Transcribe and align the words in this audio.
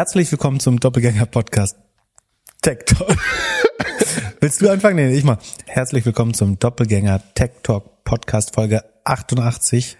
Herzlich 0.00 0.32
willkommen 0.32 0.60
zum 0.60 0.80
Doppelgänger 0.80 1.26
Podcast 1.26 1.76
Tech 2.62 2.86
Talk. 2.86 3.18
Willst 4.40 4.62
du 4.62 4.70
anfangen? 4.70 4.96
Nee, 4.96 5.14
ich 5.14 5.24
mal. 5.24 5.36
Herzlich 5.66 6.06
willkommen 6.06 6.32
zum 6.32 6.58
Doppelgänger 6.58 7.20
Tech 7.34 7.50
Talk 7.62 8.02
Podcast 8.04 8.54
Folge 8.54 8.82
88. 9.04 9.98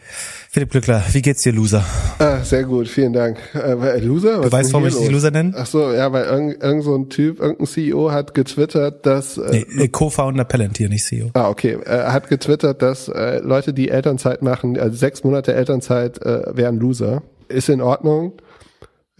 Philipp 0.49 0.71
Glückler, 0.71 1.05
wie 1.13 1.21
geht's 1.21 1.43
dir, 1.43 1.53
Loser? 1.53 1.85
Ah, 2.19 2.39
sehr 2.39 2.65
gut, 2.65 2.89
vielen 2.89 3.13
Dank. 3.13 3.41
Äh, 3.53 3.99
Loser? 3.99 4.39
Was 4.39 4.47
du 4.47 4.53
weißt, 4.53 4.73
warum 4.73 4.87
ich 4.87 4.97
dich 4.97 5.11
Loser 5.11 5.33
nenne? 5.33 5.53
Ach 5.55 5.67
so, 5.67 5.93
ja, 5.93 6.11
weil 6.11 6.25
irgend, 6.25 6.63
irgend 6.63 6.83
so 6.83 6.97
ein 6.97 7.11
Typ, 7.11 7.39
irgendein 7.39 7.67
CEO 7.67 8.11
hat 8.11 8.33
getwittert, 8.33 9.05
dass... 9.05 9.37
Äh, 9.37 9.67
nee, 9.69 9.89
Co-Founder 9.89 10.45
Palantir, 10.45 10.89
nicht 10.89 11.05
CEO. 11.05 11.29
Ah, 11.35 11.51
okay. 11.51 11.77
Er 11.85 12.07
äh, 12.07 12.11
hat 12.13 12.31
getwittert, 12.31 12.81
dass 12.81 13.09
äh, 13.09 13.41
Leute, 13.41 13.75
die 13.75 13.91
Elternzeit 13.91 14.41
machen, 14.41 14.81
also 14.81 14.97
sechs 14.97 15.25
Monate 15.25 15.53
Elternzeit, 15.53 16.23
äh, 16.23 16.57
wären 16.57 16.79
Loser. 16.79 17.23
Ist 17.49 17.69
in 17.69 17.83
Ordnung. 17.83 18.41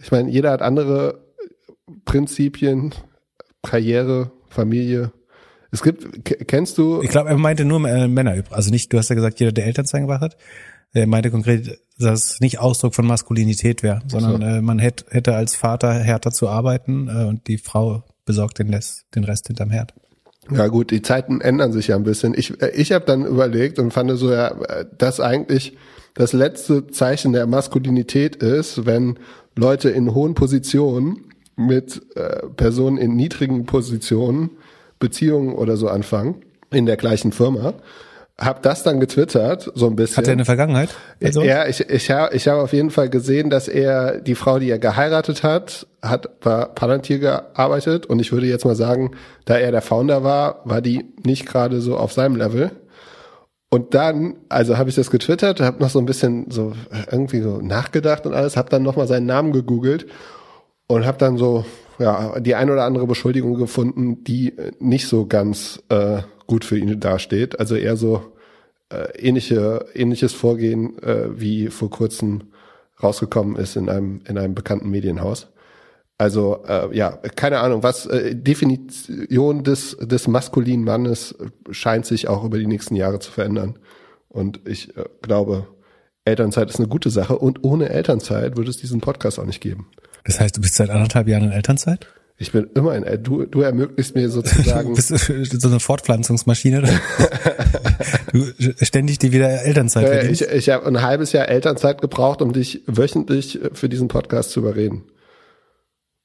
Ich 0.01 0.11
meine, 0.11 0.29
jeder 0.29 0.51
hat 0.51 0.61
andere 0.61 1.19
Prinzipien, 2.05 2.93
Karriere, 3.63 4.31
Familie. 4.49 5.11
Es 5.71 5.81
gibt, 5.83 6.25
kennst 6.47 6.77
du? 6.77 7.01
Ich 7.01 7.09
glaube, 7.09 7.29
er 7.29 7.37
meinte 7.37 7.63
nur 7.63 7.87
äh, 7.87 8.07
Männer. 8.07 8.43
Also 8.49 8.71
nicht, 8.71 8.91
du 8.91 8.97
hast 8.97 9.09
ja 9.09 9.15
gesagt, 9.15 9.39
jeder, 9.39 9.51
der 9.51 9.65
Elternzeit 9.65 10.01
gemacht 10.01 10.21
hat. 10.21 10.37
Er 10.93 11.07
meinte 11.07 11.31
konkret, 11.31 11.79
dass 11.97 12.33
es 12.33 12.39
nicht 12.41 12.59
Ausdruck 12.59 12.95
von 12.95 13.07
Maskulinität 13.07 13.81
wäre, 13.81 14.01
sondern 14.07 14.41
so. 14.41 14.47
äh, 14.47 14.61
man 14.61 14.79
hätte, 14.79 15.05
hätte 15.09 15.35
als 15.35 15.55
Vater 15.55 15.93
härter 15.93 16.31
zu 16.31 16.49
arbeiten 16.49 17.07
äh, 17.07 17.25
und 17.25 17.47
die 17.47 17.57
Frau 17.57 18.03
besorgt 18.25 18.59
den, 18.59 18.73
Rest, 18.73 19.05
den 19.15 19.23
Rest 19.23 19.47
hinterm 19.47 19.71
Herd. 19.71 19.93
Ja 20.49 20.67
gut, 20.67 20.91
die 20.91 21.01
Zeiten 21.01 21.39
ändern 21.39 21.71
sich 21.71 21.87
ja 21.87 21.95
ein 21.95 22.03
bisschen. 22.03 22.33
Ich, 22.37 22.61
äh, 22.61 22.71
ich 22.71 22.91
habe 22.91 23.05
dann 23.05 23.25
überlegt 23.25 23.79
und 23.79 23.93
fand 23.93 24.11
so, 24.17 24.31
ja, 24.31 24.53
dass 24.97 25.21
eigentlich 25.21 25.77
das 26.13 26.33
letzte 26.33 26.87
Zeichen 26.87 27.31
der 27.31 27.47
Maskulinität 27.47 28.35
ist, 28.35 28.85
wenn 28.85 29.17
Leute 29.55 29.89
in 29.89 30.13
hohen 30.13 30.33
Positionen 30.33 31.31
mit 31.55 32.01
äh, 32.15 32.47
Personen 32.55 32.97
in 32.97 33.15
niedrigen 33.15 33.65
Positionen 33.65 34.51
Beziehungen 34.99 35.53
oder 35.53 35.77
so 35.77 35.87
anfangen 35.87 36.35
in 36.71 36.85
der 36.85 36.97
gleichen 36.97 37.31
Firma. 37.31 37.73
Hab 38.37 38.63
das 38.63 38.81
dann 38.81 38.99
getwittert, 38.99 39.71
so 39.75 39.85
ein 39.85 39.95
bisschen. 39.95 40.17
Hat 40.17 40.27
er 40.27 40.33
eine 40.33 40.45
Vergangenheit? 40.45 40.89
Also? 41.21 41.43
Ja, 41.43 41.67
ich, 41.67 41.81
ich, 41.81 42.09
habe 42.09 42.33
ich 42.35 42.47
hab 42.47 42.57
auf 42.57 42.73
jeden 42.73 42.89
Fall 42.89 43.09
gesehen, 43.09 43.51
dass 43.51 43.67
er, 43.67 44.19
die 44.19 44.33
Frau, 44.33 44.57
die 44.57 44.69
er 44.69 44.79
geheiratet 44.79 45.43
hat, 45.43 45.85
hat 46.01 46.39
bei 46.39 46.65
Palantir 46.65 47.19
gearbeitet 47.19 48.07
und 48.07 48.19
ich 48.19 48.31
würde 48.31 48.47
jetzt 48.47 48.65
mal 48.65 48.75
sagen, 48.75 49.11
da 49.45 49.57
er 49.57 49.71
der 49.71 49.81
Founder 49.81 50.23
war, 50.23 50.61
war 50.63 50.81
die 50.81 51.05
nicht 51.23 51.45
gerade 51.45 51.81
so 51.81 51.97
auf 51.97 52.13
seinem 52.13 52.35
Level. 52.35 52.71
Und 53.73 53.93
dann, 53.93 54.35
also 54.49 54.77
habe 54.77 54.89
ich 54.89 54.95
das 54.95 55.09
getwittert, 55.09 55.61
habe 55.61 55.81
noch 55.81 55.89
so 55.89 55.99
ein 55.99 56.05
bisschen 56.05 56.51
so 56.51 56.73
irgendwie 57.09 57.39
so 57.39 57.61
nachgedacht 57.61 58.25
und 58.25 58.33
alles, 58.33 58.57
habe 58.57 58.69
dann 58.69 58.83
nochmal 58.83 59.07
seinen 59.07 59.25
Namen 59.25 59.53
gegoogelt 59.53 60.07
und 60.87 61.05
habe 61.05 61.17
dann 61.17 61.37
so 61.37 61.63
ja 61.97 62.37
die 62.41 62.55
ein 62.55 62.69
oder 62.69 62.83
andere 62.83 63.07
Beschuldigung 63.07 63.55
gefunden, 63.55 64.25
die 64.25 64.53
nicht 64.79 65.07
so 65.07 65.25
ganz 65.25 65.81
äh, 65.87 66.21
gut 66.47 66.65
für 66.65 66.77
ihn 66.77 66.99
dasteht. 66.99 67.61
Also 67.61 67.77
eher 67.77 67.95
so 67.95 68.33
äh, 68.89 69.17
ähnliche 69.17 69.85
ähnliches 69.93 70.33
Vorgehen 70.33 71.01
äh, 71.01 71.39
wie 71.39 71.67
vor 71.67 71.89
kurzem 71.89 72.51
rausgekommen 73.01 73.55
ist 73.55 73.77
in 73.77 73.87
einem 73.87 74.19
in 74.27 74.37
einem 74.37 74.53
bekannten 74.53 74.89
Medienhaus. 74.89 75.47
Also 76.21 76.63
äh, 76.67 76.95
ja, 76.95 77.17
keine 77.35 77.61
Ahnung, 77.61 77.81
was 77.81 78.05
äh, 78.05 78.35
Definition 78.35 79.63
des 79.63 79.97
des 79.99 80.27
maskulinen 80.27 80.85
Mannes 80.85 81.33
scheint 81.71 82.05
sich 82.05 82.27
auch 82.27 82.43
über 82.43 82.59
die 82.59 82.67
nächsten 82.67 82.95
Jahre 82.95 83.17
zu 83.17 83.31
verändern. 83.31 83.79
Und 84.29 84.59
ich 84.67 84.95
äh, 84.95 85.05
glaube, 85.23 85.65
Elternzeit 86.23 86.69
ist 86.69 86.77
eine 86.77 86.87
gute 86.87 87.09
Sache 87.09 87.39
und 87.39 87.63
ohne 87.63 87.89
Elternzeit 87.89 88.55
würde 88.55 88.69
es 88.69 88.77
diesen 88.77 89.01
Podcast 89.01 89.39
auch 89.39 89.47
nicht 89.47 89.61
geben. 89.61 89.87
Das 90.23 90.39
heißt, 90.39 90.55
du 90.55 90.61
bist 90.61 90.75
seit 90.75 90.91
anderthalb 90.91 91.27
Jahren 91.27 91.45
in 91.45 91.53
Elternzeit? 91.53 92.05
Ich 92.37 92.51
bin 92.51 92.69
immer 92.75 92.95
in, 92.95 93.23
du, 93.23 93.47
du 93.47 93.61
ermöglichst 93.61 94.13
mir 94.13 94.29
sozusagen. 94.29 94.93
bist 94.95 95.09
du 95.09 95.59
so 95.59 95.69
eine 95.69 95.79
Fortpflanzungsmaschine? 95.79 96.83
du 98.31 98.45
ständig 98.85 99.17
dir 99.17 99.31
wieder 99.31 99.63
Elternzeit 99.63 100.05
äh, 100.05 100.29
Ich, 100.29 100.43
ich 100.43 100.69
habe 100.69 100.85
ein 100.85 101.01
halbes 101.01 101.31
Jahr 101.31 101.49
Elternzeit 101.49 101.99
gebraucht, 101.99 102.43
um 102.43 102.53
dich 102.53 102.83
wöchentlich 102.85 103.59
für 103.73 103.89
diesen 103.89 104.07
Podcast 104.07 104.51
zu 104.51 104.59
überreden. 104.59 105.05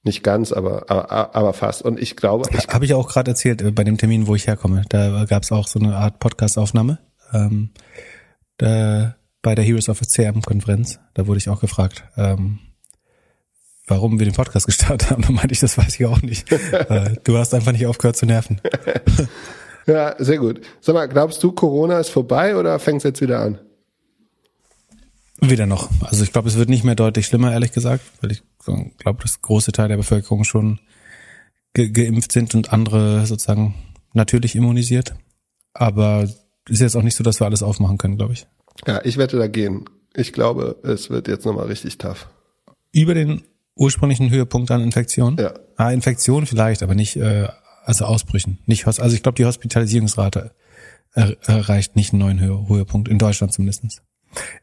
Nicht 0.06 0.22
ganz, 0.22 0.52
aber, 0.52 0.88
aber, 0.88 1.34
aber 1.34 1.52
fast. 1.52 1.82
Und 1.82 1.98
ich 1.98 2.14
glaube. 2.14 2.48
Ich, 2.56 2.68
habe 2.68 2.84
ich 2.84 2.94
auch 2.94 3.08
gerade 3.08 3.32
erzählt, 3.32 3.60
äh, 3.60 3.72
bei 3.72 3.82
dem 3.82 3.98
Termin, 3.98 4.28
wo 4.28 4.36
ich 4.36 4.46
herkomme. 4.46 4.84
Da 4.88 5.24
gab 5.24 5.42
es 5.42 5.50
auch 5.50 5.66
so 5.66 5.80
eine 5.80 5.96
Art 5.96 6.20
Podcast-Aufnahme. 6.20 7.00
Ähm, 7.32 7.70
da, 8.58 9.16
bei 9.42 9.56
der 9.56 9.64
Heroes 9.64 9.88
of 9.88 10.00
CRM-Konferenz. 10.00 11.00
Da 11.14 11.26
wurde 11.26 11.38
ich 11.38 11.48
auch 11.48 11.60
gefragt, 11.60 12.04
ähm, 12.16 12.60
warum 13.88 14.20
wir 14.20 14.26
den 14.26 14.34
Podcast 14.36 14.66
gestartet 14.68 15.10
haben. 15.10 15.22
Da 15.22 15.32
meinte 15.32 15.54
ich, 15.54 15.58
das 15.58 15.76
weiß 15.76 15.98
ich 15.98 16.06
auch 16.06 16.22
nicht. 16.22 16.46
Äh, 16.72 17.16
du 17.24 17.36
hast 17.36 17.52
einfach 17.52 17.72
nicht 17.72 17.88
aufgehört 17.88 18.16
zu 18.16 18.26
nerven. 18.26 18.60
ja, 19.86 20.14
sehr 20.18 20.38
gut. 20.38 20.60
Sag 20.80 20.94
mal, 20.94 21.08
glaubst 21.08 21.42
du, 21.42 21.50
Corona 21.50 21.98
ist 21.98 22.10
vorbei 22.10 22.56
oder 22.56 22.78
fängt 22.78 22.98
es 22.98 23.02
jetzt 23.02 23.20
wieder 23.20 23.40
an? 23.40 23.58
Wieder 25.40 25.66
noch. 25.66 25.90
Also 26.00 26.24
ich 26.24 26.32
glaube, 26.32 26.48
es 26.48 26.56
wird 26.56 26.68
nicht 26.68 26.84
mehr 26.84 26.94
deutlich 26.94 27.26
schlimmer, 27.26 27.52
ehrlich 27.52 27.72
gesagt, 27.72 28.02
weil 28.20 28.32
ich 28.32 28.42
glaube, 28.98 29.22
dass 29.22 29.42
große 29.42 29.72
Teil 29.72 29.88
der 29.88 29.96
Bevölkerung 29.96 30.44
schon 30.44 30.80
ge 31.74 31.90
geimpft 31.90 32.32
sind 32.32 32.54
und 32.54 32.72
andere 32.72 33.26
sozusagen 33.26 33.74
natürlich 34.14 34.56
immunisiert. 34.56 35.14
Aber 35.74 36.28
ist 36.68 36.80
jetzt 36.80 36.96
auch 36.96 37.02
nicht 37.02 37.16
so, 37.16 37.22
dass 37.22 37.40
wir 37.40 37.44
alles 37.44 37.62
aufmachen 37.62 37.98
können, 37.98 38.16
glaube 38.16 38.32
ich. 38.32 38.46
Ja, 38.86 39.04
ich 39.04 39.18
wette 39.18 39.36
dagegen. 39.36 39.84
Ich 40.14 40.32
glaube, 40.32 40.76
es 40.82 41.10
wird 41.10 41.28
jetzt 41.28 41.44
nochmal 41.44 41.66
richtig 41.66 41.98
tough. 41.98 42.28
Über 42.92 43.14
den 43.14 43.42
ursprünglichen 43.74 44.30
Höhepunkt 44.30 44.70
an 44.70 44.80
Infektion? 44.80 45.36
Ja. 45.38 45.52
Ah, 45.76 45.90
Infektion 45.90 46.46
vielleicht, 46.46 46.82
aber 46.82 46.94
nicht, 46.94 47.16
äh, 47.16 47.48
also 47.84 48.06
Ausbrüchen. 48.06 48.58
Nicht, 48.64 48.86
also 48.86 49.14
ich 49.14 49.22
glaube, 49.22 49.36
die 49.36 49.44
Hospitalisierungsrate 49.44 50.52
er, 51.12 51.36
erreicht 51.46 51.96
nicht 51.96 52.12
einen 52.12 52.20
neuen 52.20 52.40
Höhe, 52.40 52.68
Höhepunkt, 52.68 53.08
in 53.08 53.18
Deutschland 53.18 53.52
zumindestens. 53.52 54.02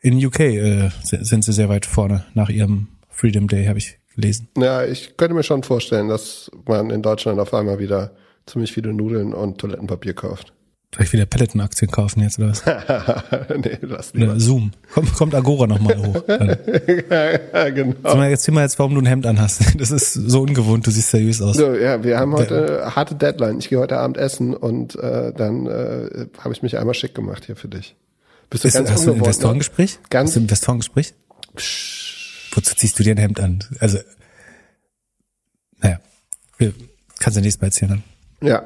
In 0.01 0.23
UK 0.23 0.39
äh, 0.39 0.89
sind 1.01 1.44
sie 1.44 1.53
sehr 1.53 1.69
weit 1.69 1.85
vorne 1.85 2.25
nach 2.34 2.50
ihrem 2.50 2.88
Freedom 3.09 3.47
Day, 3.47 3.66
habe 3.66 3.79
ich 3.79 4.00
gelesen. 4.16 4.47
Ja, 4.57 4.84
ich 4.85 5.17
könnte 5.17 5.34
mir 5.34 5.44
schon 5.44 5.63
vorstellen, 5.63 6.09
dass 6.09 6.51
man 6.66 6.89
in 6.89 7.01
Deutschland 7.01 7.39
auf 7.39 7.53
einmal 7.53 7.79
wieder 7.79 8.11
ziemlich 8.45 8.73
viele 8.73 8.94
Nudeln 8.94 9.34
und 9.34 9.57
Toilettenpapier 9.59 10.13
kauft. 10.13 10.53
Soll 10.94 11.06
ich 11.06 11.13
wieder 11.13 11.25
Peloton-Aktien 11.25 11.89
kaufen 11.89 12.22
jetzt 12.22 12.38
oder 12.38 12.50
was? 12.50 12.63
nee, 13.57 13.79
lass 13.81 14.13
nicht. 14.13 14.23
Oder 14.23 14.39
Zoom. 14.39 14.72
Kommt, 14.94 15.11
kommt 15.16 15.34
Agora 15.34 15.66
nochmal 15.66 15.97
hoch. 15.97 16.22
ja, 16.28 17.69
genau. 17.72 17.95
Sag 18.03 18.16
mal, 18.16 18.29
jetzt 18.29 18.44
zieh 18.44 18.51
mal 18.51 18.61
jetzt, 18.61 18.78
warum 18.78 18.94
du 18.94 19.01
ein 19.01 19.07
Hemd 19.07 19.25
anhast. 19.25 19.61
Das 19.79 19.90
ist 19.90 20.13
so 20.13 20.41
ungewohnt, 20.41 20.85
du 20.85 20.91
siehst 20.91 21.09
seriös 21.09 21.41
aus. 21.41 21.57
So, 21.57 21.73
ja, 21.73 22.03
wir 22.03 22.19
haben 22.19 22.34
heute 22.34 22.84
äh, 22.84 22.91
harte 22.91 23.16
Deadline. 23.16 23.57
Ich 23.57 23.69
gehe 23.69 23.79
heute 23.79 23.97
Abend 23.97 24.17
essen 24.17 24.53
und 24.55 24.95
äh, 24.95 25.34
dann 25.34 25.66
äh, 25.66 26.28
habe 26.38 26.53
ich 26.53 26.61
mich 26.61 26.78
einmal 26.78 26.94
schick 26.94 27.16
gemacht 27.16 27.45
hier 27.45 27.55
für 27.55 27.69
dich. 27.69 27.95
Bist 28.53 28.66
du 28.66 28.68
ist, 28.68 28.75
ganz 28.75 28.91
hast 28.91 29.08
du 29.08 29.12
ein 29.12 29.18
Investorengespräch? 29.18 29.97
Ganz 30.12 30.30
hast 30.30 30.36
du 30.36 30.40
ein 30.40 30.44
Investorengespräch? 30.44 31.16
Wozu 32.52 32.75
ziehst 32.75 33.00
du 33.00 33.03
dir 33.03 33.16
ein 33.16 33.18
Hemd 33.18 33.40
an? 33.40 33.64
Also, 33.80 33.97
naja, 35.81 36.00
kannst 37.18 37.36
du 37.36 37.41
nächstes 37.41 37.62
Mal 37.62 37.68
erzählen 37.68 38.03
dann. 38.40 38.47
Ja, 38.47 38.64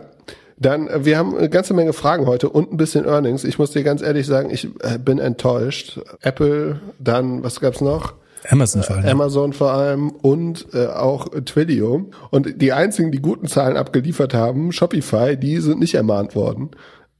dann, 0.58 0.90
äh, 0.90 1.06
wir 1.06 1.18
haben 1.18 1.38
eine 1.38 1.50
ganze 1.50 1.74
Menge 1.74 1.94
Fragen 1.94 2.26
heute 2.26 2.50
und 2.50 2.70
ein 2.74 2.76
bisschen 2.76 3.06
Earnings. 3.06 3.46
Ich 3.46 3.60
muss 3.60 3.72
dir 3.72 3.84
ganz 3.84 4.02
ehrlich 4.02 4.26
sagen, 4.28 4.50
ich 4.50 4.68
äh, 4.82 4.98
bin 4.98 5.20
enttäuscht. 5.20 6.02
Apple, 6.22 6.82
dann, 7.00 7.44
was 7.44 7.62
gab's 7.62 7.80
noch? 7.80 8.16
Amazon 8.50 8.84
vor 8.84 8.98
allem. 8.98 9.06
Amazon 9.08 9.54
vor 9.54 9.72
allem 9.72 10.10
und 10.10 10.68
äh, 10.74 10.88
auch 10.88 11.30
Twilio. 11.46 12.10
Und 12.30 12.62
die 12.62 12.74
einzigen, 12.74 13.14
die 13.14 13.22
guten 13.22 13.48
Zahlen 13.48 13.78
abgeliefert 13.78 14.34
haben, 14.34 14.74
Shopify, 14.74 15.38
die 15.38 15.60
sind 15.60 15.80
nicht 15.80 15.96
ermahnt 15.96 16.36
worden. 16.36 16.72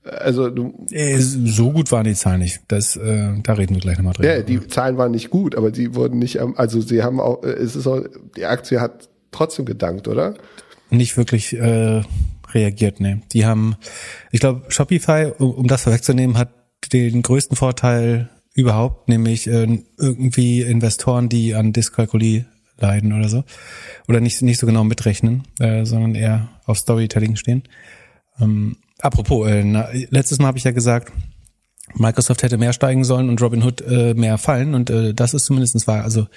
Also 0.10 0.50
du 0.50 0.86
äh, 0.92 1.18
so 1.20 1.72
gut 1.72 1.92
waren 1.92 2.06
die 2.06 2.16
Zahlen 2.16 2.40
nicht. 2.40 2.62
Das, 2.68 2.96
äh, 2.96 3.34
da 3.44 3.54
reden 3.54 3.76
wir 3.76 3.82
gleich 3.82 3.98
nochmal 3.98 4.14
drüber. 4.14 4.36
Ja, 4.36 4.42
die 4.42 4.66
Zahlen 4.68 4.98
waren 4.98 5.12
nicht 5.12 5.30
gut, 5.30 5.56
aber 5.56 5.72
die 5.72 5.96
wurden 5.96 6.20
nicht, 6.20 6.40
also 6.40 6.82
sie 6.82 7.04
haben 7.04 7.20
auch, 7.20 7.44
es 7.44 7.76
ist 7.76 7.88
auch, 7.88 8.04
die 8.36 8.46
Aktie 8.46 8.80
hat 8.80 9.10
trotzdem 9.32 9.66
gedankt, 9.66 10.08
oder? 10.08 10.36
Nicht 10.90 11.18
wirklich. 11.18 11.54
Äh 11.54 12.04
reagiert. 12.54 13.00
Nee. 13.00 13.22
Die 13.34 13.46
haben, 13.46 13.76
ich 14.32 14.40
glaube, 14.40 14.64
Shopify, 14.70 15.32
um, 15.38 15.52
um 15.52 15.68
das 15.68 15.84
vorwegzunehmen, 15.84 16.38
hat 16.38 16.50
den 16.92 17.22
größten 17.22 17.58
Vorteil 17.58 18.30
überhaupt, 18.54 19.10
nämlich 19.10 19.48
äh, 19.48 19.84
irgendwie 19.98 20.62
Investoren, 20.62 21.30
die 21.30 21.54
an 21.54 21.74
Dyskalkulie 21.74 22.46
leiden 22.80 23.14
oder 23.14 23.30
so. 23.30 23.44
Oder 24.08 24.20
nicht, 24.20 24.42
nicht 24.42 24.60
so 24.60 24.68
genau 24.68 24.84
mitrechnen, 24.84 25.44
äh, 25.60 25.86
sondern 25.86 26.16
eher 26.16 26.50
auf 26.66 26.78
Storytelling 26.78 27.36
stehen. 27.36 27.64
Ähm, 28.40 28.78
apropos, 29.00 29.48
äh, 29.48 29.64
na, 29.64 29.90
letztes 30.10 30.40
Mal 30.40 30.48
habe 30.48 30.58
ich 30.58 30.64
ja 30.64 30.72
gesagt, 30.72 31.12
Microsoft 31.96 32.44
hätte 32.44 32.58
mehr 32.58 32.74
steigen 32.74 33.04
sollen 33.04 33.30
und 33.30 33.42
Robinhood 33.42 33.82
äh, 33.82 34.14
mehr 34.14 34.38
fallen 34.38 34.76
und 34.76 34.90
äh, 34.90 35.14
das 35.14 35.34
ist 35.34 35.46
zumindestens 35.46 35.88
wahr. 35.88 36.04
Also 36.04 36.28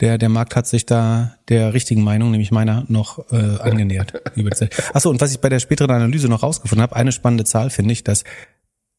der, 0.00 0.18
der 0.18 0.28
Markt 0.28 0.56
hat 0.56 0.66
sich 0.66 0.84
da 0.84 1.36
der 1.48 1.72
richtigen 1.72 2.02
Meinung, 2.02 2.30
nämlich 2.30 2.50
meiner, 2.50 2.84
noch 2.88 3.30
äh, 3.32 3.58
angenähert. 3.60 4.14
über 4.34 4.50
die 4.50 4.56
Zeit. 4.56 4.94
Achso, 4.94 5.10
und 5.10 5.20
was 5.20 5.32
ich 5.32 5.40
bei 5.40 5.48
der 5.48 5.60
späteren 5.60 5.90
Analyse 5.90 6.28
noch 6.28 6.42
rausgefunden 6.42 6.82
habe, 6.82 6.96
eine 6.96 7.12
spannende 7.12 7.44
Zahl 7.44 7.70
finde 7.70 7.92
ich, 7.92 8.04
dass 8.04 8.24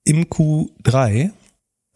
im 0.04 0.25
Q3 0.25 1.31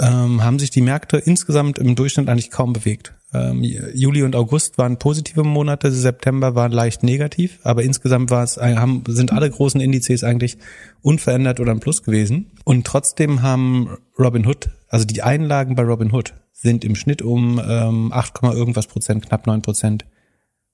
ähm, 0.02 0.44
haben 0.44 0.58
sich 0.58 0.72
die 0.72 0.82
Märkte 0.82 1.18
insgesamt 1.18 1.78
im 1.78 1.96
Durchschnitt 1.96 2.28
eigentlich 2.28 2.50
kaum 2.50 2.74
bewegt. 2.74 3.14
Ähm, 3.34 3.64
Juli 3.64 4.24
und 4.24 4.36
August 4.36 4.78
waren 4.78 4.98
positive 4.98 5.44
Monate, 5.44 5.92
September 5.92 6.56
war 6.56 6.70
leicht 6.70 7.04
negativ, 7.04 7.60
aber 7.64 7.84
insgesamt 7.84 8.32
war 8.32 8.44
es, 8.44 8.58
haben, 8.58 9.04
sind 9.08 9.32
alle 9.32 9.50
großen 9.50 9.80
Indizes 9.80 10.24
eigentlich 10.24 10.58
unverändert 11.02 11.60
oder 11.60 11.72
im 11.72 11.80
Plus 11.80 12.04
gewesen. 12.04 12.52
Und 12.66 12.86
trotzdem 12.86 13.44
haben 13.44 13.98
Robin 14.20 14.46
Hood, 14.46 14.70
also 14.90 15.06
die 15.06 15.22
Einlagen 15.22 15.76
bei 15.76 15.84
Robin 15.84 16.12
Hood 16.12 16.34
sind 16.52 16.84
im 16.84 16.96
Schnitt 16.96 17.22
um 17.22 17.62
ähm, 17.64 18.12
8, 18.12 18.44
irgendwas 18.44 18.88
Prozent, 18.88 19.28
knapp 19.28 19.48
9 19.48 19.62
Prozent 19.62 20.06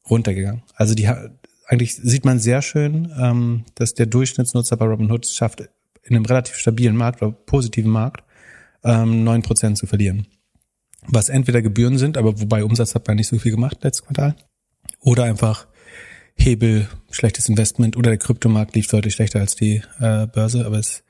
runtergegangen. 0.09 0.63
Also 0.73 0.95
die 0.95 1.09
eigentlich 1.67 1.95
sieht 1.95 2.23
man 2.23 2.39
sehr 2.39 2.61
schön, 2.61 3.11
ähm, 3.19 3.65
dass 3.75 3.93
der 3.93 4.05
Durchschnittsnutzer 4.05 4.77
bei 4.77 4.85
Robin 4.85 5.11
Hood 5.11 5.27
schafft, 5.27 5.61
in 6.03 6.15
einem 6.15 6.25
relativ 6.25 6.55
stabilen 6.55 6.95
Markt 6.95 7.21
oder 7.21 7.33
positiven 7.33 7.91
Markt 7.91 8.23
ähm, 8.87 9.23
9 9.23 9.43
Prozent 9.43 9.77
zu 9.77 9.85
verlieren 9.85 10.25
was 11.07 11.29
entweder 11.29 11.61
Gebühren 11.61 11.97
sind, 11.97 12.17
aber 12.17 12.39
wobei 12.39 12.63
Umsatz 12.63 12.95
hat 12.95 13.07
man 13.07 13.17
nicht 13.17 13.27
so 13.27 13.39
viel 13.39 13.51
gemacht 13.51 13.77
letztes 13.83 14.05
Quartal, 14.05 14.35
oder 14.99 15.23
einfach 15.23 15.67
Hebel, 16.35 16.87
schlechtes 17.09 17.49
Investment 17.49 17.97
oder 17.97 18.11
der 18.11 18.19
Kryptomarkt 18.19 18.75
lief 18.75 18.87
deutlich 18.87 19.15
schlechter 19.15 19.39
als 19.39 19.55
die 19.55 19.81
äh, 19.99 20.27
Börse, 20.27 20.65
aber 20.65 20.77
es 20.77 21.03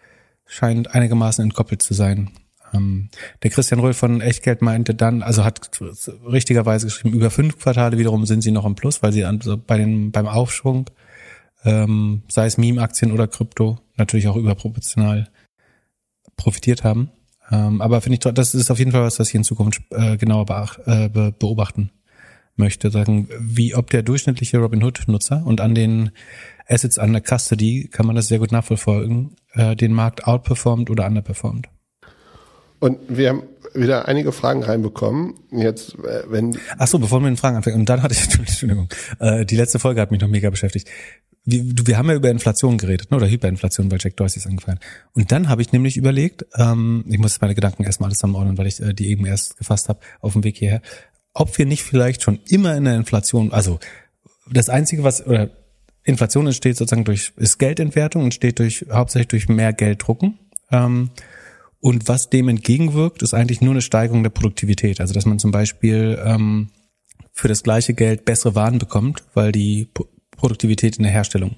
scheint 0.45 0.93
einigermaßen 0.93 1.43
entkoppelt 1.43 1.81
zu 1.81 1.93
sein. 1.93 2.29
Ähm, 2.73 3.09
der 3.43 3.51
Christian 3.51 3.79
Röhl 3.79 3.93
von 3.93 4.21
Echtgeld 4.21 4.61
meinte 4.61 4.95
dann, 4.95 5.21
also 5.21 5.43
hat 5.43 5.69
richtigerweise 6.25 6.87
geschrieben, 6.87 7.13
über 7.13 7.29
fünf 7.29 7.59
Quartale 7.59 7.97
wiederum 7.97 8.25
sind 8.25 8.41
sie 8.41 8.51
noch 8.51 8.65
im 8.65 8.75
Plus, 8.75 9.03
weil 9.03 9.11
sie 9.11 9.25
also 9.25 9.57
bei 9.57 9.77
den, 9.77 10.11
beim 10.11 10.27
Aufschwung, 10.27 10.89
ähm, 11.65 12.23
sei 12.29 12.45
es 12.45 12.57
Meme-Aktien 12.57 13.11
oder 13.11 13.27
Krypto, 13.27 13.79
natürlich 13.97 14.27
auch 14.27 14.37
überproportional 14.37 15.29
profitiert 16.37 16.83
haben. 16.83 17.09
Ähm, 17.51 17.81
aber 17.81 18.01
finde 18.01 18.15
ich, 18.15 18.33
das 18.33 18.53
ist 18.53 18.71
auf 18.71 18.79
jeden 18.79 18.91
Fall 18.91 19.03
was, 19.03 19.19
was 19.19 19.29
ich 19.29 19.35
in 19.35 19.43
Zukunft 19.43 19.81
äh, 19.91 20.17
genauer 20.17 20.45
beacht, 20.45 20.79
äh, 20.85 21.09
be 21.09 21.33
beobachten 21.37 21.91
möchte. 22.55 22.91
Sagen, 22.91 23.29
wie 23.39 23.75
ob 23.75 23.89
der 23.89 24.03
durchschnittliche 24.03 24.57
Robinhood-Nutzer 24.57 25.43
und 25.45 25.61
an 25.61 25.75
den 25.75 26.11
Assets 26.67 26.99
an 26.99 27.13
der 27.13 27.21
Custody 27.21 27.87
kann 27.91 28.05
man 28.05 28.15
das 28.15 28.27
sehr 28.27 28.39
gut 28.39 28.51
nachverfolgen, 28.51 29.35
äh, 29.53 29.75
den 29.75 29.93
Markt 29.93 30.25
outperformt 30.25 30.89
oder 30.89 31.05
underperformt. 31.05 31.67
Und 32.79 32.99
wir 33.07 33.29
haben 33.29 33.43
wieder 33.73 34.07
einige 34.07 34.31
Fragen 34.31 34.63
reinbekommen. 34.63 35.35
Jetzt, 35.51 35.95
äh, 35.95 36.23
wenn. 36.27 36.57
Ach 36.77 36.87
so, 36.87 36.99
bevor 36.99 37.19
wir 37.19 37.23
mit 37.23 37.37
den 37.37 37.37
Fragen 37.37 37.55
anfangen. 37.55 37.77
Und 37.77 37.89
dann 37.89 38.03
hatte 38.03 38.13
ich, 38.13 38.21
Entschuldigung, 38.39 38.89
äh, 39.19 39.45
die 39.45 39.55
letzte 39.55 39.79
Folge 39.79 40.01
hat 40.01 40.11
mich 40.11 40.21
noch 40.21 40.27
mega 40.27 40.49
beschäftigt 40.49 40.89
wir, 41.49 41.63
wir 41.87 41.97
haben 41.97 42.09
ja 42.09 42.15
über 42.15 42.29
Inflation 42.29 42.77
geredet, 42.77 43.09
ne? 43.09 43.17
oder 43.17 43.29
Hyperinflation, 43.29 43.89
weil 43.89 43.99
Jack 44.01 44.17
Dorsey 44.17 44.39
ist 44.39 44.47
angefallen. 44.47 44.79
Und 45.13 45.31
dann 45.31 45.47
habe 45.47 45.61
ich 45.61 45.71
nämlich 45.71 45.95
überlegt, 45.95 46.45
ähm, 46.55 47.05
ich 47.07 47.19
muss 47.19 47.39
meine 47.39 47.55
Gedanken 47.55 47.85
erstmal 47.85 48.09
alles 48.09 48.17
zusammenordnen, 48.17 48.57
weil 48.57 48.67
ich 48.67 48.81
äh, 48.81 48.93
die 48.93 49.07
eben 49.07 49.25
erst 49.25 49.57
gefasst 49.57 49.87
habe 49.87 49.99
auf 50.19 50.33
dem 50.33 50.43
Weg 50.43 50.57
hierher, 50.57 50.81
ob 51.33 51.57
wir 51.57 51.65
nicht 51.65 51.83
vielleicht 51.83 52.21
schon 52.21 52.39
immer 52.49 52.75
in 52.75 52.83
der 52.83 52.95
Inflation, 52.95 53.53
also 53.53 53.79
das 54.51 54.67
Einzige, 54.67 55.03
was, 55.03 55.25
oder 55.25 55.49
Inflation 56.03 56.47
entsteht 56.47 56.75
sozusagen 56.75 57.05
durch, 57.05 57.31
ist 57.37 57.59
Geldentwertung, 57.59 58.23
entsteht 58.23 58.59
durch, 58.59 58.85
hauptsächlich 58.91 59.29
durch 59.29 59.49
mehr 59.49 59.71
Geld 59.71 60.05
drucken. 60.05 60.37
Ähm, 60.69 61.11
und 61.79 62.09
was 62.09 62.29
dem 62.29 62.49
entgegenwirkt, 62.49 63.21
ist 63.21 63.33
eigentlich 63.33 63.61
nur 63.61 63.71
eine 63.71 63.81
Steigerung 63.81 64.23
der 64.23 64.31
Produktivität. 64.31 64.99
Also 64.99 65.13
dass 65.13 65.25
man 65.25 65.39
zum 65.39 65.51
Beispiel 65.51 66.19
ähm, 66.25 66.71
für 67.31 67.47
das 67.47 67.63
gleiche 67.63 67.93
Geld 67.93 68.25
bessere 68.25 68.55
Waren 68.55 68.79
bekommt, 68.79 69.23
weil 69.33 69.53
die 69.53 69.87
Produktivität 70.37 70.97
in 70.97 71.03
der 71.03 71.11
Herstellung 71.11 71.57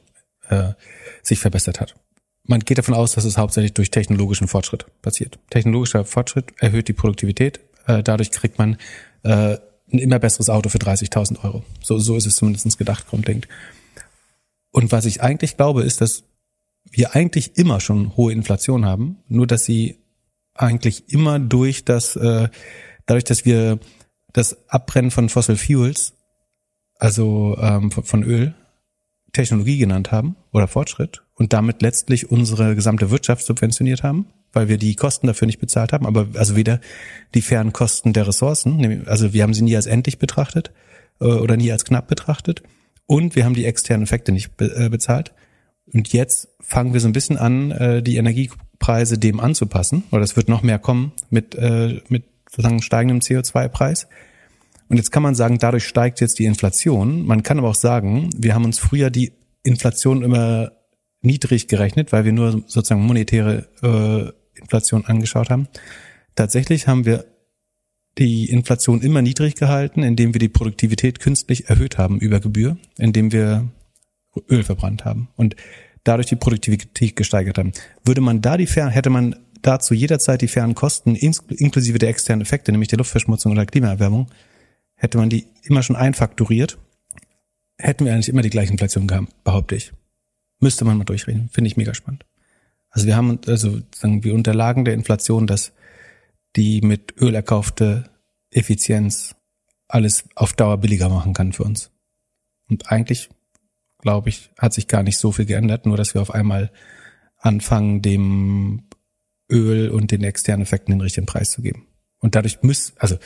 äh, 0.49 0.73
sich 1.21 1.39
verbessert 1.39 1.79
hat. 1.79 1.95
Man 2.43 2.61
geht 2.61 2.79
davon 2.79 2.95
aus, 2.95 3.13
dass 3.13 3.25
es 3.25 3.37
hauptsächlich 3.37 3.73
durch 3.73 3.91
technologischen 3.91 4.47
Fortschritt 4.47 4.85
passiert. 5.03 5.37
Technologischer 5.51 6.03
Fortschritt 6.05 6.53
erhöht 6.57 6.87
die 6.87 6.93
Produktivität. 6.93 7.59
Äh, 7.85 8.01
dadurch 8.01 8.31
kriegt 8.31 8.57
man 8.57 8.77
äh, 9.23 9.57
ein 9.91 9.99
immer 9.99 10.19
besseres 10.19 10.49
Auto 10.49 10.69
für 10.69 10.79
30.000 10.79 11.43
Euro. 11.43 11.63
So, 11.81 11.99
so 11.99 12.15
ist 12.15 12.25
es 12.25 12.37
zumindest 12.37 12.77
gedacht 12.77 13.07
grundlegend. 13.07 13.47
Und 14.71 14.91
was 14.91 15.05
ich 15.05 15.21
eigentlich 15.21 15.57
glaube, 15.57 15.83
ist, 15.83 16.01
dass 16.01 16.23
wir 16.89 17.15
eigentlich 17.15 17.57
immer 17.57 17.79
schon 17.79 18.15
hohe 18.15 18.31
Inflation 18.31 18.85
haben, 18.85 19.17
nur 19.27 19.47
dass 19.47 19.65
sie 19.65 19.97
eigentlich 20.53 21.11
immer 21.11 21.39
durch 21.39 21.85
das, 21.85 22.15
äh, 22.15 22.49
dadurch, 23.05 23.23
dass 23.23 23.45
wir 23.45 23.79
das 24.33 24.69
Abbrennen 24.69 25.11
von 25.11 25.29
Fossil 25.29 25.57
Fuels, 25.57 26.13
also 26.97 27.57
ähm, 27.59 27.91
von 27.91 28.23
Öl, 28.23 28.53
Technologie 29.33 29.77
genannt 29.77 30.11
haben 30.11 30.35
oder 30.51 30.67
Fortschritt 30.67 31.23
und 31.35 31.53
damit 31.53 31.81
letztlich 31.81 32.31
unsere 32.31 32.75
gesamte 32.75 33.11
Wirtschaft 33.11 33.45
subventioniert 33.45 34.03
haben, 34.03 34.27
weil 34.53 34.67
wir 34.67 34.77
die 34.77 34.95
Kosten 34.95 35.27
dafür 35.27 35.45
nicht 35.45 35.59
bezahlt 35.59 35.93
haben, 35.93 36.05
aber 36.05 36.27
also 36.35 36.55
weder 36.55 36.79
die 37.33 37.41
fairen 37.41 37.73
Kosten 37.73 38.13
der 38.13 38.27
Ressourcen, 38.27 39.07
also 39.07 39.33
wir 39.33 39.43
haben 39.43 39.53
sie 39.53 39.63
nie 39.63 39.75
als 39.75 39.85
endlich 39.85 40.19
betrachtet 40.19 40.71
äh, 41.21 41.25
oder 41.25 41.57
nie 41.57 41.71
als 41.71 41.85
knapp 41.85 42.07
betrachtet 42.07 42.63
und 43.05 43.35
wir 43.35 43.45
haben 43.45 43.55
die 43.55 43.65
externen 43.65 44.03
Effekte 44.03 44.31
nicht 44.31 44.51
äh, 44.59 44.89
bezahlt. 44.89 45.33
Und 45.91 46.13
jetzt 46.13 46.49
fangen 46.59 46.93
wir 46.93 46.99
so 46.99 47.07
ein 47.07 47.13
bisschen 47.13 47.37
an, 47.37 47.71
äh, 47.71 48.03
die 48.03 48.17
Energiepreise 48.17 49.17
dem 49.17 49.39
anzupassen, 49.39 50.03
oder 50.11 50.21
es 50.21 50.35
wird 50.35 50.49
noch 50.49 50.61
mehr 50.61 50.77
kommen 50.77 51.13
mit, 51.31 51.57
mit 52.09 52.25
sozusagen 52.49 52.81
steigendem 52.81 53.19
CO2-Preis. 53.19 54.07
Und 54.89 54.97
jetzt 54.97 55.12
kann 55.12 55.24
man 55.24 55.36
sagen, 55.36 55.59
dadurch 55.59 55.88
steigt 55.88 56.19
jetzt 56.19 56.39
die 56.39 56.45
Inflation. 56.45 57.25
Man 57.25 57.44
kann 57.44 57.59
aber 57.59 57.69
auch 57.69 57.75
sagen, 57.75 58.30
wir 58.36 58.56
haben 58.56 58.65
uns 58.65 58.80
früher 58.80 59.09
die 59.09 59.33
Inflation 59.63 60.24
immer 60.24 60.71
niedrig 61.21 61.68
gerechnet, 61.68 62.12
weil 62.12 62.25
wir 62.25 62.33
nur 62.33 62.63
sozusagen 62.68 63.06
monetäre 63.06 63.68
äh, 63.83 64.59
Inflation 64.59 65.06
angeschaut 65.06 65.50
haben. 65.50 65.68
Tatsächlich 66.36 66.88
haben 66.88 67.06
wir 67.06 67.25
die 68.18 68.50
Inflation 68.50 69.01
immer 69.01 69.21
niedrig 69.21 69.56
gehalten, 69.56 70.03
indem 70.03 70.33
wir 70.33 70.39
die 70.39 70.50
Produktivität 70.50 71.19
künstlich 71.19 71.69
erhöht 71.69 71.97
haben 71.97 72.19
über 72.19 72.39
Gebühr, 72.39 72.77
indem 72.97 73.31
wir 73.31 73.69
Öl 74.50 74.63
verbrannt 74.63 75.06
haben 75.06 75.30
und 75.35 75.56
dadurch 76.03 76.27
die 76.27 76.35
Produktivität 76.35 77.15
gesteigert 77.15 77.57
haben. 77.57 77.71
Würde 78.03 78.21
man 78.21 78.42
da 78.42 78.57
die 78.57 78.68
fairen, 78.68 78.89
hätte 78.89 79.09
man 79.09 79.35
dazu 79.62 79.94
jederzeit 79.94 80.42
die 80.42 80.47
fairen 80.47 80.75
Kosten 80.75 81.15
inklusive 81.15 82.00
der 82.00 82.09
externen 82.09 82.42
Effekte, 82.42 82.71
nämlich 82.71 82.89
der 82.89 82.97
Luftverschmutzung 82.97 83.51
oder 83.51 83.65
Klimaerwärmung, 83.65 84.30
hätte 84.99 85.17
man 85.17 85.29
die 85.29 85.47
immer 85.63 85.81
schon 85.81 85.95
einfakturiert, 85.95 86.77
hätten 87.77 88.05
wir 88.05 88.13
eigentlich 88.13 88.29
immer 88.29 88.41
die 88.41 88.49
gleiche 88.49 88.71
Inflation 88.71 89.07
gehabt, 89.07 89.43
behaupte 89.43 89.75
ich. 89.75 89.93
Müsste 90.59 90.83
man 90.83 90.97
mal 90.97 91.05
durchreden. 91.05 91.49
Finde 91.49 91.69
ich 91.69 91.77
mega 91.77 91.93
spannend. 91.93 92.25
Also 92.89 93.07
wir 93.07 93.15
haben, 93.15 93.39
also 93.47 93.79
sagen 93.95 94.23
wir 94.23 94.33
unterlagen 94.33 94.83
der 94.83 94.93
Inflation, 94.93 95.47
dass 95.47 95.71
die 96.55 96.81
mit 96.81 97.13
Öl 97.21 97.33
erkaufte 97.33 98.09
Effizienz 98.51 99.35
alles 99.87 100.25
auf 100.35 100.53
Dauer 100.53 100.77
billiger 100.77 101.07
machen 101.07 101.33
kann 101.33 101.53
für 101.53 101.63
uns. 101.63 101.91
Und 102.69 102.91
eigentlich, 102.91 103.29
glaube 103.99 104.29
ich, 104.29 104.51
hat 104.57 104.73
sich 104.73 104.87
gar 104.87 105.03
nicht 105.03 105.18
so 105.18 105.31
viel 105.31 105.45
geändert, 105.45 105.85
nur 105.85 105.95
dass 105.95 106.13
wir 106.13 106.21
auf 106.21 106.31
einmal 106.31 106.71
anfangen, 107.37 108.01
dem 108.01 108.83
Öl 109.49 109.89
und 109.89 110.11
den 110.11 110.23
externen 110.23 110.63
Effekten 110.63 110.94
den 110.94 111.01
richtigen 111.01 111.25
Preis 111.25 111.51
zu 111.51 111.61
geben. 111.61 111.87
Und 112.19 112.35
dadurch 112.35 112.61
müssen, 112.63 112.94
also 112.99 113.18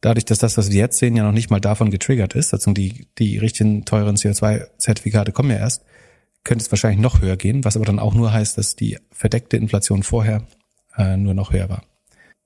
dadurch, 0.00 0.24
dass 0.24 0.38
das, 0.38 0.56
was 0.56 0.70
wir 0.70 0.78
jetzt 0.78 0.98
sehen, 0.98 1.16
ja 1.16 1.22
noch 1.22 1.32
nicht 1.32 1.50
mal 1.50 1.60
davon 1.60 1.90
getriggert 1.90 2.34
ist, 2.34 2.52
also 2.54 2.72
die, 2.72 3.06
die 3.18 3.38
richtigen 3.38 3.84
teuren 3.84 4.16
CO2-Zertifikate 4.16 5.32
kommen 5.32 5.50
ja 5.50 5.58
erst, 5.58 5.84
könnte 6.44 6.64
es 6.64 6.72
wahrscheinlich 6.72 7.00
noch 7.00 7.20
höher 7.20 7.36
gehen, 7.36 7.64
was 7.64 7.76
aber 7.76 7.84
dann 7.84 7.98
auch 7.98 8.14
nur 8.14 8.32
heißt, 8.32 8.56
dass 8.56 8.76
die 8.76 8.98
verdeckte 9.10 9.56
Inflation 9.56 10.02
vorher 10.02 10.46
äh, 10.96 11.16
nur 11.16 11.34
noch 11.34 11.52
höher 11.52 11.68
war. 11.68 11.82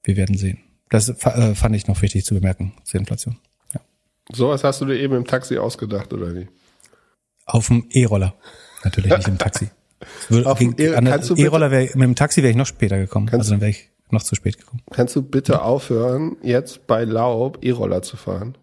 Wir 0.02 0.16
werden 0.16 0.36
sehen. 0.36 0.58
Das 0.90 1.08
äh, 1.08 1.54
fand 1.54 1.76
ich 1.76 1.86
noch 1.86 2.02
wichtig 2.02 2.24
zu 2.24 2.34
bemerken 2.34 2.74
zur 2.84 3.00
Inflation. 3.00 3.38
Ja. 3.72 3.80
So 4.32 4.48
was 4.48 4.64
hast 4.64 4.80
du 4.80 4.86
dir 4.86 4.98
eben 4.98 5.14
im 5.14 5.24
Taxi 5.24 5.58
ausgedacht, 5.58 6.12
oder 6.12 6.34
wie? 6.34 6.48
Auf 7.46 7.68
dem 7.68 7.86
E-Roller. 7.90 8.34
Natürlich 8.84 9.16
nicht 9.16 9.28
im 9.28 9.38
Taxi. 9.38 9.68
Würde, 10.28 10.50
Auf 10.50 10.58
dem 10.58 10.74
E-Roller 10.76 11.70
wäre, 11.70 11.84
mit 11.94 12.02
dem 12.02 12.14
Taxi 12.14 12.42
wäre 12.42 12.50
ich 12.50 12.56
noch 12.56 12.66
später 12.66 12.98
gekommen. 12.98 13.30
Also 13.30 13.52
dann 13.52 13.60
wäre 13.60 13.70
ich 13.70 13.90
noch 14.10 14.22
zu 14.22 14.34
spät 14.34 14.58
gekommen. 14.58 14.82
Kannst 14.90 15.16
du 15.16 15.22
bitte 15.22 15.62
aufhören, 15.62 16.36
jetzt 16.42 16.86
bei 16.86 17.04
Laub 17.04 17.58
E-Roller 17.62 18.02
zu 18.02 18.16
fahren? 18.16 18.56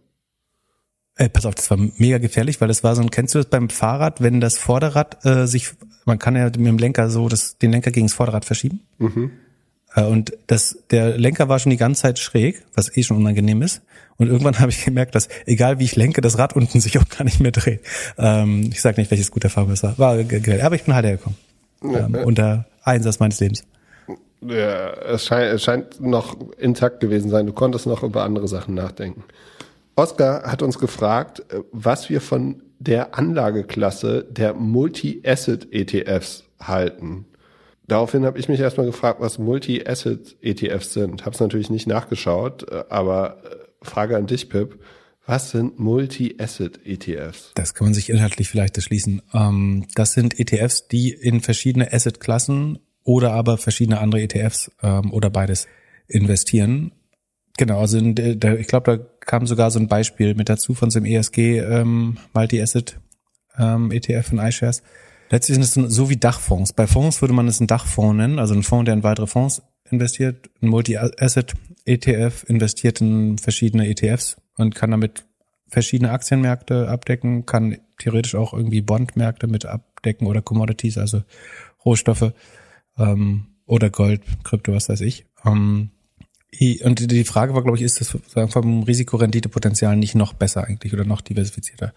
Äh, 1.15 1.29
pass 1.29 1.45
auf, 1.45 1.55
das 1.55 1.69
war 1.69 1.77
mega 1.77 2.17
gefährlich, 2.17 2.61
weil 2.61 2.67
das 2.67 2.83
war 2.83 2.95
so 2.95 3.01
ein, 3.01 3.11
kennst 3.11 3.35
du 3.35 3.39
das 3.39 3.47
beim 3.47 3.69
Fahrrad, 3.69 4.21
wenn 4.21 4.39
das 4.39 4.57
Vorderrad 4.57 5.25
äh, 5.25 5.45
sich, 5.45 5.71
man 6.05 6.19
kann 6.19 6.35
ja 6.35 6.45
mit 6.45 6.55
dem 6.55 6.77
Lenker 6.77 7.09
so 7.09 7.27
das, 7.27 7.57
den 7.57 7.71
Lenker 7.71 7.91
gegen 7.91 8.07
das 8.07 8.13
Vorderrad 8.13 8.45
verschieben. 8.45 8.81
Mhm. 8.97 9.31
Äh, 9.93 10.05
und 10.05 10.33
das, 10.47 10.79
der 10.89 11.17
Lenker 11.17 11.49
war 11.49 11.59
schon 11.59 11.69
die 11.69 11.77
ganze 11.77 12.03
Zeit 12.03 12.19
schräg, 12.19 12.63
was 12.73 12.95
eh 12.95 13.03
schon 13.03 13.17
unangenehm 13.17 13.61
ist. 13.61 13.81
Und 14.17 14.27
irgendwann 14.27 14.59
habe 14.59 14.71
ich 14.71 14.85
gemerkt, 14.85 15.15
dass 15.15 15.27
egal 15.45 15.79
wie 15.79 15.83
ich 15.83 15.95
lenke, 15.95 16.21
das 16.21 16.37
Rad 16.37 16.55
unten 16.55 16.79
sich 16.79 16.97
auch 16.97 17.07
gar 17.09 17.23
nicht 17.23 17.39
mehr 17.39 17.51
dreht. 17.51 17.81
Ähm, 18.17 18.69
ich 18.71 18.81
sage 18.81 18.99
nicht, 18.99 19.11
welches 19.11 19.31
guter 19.31 19.47
es 19.47 19.83
war. 19.83 19.97
War 19.97 20.23
geil. 20.23 20.61
Aber 20.61 20.75
ich 20.75 20.83
bin 20.83 20.95
halt 20.95 21.05
hergekommen. 21.05 21.37
Ähm, 21.83 22.15
unter 22.23 22.65
Einsatz 22.83 23.19
meines 23.19 23.39
Lebens. 23.39 23.63
Ja, 24.41 24.91
es 24.93 25.25
scheint, 25.25 25.53
es 25.53 25.63
scheint 25.63 26.01
noch 26.01 26.35
intakt 26.57 26.99
gewesen 26.99 27.29
sein. 27.29 27.45
Du 27.45 27.53
konntest 27.53 27.85
noch 27.85 28.03
über 28.03 28.23
andere 28.23 28.47
Sachen 28.47 28.73
nachdenken. 28.73 29.23
Oskar 29.95 30.43
hat 30.43 30.63
uns 30.63 30.79
gefragt, 30.79 31.43
äh, 31.49 31.61
was 31.71 32.09
wir 32.09 32.21
von 32.21 32.63
der 32.79 33.15
Anlageklasse 33.15 34.25
der 34.29 34.53
Multi-Asset-ETFs 34.55 36.43
halten. 36.59 37.25
daraufhin 37.87 38.25
habe 38.25 38.39
ich 38.39 38.47
mich 38.47 38.59
erstmal 38.59 38.85
gefragt, 38.85 39.19
was 39.19 39.37
Multi-Asset-ETFs 39.37 40.93
sind. 40.93 41.25
Habe 41.25 41.33
es 41.33 41.39
natürlich 41.39 41.69
nicht 41.69 41.87
nachgeschaut, 41.87 42.71
äh, 42.71 42.83
aber 42.89 43.43
äh, 43.43 43.85
Frage 43.85 44.17
an 44.17 44.27
dich, 44.27 44.49
Pip. 44.49 44.79
Was 45.27 45.51
sind 45.51 45.79
Multi-Asset-ETFs? 45.79 47.51
Das 47.53 47.75
kann 47.75 47.85
man 47.85 47.93
sich 47.93 48.09
inhaltlich 48.09 48.49
vielleicht 48.49 48.75
erschließen. 48.77 49.21
Ähm, 49.33 49.85
das 49.93 50.13
sind 50.13 50.39
ETFs, 50.39 50.87
die 50.87 51.11
in 51.11 51.41
verschiedene 51.41 51.93
Asset-Klassen 51.93 52.79
oder 53.03 53.33
aber 53.33 53.57
verschiedene 53.57 53.99
andere 53.99 54.21
ETFs 54.21 54.71
ähm, 54.81 55.11
oder 55.11 55.29
beides 55.29 55.67
investieren. 56.07 56.91
Genau, 57.57 57.79
also 57.79 57.97
in, 57.97 58.15
der, 58.15 58.59
ich 58.59 58.67
glaube, 58.67 58.97
da 58.97 59.03
kam 59.19 59.45
sogar 59.45 59.71
so 59.71 59.79
ein 59.79 59.87
Beispiel 59.87 60.35
mit 60.35 60.49
dazu 60.49 60.73
von 60.73 60.89
so 60.89 60.99
einem 60.99 61.05
ESG 61.05 61.59
ähm, 61.59 62.17
Multi-Asset 62.33 62.99
ähm, 63.57 63.91
ETF 63.91 64.29
von 64.29 64.39
iShares. 64.39 64.83
Letztlich 65.29 65.55
sind 65.55 65.87
es 65.87 65.95
so 65.95 66.09
wie 66.09 66.17
Dachfonds. 66.17 66.73
Bei 66.73 66.87
Fonds 66.87 67.21
würde 67.21 67.33
man 67.33 67.47
es 67.47 67.59
einen 67.59 67.67
Dachfonds 67.67 68.17
nennen, 68.17 68.39
also 68.39 68.53
ein 68.53 68.63
Fonds, 68.63 68.85
der 68.85 68.93
in 68.95 69.03
weitere 69.03 69.27
Fonds 69.27 69.61
investiert. 69.89 70.49
Ein 70.61 70.69
Multi-Asset 70.69 71.53
ETF 71.85 72.45
investiert 72.47 73.01
in 73.01 73.37
verschiedene 73.37 73.87
ETFs 73.87 74.37
und 74.57 74.75
kann 74.75 74.91
damit 74.91 75.25
verschiedene 75.69 76.11
Aktienmärkte 76.11 76.89
abdecken, 76.89 77.45
kann 77.45 77.77
theoretisch 77.97 78.35
auch 78.35 78.53
irgendwie 78.53 78.81
Bondmärkte 78.81 79.47
mit 79.47 79.65
abdecken 79.65 80.27
oder 80.27 80.41
Commodities, 80.41 80.97
also 80.97 81.23
Rohstoffe 81.85 82.33
ähm, 83.01 83.47
oder 83.65 83.89
Gold, 83.89 84.21
Krypto, 84.43 84.73
was 84.73 84.89
weiß 84.89 85.01
ich. 85.01 85.25
Ähm, 85.45 85.91
und 86.83 87.11
die 87.11 87.23
Frage 87.23 87.53
war, 87.53 87.63
glaube 87.63 87.77
ich, 87.77 87.83
ist 87.83 88.01
das 88.01 88.17
vom 88.51 88.83
Risikorenditepotenzial 88.83 89.95
nicht 89.95 90.15
noch 90.15 90.33
besser 90.33 90.65
eigentlich 90.65 90.93
oder 90.93 91.05
noch 91.05 91.21
diversifizierter? 91.21 91.93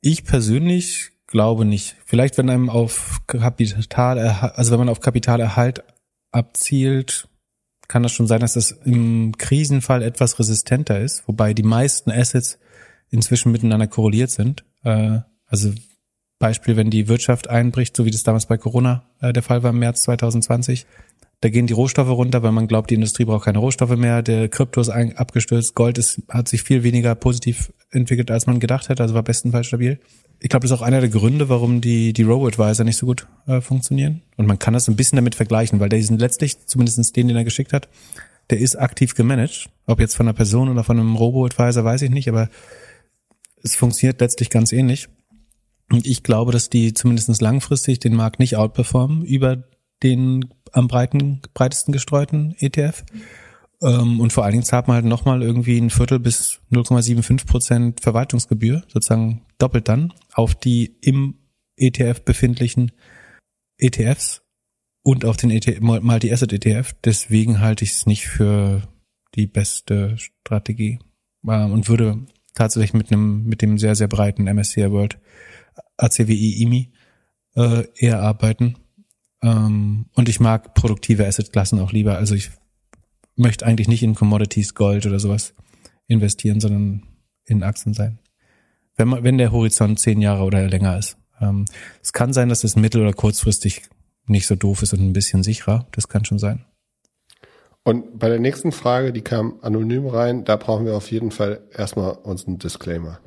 Ich 0.00 0.24
persönlich 0.24 1.10
glaube 1.26 1.64
nicht. 1.64 1.96
Vielleicht, 2.06 2.38
wenn 2.38 2.50
einem 2.50 2.70
auf 2.70 3.20
Kapital, 3.26 4.18
also 4.18 4.70
wenn 4.70 4.78
man 4.78 4.88
auf 4.88 5.00
Kapitalerhalt 5.00 5.82
abzielt, 6.30 7.28
kann 7.88 8.04
das 8.04 8.12
schon 8.12 8.28
sein, 8.28 8.40
dass 8.40 8.54
das 8.54 8.70
im 8.70 9.36
Krisenfall 9.36 10.02
etwas 10.02 10.38
resistenter 10.38 11.00
ist, 11.00 11.26
wobei 11.26 11.52
die 11.52 11.64
meisten 11.64 12.10
Assets 12.10 12.58
inzwischen 13.10 13.52
miteinander 13.52 13.88
korreliert 13.88 14.30
sind. 14.30 14.64
Äh, 14.84 15.20
also 15.46 15.72
Beispiel, 16.42 16.76
wenn 16.76 16.90
die 16.90 17.06
Wirtschaft 17.06 17.48
einbricht, 17.48 17.96
so 17.96 18.04
wie 18.04 18.10
das 18.10 18.24
damals 18.24 18.46
bei 18.46 18.58
Corona 18.58 19.04
äh, 19.20 19.32
der 19.32 19.44
Fall 19.44 19.62
war 19.62 19.70
im 19.70 19.78
März 19.78 20.02
2020, 20.02 20.86
da 21.40 21.50
gehen 21.50 21.68
die 21.68 21.72
Rohstoffe 21.72 22.08
runter, 22.08 22.42
weil 22.42 22.50
man 22.50 22.66
glaubt, 22.66 22.90
die 22.90 22.96
Industrie 22.96 23.24
braucht 23.24 23.44
keine 23.44 23.58
Rohstoffe 23.58 23.96
mehr. 23.96 24.22
Der 24.22 24.48
Krypto 24.48 24.80
ist 24.80 24.88
abgestürzt. 24.88 25.74
Gold 25.76 25.98
ist, 25.98 26.20
hat 26.28 26.48
sich 26.48 26.62
viel 26.62 26.82
weniger 26.82 27.14
positiv 27.14 27.72
entwickelt, 27.90 28.32
als 28.32 28.46
man 28.46 28.58
gedacht 28.58 28.88
hätte. 28.88 29.04
Also 29.04 29.14
war 29.14 29.22
bestenfalls 29.22 29.68
stabil. 29.68 30.00
Ich 30.40 30.48
glaube, 30.48 30.66
das 30.66 30.72
ist 30.72 30.78
auch 30.78 30.86
einer 30.86 31.00
der 31.00 31.10
Gründe, 31.10 31.48
warum 31.48 31.80
die, 31.80 32.12
die 32.12 32.22
Robo-Advisor 32.24 32.84
nicht 32.84 32.96
so 32.96 33.06
gut 33.06 33.28
äh, 33.46 33.60
funktionieren. 33.60 34.22
Und 34.36 34.46
man 34.46 34.58
kann 34.58 34.74
das 34.74 34.88
ein 34.88 34.96
bisschen 34.96 35.16
damit 35.16 35.36
vergleichen, 35.36 35.78
weil 35.78 35.88
der 35.88 36.02
sind 36.02 36.20
letztlich, 36.20 36.66
zumindest 36.66 37.16
den, 37.16 37.28
den 37.28 37.36
er 37.36 37.44
geschickt 37.44 37.72
hat, 37.72 37.88
der 38.50 38.58
ist 38.58 38.76
aktiv 38.76 39.14
gemanagt. 39.14 39.68
Ob 39.86 40.00
jetzt 40.00 40.16
von 40.16 40.26
einer 40.26 40.34
Person 40.34 40.68
oder 40.68 40.82
von 40.82 40.98
einem 40.98 41.14
Robo-Advisor, 41.14 41.84
weiß 41.84 42.02
ich 42.02 42.10
nicht, 42.10 42.28
aber 42.28 42.48
es 43.62 43.76
funktioniert 43.76 44.20
letztlich 44.20 44.50
ganz 44.50 44.72
ähnlich. 44.72 45.08
Und 45.92 46.06
ich 46.06 46.22
glaube, 46.22 46.52
dass 46.52 46.70
die 46.70 46.94
zumindest 46.94 47.40
langfristig 47.42 48.00
den 48.00 48.16
Markt 48.16 48.38
nicht 48.38 48.56
outperformen 48.56 49.24
über 49.24 49.64
den 50.02 50.48
am 50.72 50.88
breiten, 50.88 51.42
breitesten 51.52 51.92
gestreuten 51.92 52.56
ETF. 52.58 53.04
Ähm, 53.82 54.18
und 54.18 54.32
vor 54.32 54.44
allen 54.44 54.52
Dingen 54.52 54.64
zahlt 54.64 54.88
man 54.88 54.96
halt 54.96 55.04
nochmal 55.04 55.42
irgendwie 55.42 55.78
ein 55.78 55.90
Viertel 55.90 56.18
bis 56.18 56.60
0,75 56.72 57.46
Prozent 57.46 58.00
Verwaltungsgebühr, 58.00 58.82
sozusagen 58.88 59.42
doppelt 59.58 59.86
dann, 59.88 60.14
auf 60.32 60.54
die 60.54 60.96
im 61.02 61.34
ETF 61.76 62.22
befindlichen 62.22 62.92
ETFs 63.76 64.42
und 65.02 65.26
auf 65.26 65.36
den 65.36 65.50
ETF, 65.50 65.80
Multi-Asset 65.80 66.54
ETF. 66.54 66.94
Deswegen 67.04 67.60
halte 67.60 67.84
ich 67.84 67.92
es 67.92 68.06
nicht 68.06 68.26
für 68.28 68.88
die 69.34 69.46
beste 69.46 70.16
Strategie 70.16 71.00
ähm, 71.46 71.72
und 71.72 71.88
würde 71.88 72.24
tatsächlich 72.54 72.94
mit 72.94 73.12
einem, 73.12 73.44
mit 73.44 73.60
dem 73.60 73.76
sehr, 73.76 73.94
sehr 73.94 74.08
breiten 74.08 74.44
MSCI 74.44 74.90
World 74.90 75.18
ACWI 75.96 76.62
IMI 76.62 76.92
äh, 77.56 77.84
eher 77.96 78.20
arbeiten. 78.20 78.76
Ähm, 79.42 80.06
und 80.14 80.28
ich 80.28 80.40
mag 80.40 80.74
produktive 80.74 81.26
Assetklassen 81.26 81.80
auch 81.80 81.92
lieber. 81.92 82.16
Also 82.16 82.34
ich 82.34 82.50
möchte 83.36 83.66
eigentlich 83.66 83.88
nicht 83.88 84.02
in 84.02 84.14
Commodities, 84.14 84.74
Gold 84.74 85.06
oder 85.06 85.18
sowas 85.18 85.54
investieren, 86.06 86.60
sondern 86.60 87.02
in 87.44 87.62
Aktien 87.62 87.94
sein. 87.94 88.18
Wenn 88.96 89.08
man, 89.08 89.24
wenn 89.24 89.38
der 89.38 89.52
Horizont 89.52 89.98
zehn 89.98 90.20
Jahre 90.20 90.44
oder 90.44 90.68
länger 90.68 90.98
ist. 90.98 91.16
Ähm, 91.40 91.64
es 92.02 92.12
kann 92.12 92.32
sein, 92.32 92.48
dass 92.48 92.62
es 92.64 92.76
mittel- 92.76 93.00
oder 93.02 93.12
kurzfristig 93.12 93.82
nicht 94.26 94.46
so 94.46 94.54
doof 94.54 94.82
ist 94.82 94.92
und 94.92 95.00
ein 95.00 95.12
bisschen 95.12 95.42
sicherer. 95.42 95.86
Das 95.92 96.08
kann 96.08 96.24
schon 96.24 96.38
sein. 96.38 96.64
Und 97.84 98.18
bei 98.18 98.28
der 98.28 98.38
nächsten 98.38 98.70
Frage, 98.70 99.12
die 99.12 99.22
kam 99.22 99.58
anonym 99.60 100.06
rein, 100.06 100.44
da 100.44 100.56
brauchen 100.56 100.86
wir 100.86 100.94
auf 100.94 101.10
jeden 101.10 101.32
Fall 101.32 101.62
erstmal 101.72 102.12
unseren 102.12 102.58
Disclaimer. 102.58 103.18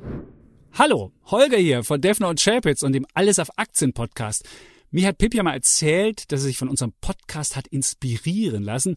Hallo, 0.78 1.10
Holger 1.24 1.56
hier 1.56 1.84
von 1.84 2.02
Defner 2.02 2.28
und 2.28 2.38
Chapitz 2.38 2.82
und 2.82 2.92
dem 2.92 3.06
Alles 3.14 3.38
auf 3.38 3.48
Aktien 3.56 3.94
Podcast. 3.94 4.44
Mir 4.90 5.06
hat 5.06 5.16
Pip 5.16 5.32
ja 5.32 5.42
mal 5.42 5.54
erzählt, 5.54 6.30
dass 6.30 6.40
er 6.40 6.48
sich 6.48 6.58
von 6.58 6.68
unserem 6.68 6.92
Podcast 7.00 7.56
hat 7.56 7.66
inspirieren 7.66 8.62
lassen. 8.62 8.96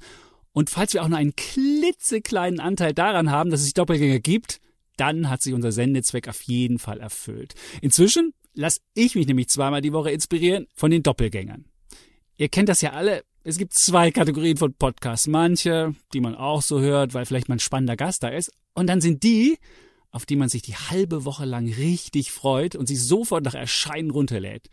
Und 0.51 0.69
falls 0.69 0.93
wir 0.93 1.01
auch 1.01 1.07
nur 1.07 1.17
einen 1.17 1.37
klitzekleinen 1.37 2.59
Anteil 2.59 2.93
daran 2.93 3.31
haben, 3.31 3.49
dass 3.49 3.61
es 3.61 3.73
Doppelgänger 3.73 4.19
gibt, 4.19 4.59
dann 4.97 5.29
hat 5.29 5.41
sich 5.41 5.53
unser 5.53 5.71
Sendezweck 5.71 6.27
auf 6.27 6.41
jeden 6.41 6.79
Fall 6.79 6.99
erfüllt. 6.99 7.55
Inzwischen 7.81 8.33
lasse 8.53 8.81
ich 8.93 9.15
mich 9.15 9.27
nämlich 9.27 9.47
zweimal 9.47 9.79
die 9.79 9.93
Woche 9.93 10.11
inspirieren 10.11 10.67
von 10.75 10.91
den 10.91 11.01
Doppelgängern. 11.01 11.63
Ihr 12.35 12.49
kennt 12.49 12.67
das 12.67 12.81
ja 12.81 12.91
alle. 12.91 13.23
Es 13.45 13.57
gibt 13.57 13.71
zwei 13.73 14.11
Kategorien 14.11 14.57
von 14.57 14.73
Podcasts. 14.73 15.27
Manche, 15.27 15.95
die 16.11 16.19
man 16.19 16.35
auch 16.35 16.61
so 16.61 16.81
hört, 16.81 17.13
weil 17.13 17.25
vielleicht 17.25 17.47
mal 17.47 17.55
ein 17.55 17.59
spannender 17.59 17.95
Gast 17.95 18.21
da 18.21 18.27
ist. 18.27 18.51
Und 18.73 18.87
dann 18.87 18.99
sind 18.99 19.23
die, 19.23 19.57
auf 20.11 20.25
die 20.25 20.35
man 20.35 20.49
sich 20.49 20.61
die 20.61 20.75
halbe 20.75 21.25
Woche 21.25 21.45
lang 21.45 21.67
richtig 21.67 22.31
freut 22.31 22.75
und 22.75 22.87
sich 22.87 23.01
sofort 23.01 23.43
nach 23.43 23.53
Erscheinen 23.53 24.11
runterlädt. 24.11 24.69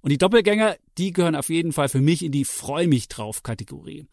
Und 0.00 0.10
die 0.10 0.18
Doppelgänger, 0.18 0.76
die 0.96 1.12
gehören 1.12 1.34
auf 1.34 1.48
jeden 1.48 1.72
Fall 1.72 1.88
für 1.88 2.00
mich 2.00 2.24
in 2.24 2.32
die 2.32 2.44
Freu 2.44 2.86
mich 2.86 3.08
drauf 3.08 3.42
Kategorie. 3.42 4.06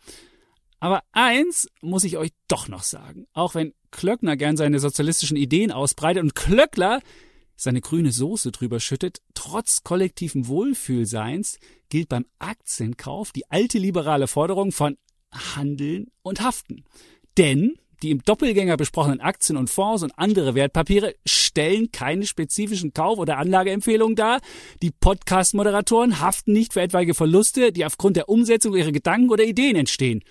Aber 0.79 1.03
eins 1.11 1.67
muss 1.81 2.03
ich 2.03 2.17
euch 2.17 2.31
doch 2.47 2.67
noch 2.67 2.83
sagen. 2.83 3.27
Auch 3.33 3.55
wenn 3.55 3.73
Klöckner 3.91 4.35
gern 4.35 4.57
seine 4.57 4.79
sozialistischen 4.79 5.37
Ideen 5.37 5.71
ausbreitet 5.71 6.21
und 6.21 6.35
Klöckler 6.35 7.01
seine 7.55 7.81
grüne 7.81 8.11
Soße 8.11 8.51
drüber 8.51 8.79
schüttet, 8.79 9.21
trotz 9.33 9.83
kollektiven 9.83 10.47
Wohlfühlseins 10.47 11.59
gilt 11.89 12.09
beim 12.09 12.25
Aktienkauf 12.39 13.31
die 13.31 13.49
alte 13.49 13.77
liberale 13.77 14.27
Forderung 14.27 14.71
von 14.71 14.97
Handeln 15.31 16.11
und 16.21 16.41
Haften. 16.41 16.83
Denn 17.37 17.75
die 18.05 18.11
im 18.11 18.21
Doppelgänger 18.23 18.77
besprochenen 18.77 19.19
Aktien 19.19 19.57
und 19.57 19.67
Fonds 19.67 20.03
und 20.03 20.11
andere 20.15 20.53
Wertpapiere 20.53 21.15
stellen 21.25 21.91
keine 21.91 22.27
spezifischen 22.27 22.93
Kauf- 22.93 23.17
oder 23.17 23.39
Anlageempfehlungen 23.39 24.15
dar. 24.15 24.41
Die 24.83 24.91
Podcast-Moderatoren 24.91 26.19
haften 26.19 26.53
nicht 26.53 26.73
für 26.73 26.81
etwaige 26.81 27.15
Verluste, 27.15 27.71
die 27.71 27.83
aufgrund 27.83 28.15
der 28.15 28.29
Umsetzung 28.29 28.75
ihrer 28.75 28.91
Gedanken 28.91 29.31
oder 29.31 29.43
Ideen 29.43 29.75
entstehen. 29.75 30.23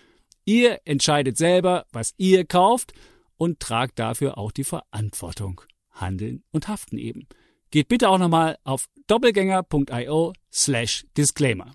Ihr 0.45 0.78
entscheidet 0.85 1.37
selber, 1.37 1.87
was 1.90 2.14
ihr 2.16 2.45
kauft 2.45 2.93
und 3.37 3.59
tragt 3.59 3.99
dafür 3.99 4.38
auch 4.38 4.52
die 4.52 4.62
Verantwortung. 4.62 5.61
Handeln 5.90 6.45
und 6.52 6.69
haften 6.69 6.97
eben. 6.97 7.26
Geht 7.73 7.88
bitte 7.88 8.09
auch 8.09 8.19
nochmal 8.19 8.57
auf 8.62 8.87
doppelgänger.io 9.09 10.33
slash 10.52 11.07
disclaimer. 11.16 11.73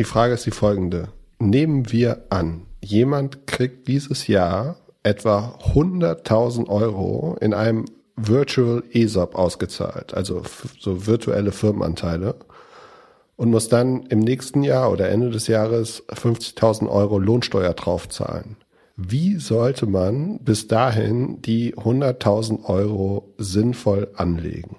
Die 0.00 0.04
Frage 0.04 0.34
ist 0.34 0.46
die 0.46 0.50
folgende. 0.50 1.12
Nehmen 1.38 1.92
wir 1.92 2.26
an, 2.30 2.66
jemand 2.84 3.46
kriegt 3.46 3.88
dieses 3.88 4.26
Jahr 4.26 4.76
etwa 5.02 5.58
100.000 5.74 6.68
Euro 6.68 7.36
in 7.40 7.54
einem 7.54 7.84
Virtual 8.16 8.82
ESOP 8.92 9.34
ausgezahlt, 9.34 10.14
also 10.14 10.42
so 10.78 11.06
virtuelle 11.06 11.52
Firmenanteile 11.52 12.36
und 13.36 13.50
muss 13.50 13.68
dann 13.68 14.04
im 14.04 14.20
nächsten 14.20 14.62
Jahr 14.62 14.92
oder 14.92 15.08
Ende 15.08 15.30
des 15.30 15.48
Jahres 15.48 16.04
50.000 16.08 16.88
Euro 16.88 17.18
Lohnsteuer 17.18 17.74
draufzahlen. 17.74 18.56
Wie 18.96 19.38
sollte 19.38 19.86
man 19.86 20.38
bis 20.38 20.68
dahin 20.68 21.42
die 21.42 21.74
100.000 21.74 22.64
Euro 22.64 23.34
sinnvoll 23.38 24.12
anlegen? 24.14 24.76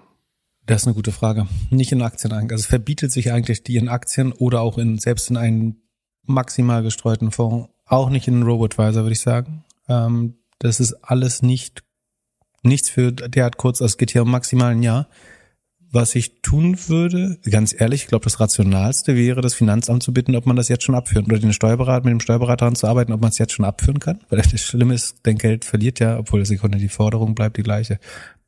Das 0.66 0.82
ist 0.82 0.88
eine 0.88 0.96
gute 0.96 1.12
Frage. 1.12 1.48
Nicht 1.70 1.92
in 1.92 2.02
Aktien 2.02 2.32
eigentlich. 2.32 2.54
Also 2.54 2.62
es 2.62 2.68
verbietet 2.68 3.12
sich 3.12 3.32
eigentlich 3.34 3.64
die 3.64 3.76
in 3.76 3.90
Aktien 3.90 4.32
oder 4.32 4.62
auch 4.62 4.78
in 4.78 4.98
selbst 4.98 5.30
in 5.30 5.38
einen 5.38 5.82
maximal 6.26 6.82
gestreuten 6.82 7.32
Fonds 7.32 7.70
auch 7.86 8.10
nicht 8.10 8.28
in 8.28 8.44
Robotweiser, 8.44 9.02
würde 9.04 9.14
ich 9.14 9.22
sagen. 9.22 9.64
Ähm, 9.88 10.36
das 10.60 10.80
ist 10.80 10.94
alles 11.04 11.42
nicht 11.42 11.84
nichts 12.64 12.90
für 12.90 13.12
derart 13.12 13.58
kurz, 13.58 13.80
es 13.80 13.98
geht 13.98 14.10
hier 14.12 14.24
um 14.24 14.32
maximal 14.32 14.72
ein 14.72 14.82
Jahr. 14.82 15.08
Was 15.92 16.16
ich 16.16 16.42
tun 16.42 16.78
würde, 16.90 17.38
ganz 17.50 17.74
ehrlich, 17.80 18.02
ich 18.04 18.08
glaube, 18.08 18.24
das 18.24 18.40
Rationalste 18.40 19.16
wäre, 19.16 19.40
das 19.42 19.54
Finanzamt 19.54 20.02
zu 20.04 20.12
bitten, 20.14 20.36
ob 20.36 20.46
man 20.46 20.56
das 20.58 20.68
jetzt 20.68 20.84
schon 20.84 20.96
abführen 20.96 21.26
oder 21.28 21.38
den 21.40 21.54
Steuerberater 21.54 22.04
mit 22.04 22.12
dem 22.12 22.20
Steuerberater 22.20 22.58
daran 22.66 22.76
zu 22.76 22.88
arbeiten, 22.88 23.14
ob 23.14 23.22
man 23.22 23.30
es 23.30 23.38
jetzt 23.38 23.54
schon 23.54 23.64
abführen 23.66 24.00
kann. 24.00 24.20
Weil 24.30 24.42
das 24.42 24.60
Schlimme 24.60 24.94
ist, 24.96 25.18
dein 25.24 25.38
Geld 25.38 25.64
verliert 25.64 26.00
ja, 26.00 26.18
obwohl 26.18 26.44
Sekunde 26.46 26.80
die 26.80 26.90
Forderung 26.90 27.34
bleibt 27.36 27.56
die 27.58 27.64
gleiche. 27.64 28.00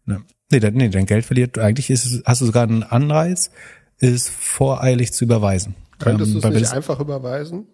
Ne. 0.06 0.24
Nee, 0.52 0.60
dein, 0.60 0.74
nee, 0.74 0.90
dein 0.90 1.06
Geld 1.06 1.26
verliert. 1.26 1.58
Eigentlich 1.60 1.90
ist, 1.90 2.24
hast 2.26 2.42
du 2.42 2.46
sogar 2.48 2.64
einen 2.64 2.84
Anreiz, 2.84 3.52
ist 4.00 4.30
voreilig 4.30 5.14
zu 5.14 5.24
überweisen. 5.24 5.76
Könntest 6.00 6.34
Ähm, 6.34 6.42
du 6.42 6.48
es 6.48 6.54
nicht 6.54 6.66
das- 6.66 6.74
einfach 6.74 7.00
überweisen? 7.00 7.68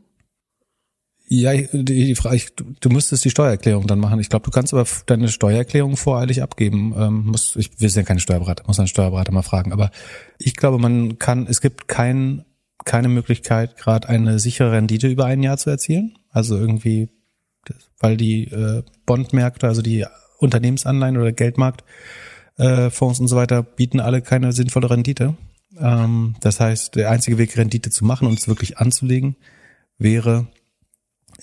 Ja, 1.28 1.54
die, 1.54 1.84
die 1.84 2.16
Frage, 2.16 2.36
ich, 2.36 2.54
du, 2.54 2.66
du 2.80 2.90
müsstest 2.90 3.24
die 3.26 3.30
Steuererklärung 3.30 3.88
dann 3.88 4.00
machen. 4.00 4.20
Ich 4.20 4.30
glaube, 4.30 4.46
du 4.46 4.52
kannst 4.52 4.74
aber 4.74 4.86
deine 5.06 5.30
Steuererklärung 5.30 5.96
voreilig 5.96 6.44
abgeben. 6.44 6.94
Ähm, 6.98 7.26
muss, 7.28 7.56
ich, 7.56 7.72
wir 7.80 7.90
sind 7.90 8.04
ja 8.04 8.08
keine 8.08 8.20
Steuerberater, 8.20 8.64
muss 8.68 8.80
einen 8.80 8.88
Steuerberater 8.88 9.32
mal 9.32 9.42
fragen. 9.42 9.72
Aber 9.72 9.90
ich 10.38 10.56
glaube, 10.56 10.80
man 10.80 11.18
kann, 11.20 11.48
es 11.48 11.62
gibt 11.62 11.88
kein, 11.88 12.46
keine 12.86 13.08
Möglichkeit, 13.08 13.78
gerade 13.78 14.10
eine 14.10 14.38
sichere 14.40 14.74
Rendite 14.74 15.08
über 15.08 15.26
ein 15.26 15.42
Jahr 15.42 15.58
zu 15.58 15.70
erzielen. 15.70 16.18
Also 16.30 16.58
irgendwie, 16.58 17.10
weil 18.00 18.18
die 18.18 18.46
äh, 18.46 18.84
Bondmärkte, 19.06 19.68
also 19.68 19.82
die 19.82 20.06
Unternehmensanleihen 20.40 21.18
oder 21.18 21.32
Geldmarkt, 21.32 21.84
äh, 22.58 22.90
Fonds 22.90 23.20
und 23.20 23.28
so 23.28 23.36
weiter 23.36 23.64
bieten 23.64 24.00
alle 24.00 24.22
keine 24.22 24.52
sinnvolle 24.52 24.90
Rendite. 24.90 25.36
Ähm, 25.80 26.36
das 26.42 26.60
heißt, 26.60 26.96
der 26.96 27.10
einzige 27.10 27.38
Weg, 27.38 27.58
Rendite 27.58 27.90
zu 27.90 28.06
machen 28.06 28.28
und 28.28 28.38
es 28.38 28.48
wirklich 28.48 28.78
anzulegen, 28.78 29.38
wäre 29.98 30.48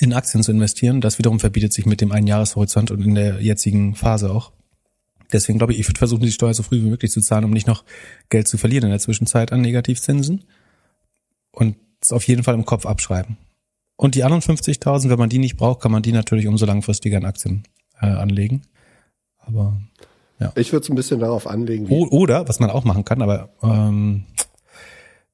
in 0.00 0.12
Aktien 0.12 0.42
zu 0.42 0.50
investieren. 0.50 1.00
Das 1.00 1.18
wiederum 1.18 1.38
verbietet 1.38 1.72
sich 1.72 1.86
mit 1.86 2.00
dem 2.00 2.10
Einjahreshorizont 2.10 2.90
und 2.90 3.02
in 3.04 3.14
der 3.14 3.40
jetzigen 3.40 3.94
Phase 3.94 4.30
auch. 4.30 4.52
Deswegen 5.32 5.58
glaube 5.58 5.72
ich, 5.74 5.78
ich 5.78 5.88
würde 5.88 5.98
versuchen, 5.98 6.22
die 6.22 6.32
Steuer 6.32 6.54
so 6.54 6.62
früh 6.62 6.82
wie 6.82 6.88
möglich 6.88 7.12
zu 7.12 7.20
zahlen, 7.20 7.44
um 7.44 7.50
nicht 7.50 7.66
noch 7.66 7.84
Geld 8.30 8.48
zu 8.48 8.58
verlieren 8.58 8.84
in 8.84 8.90
der 8.90 8.98
Zwischenzeit 8.98 9.52
an 9.52 9.60
Negativzinsen. 9.60 10.44
Und 11.52 11.76
es 12.00 12.12
auf 12.12 12.26
jeden 12.26 12.42
Fall 12.42 12.54
im 12.54 12.64
Kopf 12.64 12.86
abschreiben. 12.86 13.36
Und 13.96 14.14
die 14.14 14.24
anderen 14.24 14.42
50.000, 14.42 15.10
wenn 15.10 15.18
man 15.18 15.28
die 15.28 15.38
nicht 15.38 15.56
braucht, 15.56 15.80
kann 15.80 15.92
man 15.92 16.02
die 16.02 16.12
natürlich 16.12 16.46
umso 16.46 16.64
langfristiger 16.64 17.18
in 17.18 17.26
Aktien 17.26 17.64
äh, 18.00 18.06
anlegen. 18.06 18.62
Aber 19.38 19.78
Ich 20.54 20.72
würde 20.72 20.84
es 20.84 20.90
ein 20.90 20.96
bisschen 20.96 21.20
darauf 21.20 21.46
anlegen, 21.46 21.88
wie 21.88 21.92
Oder, 21.92 22.48
was 22.48 22.60
man 22.60 22.70
auch 22.70 22.84
machen 22.84 23.04
kann, 23.04 23.20
aber 23.20 23.50
ähm, 23.62 24.24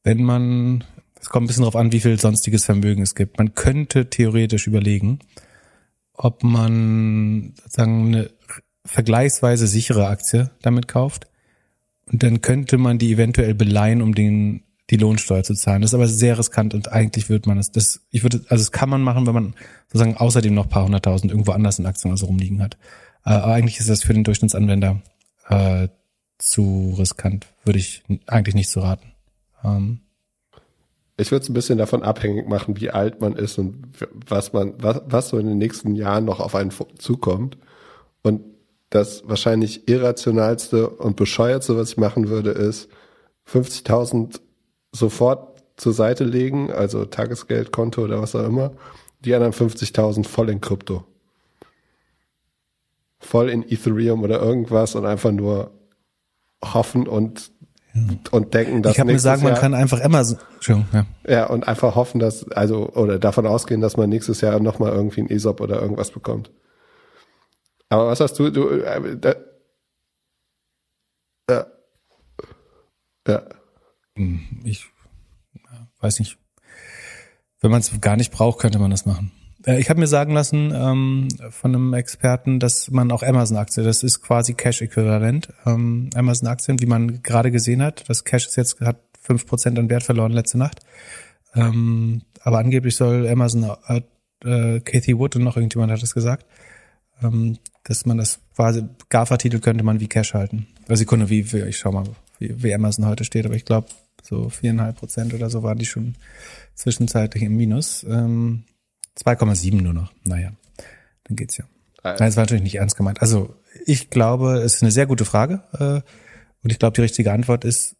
wenn 0.02 0.22
man, 0.22 0.84
es 1.26 1.30
kommt 1.30 1.42
ein 1.42 1.48
bisschen 1.48 1.62
darauf 1.62 1.74
an, 1.74 1.90
wie 1.90 1.98
viel 1.98 2.20
sonstiges 2.20 2.64
Vermögen 2.66 3.02
es 3.02 3.16
gibt. 3.16 3.38
Man 3.38 3.56
könnte 3.56 4.08
theoretisch 4.08 4.68
überlegen, 4.68 5.18
ob 6.12 6.44
man 6.44 7.52
sozusagen 7.56 8.06
eine 8.06 8.30
vergleichsweise 8.84 9.66
sichere 9.66 10.06
Aktie 10.06 10.52
damit 10.62 10.86
kauft 10.86 11.26
und 12.12 12.22
dann 12.22 12.42
könnte 12.42 12.78
man 12.78 12.98
die 12.98 13.12
eventuell 13.12 13.54
beleihen, 13.54 14.02
um 14.02 14.14
den 14.14 14.62
die 14.88 14.98
Lohnsteuer 14.98 15.42
zu 15.42 15.54
zahlen. 15.54 15.82
Das 15.82 15.90
ist 15.90 15.94
aber 15.96 16.06
sehr 16.06 16.38
riskant 16.38 16.74
und 16.74 16.92
eigentlich 16.92 17.28
würde 17.28 17.48
man 17.48 17.58
es, 17.58 17.72
das, 17.72 18.06
ich 18.12 18.22
würde, 18.22 18.42
also 18.48 18.62
das 18.62 18.70
kann 18.70 18.88
man 18.88 19.02
machen, 19.02 19.26
wenn 19.26 19.34
man 19.34 19.54
sozusagen 19.88 20.16
außerdem 20.16 20.54
noch 20.54 20.68
paar 20.68 20.84
hunderttausend 20.84 21.32
irgendwo 21.32 21.50
anders 21.50 21.80
in 21.80 21.86
Aktien 21.86 22.12
also 22.12 22.26
rumliegen 22.26 22.62
hat. 22.62 22.76
Äh, 23.24 23.30
Aber 23.30 23.52
eigentlich 23.52 23.80
ist 23.80 23.88
das 23.88 24.04
für 24.04 24.14
den 24.14 24.22
Durchschnittsanwender 24.22 25.02
äh, 25.48 25.88
zu 26.38 26.94
riskant, 26.96 27.48
würde 27.64 27.80
ich 27.80 28.04
eigentlich 28.26 28.54
nicht 28.54 28.70
so 28.70 28.78
raten. 28.78 29.10
Ähm, 29.64 30.02
Ich 31.18 31.30
würde 31.30 31.42
es 31.42 31.48
ein 31.48 31.54
bisschen 31.54 31.78
davon 31.78 32.02
abhängig 32.02 32.46
machen, 32.46 32.78
wie 32.78 32.90
alt 32.90 33.20
man 33.20 33.34
ist 33.34 33.58
und 33.58 33.88
was 34.28 34.52
man, 34.52 34.74
was, 34.78 35.00
was 35.06 35.28
so 35.30 35.38
in 35.38 35.46
den 35.46 35.58
nächsten 35.58 35.94
Jahren 35.94 36.26
noch 36.26 36.40
auf 36.40 36.54
einen 36.54 36.72
zukommt. 36.98 37.56
Und 38.22 38.42
das 38.90 39.26
wahrscheinlich 39.26 39.88
irrationalste 39.88 40.90
und 40.90 41.16
bescheuertste, 41.16 41.76
was 41.76 41.90
ich 41.90 41.96
machen 41.96 42.28
würde, 42.28 42.50
ist 42.50 42.88
50.000 43.48 44.40
sofort 44.92 45.62
zur 45.76 45.92
Seite 45.92 46.24
legen, 46.24 46.70
also 46.70 47.04
Tagesgeldkonto 47.04 48.02
oder 48.02 48.20
was 48.20 48.34
auch 48.34 48.46
immer. 48.46 48.72
Die 49.20 49.34
anderen 49.34 49.52
50.000 49.52 50.26
voll 50.26 50.50
in 50.50 50.60
Krypto. 50.60 51.04
Voll 53.18 53.50
in 53.50 53.62
Ethereum 53.62 54.22
oder 54.22 54.40
irgendwas 54.40 54.94
und 54.94 55.06
einfach 55.06 55.32
nur 55.32 55.72
hoffen 56.62 57.06
und, 57.06 57.50
und 58.30 58.54
denken, 58.54 58.82
dass 58.82 58.92
ich 58.92 59.00
habe 59.00 59.12
mir 59.12 59.18
sagen, 59.18 59.42
man 59.42 59.52
Jahr- 59.52 59.60
kann 59.60 59.74
einfach 59.74 60.00
Amazon, 60.00 60.38
ja. 60.92 61.06
ja, 61.26 61.46
und 61.46 61.66
einfach 61.66 61.94
hoffen, 61.94 62.18
dass, 62.18 62.50
also, 62.50 62.90
oder 62.90 63.18
davon 63.18 63.46
ausgehen, 63.46 63.80
dass 63.80 63.96
man 63.96 64.08
nächstes 64.08 64.40
Jahr 64.40 64.58
nochmal 64.60 64.92
irgendwie 64.92 65.22
ein 65.22 65.30
ESOP 65.30 65.60
oder 65.60 65.80
irgendwas 65.80 66.10
bekommt. 66.10 66.50
Aber 67.88 68.08
was 68.08 68.20
hast 68.20 68.38
du, 68.38 68.50
du, 68.50 68.68
äh, 68.68 69.16
da, 69.18 69.34
ja, 71.48 71.66
ja, 73.28 73.42
ich 74.64 74.86
ja, 75.54 75.86
weiß 76.00 76.18
nicht. 76.18 76.38
Wenn 77.60 77.70
man 77.70 77.80
es 77.80 78.00
gar 78.00 78.16
nicht 78.16 78.32
braucht, 78.32 78.60
könnte 78.60 78.78
man 78.78 78.90
das 78.90 79.06
machen. 79.06 79.32
Äh, 79.66 79.80
Ich 79.80 79.90
habe 79.90 80.00
mir 80.00 80.06
sagen 80.06 80.32
lassen 80.32 80.72
ähm, 80.74 81.28
von 81.50 81.74
einem 81.74 81.92
Experten, 81.94 82.58
dass 82.58 82.90
man 82.90 83.10
auch 83.10 83.22
Amazon-Aktien, 83.22 83.84
das 83.84 84.02
ist 84.02 84.22
quasi 84.22 84.54
Cash-Äquivalent, 84.54 85.48
ähm, 85.66 86.10
Amazon-Aktien, 86.14 86.80
wie 86.80 86.86
man 86.86 87.22
gerade 87.22 87.50
gesehen 87.50 87.82
hat. 87.82 88.08
Das 88.08 88.24
Cash 88.24 88.46
ist 88.46 88.56
jetzt 88.56 88.80
hat 88.80 89.00
fünf 89.20 89.46
Prozent 89.46 89.78
an 89.78 89.90
Wert 89.90 90.04
verloren 90.04 90.32
letzte 90.32 90.56
Nacht. 90.56 90.80
Ähm, 91.54 92.22
aber 92.40 92.58
angeblich 92.58 92.96
soll 92.96 93.26
Amazon, 93.28 93.70
äh, 93.88 94.02
äh, 94.44 94.80
Kathy 94.80 95.18
Wood 95.18 95.36
und 95.36 95.42
noch 95.42 95.56
irgendjemand 95.56 95.90
hat 95.90 96.02
das 96.02 96.14
gesagt, 96.14 96.46
ähm, 97.22 97.58
dass 97.84 98.06
man 98.06 98.18
das 98.18 98.40
quasi, 98.54 98.84
GAFA-Titel 99.08 99.58
könnte 99.58 99.84
man 99.84 100.00
wie 100.00 100.08
Cash 100.08 100.34
halten. 100.34 100.66
Also 100.82 101.00
Sekunde, 101.00 101.28
wie, 101.28 101.52
wie 101.52 101.62
ich 101.62 101.78
schau 101.78 101.92
mal, 101.92 102.04
wie, 102.38 102.62
wie 102.62 102.74
Amazon 102.74 103.06
heute 103.06 103.24
steht, 103.24 103.46
aber 103.46 103.54
ich 103.54 103.64
glaube, 103.64 103.88
so 104.22 104.48
viereinhalb 104.48 104.96
Prozent 104.96 105.34
oder 105.34 105.50
so 105.50 105.62
waren 105.62 105.78
die 105.78 105.86
schon 105.86 106.14
zwischenzeitlich 106.74 107.42
im 107.42 107.56
Minus. 107.56 108.04
Ähm, 108.08 108.64
2,7 109.18 109.82
nur 109.82 109.94
noch. 109.94 110.12
Naja, 110.24 110.52
dann 111.24 111.36
geht's 111.36 111.56
ja. 111.56 111.64
Nein, 112.02 112.16
das 112.18 112.36
war 112.36 112.44
natürlich 112.44 112.62
nicht 112.62 112.76
ernst 112.76 112.96
gemeint. 112.96 113.20
Also 113.20 113.56
ich 113.84 114.10
glaube, 114.10 114.58
es 114.58 114.76
ist 114.76 114.82
eine 114.82 114.92
sehr 114.92 115.06
gute 115.06 115.24
Frage. 115.24 115.62
Äh, 115.72 116.08
und 116.62 116.70
ich 116.70 116.78
glaube, 116.78 116.94
die 116.94 117.00
richtige 117.00 117.32
Antwort 117.32 117.64
ist, 117.64 117.96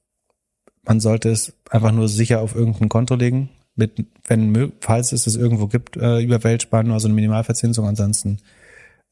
man 0.84 1.00
sollte 1.00 1.30
es 1.30 1.54
einfach 1.70 1.92
nur 1.92 2.08
sicher 2.08 2.40
auf 2.40 2.54
irgendein 2.54 2.88
Konto 2.88 3.14
legen, 3.14 3.50
mit, 3.74 4.06
wenn, 4.26 4.72
falls 4.80 5.12
es 5.12 5.26
es 5.26 5.36
irgendwo 5.36 5.66
gibt, 5.66 5.96
äh, 5.96 6.20
über 6.20 6.42
Weltspannen 6.44 6.90
oder 6.92 7.00
so 7.00 7.08
eine 7.08 7.14
Minimalverzinsung. 7.14 7.86
Ansonsten 7.86 8.38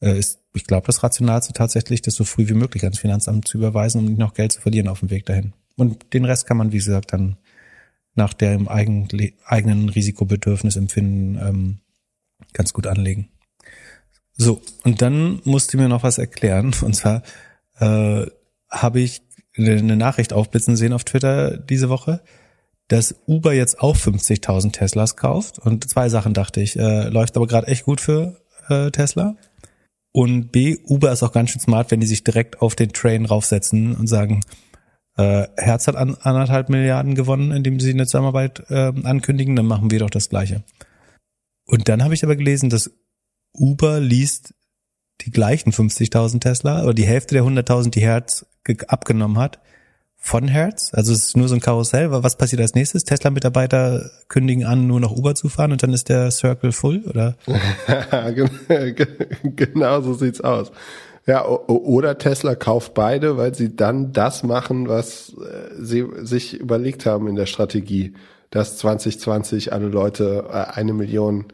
äh, 0.01 0.17
ist, 0.17 0.39
ich 0.53 0.65
glaube, 0.65 0.87
das 0.87 1.03
Rationalste 1.03 1.53
tatsächlich, 1.53 2.01
das 2.01 2.15
so 2.15 2.23
früh 2.23 2.47
wie 2.47 2.53
möglich 2.53 2.83
ans 2.83 2.99
Finanzamt 2.99 3.47
zu 3.47 3.57
überweisen, 3.57 3.99
um 3.99 4.05
nicht 4.05 4.17
noch 4.17 4.33
Geld 4.33 4.53
zu 4.53 4.61
verlieren 4.61 4.87
auf 4.87 5.01
dem 5.01 5.09
Weg 5.09 5.25
dahin. 5.25 5.53
Und 5.75 6.13
den 6.13 6.25
Rest 6.25 6.47
kann 6.47 6.57
man, 6.57 6.71
wie 6.71 6.77
gesagt, 6.77 7.13
dann 7.13 7.37
nach 8.15 8.33
dem 8.33 8.69
eigen, 8.69 9.07
eigenen 9.45 9.89
Risikobedürfnis 9.89 10.77
empfinden, 10.77 11.37
ähm, 11.37 11.79
ganz 12.55 12.73
gut 12.73 12.87
anlegen. 12.87 13.29
So, 14.37 14.61
und 14.83 15.01
dann 15.01 15.41
musste 15.43 15.77
mir 15.77 15.87
noch 15.87 16.03
was 16.03 16.17
erklären. 16.17 16.73
Und 16.81 16.95
zwar 16.95 17.21
äh, 17.79 18.25
habe 18.69 18.99
ich 18.99 19.21
eine 19.57 19.95
Nachricht 19.95 20.33
aufblitzen 20.33 20.75
sehen 20.75 20.91
auf 20.91 21.05
Twitter 21.05 21.57
diese 21.57 21.87
Woche, 21.87 22.21
dass 22.89 23.15
Uber 23.25 23.53
jetzt 23.53 23.79
auch 23.79 23.95
50.000 23.95 24.73
Teslas 24.73 25.15
kauft. 25.15 25.59
Und 25.59 25.89
zwei 25.89 26.09
Sachen 26.09 26.33
dachte 26.33 26.59
ich, 26.59 26.77
äh, 26.77 27.07
läuft 27.07 27.37
aber 27.37 27.47
gerade 27.47 27.67
echt 27.67 27.85
gut 27.85 28.01
für 28.01 28.41
äh, 28.67 28.91
Tesla. 28.91 29.35
Und 30.11 30.51
B, 30.51 30.77
Uber 30.85 31.11
ist 31.11 31.23
auch 31.23 31.31
ganz 31.31 31.51
schön 31.51 31.61
smart, 31.61 31.91
wenn 31.91 31.99
die 31.99 32.07
sich 32.07 32.23
direkt 32.23 32.61
auf 32.61 32.75
den 32.75 32.93
Train 32.93 33.25
raufsetzen 33.25 33.95
und 33.95 34.07
sagen, 34.07 34.41
äh, 35.17 35.47
Herz 35.57 35.87
hat 35.87 35.95
an, 35.95 36.15
anderthalb 36.21 36.69
Milliarden 36.69 37.15
gewonnen, 37.15 37.51
indem 37.51 37.79
sie 37.79 37.91
eine 37.91 38.05
Zusammenarbeit 38.05 38.63
äh, 38.69 38.91
ankündigen, 39.03 39.55
dann 39.55 39.65
machen 39.65 39.91
wir 39.91 39.99
doch 39.99 40.09
das 40.09 40.29
Gleiche. 40.29 40.63
Und 41.65 41.89
dann 41.89 42.03
habe 42.03 42.13
ich 42.13 42.23
aber 42.23 42.35
gelesen, 42.35 42.69
dass 42.69 42.91
Uber 43.53 43.99
liest 43.99 44.53
die 45.21 45.31
gleichen 45.31 45.71
50.000 45.71 46.41
Tesla 46.41 46.83
oder 46.83 46.93
die 46.93 47.05
Hälfte 47.05 47.35
der 47.35 47.43
100.000, 47.43 47.89
die 47.91 48.01
Hertz 48.01 48.45
ge- 48.63 48.85
abgenommen 48.87 49.37
hat, 49.37 49.59
von 50.17 50.47
Hertz. 50.47 50.91
Also 50.93 51.13
es 51.13 51.27
ist 51.27 51.37
nur 51.37 51.47
so 51.47 51.55
ein 51.55 51.61
Karussell. 51.61 52.11
Was 52.11 52.35
passiert 52.37 52.61
als 52.61 52.73
nächstes? 52.73 53.03
Tesla-Mitarbeiter 53.03 54.09
kündigen 54.27 54.65
an, 54.65 54.87
nur 54.87 54.99
noch 54.99 55.11
Uber 55.15 55.35
zu 55.35 55.49
fahren 55.49 55.71
und 55.71 55.83
dann 55.83 55.93
ist 55.93 56.09
der 56.09 56.31
Circle 56.31 56.71
full, 56.71 57.03
oder? 57.07 57.37
genau 59.43 60.01
so 60.01 60.13
sieht's 60.13 60.41
aus. 60.41 60.71
Ja, 61.27 61.47
oder 61.47 62.17
Tesla 62.19 62.53
kauft 62.55 62.93
beide, 62.93 63.37
weil 63.37 63.55
sie 63.55 63.75
dann 63.75 64.13
das 64.13 64.43
machen, 64.43 64.87
was 64.87 65.29
äh, 65.39 65.73
sie 65.83 66.05
sich 66.21 66.59
überlegt 66.59 67.05
haben 67.07 67.27
in 67.27 67.35
der 67.35 67.47
Strategie, 67.47 68.13
dass 68.49 68.77
2020 68.77 69.73
alle 69.73 69.87
Leute 69.87 70.45
äh, 70.49 70.77
eine 70.77 70.93
Million 70.93 71.45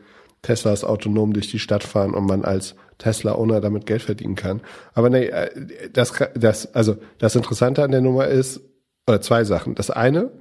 Teslas 0.41 0.83
autonom 0.83 1.33
durch 1.33 1.49
die 1.51 1.59
Stadt 1.59 1.83
fahren 1.83 2.13
und 2.13 2.25
man 2.25 2.43
als 2.43 2.75
Tesla-Owner 2.97 3.61
damit 3.61 3.85
Geld 3.85 4.01
verdienen 4.01 4.35
kann. 4.35 4.61
Aber 4.93 5.09
nee, 5.09 5.25
äh, 5.25 5.49
das, 5.91 6.13
das, 6.35 6.73
also 6.73 6.97
das 7.17 7.35
Interessante 7.35 7.83
an 7.83 7.91
der 7.91 8.01
Nummer 8.01 8.27
ist, 8.27 8.61
oder 9.07 9.21
zwei 9.21 9.43
Sachen. 9.43 9.75
Das 9.75 9.89
eine, 9.89 10.31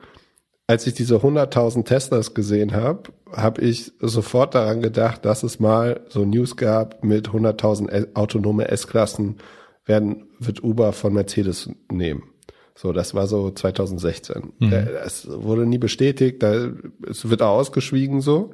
als 0.66 0.86
ich 0.86 0.94
diese 0.94 1.16
100.000 1.16 1.84
Teslas 1.84 2.34
gesehen 2.34 2.74
habe, 2.74 3.12
habe 3.32 3.60
ich 3.62 3.92
sofort 4.00 4.54
daran 4.54 4.80
gedacht, 4.82 5.24
dass 5.24 5.42
es 5.42 5.58
mal 5.60 6.00
so 6.08 6.24
News 6.24 6.56
gab 6.56 7.02
mit 7.02 7.30
100.000 7.30 7.88
S- 7.88 8.08
autonome 8.14 8.68
S-Klassen 8.68 9.38
werden, 9.86 10.28
wird 10.38 10.62
Uber 10.62 10.92
von 10.92 11.12
Mercedes 11.12 11.70
nehmen. 11.90 12.29
So, 12.74 12.92
das 12.92 13.14
war 13.14 13.26
so 13.26 13.50
2016. 13.50 14.52
Äh, 14.60 14.86
Das 15.02 15.28
wurde 15.28 15.66
nie 15.66 15.78
bestätigt, 15.78 16.42
da, 16.42 16.70
es 17.08 17.28
wird 17.28 17.42
auch 17.42 17.58
ausgeschwiegen 17.58 18.20
so. 18.20 18.52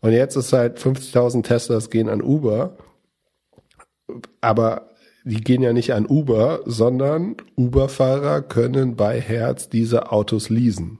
Und 0.00 0.12
jetzt 0.12 0.36
ist 0.36 0.52
halt 0.52 0.78
50.000 0.78 1.42
Teslas 1.42 1.90
gehen 1.90 2.08
an 2.08 2.22
Uber, 2.22 2.76
aber 4.40 4.88
die 5.24 5.42
gehen 5.42 5.62
ja 5.62 5.72
nicht 5.72 5.92
an 5.92 6.06
Uber, 6.06 6.60
sondern 6.64 7.36
Uber-Fahrer 7.56 8.42
können 8.42 8.96
bei 8.96 9.20
Hertz 9.20 9.68
diese 9.68 10.10
Autos 10.10 10.48
leasen. 10.48 10.98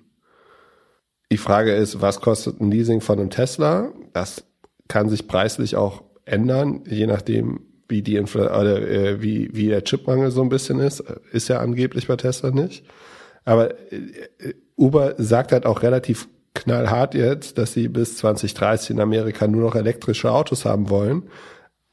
Die 1.32 1.38
Frage 1.38 1.74
ist, 1.74 2.02
was 2.02 2.20
kostet 2.20 2.60
ein 2.60 2.70
Leasing 2.70 3.00
von 3.00 3.18
einem 3.18 3.30
Tesla? 3.30 3.92
Das 4.12 4.44
kann 4.88 5.08
sich 5.08 5.26
preislich 5.28 5.76
auch 5.76 6.02
ändern, 6.24 6.82
je 6.86 7.06
nachdem, 7.06 7.60
wie 7.90 8.02
die 8.02 8.16
Infl 8.16 8.40
oder 8.40 8.80
äh, 8.88 9.22
wie, 9.22 9.50
wie 9.52 9.68
der 9.68 9.84
Chipmangel 9.84 10.30
so 10.30 10.42
ein 10.42 10.48
bisschen 10.48 10.78
ist. 10.78 11.04
Ist 11.32 11.48
ja 11.48 11.58
angeblich 11.58 12.06
bei 12.06 12.16
Tesla 12.16 12.50
nicht. 12.50 12.84
Aber 13.44 13.70
äh, 13.92 14.54
Uber 14.76 15.14
sagt 15.18 15.52
halt 15.52 15.66
auch 15.66 15.82
relativ 15.82 16.28
knallhart 16.54 17.14
jetzt, 17.14 17.58
dass 17.58 17.72
sie 17.72 17.88
bis 17.88 18.16
2030 18.16 18.90
in 18.90 19.00
Amerika 19.00 19.46
nur 19.46 19.62
noch 19.62 19.74
elektrische 19.74 20.32
Autos 20.32 20.64
haben 20.64 20.90
wollen. 20.90 21.24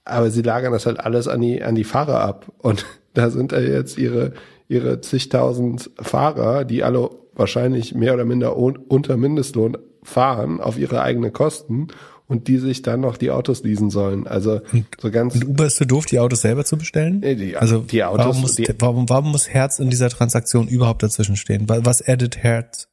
Aber 0.03 0.29
sie 0.29 0.41
lagern 0.41 0.71
das 0.73 0.85
halt 0.85 0.99
alles 0.99 1.27
an 1.27 1.41
die, 1.41 1.61
an 1.61 1.75
die 1.75 1.83
Fahrer 1.83 2.21
ab. 2.21 2.47
Und 2.57 2.85
da 3.13 3.29
sind 3.29 3.51
ja 3.51 3.59
jetzt 3.59 3.97
ihre, 3.97 4.33
ihre 4.67 5.01
zigtausend 5.01 5.89
Fahrer, 5.99 6.65
die 6.65 6.83
alle 6.83 7.09
wahrscheinlich 7.33 7.93
mehr 7.93 8.13
oder 8.13 8.25
minder 8.25 8.57
unter 8.57 9.15
Mindestlohn 9.15 9.77
fahren 10.03 10.59
auf 10.61 10.77
ihre 10.77 11.01
eigenen 11.01 11.33
Kosten 11.33 11.87
und 12.27 12.47
die 12.47 12.57
sich 12.57 12.81
dann 12.81 13.01
noch 13.01 13.17
die 13.17 13.31
Autos 13.31 13.63
leasen 13.63 13.89
sollen. 13.89 14.27
Also 14.27 14.61
und, 14.71 14.85
so 14.99 15.11
ganz. 15.11 15.35
Und 15.35 15.47
Uber 15.47 15.65
ist 15.65 15.77
so 15.77 15.85
doof, 15.85 16.05
die 16.05 16.19
Autos 16.19 16.41
selber 16.41 16.65
zu 16.65 16.77
bestellen? 16.77 17.19
Nee, 17.21 17.35
die, 17.35 17.57
also 17.57 17.79
die 17.79 18.03
Autos. 18.03 18.25
Warum 18.25 18.41
muss, 18.41 18.55
die, 18.55 18.67
warum, 18.79 19.09
warum 19.09 19.31
muss 19.31 19.49
Herz 19.49 19.79
in 19.79 19.89
dieser 19.89 20.09
Transaktion 20.09 20.67
überhaupt 20.67 21.03
dazwischen 21.03 21.35
stehen? 21.35 21.67
Was 21.67 22.01
addet 22.01 22.37
Herz 22.37 22.89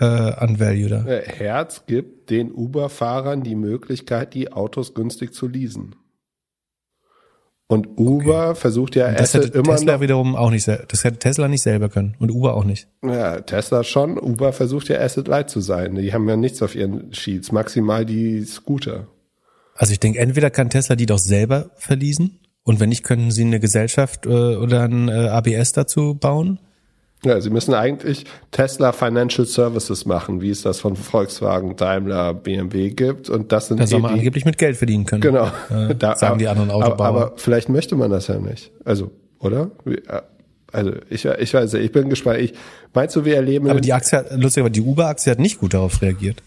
äh, 0.00 0.04
an 0.04 0.58
Value 0.58 0.88
da? 0.88 1.04
Herz 1.04 1.84
gibt 1.86 2.30
den 2.30 2.52
Uber-Fahrern 2.52 3.42
die 3.42 3.56
Möglichkeit, 3.56 4.34
die 4.34 4.52
Autos 4.52 4.94
günstig 4.94 5.34
zu 5.34 5.46
leasen. 5.46 5.96
Und 7.70 7.86
Uber 8.00 8.50
okay. 8.50 8.60
versucht 8.60 8.96
ja 8.96 9.12
das 9.12 9.32
hätte 9.32 9.56
immer 9.56 9.76
Tesla 9.76 9.92
noch, 9.92 10.00
wiederum 10.00 10.34
auch 10.34 10.50
nicht, 10.50 10.66
das 10.66 11.04
hätte 11.04 11.18
Tesla 11.18 11.46
nicht 11.46 11.62
selber 11.62 11.88
können 11.88 12.16
und 12.18 12.32
Uber 12.32 12.54
auch 12.54 12.64
nicht. 12.64 12.88
Ja, 13.04 13.40
Tesla 13.42 13.84
schon. 13.84 14.18
Uber 14.18 14.52
versucht 14.52 14.88
ja 14.88 14.98
Asset 14.98 15.28
Light 15.28 15.50
zu 15.50 15.60
sein. 15.60 15.94
Die 15.94 16.12
haben 16.12 16.28
ja 16.28 16.36
nichts 16.36 16.62
auf 16.62 16.74
ihren 16.74 17.14
Sheets, 17.14 17.52
maximal 17.52 18.04
die 18.04 18.42
Scooter. 18.42 19.06
Also 19.76 19.92
ich 19.92 20.00
denke, 20.00 20.18
entweder 20.18 20.50
kann 20.50 20.68
Tesla 20.68 20.96
die 20.96 21.06
doch 21.06 21.20
selber 21.20 21.70
verließen 21.76 22.40
und 22.64 22.80
wenn 22.80 22.88
nicht, 22.88 23.04
können 23.04 23.30
sie 23.30 23.42
eine 23.42 23.60
Gesellschaft 23.60 24.26
äh, 24.26 24.56
oder 24.56 24.82
ein 24.82 25.08
äh, 25.08 25.28
ABS 25.28 25.70
dazu 25.70 26.16
bauen. 26.16 26.58
Ja, 27.24 27.38
sie 27.40 27.50
müssen 27.50 27.74
eigentlich 27.74 28.24
Tesla 28.50 28.92
Financial 28.92 29.46
Services 29.46 30.06
machen, 30.06 30.40
wie 30.40 30.50
es 30.50 30.62
das 30.62 30.80
von 30.80 30.96
Volkswagen, 30.96 31.76
Daimler, 31.76 32.32
BMW 32.32 32.90
gibt. 32.90 33.28
Und 33.28 33.52
das 33.52 33.68
sind 33.68 33.78
da 33.78 33.86
soll 33.86 34.00
man 34.00 34.14
angeblich 34.14 34.46
mit 34.46 34.56
Geld 34.56 34.76
verdienen 34.76 35.04
können. 35.04 35.20
Genau. 35.20 35.46
Äh, 35.70 35.94
da, 35.98 36.16
sagen 36.16 36.38
die 36.38 36.48
anderen 36.48 36.70
Autobauer. 36.70 37.06
Aber, 37.06 37.26
aber 37.26 37.32
vielleicht 37.36 37.68
möchte 37.68 37.94
man 37.94 38.10
das 38.10 38.28
ja 38.28 38.38
nicht. 38.38 38.70
Also, 38.84 39.10
oder? 39.38 39.70
Äh, 39.84 40.22
also 40.72 40.92
ich, 41.10 41.24
ich 41.24 41.54
weiß 41.54 41.72
nicht, 41.74 41.84
ich 41.84 41.92
bin 41.92 42.08
gespannt. 42.08 42.38
Ich, 42.38 42.54
meinst 42.94 43.16
du, 43.16 43.24
wir 43.24 43.36
erleben... 43.36 43.68
Aber 43.68 43.80
die 43.80 43.92
Aktie, 43.92 44.24
lustig, 44.36 44.62
aber 44.62 44.70
die 44.70 44.82
Uber-Aktie 44.82 45.32
hat 45.32 45.38
nicht 45.38 45.58
gut 45.58 45.74
darauf 45.74 46.00
reagiert. 46.00 46.42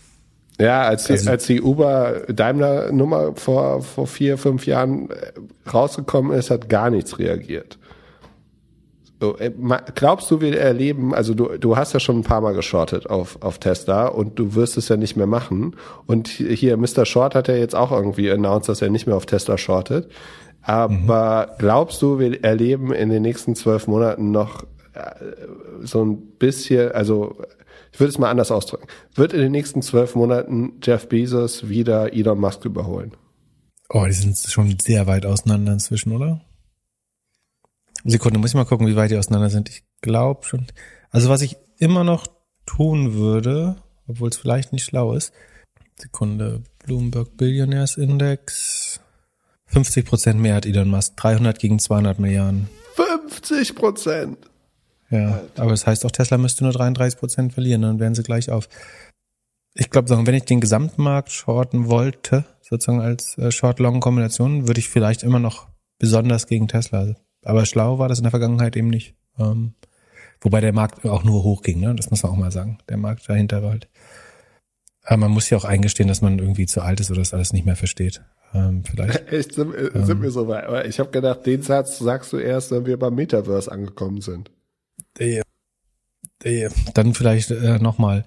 Ja, 0.60 0.84
als 0.84 1.06
die, 1.06 1.14
also, 1.14 1.30
als 1.30 1.46
die 1.46 1.62
Uber-Daimler-Nummer 1.62 3.34
vor, 3.36 3.82
vor 3.82 4.08
vier, 4.08 4.38
fünf 4.38 4.66
Jahren 4.66 5.10
äh, 5.10 5.70
rausgekommen 5.70 6.38
ist, 6.38 6.52
hat 6.52 6.70
gar 6.70 6.90
nichts 6.90 7.20
reagiert. 7.20 7.78
Äh, 9.32 9.52
glaubst 9.96 10.30
du, 10.32 10.42
wir 10.42 10.60
erleben, 10.60 11.14
also 11.14 11.34
du, 11.34 11.58
du 11.58 11.78
hast 11.78 11.94
ja 11.94 12.00
schon 12.00 12.20
ein 12.20 12.24
paar 12.24 12.42
Mal 12.42 12.54
geschortet 12.54 13.10
auf, 13.10 13.42
auf 13.42 13.58
Tesla 13.58 14.08
und 14.08 14.38
du 14.38 14.56
wirst 14.56 14.78
es 14.78 14.90
ja 14.90 14.98
nicht 14.98 15.16
mehr 15.16 15.28
machen. 15.28 15.76
Und 16.06 16.28
hier, 16.28 16.78
Mr. 16.78 17.06
Short 17.06 17.36
hat 17.36 17.48
ja 17.48 17.56
jetzt 17.56 17.76
auch 17.76 17.92
irgendwie 17.92 18.30
announced, 18.30 18.70
dass 18.70 18.82
er 18.82 18.90
nicht 18.90 19.08
mehr 19.08 19.16
auf 19.16 19.26
Tesla 19.26 19.58
shortet. 19.58 20.10
Aber 20.62 21.48
mhm. 21.52 21.58
glaubst 21.58 22.02
du, 22.02 22.20
wir 22.20 22.44
erleben 22.44 22.94
in 22.94 23.10
den 23.10 23.22
nächsten 23.22 23.56
zwölf 23.56 23.88
Monaten 23.88 24.32
noch 24.32 24.64
äh, 24.94 25.02
so 25.82 26.04
ein 26.04 26.18
bisschen, 26.38 26.92
also 26.92 27.38
ich 27.92 28.00
würde 28.00 28.10
es 28.10 28.18
mal 28.18 28.30
anders 28.30 28.52
ausdrücken, 28.52 28.88
wird 29.16 29.34
in 29.34 29.40
den 29.40 29.52
nächsten 29.52 29.82
zwölf 29.82 30.16
Monaten 30.16 30.74
Jeff 30.82 31.08
Bezos 31.10 31.70
wieder 31.70 32.14
Elon 32.14 32.40
Musk 32.40 32.66
überholen? 32.66 33.12
Oh, 33.90 34.06
die 34.06 34.14
sind 34.14 34.38
schon 34.38 34.76
sehr 34.82 35.06
weit 35.06 35.26
auseinander 35.26 35.74
inzwischen, 35.74 36.14
oder? 36.14 36.42
Sekunde, 38.04 38.40
muss 38.40 38.52
ich 38.52 38.56
mal 38.56 38.66
gucken, 38.66 38.88
wie 38.88 38.96
weit 38.96 39.12
die 39.12 39.18
auseinander 39.18 39.50
sind. 39.50 39.70
Ich 39.70 39.84
glaube 40.02 40.44
schon. 40.46 40.68
Also 41.10 41.30
was 41.30 41.42
ich 41.42 41.58
immer 41.78 42.04
noch 42.04 42.28
tun 42.66 43.14
würde, 43.14 43.78
obwohl 44.08 44.30
es 44.30 44.38
vielleicht 44.38 44.74
nicht 44.74 44.84
schlau 44.84 45.14
ist. 45.14 45.34
Sekunde, 45.98 46.64
Bloomberg 46.86 47.38
Billionaires 47.38 47.98
Index. 47.98 49.00
50 49.68 50.06
Prozent 50.06 50.40
mehr 50.40 50.56
hat 50.56 50.66
Elon 50.66 50.90
Musk. 50.90 51.16
300 51.18 51.58
gegen 51.60 51.80
200 51.80 52.20
Milliarden. 52.20 52.70
50 52.96 53.76
Prozent. 53.76 54.38
Ja, 55.10 55.42
aber 55.58 55.72
das 55.72 55.86
heißt 55.86 56.06
auch, 56.06 56.12
Tesla 56.12 56.38
müsste 56.38 56.64
nur 56.64 56.74
33 56.74 57.20
Prozent 57.20 57.54
verlieren, 57.54 57.84
dann 57.84 58.00
wären 58.00 58.16
sie 58.16 58.24
gleich 58.24 58.50
auf. 58.50 58.68
Ich 59.76 59.90
glaube, 59.90 60.10
wenn 60.10 60.36
ich 60.36 60.46
den 60.46 60.60
Gesamtmarkt 60.60 61.32
shorten 61.32 61.88
wollte, 61.88 62.46
sozusagen 62.62 63.02
als 63.02 63.38
äh, 63.38 63.52
Short-Long-Kombination, 63.52 64.68
würde 64.68 64.80
ich 64.80 64.90
vielleicht 64.90 65.24
immer 65.24 65.40
noch 65.40 65.68
besonders 66.00 66.48
gegen 66.48 66.68
Tesla 66.68 67.16
aber 67.44 67.66
schlau 67.66 68.00
war 68.00 68.10
das 68.10 68.20
in 68.20 68.24
der 68.24 68.32
Vergangenheit 68.32 68.76
eben 68.76 68.90
nicht. 68.90 69.16
Ähm, 69.38 69.74
wobei 70.42 70.62
der 70.62 70.74
Markt 70.74 71.06
auch 71.06 71.24
nur 71.24 71.44
hochging, 71.44 71.80
ne? 71.80 71.96
Das 71.96 72.10
muss 72.10 72.24
man 72.24 72.32
auch 72.32 72.38
mal 72.38 72.52
sagen. 72.52 72.78
Der 72.90 72.98
Markt 72.98 73.28
dahinter 73.28 73.64
war 73.64 73.72
halt. 73.72 73.88
Aber 75.04 75.18
man 75.18 75.32
muss 75.32 75.50
ja 75.50 75.58
auch 75.58 75.66
eingestehen, 75.66 76.08
dass 76.08 76.22
man 76.22 76.40
irgendwie 76.40 76.66
zu 76.66 76.82
alt 76.82 77.00
ist 77.00 77.12
oder 77.12 77.20
das 77.20 77.34
alles 77.34 77.54
nicht 77.54 77.66
mehr 77.66 77.76
versteht. 77.76 78.22
Ähm, 78.54 78.84
vielleicht. 78.86 79.28
Echt, 79.32 79.54
sind, 79.56 79.74
ähm, 79.76 80.06
sind 80.06 80.22
wir 80.22 80.32
so 80.32 80.48
weit. 80.48 80.66
Aber 80.66 80.86
ich 80.86 81.00
habe 81.00 81.12
gedacht, 81.12 81.46
den 81.46 81.62
Satz 81.62 82.00
sagst 82.00 82.32
du 82.34 82.38
erst, 82.38 82.72
wenn 82.72 82.86
wir 82.86 82.98
beim 82.98 83.16
Metaverse 83.16 83.72
angekommen 83.72 84.22
sind. 84.22 84.52
Äh, 85.18 85.42
äh, 86.44 86.70
dann 86.94 87.14
vielleicht 87.14 87.52
äh, 87.52 87.80
nochmal. 87.80 88.26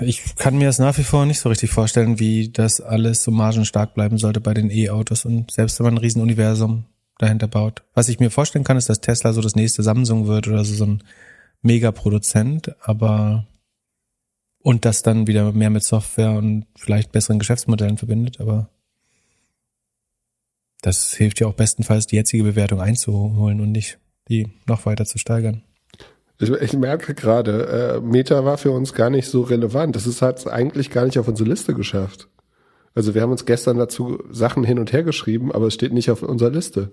Ich 0.00 0.34
kann 0.36 0.56
mir 0.56 0.66
das 0.66 0.78
nach 0.78 0.96
wie 0.98 1.04
vor 1.04 1.26
nicht 1.26 1.40
so 1.40 1.48
richtig 1.48 1.70
vorstellen, 1.70 2.18
wie 2.18 2.50
das 2.50 2.80
alles 2.80 3.22
so 3.22 3.30
margenstark 3.30 3.94
bleiben 3.94 4.18
sollte 4.18 4.40
bei 4.40 4.54
den 4.54 4.70
E-Autos. 4.70 5.24
Und 5.24 5.50
selbst 5.50 5.78
wenn 5.78 5.84
man 5.84 5.94
ein 5.94 5.98
Riesenuniversum 5.98 6.84
dahinter 7.22 7.48
baut. 7.48 7.82
Was 7.94 8.08
ich 8.08 8.20
mir 8.20 8.30
vorstellen 8.30 8.64
kann, 8.64 8.76
ist, 8.76 8.88
dass 8.88 9.00
Tesla 9.00 9.32
so 9.32 9.40
das 9.40 9.56
nächste 9.56 9.82
Samsung 9.82 10.26
wird 10.26 10.48
oder 10.48 10.64
so, 10.64 10.74
so 10.74 10.86
ein 10.86 11.02
Mega-Produzent, 11.62 12.74
aber 12.80 13.46
und 14.62 14.84
das 14.84 15.02
dann 15.02 15.26
wieder 15.26 15.52
mehr 15.52 15.70
mit 15.70 15.82
Software 15.82 16.32
und 16.32 16.66
vielleicht 16.76 17.12
besseren 17.12 17.38
Geschäftsmodellen 17.38 17.96
verbindet, 17.96 18.40
aber 18.40 18.68
das 20.82 21.12
hilft 21.12 21.40
ja 21.40 21.46
auch 21.46 21.54
bestenfalls, 21.54 22.06
die 22.06 22.16
jetzige 22.16 22.44
Bewertung 22.44 22.80
einzuholen 22.80 23.60
und 23.60 23.72
nicht 23.72 23.98
die 24.28 24.48
noch 24.66 24.86
weiter 24.86 25.04
zu 25.04 25.18
steigern. 25.18 25.62
Ich, 26.38 26.72
merke 26.72 27.14
gerade, 27.14 27.98
äh, 27.98 28.00
Meta 28.00 28.46
war 28.46 28.56
für 28.56 28.70
uns 28.70 28.94
gar 28.94 29.10
nicht 29.10 29.28
so 29.28 29.42
relevant. 29.42 29.94
Das 29.94 30.06
ist 30.06 30.22
halt 30.22 30.46
eigentlich 30.46 30.90
gar 30.90 31.04
nicht 31.04 31.18
auf 31.18 31.28
unsere 31.28 31.50
Liste 31.50 31.74
geschafft. 31.74 32.28
Also 32.94 33.14
wir 33.14 33.20
haben 33.20 33.30
uns 33.30 33.44
gestern 33.44 33.76
dazu 33.76 34.22
Sachen 34.30 34.64
hin 34.64 34.78
und 34.78 34.92
her 34.92 35.02
geschrieben, 35.02 35.52
aber 35.52 35.66
es 35.66 35.74
steht 35.74 35.92
nicht 35.92 36.10
auf 36.10 36.22
unserer 36.22 36.50
Liste. 36.50 36.92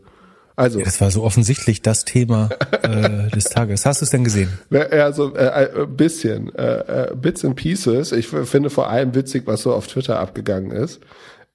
Also. 0.57 0.79
Ja, 0.79 0.85
das 0.85 0.99
war 0.99 1.11
so 1.11 1.23
offensichtlich 1.23 1.83
das 1.83 2.03
Thema 2.03 2.49
äh, 2.81 3.29
des 3.35 3.45
Tages. 3.45 3.85
Hast 3.85 4.01
du 4.01 4.05
es 4.05 4.09
denn 4.09 4.23
gesehen? 4.23 4.49
Ja, 4.71 5.13
so 5.13 5.35
äh, 5.35 5.49
ein 5.49 5.67
äh, 5.67 5.85
bisschen. 5.85 6.53
Äh, 6.55 7.11
äh, 7.11 7.15
Bits 7.15 7.45
and 7.45 7.55
Pieces. 7.55 8.11
Ich 8.11 8.27
finde 8.27 8.71
vor 8.71 8.89
allem 8.89 9.13
witzig, 9.13 9.43
was 9.45 9.61
so 9.61 9.71
auf 9.71 9.87
Twitter 9.87 10.19
abgegangen 10.19 10.71
ist. 10.71 10.99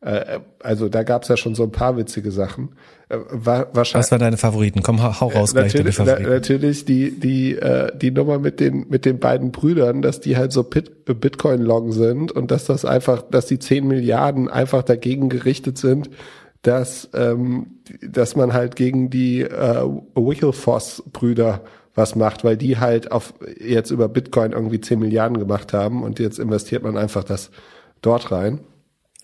Äh, 0.02 0.38
also 0.60 0.88
da 0.88 1.02
gab's 1.02 1.26
ja 1.26 1.36
schon 1.36 1.56
so 1.56 1.64
ein 1.64 1.72
paar 1.72 1.96
witzige 1.96 2.30
Sachen. 2.30 2.76
Äh, 3.08 3.18
war, 3.30 3.74
wahrscheinlich, 3.74 4.04
was 4.04 4.12
waren 4.12 4.20
deine 4.20 4.36
Favoriten? 4.36 4.82
Komm, 4.84 5.02
hau, 5.02 5.26
raus 5.26 5.52
gleich 5.52 5.72
deine 5.72 5.90
Favoriten. 5.90 6.30
natürlich 6.30 6.84
die, 6.84 7.18
die, 7.18 7.56
äh, 7.56 7.90
die 7.96 8.12
Nummer 8.12 8.38
mit 8.38 8.60
den, 8.60 8.86
mit 8.88 9.04
den 9.04 9.18
beiden 9.18 9.50
Brüdern, 9.50 10.00
dass 10.00 10.20
die 10.20 10.36
halt 10.36 10.52
so 10.52 10.62
Bitcoin-Long 10.62 11.90
sind 11.90 12.30
und 12.30 12.52
dass 12.52 12.66
das 12.66 12.84
einfach, 12.84 13.22
dass 13.22 13.46
die 13.46 13.58
10 13.58 13.84
Milliarden 13.86 14.48
einfach 14.48 14.84
dagegen 14.84 15.28
gerichtet 15.28 15.76
sind, 15.76 16.08
dass, 16.62 17.08
ähm, 17.12 17.78
dass 18.00 18.36
man 18.36 18.52
halt 18.52 18.76
gegen 18.76 19.10
die 19.10 19.42
äh, 19.42 19.82
Wicklefoss-Brüder 20.14 21.62
was 21.94 22.14
macht, 22.14 22.44
weil 22.44 22.56
die 22.56 22.78
halt 22.78 23.12
auf 23.12 23.34
jetzt 23.60 23.90
über 23.90 24.08
Bitcoin 24.08 24.52
irgendwie 24.52 24.80
10 24.80 24.98
Milliarden 24.98 25.38
gemacht 25.38 25.72
haben 25.72 26.02
und 26.02 26.18
jetzt 26.18 26.38
investiert 26.38 26.82
man 26.82 26.96
einfach 26.96 27.24
das 27.24 27.50
dort 28.00 28.30
rein. 28.32 28.60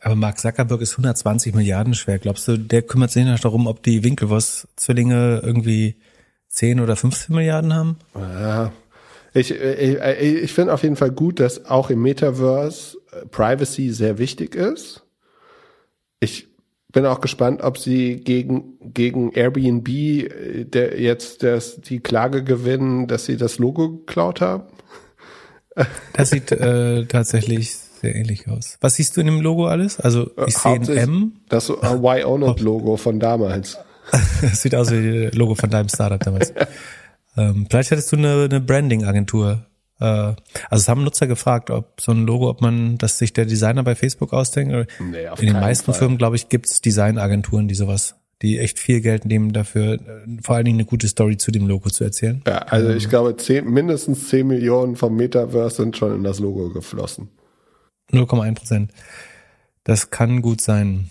Aber 0.01 0.15
Mark 0.15 0.39
Zuckerberg 0.39 0.81
ist 0.81 0.93
120 0.93 1.55
Milliarden 1.55 1.95
schwer. 1.95 2.19
Glaubst 2.19 2.47
du, 2.47 2.57
der 2.57 2.83
kümmert 2.83 3.11
sich 3.11 3.25
nicht 3.25 3.45
darum, 3.45 3.67
ob 3.67 3.83
die 3.83 4.05
Winklevoss-Zwillinge 4.05 5.41
irgendwie 5.43 5.97
10 6.49 6.81
oder 6.81 6.95
15 6.95 7.35
Milliarden 7.35 7.75
haben? 7.75 7.97
Ja. 8.15 8.73
Ich, 9.35 9.51
ich, 9.51 9.97
ich 10.01 10.53
finde 10.53 10.73
auf 10.73 10.83
jeden 10.83 10.97
Fall 10.97 11.11
gut, 11.11 11.41
dass 11.41 11.67
auch 11.67 11.91
im 11.91 12.03
Metaverse 12.03 12.99
Privacy 13.31 13.91
sehr 13.91 14.19
wichtig 14.19 14.55
ist. 14.55 15.05
Ich 16.21 16.48
bin 16.99 17.07
auch 17.07 17.21
gespannt, 17.21 17.63
ob 17.63 17.79
sie 17.79 18.17
gegen, 18.17 18.77
gegen 18.81 19.31
Airbnb 19.31 19.89
äh, 19.89 20.65
der 20.65 21.01
jetzt 21.01 21.45
das, 21.45 21.81
die 21.81 22.01
Klage 22.01 22.43
gewinnen, 22.43 23.07
dass 23.07 23.25
sie 23.25 23.37
das 23.37 23.59
Logo 23.59 23.91
geklaut 23.91 24.41
haben. 24.41 24.65
Das 26.13 26.31
sieht 26.31 26.51
äh, 26.51 27.05
tatsächlich 27.05 27.73
sehr 27.77 28.17
ähnlich 28.17 28.49
aus. 28.49 28.79
Was 28.81 28.97
siehst 28.97 29.17
du 29.17 29.21
in 29.21 29.27
dem 29.29 29.41
Logo 29.41 29.69
alles? 29.69 30.01
Also 30.01 30.29
ich 30.45 30.59
sehe 30.59 30.73
ein 30.73 30.89
M. 30.89 31.33
Das 31.49 31.69
Why 31.69 32.25
Own 32.25 32.43
It 32.43 32.59
Logo 32.59 32.97
von 32.97 33.21
damals. 33.21 33.79
das 34.43 34.61
sieht 34.61 34.75
aus 34.75 34.91
wie 34.91 35.27
das 35.27 35.35
Logo 35.35 35.55
von 35.55 35.71
deinem 35.71 35.89
Startup 35.89 36.19
damals. 36.19 36.53
ähm, 37.37 37.69
vielleicht 37.71 37.93
hättest 37.93 38.11
du 38.11 38.17
eine, 38.17 38.49
eine 38.51 38.61
Branding-Agentur 38.61 39.53
Äh, 39.53 39.68
also 40.05 40.37
es 40.71 40.89
haben 40.89 41.03
Nutzer 41.03 41.27
gefragt, 41.27 41.71
ob 41.71 42.01
so 42.01 42.13
ein 42.13 42.25
Logo, 42.25 42.49
ob 42.49 42.61
man, 42.61 42.99
dass 42.99 43.19
sich 43.19 43.33
der 43.33 43.47
Designer 43.47 43.83
bei 43.83 43.95
Facebook 43.95 44.33
ausdenkt. 44.33 44.89
Nee, 45.01 45.29
auf 45.29 45.41
In 45.41 45.47
den 45.47 45.61
meisten 45.61 45.87
Fall. 45.87 45.95
Firmen, 45.95 46.19
glaube 46.19 46.37
ich, 46.37 46.49
gibt's 46.49 46.81
Designagenturen, 46.81 47.67
die 47.67 47.75
sowas, 47.75 48.17
die 48.43 48.59
echt 48.59 48.79
viel 48.79 49.01
Geld 49.01 49.25
nehmen 49.25 49.53
dafür, 49.53 49.95
äh, 49.95 49.99
vor 50.43 50.57
allen 50.57 50.65
Dingen 50.65 50.79
eine 50.79 50.87
gute 50.87 51.09
Story 51.09 51.37
zu 51.37 51.51
dem 51.51 51.67
Logo 51.67 51.91
zu 51.91 52.05
erzählen. 52.05 52.43
Ja, 52.47 52.59
also 52.59 52.91
ich 52.91 53.09
glaube, 53.09 53.37
zehn, 53.37 53.69
mindestens 53.69 54.29
10 54.29 54.47
Millionen 54.47 54.95
vom 54.95 55.17
Metaverse 55.17 55.83
sind 55.83 55.97
schon 55.97 56.15
in 56.15 56.23
das 56.23 56.39
Logo 56.39 56.71
geflossen. 56.71 57.29
0,1 58.13 58.55
Prozent. 58.55 58.93
Das 59.85 60.11
kann 60.11 60.43
gut 60.43 60.61
sein. 60.61 61.11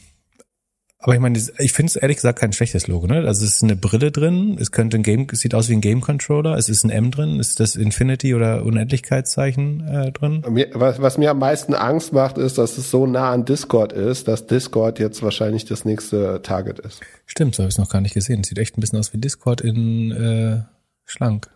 Aber 1.00 1.14
ich 1.14 1.20
meine, 1.20 1.38
ich 1.60 1.74
finde 1.74 1.92
es 1.92 1.96
ehrlich 1.96 2.18
gesagt 2.18 2.40
kein 2.40 2.54
schlechtes 2.54 2.88
Logo, 2.88 3.06
ne? 3.06 3.18
Also 3.28 3.46
es 3.46 3.56
ist 3.56 3.64
eine 3.64 3.76
Brille 3.76 4.12
drin, 4.12 4.58
es 4.60 4.72
könnte 4.72 4.98
ein 4.98 5.04
Game, 5.04 5.28
es 5.32 5.42
sieht 5.42 5.54
aus 5.54 5.70
wie 5.70 5.74
ein 5.74 5.82
Game 5.82 6.02
Controller, 6.02 6.58
es 6.58 6.70
ist 6.70 6.84
ein 6.84 6.90
M 6.90 7.12
drin, 7.12 7.40
ist 7.40 7.60
das 7.60 7.76
Infinity 7.76 8.34
oder 8.34 8.66
Unendlichkeitszeichen 8.66 9.88
äh, 9.88 10.12
drin? 10.12 10.44
Was, 10.74 11.00
was 11.00 11.20
mir 11.20 11.30
am 11.32 11.40
meisten 11.40 11.76
Angst 11.76 12.14
macht, 12.14 12.40
ist, 12.40 12.58
dass 12.58 12.80
es 12.80 12.90
so 12.90 13.06
nah 13.06 13.32
an 13.32 13.46
Discord 13.46 13.94
ist, 13.94 14.28
dass 14.28 14.48
Discord 14.48 14.98
jetzt 14.98 15.22
wahrscheinlich 15.22 15.66
das 15.66 15.86
nächste 15.86 16.42
Target 16.42 16.80
ist. 16.80 17.02
Stimmt, 17.28 17.54
so 17.54 17.62
habe 17.62 17.70
ich 17.70 17.76
es 17.76 17.80
noch 17.80 17.90
gar 17.90 18.02
nicht 18.02 18.16
gesehen. 18.16 18.44
Sieht 18.44 18.58
echt 18.58 18.76
ein 18.76 18.82
bisschen 18.82 18.98
aus 18.98 19.14
wie 19.14 19.20
Discord 19.20 19.62
in 19.62 20.12
äh, 20.12 20.64
schlank. 21.06 21.48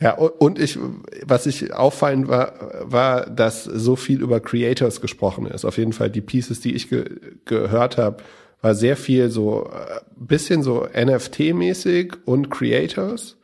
Ja, 0.00 0.14
und 0.14 0.32
und 0.40 0.58
ich, 0.58 0.76
was 1.24 1.46
ich 1.46 1.72
auffallend 1.72 2.26
war, 2.26 2.54
war, 2.82 3.30
dass 3.30 3.62
so 3.62 3.94
viel 3.94 4.20
über 4.20 4.40
Creators 4.40 5.00
gesprochen 5.00 5.46
ist. 5.46 5.64
Auf 5.64 5.78
jeden 5.78 5.92
Fall 5.92 6.10
die 6.10 6.20
Pieces, 6.20 6.60
die 6.60 6.74
ich 6.74 6.90
ge 6.90 7.04
gehört 7.44 7.98
habe, 7.98 8.16
war 8.62 8.74
sehr 8.74 8.96
viel 8.96 9.28
so 9.28 9.66
äh, 9.70 10.00
bisschen 10.16 10.62
so 10.62 10.86
NFT-mäßig 10.86 12.14
und 12.24 12.50
Creators. 12.50 13.36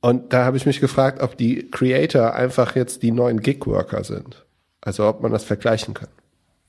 Und 0.00 0.32
da 0.32 0.44
habe 0.44 0.56
ich 0.56 0.66
mich 0.66 0.80
gefragt, 0.80 1.22
ob 1.22 1.36
die 1.36 1.68
Creator 1.70 2.34
einfach 2.34 2.76
jetzt 2.76 3.02
die 3.02 3.10
neuen 3.10 3.40
Gig-Worker 3.40 4.04
sind. 4.04 4.46
Also 4.80 5.06
ob 5.06 5.22
man 5.22 5.32
das 5.32 5.44
vergleichen 5.44 5.94
kann. 5.94 6.08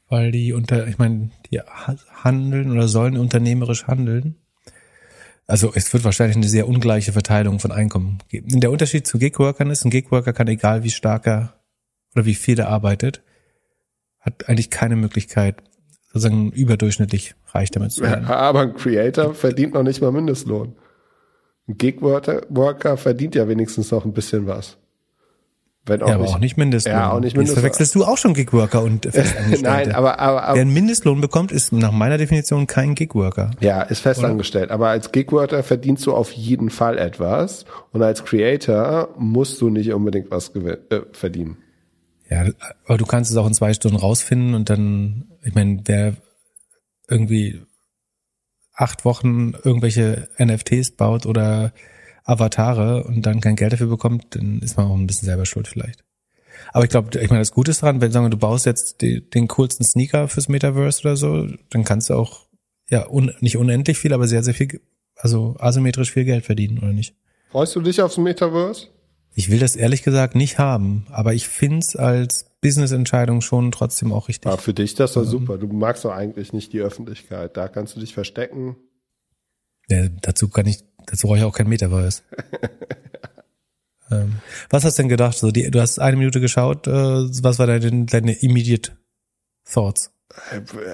Weil 0.10 0.32
die 0.32 0.52
unter, 0.52 0.88
ich 0.88 0.98
meine, 0.98 1.32
die 1.50 1.60
ha- 1.60 1.96
handeln 2.24 2.72
oder 2.72 2.88
sollen 2.90 3.18
unternehmerisch 3.18 3.88
handeln. 3.88 4.36
Also 5.48 5.72
es 5.74 5.92
wird 5.94 6.04
wahrscheinlich 6.04 6.36
eine 6.36 6.48
sehr 6.48 6.68
ungleiche 6.68 7.14
Verteilung 7.14 7.60
von 7.60 7.72
Einkommen 7.72 8.20
geben. 8.30 8.60
Der 8.60 8.72
Unterschied 8.72 9.08
zu 9.08 9.18
Gigworkern 9.18 9.70
ist, 9.70 9.86
ein 9.86 9.92
Gigworker 9.92 10.34
kann 10.34 10.48
egal 10.48 10.84
wie 10.84 10.90
stark 10.92 11.28
er 11.28 11.54
oder 12.16 12.26
wie 12.26 12.36
viel 12.36 12.60
er 12.60 12.68
arbeitet, 12.70 13.22
hat 14.20 14.48
eigentlich 14.50 14.70
keine 14.70 14.98
Möglichkeit, 14.98 15.64
sozusagen 16.14 16.52
überdurchschnittlich 16.52 17.36
reich 17.54 17.72
damit 17.72 17.92
zu 17.92 18.02
werden. 18.02 18.26
Aber 18.26 18.62
ein 18.62 18.74
Creator 18.76 19.34
verdient 19.34 19.74
noch 19.74 19.84
nicht 19.84 20.02
mal 20.02 20.12
Mindestlohn. 20.12 20.76
Ein 21.68 21.78
Gig-Worker 21.78 22.98
verdient 22.98 23.36
ja 23.36 23.48
wenigstens 23.48 23.92
noch 23.92 24.04
ein 24.06 24.14
bisschen 24.14 24.48
was. 24.48 24.78
Wenn 25.86 26.04
auch 26.04 26.10
Ja, 26.10 26.16
aber 26.16 26.26
auch 26.26 26.40
nicht 26.40 26.58
Mindestlohn. 26.58 26.94
Ja, 26.94 27.12
auch 27.12 27.20
nicht 27.20 27.32
Jetzt 27.32 27.38
Mindestlohn. 27.38 27.62
verwechselst 27.62 27.96
du 27.96 28.04
auch 28.06 28.18
schon 28.18 28.36
Gigworker 28.36 28.84
und 28.84 29.06
Festangestellte. 29.12 29.64
Nein, 29.64 29.92
aber, 29.94 30.20
aber, 30.20 30.38
Wer 30.38 30.44
aber 30.50 30.60
einen 30.60 30.74
Mindestlohn 30.74 31.22
bekommt, 31.22 31.52
ist 31.52 31.72
nach 31.72 31.92
meiner 31.92 32.20
Definition 32.20 32.68
kein 32.68 32.94
Gigworker. 32.94 33.52
ja, 33.62 33.82
ist 33.82 34.02
festangestellt. 34.02 34.70
Aber 34.70 34.90
als 34.90 35.12
Gig-Worker 35.12 35.64
verdienst 35.64 36.06
du 36.06 36.14
auf 36.14 36.32
jeden 36.32 36.70
Fall 36.70 37.00
etwas. 37.00 37.66
Und 37.94 38.04
als 38.04 38.24
Creator 38.26 39.10
musst 39.18 39.60
du 39.60 39.70
nicht 39.70 39.92
unbedingt 39.92 40.30
was 40.30 40.54
äh, 40.56 40.78
verdienen. 41.14 41.58
Ja, 42.32 42.46
aber 42.86 42.98
du 42.98 43.06
kannst 43.06 43.30
es 43.30 43.36
auch 43.36 43.46
in 43.46 43.54
zwei 43.54 43.74
Stunden 43.74 43.98
rausfinden 43.98 44.56
und 44.56 44.70
dann, 44.70 45.30
ich 45.44 45.54
meine, 45.54 45.82
wer 45.84 46.16
irgendwie 47.10 47.62
acht 48.74 49.04
Wochen 49.04 49.54
irgendwelche 49.64 50.30
NFTs 50.40 50.92
baut 50.92 51.26
oder 51.26 51.74
Avatare 52.24 53.04
und 53.04 53.26
dann 53.26 53.42
kein 53.42 53.58
Geld 53.58 53.74
dafür 53.74 53.88
bekommt, 53.88 54.36
dann 54.36 54.60
ist 54.60 54.78
man 54.78 54.88
auch 54.88 54.96
ein 54.96 55.08
bisschen 55.08 55.26
selber 55.26 55.46
schuld 55.46 55.68
vielleicht. 55.68 56.06
Aber 56.72 56.86
ich 56.86 56.90
glaube, 56.90 57.20
ich 57.20 57.30
meine, 57.30 57.42
das 57.42 57.52
Gute 57.52 57.72
ist 57.72 57.82
dran, 57.82 58.00
wenn 58.00 58.14
sagen 58.14 58.32
du 58.32 58.38
baust 58.38 58.66
jetzt 58.66 59.02
die, 59.02 59.30
den 59.30 59.50
coolsten 59.50 59.84
Sneaker 59.84 60.30
fürs 60.30 60.48
Metaverse 60.48 61.02
oder 61.02 61.18
so, 61.18 61.48
dann 61.70 61.84
kannst 61.84 62.10
du 62.10 62.14
auch 62.14 62.46
ja 62.90 63.10
un, 63.10 63.34
nicht 63.42 63.58
unendlich 63.58 63.98
viel, 63.98 64.14
aber 64.14 64.30
sehr 64.30 64.44
sehr 64.44 64.54
viel, 64.54 64.80
also 65.18 65.58
asymmetrisch 65.60 66.12
viel 66.12 66.24
Geld 66.24 66.46
verdienen 66.46 66.78
oder 66.78 66.94
nicht? 66.94 67.14
Freust 67.50 67.76
du 67.76 67.82
dich 67.82 68.02
aufs 68.02 68.18
Metaverse? 68.18 68.88
Ich 69.34 69.50
will 69.50 69.60
das 69.60 69.76
ehrlich 69.76 70.04
gesagt 70.04 70.36
nicht 70.36 70.60
haben, 70.60 71.06
aber 71.10 71.34
ich 71.34 71.48
find's 71.48 71.96
als 71.96 72.46
Business-Entscheidung 72.62 73.42
schon 73.42 73.72
trotzdem 73.72 74.12
auch 74.12 74.28
richtig. 74.28 74.52
Ja, 74.52 74.58
für 74.58 74.74
dich 74.74 74.94
das 74.96 75.14
doch 75.14 75.24
super. 75.24 75.58
Du 75.58 75.68
magst 75.68 76.06
doch 76.06 76.12
eigentlich 76.12 76.54
nicht 76.54 76.74
die 76.74 76.82
Öffentlichkeit. 76.82 77.58
Da 77.58 77.68
kannst 77.68 77.96
du 77.96 78.00
dich 78.00 78.14
verstecken. 78.14 78.76
Ja, 79.90 80.08
dazu 80.22 80.50
kann 80.50 80.68
ich, 80.68 80.84
dazu 81.06 81.28
brauche 81.28 81.38
ich 81.38 81.44
auch 81.44 81.54
kein 81.56 81.68
Metaverse. 81.68 82.22
ähm, 84.12 84.36
was 84.70 84.84
hast 84.84 84.98
du 84.98 85.04
denn 85.04 85.10
gedacht? 85.10 85.38
So, 85.38 85.52
die, 85.52 85.72
du 85.72 85.80
hast 85.82 86.00
eine 86.00 86.18
Minute 86.18 86.40
geschaut, 86.40 86.88
äh, 86.88 86.92
was 86.92 87.58
war 87.58 87.68
deine, 87.68 88.06
deine 88.06 88.34
immediate 88.34 88.92
thoughts? 89.66 90.12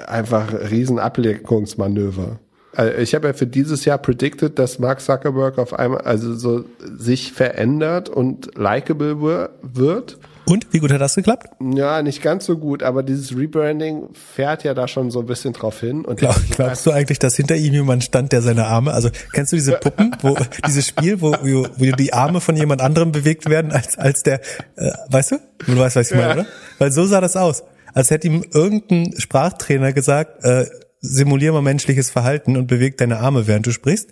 Einfach 0.08 0.52
riesen 0.71 1.00
Ablenkungsmanöver. 1.00 2.39
Also 2.77 2.97
ich 2.99 3.15
habe 3.15 3.27
ja 3.27 3.33
für 3.33 3.47
dieses 3.47 3.85
Jahr 3.85 3.97
predicted, 3.97 4.59
dass 4.59 4.77
Mark 4.77 5.01
Zuckerberg 5.01 5.57
auf 5.57 5.73
einmal 5.73 6.01
also 6.01 6.35
so 6.35 6.63
sich 6.97 7.33
verändert 7.33 8.07
und 8.07 8.51
likable 8.55 9.19
wir- 9.21 9.49
wird. 9.63 10.17
Und 10.45 10.67
wie 10.71 10.79
gut 10.79 10.91
hat 10.93 11.01
das 11.01 11.15
geklappt? 11.15 11.47
Ja, 11.59 12.01
nicht 12.01 12.21
ganz 12.21 12.45
so 12.45 12.57
gut, 12.57 12.81
aber 12.83 13.03
dieses 13.03 13.35
Rebranding 13.35 14.09
fährt 14.13 14.63
ja 14.63 14.73
da 14.73 14.87
schon 14.87 15.11
so 15.11 15.19
ein 15.19 15.25
bisschen 15.25 15.51
drauf 15.53 15.79
hin. 15.81 16.05
Und 16.05 16.19
Glaub, 16.19 16.35
glaubst 16.51 16.85
du 16.85 16.91
eigentlich, 16.91 17.19
dass 17.19 17.35
hinter 17.35 17.55
ihm 17.57 17.73
jemand 17.73 18.03
stand, 18.05 18.31
der 18.31 18.41
seine 18.41 18.65
Arme, 18.67 18.93
also 18.93 19.09
kennst 19.33 19.51
du 19.51 19.57
diese 19.57 19.73
Puppen, 19.73 20.15
wo 20.21 20.37
dieses 20.67 20.87
Spiel, 20.87 21.19
wo, 21.19 21.33
wo, 21.41 21.67
wo 21.77 21.83
die 21.97 22.13
Arme 22.13 22.39
von 22.39 22.55
jemand 22.55 22.81
anderem 22.81 23.11
bewegt 23.11 23.49
werden 23.49 23.71
als 23.73 23.97
als 23.97 24.23
der, 24.23 24.39
äh, 24.77 24.91
weißt 25.09 25.31
du? 25.31 25.35
Du 25.65 25.77
weißt, 25.77 25.95
was 25.97 26.11
ich 26.11 26.15
meine, 26.15 26.27
Ja. 26.27 26.33
oder? 26.35 26.45
Weil 26.77 26.91
so 26.93 27.05
sah 27.07 27.19
das 27.19 27.35
aus, 27.35 27.63
als 27.93 28.09
hätte 28.11 28.27
ihm 28.27 28.45
irgendein 28.53 29.19
Sprachtrainer 29.19 29.91
gesagt, 29.91 30.45
äh, 30.45 30.65
simulier 30.99 31.51
mal 31.53 31.62
menschliches 31.62 32.10
Verhalten 32.10 32.57
und 32.57 32.67
beweg 32.67 32.97
deine 32.97 33.19
Arme, 33.19 33.47
während 33.47 33.65
du 33.67 33.71
sprichst. 33.71 34.10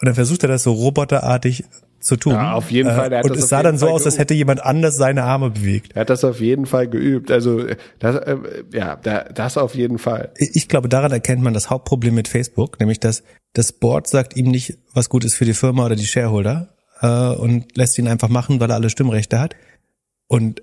Und 0.00 0.06
dann 0.06 0.14
versucht 0.14 0.42
er 0.42 0.48
das 0.48 0.62
so 0.64 0.72
roboterartig 0.72 1.64
zu 2.00 2.16
tun. 2.16 2.32
Ja, 2.32 2.54
auf 2.54 2.70
jeden 2.72 2.88
Äh, 2.88 2.94
Fall, 2.96 3.20
Und 3.22 3.36
es 3.36 3.48
sah 3.48 3.62
dann 3.62 3.78
so 3.78 3.86
Fall 3.86 3.94
aus, 3.94 4.04
als 4.06 4.18
hätte 4.18 4.34
jemand 4.34 4.64
anders 4.64 4.96
seine 4.96 5.22
Arme 5.22 5.50
bewegt. 5.50 5.92
er 5.94 6.00
hat 6.00 6.10
das 6.10 6.24
auf 6.24 6.40
jeden 6.40 6.66
Fall 6.66 6.88
geübt. 6.88 7.30
Also 7.30 7.64
das, 8.00 8.16
äh, 8.16 8.36
ja, 8.72 8.96
da, 8.96 9.24
das 9.24 9.56
auf 9.56 9.74
jeden 9.76 9.98
Fall. 9.98 10.32
ich 10.36 10.68
glaube, 10.68 10.88
daran 10.88 11.12
erkennt 11.12 11.42
man 11.42 11.54
das 11.54 11.70
Hauptproblem 11.70 12.14
mit 12.14 12.26
Facebook, 12.26 12.80
nämlich 12.80 12.98
dass 12.98 13.22
das 13.52 13.72
Board 13.72 14.08
sagt 14.08 14.36
ihm 14.36 14.50
nicht, 14.50 14.78
was 14.92 15.08
gut 15.08 15.24
ist 15.24 15.34
für 15.34 15.44
die 15.44 15.54
Firma 15.54 15.86
oder 15.86 15.94
die 15.94 16.06
Shareholder 16.06 16.70
äh, 17.00 17.34
und 17.36 17.76
lässt 17.76 17.96
ihn 17.98 18.08
einfach 18.08 18.28
machen, 18.28 18.58
weil 18.58 18.70
er 18.70 18.76
alle 18.76 18.90
Stimmrechte 18.90 19.38
hat. 19.38 19.54
Und 20.26 20.62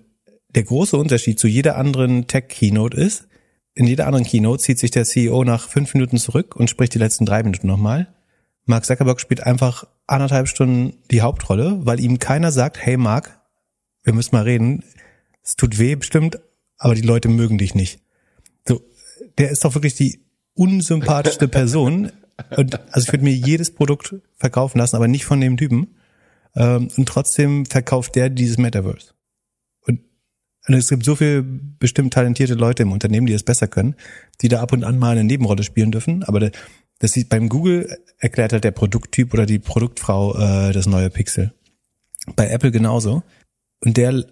der 0.55 0.63
große 0.63 0.97
Unterschied 0.97 1.39
zu 1.39 1.47
jeder 1.47 1.77
anderen 1.77 2.27
Tech-Keynote 2.27 2.97
ist, 2.97 3.27
in 3.75 3.87
jeder 3.87 4.07
anderen 4.07 4.25
Keynote 4.25 4.61
zieht 4.61 4.79
sich 4.79 4.91
der 4.91 5.05
CEO 5.05 5.43
nach 5.43 5.69
fünf 5.69 5.93
Minuten 5.93 6.17
zurück 6.17 6.55
und 6.55 6.69
spricht 6.69 6.93
die 6.93 6.99
letzten 6.99 7.25
drei 7.25 7.43
Minuten 7.43 7.67
nochmal. 7.67 8.13
Mark 8.65 8.85
Zuckerberg 8.85 9.19
spielt 9.19 9.43
einfach 9.43 9.85
anderthalb 10.05 10.47
Stunden 10.47 10.97
die 11.11 11.21
Hauptrolle, 11.21 11.79
weil 11.85 11.99
ihm 11.99 12.19
keiner 12.19 12.51
sagt, 12.51 12.77
hey 12.83 12.97
Mark, 12.97 13.39
wir 14.03 14.13
müssen 14.13 14.35
mal 14.35 14.43
reden, 14.43 14.83
es 15.43 15.55
tut 15.55 15.79
weh 15.79 15.95
bestimmt, 15.95 16.39
aber 16.77 16.95
die 16.95 17.01
Leute 17.01 17.29
mögen 17.29 17.57
dich 17.57 17.75
nicht. 17.75 18.01
So, 18.67 18.81
der 19.37 19.49
ist 19.49 19.65
doch 19.65 19.75
wirklich 19.75 19.95
die 19.95 20.19
unsympathischste 20.53 21.47
Person. 21.49 22.11
Und 22.55 22.79
also 22.93 23.07
ich 23.07 23.13
würde 23.13 23.23
mir 23.23 23.33
jedes 23.33 23.73
Produkt 23.73 24.15
verkaufen 24.35 24.77
lassen, 24.77 24.95
aber 24.95 25.07
nicht 25.07 25.25
von 25.25 25.41
dem 25.41 25.57
Typen. 25.57 25.95
Ähm, 26.55 26.89
und 26.97 27.07
trotzdem 27.07 27.65
verkauft 27.65 28.15
der 28.15 28.29
dieses 28.29 28.57
Metaverse. 28.57 29.13
Und, 30.69 30.75
es 30.75 30.89
gibt 30.89 31.03
so 31.03 31.15
viel 31.15 31.43
bestimmt 31.79 32.13
talentierte 32.13 32.53
Leute 32.53 32.83
im 32.83 32.91
Unternehmen, 32.91 33.25
die 33.25 33.33
das 33.33 33.43
besser 33.43 33.67
können, 33.67 33.95
die 34.41 34.49
da 34.49 34.61
ab 34.61 34.71
und 34.71 34.83
an 34.83 34.99
mal 34.99 35.11
eine 35.11 35.23
Nebenrolle 35.23 35.63
spielen 35.63 35.91
dürfen. 35.91 36.23
Aber 36.23 36.51
das 36.99 37.11
sieht 37.11 37.27
beim 37.27 37.49
Google 37.49 37.97
erklärt 38.19 38.53
halt 38.53 38.63
der 38.63 38.71
Produkttyp 38.71 39.33
oder 39.33 39.45
die 39.45 39.59
Produktfrau 39.59 40.37
äh, 40.37 40.71
das 40.71 40.85
neue 40.85 41.09
Pixel. 41.09 41.53
Bei 42.35 42.49
Apple 42.49 42.71
genauso. 42.71 43.23
Und 43.83 43.97
der 43.97 44.25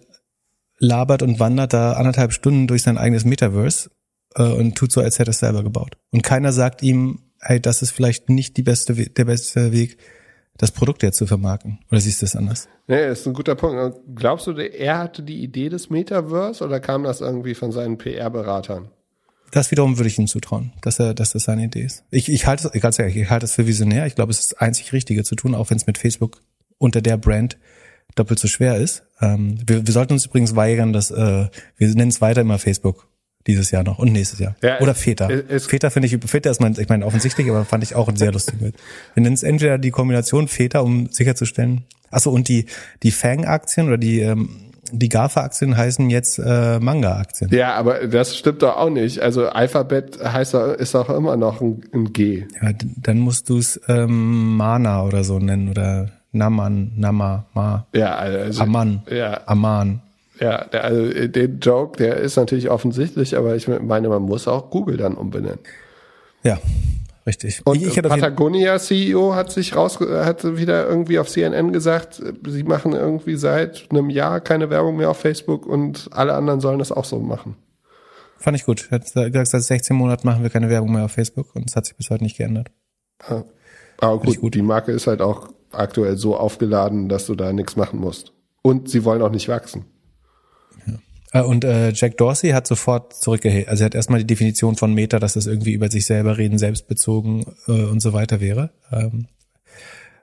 labert 0.77 1.23
und 1.23 1.39
wandert 1.39 1.73
da 1.73 1.93
anderthalb 1.93 2.33
Stunden 2.33 2.67
durch 2.67 2.83
sein 2.83 2.99
eigenes 2.99 3.25
Metaverse 3.25 3.89
äh, 4.35 4.43
und 4.43 4.75
tut 4.75 4.91
so, 4.91 5.01
als 5.01 5.17
hätte 5.17 5.29
er 5.29 5.31
es 5.31 5.39
selber 5.39 5.63
gebaut. 5.63 5.97
Und 6.11 6.21
keiner 6.21 6.53
sagt 6.53 6.83
ihm, 6.83 7.23
hey, 7.39 7.59
das 7.59 7.81
ist 7.81 7.91
vielleicht 7.91 8.29
nicht 8.29 8.57
die 8.57 8.63
beste, 8.63 8.93
der 8.93 9.25
beste 9.25 9.71
Weg, 9.71 9.97
das 10.57 10.71
Produkt 10.71 11.03
jetzt 11.03 11.17
zu 11.17 11.27
vermarkten. 11.27 11.79
Oder 11.91 12.01
siehst 12.01 12.21
du 12.21 12.25
es 12.25 12.35
anders? 12.35 12.67
Nee, 12.87 13.07
ist 13.09 13.27
ein 13.27 13.33
guter 13.33 13.55
Punkt. 13.55 13.97
Glaubst 14.15 14.47
du, 14.47 14.51
er 14.53 14.97
hatte 14.97 15.23
die 15.23 15.43
Idee 15.43 15.69
des 15.69 15.89
Metaverse 15.89 16.63
oder 16.63 16.79
kam 16.79 17.03
das 17.03 17.21
irgendwie 17.21 17.53
von 17.53 17.71
seinen 17.71 17.97
PR-Beratern? 17.97 18.89
Das 19.51 19.71
wiederum 19.71 19.97
würde 19.97 20.09
ich 20.09 20.19
ihm 20.19 20.27
zutrauen, 20.27 20.73
dass 20.81 20.99
er, 20.99 21.13
dass 21.13 21.31
das 21.31 21.43
seine 21.43 21.65
Idee 21.65 21.83
ist. 21.83 22.03
Ich, 22.11 22.29
ich 22.29 22.47
halte 22.47 22.69
es, 22.73 22.81
ganz 22.81 22.99
ehrlich, 22.99 23.15
ich 23.15 23.29
halte 23.29 23.45
es 23.45 23.53
für 23.53 23.65
visionär. 23.65 24.05
Ich 24.05 24.15
glaube, 24.15 24.31
es 24.31 24.39
ist 24.39 24.51
das 24.51 24.59
einzig 24.59 24.91
Richtige 24.91 25.23
zu 25.23 25.35
tun, 25.35 25.55
auch 25.55 25.69
wenn 25.69 25.77
es 25.77 25.87
mit 25.87 25.97
Facebook 25.97 26.41
unter 26.77 27.01
der 27.01 27.17
Brand 27.17 27.57
doppelt 28.15 28.39
so 28.39 28.47
schwer 28.47 28.77
ist. 28.77 29.03
Ähm, 29.21 29.57
wir, 29.65 29.85
wir 29.85 29.93
sollten 29.93 30.13
uns 30.13 30.25
übrigens 30.25 30.55
weigern, 30.55 30.91
dass 30.91 31.11
äh, 31.11 31.47
wir 31.77 31.87
nennen 31.95 32.09
es 32.09 32.21
weiter 32.21 32.41
immer 32.41 32.59
Facebook. 32.59 33.07
Dieses 33.47 33.71
Jahr 33.71 33.83
noch 33.83 33.97
und 33.99 34.11
nächstes 34.11 34.39
Jahr. 34.39 34.55
Ja, 34.61 34.79
Oder 34.79 34.91
es- 34.91 34.99
Feta 35.65 35.89
finde 35.89 36.07
ich, 36.07 36.17
Feta 36.25 36.49
ist 36.49 36.61
mein, 36.61 36.75
ich 36.77 36.89
meine 36.89 37.05
offensichtlich, 37.05 37.49
aber 37.49 37.65
fand 37.65 37.83
ich 37.83 37.95
auch 37.95 38.07
ein 38.09 38.15
sehr 38.17 38.31
lustigen 38.31 38.61
Witz. 38.61 38.75
Wir 39.13 39.23
nennen 39.23 39.33
es 39.35 39.43
entweder 39.43 39.77
die 39.77 39.91
Kombination 39.91 40.47
Feta, 40.47 40.79
um 40.79 41.07
sicherzustellen. 41.09 41.83
Achso, 42.11 42.29
und 42.31 42.47
die, 42.47 42.65
die 43.03 43.11
Fang-Aktien 43.11 43.87
oder 43.87 43.97
die, 43.97 44.19
ähm, 44.21 44.49
die 44.91 45.09
GAFA-Aktien 45.09 45.75
heißen 45.75 46.09
jetzt 46.09 46.39
äh, 46.39 46.79
Manga-Aktien. 46.79 47.49
Ja, 47.53 47.73
aber 47.75 48.07
das 48.07 48.37
stimmt 48.37 48.61
doch 48.61 48.77
auch 48.77 48.89
nicht. 48.89 49.19
Also 49.19 49.47
Alphabet 49.49 50.19
heißt 50.23 50.53
ist 50.53 50.93
doch 50.93 51.09
immer 51.09 51.35
noch 51.35 51.59
ein, 51.61 51.81
ein 51.93 52.13
G. 52.13 52.45
Ja, 52.61 52.71
dann 53.01 53.19
musst 53.19 53.49
du 53.49 53.57
es 53.57 53.79
ähm, 53.89 54.55
Mana 54.55 55.03
oder 55.03 55.23
so 55.25 55.39
nennen 55.39 55.69
oder 55.69 56.11
Naman, 56.31 56.91
Nama, 56.95 57.45
Ma, 57.53 57.87
Ja, 57.93 58.15
also 58.15 58.61
Aman, 58.63 59.01
Ja, 59.09 59.41
Aman. 59.47 60.01
Ja, 60.39 60.65
der, 60.65 60.83
also 60.83 61.01
äh, 61.01 61.29
den 61.29 61.59
Joke, 61.59 61.97
der 61.97 62.17
ist 62.17 62.35
natürlich 62.35 62.69
offensichtlich, 62.69 63.37
aber 63.37 63.55
ich 63.55 63.67
meine, 63.67 64.09
man 64.09 64.21
muss 64.21 64.47
auch 64.47 64.69
Google 64.69 64.97
dann 64.97 65.15
umbenennen. 65.15 65.59
Ja, 66.43 66.59
richtig. 67.25 67.61
Und 67.65 67.77
ich, 67.77 67.97
ich 67.97 68.01
Patagonia 68.01 68.79
CEO 68.79 69.35
hat 69.35 69.51
sich 69.51 69.75
raus, 69.75 69.99
hat 69.99 70.43
wieder 70.57 70.87
irgendwie 70.87 71.19
auf 71.19 71.29
CNN 71.29 71.73
gesagt, 71.73 72.21
sie 72.47 72.63
machen 72.63 72.93
irgendwie 72.93 73.35
seit 73.35 73.87
einem 73.89 74.09
Jahr 74.09 74.39
keine 74.41 74.69
Werbung 74.69 74.97
mehr 74.97 75.09
auf 75.09 75.17
Facebook 75.17 75.65
und 75.65 76.09
alle 76.11 76.33
anderen 76.33 76.61
sollen 76.61 76.79
das 76.79 76.91
auch 76.91 77.05
so 77.05 77.19
machen. 77.19 77.55
fand 78.37 78.57
ich 78.57 78.65
gut. 78.65 78.91
Hat 78.91 79.03
gesagt, 79.13 79.47
seit 79.47 79.63
16 79.63 79.95
Monaten 79.95 80.27
machen 80.27 80.43
wir 80.43 80.49
keine 80.49 80.69
Werbung 80.69 80.93
mehr 80.93 81.05
auf 81.05 81.11
Facebook 81.11 81.55
und 81.55 81.67
es 81.67 81.75
hat 81.75 81.85
sich 81.85 81.95
bis 81.95 82.09
heute 82.09 82.23
nicht 82.23 82.37
geändert. 82.37 82.69
Ja. 83.29 83.43
Aber 83.99 84.15
ich 84.17 84.35
gut, 84.35 84.41
gut. 84.41 84.55
die 84.55 84.61
Marke 84.61 84.91
ist 84.91 85.07
halt 85.07 85.21
auch 85.21 85.49
aktuell 85.71 86.17
so 86.17 86.37
aufgeladen, 86.37 87.09
dass 87.09 87.25
du 87.25 87.35
da 87.35 87.51
nichts 87.51 87.75
machen 87.75 87.99
musst. 87.99 88.31
Und 88.61 88.89
sie 88.89 89.03
wollen 89.05 89.21
auch 89.21 89.31
nicht 89.31 89.47
wachsen. 89.47 89.85
Äh, 91.33 91.41
Und 91.41 91.63
äh, 91.63 91.91
Jack 91.93 92.17
Dorsey 92.17 92.51
hat 92.51 92.67
sofort 92.67 93.13
zurückgehalten. 93.13 93.69
Also 93.69 93.83
er 93.83 93.85
hat 93.85 93.95
erstmal 93.95 94.19
die 94.19 94.27
Definition 94.27 94.75
von 94.75 94.93
Meta, 94.93 95.19
dass 95.19 95.33
das 95.33 95.45
irgendwie 95.45 95.73
über 95.73 95.89
sich 95.89 96.05
selber 96.05 96.37
reden, 96.37 96.57
selbstbezogen 96.57 97.45
äh, 97.67 97.71
und 97.71 97.99
so 98.01 98.13
weiter 98.13 98.39
wäre. 98.39 98.71
Ähm, 98.91 99.27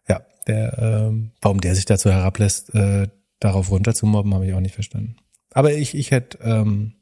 ja, 0.09 0.23
der, 0.47 0.79
ähm, 0.79 1.31
warum 1.41 1.61
der 1.61 1.75
sich 1.75 1.85
dazu 1.85 2.11
herablässt, 2.11 2.75
äh, 2.75 3.09
darauf 3.41 3.71
runterzumobben, 3.71 4.35
habe 4.35 4.47
ich 4.47 4.55
auch 4.55 4.61
nicht 4.61 4.75
verstanden. 4.75 5.17
Aber 5.53 5.73
ich, 5.73 5.95
ich 5.95 6.11
hätte, 6.11 6.39
ähm, 6.43 6.95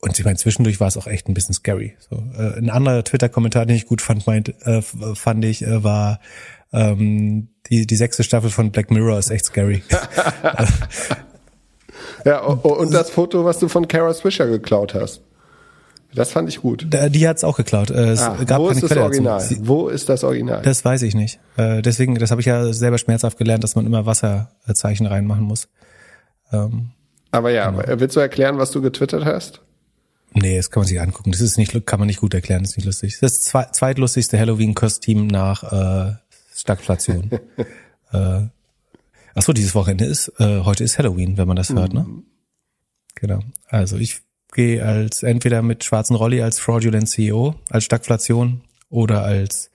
und 0.00 0.18
ich 0.18 0.24
meine, 0.24 0.36
zwischendurch 0.36 0.80
war 0.80 0.88
es 0.88 0.96
auch 0.96 1.06
echt 1.06 1.28
ein 1.28 1.34
bisschen 1.34 1.54
scary. 1.54 1.96
So, 1.98 2.16
äh, 2.36 2.58
ein 2.58 2.70
anderer 2.70 3.04
Twitter-Kommentar, 3.04 3.66
den 3.66 3.76
ich 3.76 3.86
gut 3.86 4.02
fand, 4.02 4.26
meint, 4.26 4.48
äh, 4.66 4.82
fand 4.82 5.44
ich, 5.44 5.62
äh, 5.62 5.82
war 5.82 6.20
ähm, 6.72 7.48
die, 7.70 7.86
die 7.86 7.96
sechste 7.96 8.24
Staffel 8.24 8.50
von 8.50 8.72
Black 8.72 8.90
Mirror 8.90 9.18
ist 9.18 9.30
echt 9.30 9.46
scary. 9.46 9.82
Ja, 12.24 12.40
und 12.40 12.92
das 12.94 13.10
Foto, 13.10 13.44
was 13.44 13.58
du 13.58 13.68
von 13.68 13.88
Kara 13.88 14.12
Swisher 14.14 14.46
geklaut 14.46 14.94
hast. 14.94 15.22
Das 16.14 16.30
fand 16.30 16.48
ich 16.50 16.60
gut. 16.60 16.86
Die 16.90 17.26
hat's 17.26 17.42
auch 17.42 17.56
geklaut. 17.56 17.90
Äh, 17.90 18.10
Es 18.10 18.20
Ah, 18.20 18.36
gab 18.44 18.60
wo 18.60 18.66
keine 18.66 18.76
ist 18.76 18.82
das 18.82 18.90
Quelle 18.90 19.02
Original? 19.04 19.38
dazu. 19.40 19.56
Wo 19.66 19.88
ist 19.88 20.08
das 20.10 20.24
Original? 20.24 20.60
das 20.62 20.84
weiß 20.84 21.02
ich 21.02 21.14
nicht. 21.14 21.40
Äh, 21.56 21.80
deswegen, 21.80 22.16
das 22.16 22.30
habe 22.30 22.42
ich 22.42 22.46
ja 22.46 22.70
selber 22.74 22.98
schmerzhaft 22.98 23.38
gelernt, 23.38 23.64
dass 23.64 23.76
man 23.76 23.86
immer 23.86 24.04
Wasserzeichen 24.04 25.06
reinmachen 25.06 25.44
muss. 25.44 25.68
Ähm, 26.52 26.90
Aber 27.30 27.50
ja, 27.50 27.70
Genau. 27.70 27.82
aber 27.82 28.00
willst 28.00 28.14
du 28.16 28.20
erklären, 28.20 28.58
was 28.58 28.70
du 28.72 28.82
getwittert 28.82 29.24
hast? 29.24 29.62
nee, 30.34 30.56
das 30.56 30.70
kann 30.70 30.82
man 30.82 30.88
sich 30.88 31.00
angucken. 31.00 31.30
Das 31.32 31.40
ist 31.40 31.56
nicht, 31.58 31.86
kann 31.86 31.98
man 31.98 32.06
nicht 32.08 32.20
gut 32.20 32.34
erklären. 32.34 32.62
Das 32.62 32.72
ist 32.72 32.76
nicht 32.78 32.86
lustig. 32.86 33.18
Das 33.20 33.32
ist 33.32 33.54
das 33.54 33.72
zweitlustigste 33.72 34.38
Halloween-Kostüm 34.38 35.26
nach 35.26 35.62
äh, 36.10 36.14
Stagflation. 36.54 37.30
äh, 38.12 38.40
ach 39.34 39.42
so, 39.42 39.52
dieses 39.52 39.74
Wochenende 39.74 40.04
ist 40.04 40.32
äh, 40.38 40.60
heute 40.60 40.84
ist 40.84 40.98
Halloween, 40.98 41.36
wenn 41.36 41.48
man 41.48 41.56
das 41.56 41.70
hört, 41.70 41.94
ne? 41.94 42.06
Genau. 43.14 43.40
Also 43.66 43.96
ich 43.96 44.22
gehe 44.52 44.84
als 44.84 45.22
entweder 45.22 45.62
mit 45.62 45.84
schwarzen 45.84 46.16
Rolli 46.16 46.42
als 46.42 46.58
Fraudulent 46.58 47.08
CEO, 47.08 47.54
als 47.70 47.84
Stagflation 47.84 48.62
oder 48.88 49.22
als 49.24 49.70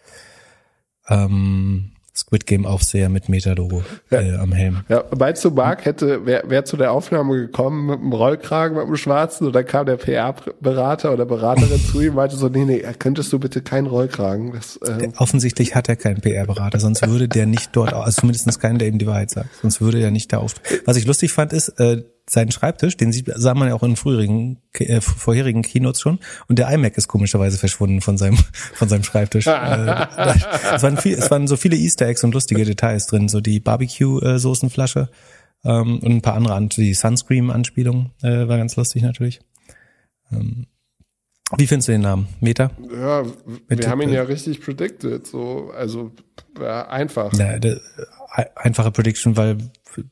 ähm, 1.10 1.94
Squid 2.18 2.48
Game 2.48 2.66
Aufseher 2.66 3.10
mit 3.10 3.30
Meta-Logo 3.30 3.84
äh, 4.10 4.36
am 4.36 4.52
Helm. 4.52 4.82
Ja, 4.90 5.04
meinst 5.18 5.46
du, 5.46 5.52
Marc 5.52 5.86
hätte, 5.86 6.26
wer, 6.26 6.44
wer 6.48 6.66
zu 6.66 6.76
der 6.76 6.92
Aufnahme 6.92 7.36
gekommen 7.36 7.86
mit 7.86 8.00
einem 8.00 8.12
Rollkragen, 8.12 8.76
mit 8.76 8.86
einem 8.86 8.98
schwarzen 8.98 9.48
und 9.48 9.54
dann 9.54 9.66
kam 9.66 9.86
der 9.86 9.98
PR-Berater 9.98 11.14
oder 11.14 11.26
Beraterin 11.26 11.80
zu 11.80 12.02
ihm 12.02 12.10
und 12.10 12.16
meinte 12.16 12.36
so, 12.36 12.50
nee, 12.50 12.66
nee, 12.66 12.84
könntest 12.98 13.32
du 13.32 13.40
bitte 13.40 13.62
keinen 13.62 13.88
Rollkragen? 13.88 14.54
Das, 14.54 14.80
ähm, 14.88 15.14
Offensichtlich 15.18 15.76
hat 15.76 15.90
er 15.90 15.96
keinen 15.96 16.22
PR-Berater, 16.22 16.80
sonst 16.80 17.08
würde 17.08 17.28
der 17.28 17.46
nicht 17.46 17.70
dort, 17.74 17.94
also 17.94 18.22
zumindest 18.22 18.60
keinen, 18.60 18.80
der 18.80 18.88
ihm 18.88 18.98
die 18.98 19.08
Wahrheit 19.08 19.30
sagt, 19.30 19.50
sonst 19.62 19.82
würde 19.82 20.00
er 20.00 20.12
nicht 20.12 20.34
da 20.34 20.38
auf. 20.38 20.56
Was 20.86 20.98
ich 20.98 21.06
lustig 21.06 21.32
fand, 21.32 21.54
ist, 21.54 21.70
äh, 21.80 22.04
seinen 22.30 22.52
Schreibtisch, 22.52 22.98
den 22.98 23.12
sieht, 23.14 23.32
sah 23.36 23.54
man 23.54 23.70
ja 23.70 23.74
auch 23.74 23.84
in 23.84 23.96
früheren, 23.96 24.58
äh, 24.74 25.00
vorherigen 25.02 25.62
Keynotes 25.62 26.02
schon, 26.02 26.20
und 26.50 26.60
der 26.60 26.70
iMac 26.70 26.98
ist 26.98 27.08
komischerweise 27.08 27.58
verschwunden 27.58 28.02
von 28.02 28.18
seinem, 28.18 28.38
von 28.74 28.90
seinem 28.90 29.04
Schreibtisch. 29.04 29.48
äh, 29.48 29.52
es, 30.76 30.84
waren 30.84 30.98
viel, 30.98 31.14
es 31.18 31.32
waren 31.32 31.48
so 31.48 31.56
viele 31.56 31.78
Easter 31.78 32.06
Eggs 32.08 32.24
und 32.24 32.34
lustige 32.34 32.66
Details 32.66 33.08
drin, 33.08 33.30
so 33.30 33.40
die 33.42 33.60
Barbecue-Soßenflasche 33.60 35.10
ähm, 35.64 36.00
und 36.00 36.12
ein 36.12 36.22
paar 36.22 36.34
andere, 36.36 36.56
An- 36.56 36.70
die 36.70 36.94
Sunscreen-Anspielung 36.94 38.12
äh, 38.22 38.48
war 38.48 38.58
ganz 38.58 38.76
lustig 38.76 39.04
natürlich. 39.04 39.40
Ähm, 40.32 40.68
wie 41.56 41.66
findest 41.66 41.88
du 41.88 41.94
den 41.94 42.02
Namen? 42.02 42.28
Meta? 42.42 42.72
ja, 42.94 43.24
Mit- 43.70 43.80
wir 43.80 43.90
haben 43.90 44.02
ihn 44.02 44.10
ja 44.12 44.24
richtig 44.24 44.60
predicted, 44.60 45.26
so, 45.26 45.72
also 45.74 46.12
ja, 46.60 46.88
einfach. 46.90 47.32
Ja, 47.34 47.56
e- 47.56 47.80
einfache 48.56 48.92
Prediction, 48.92 49.38
weil 49.38 49.58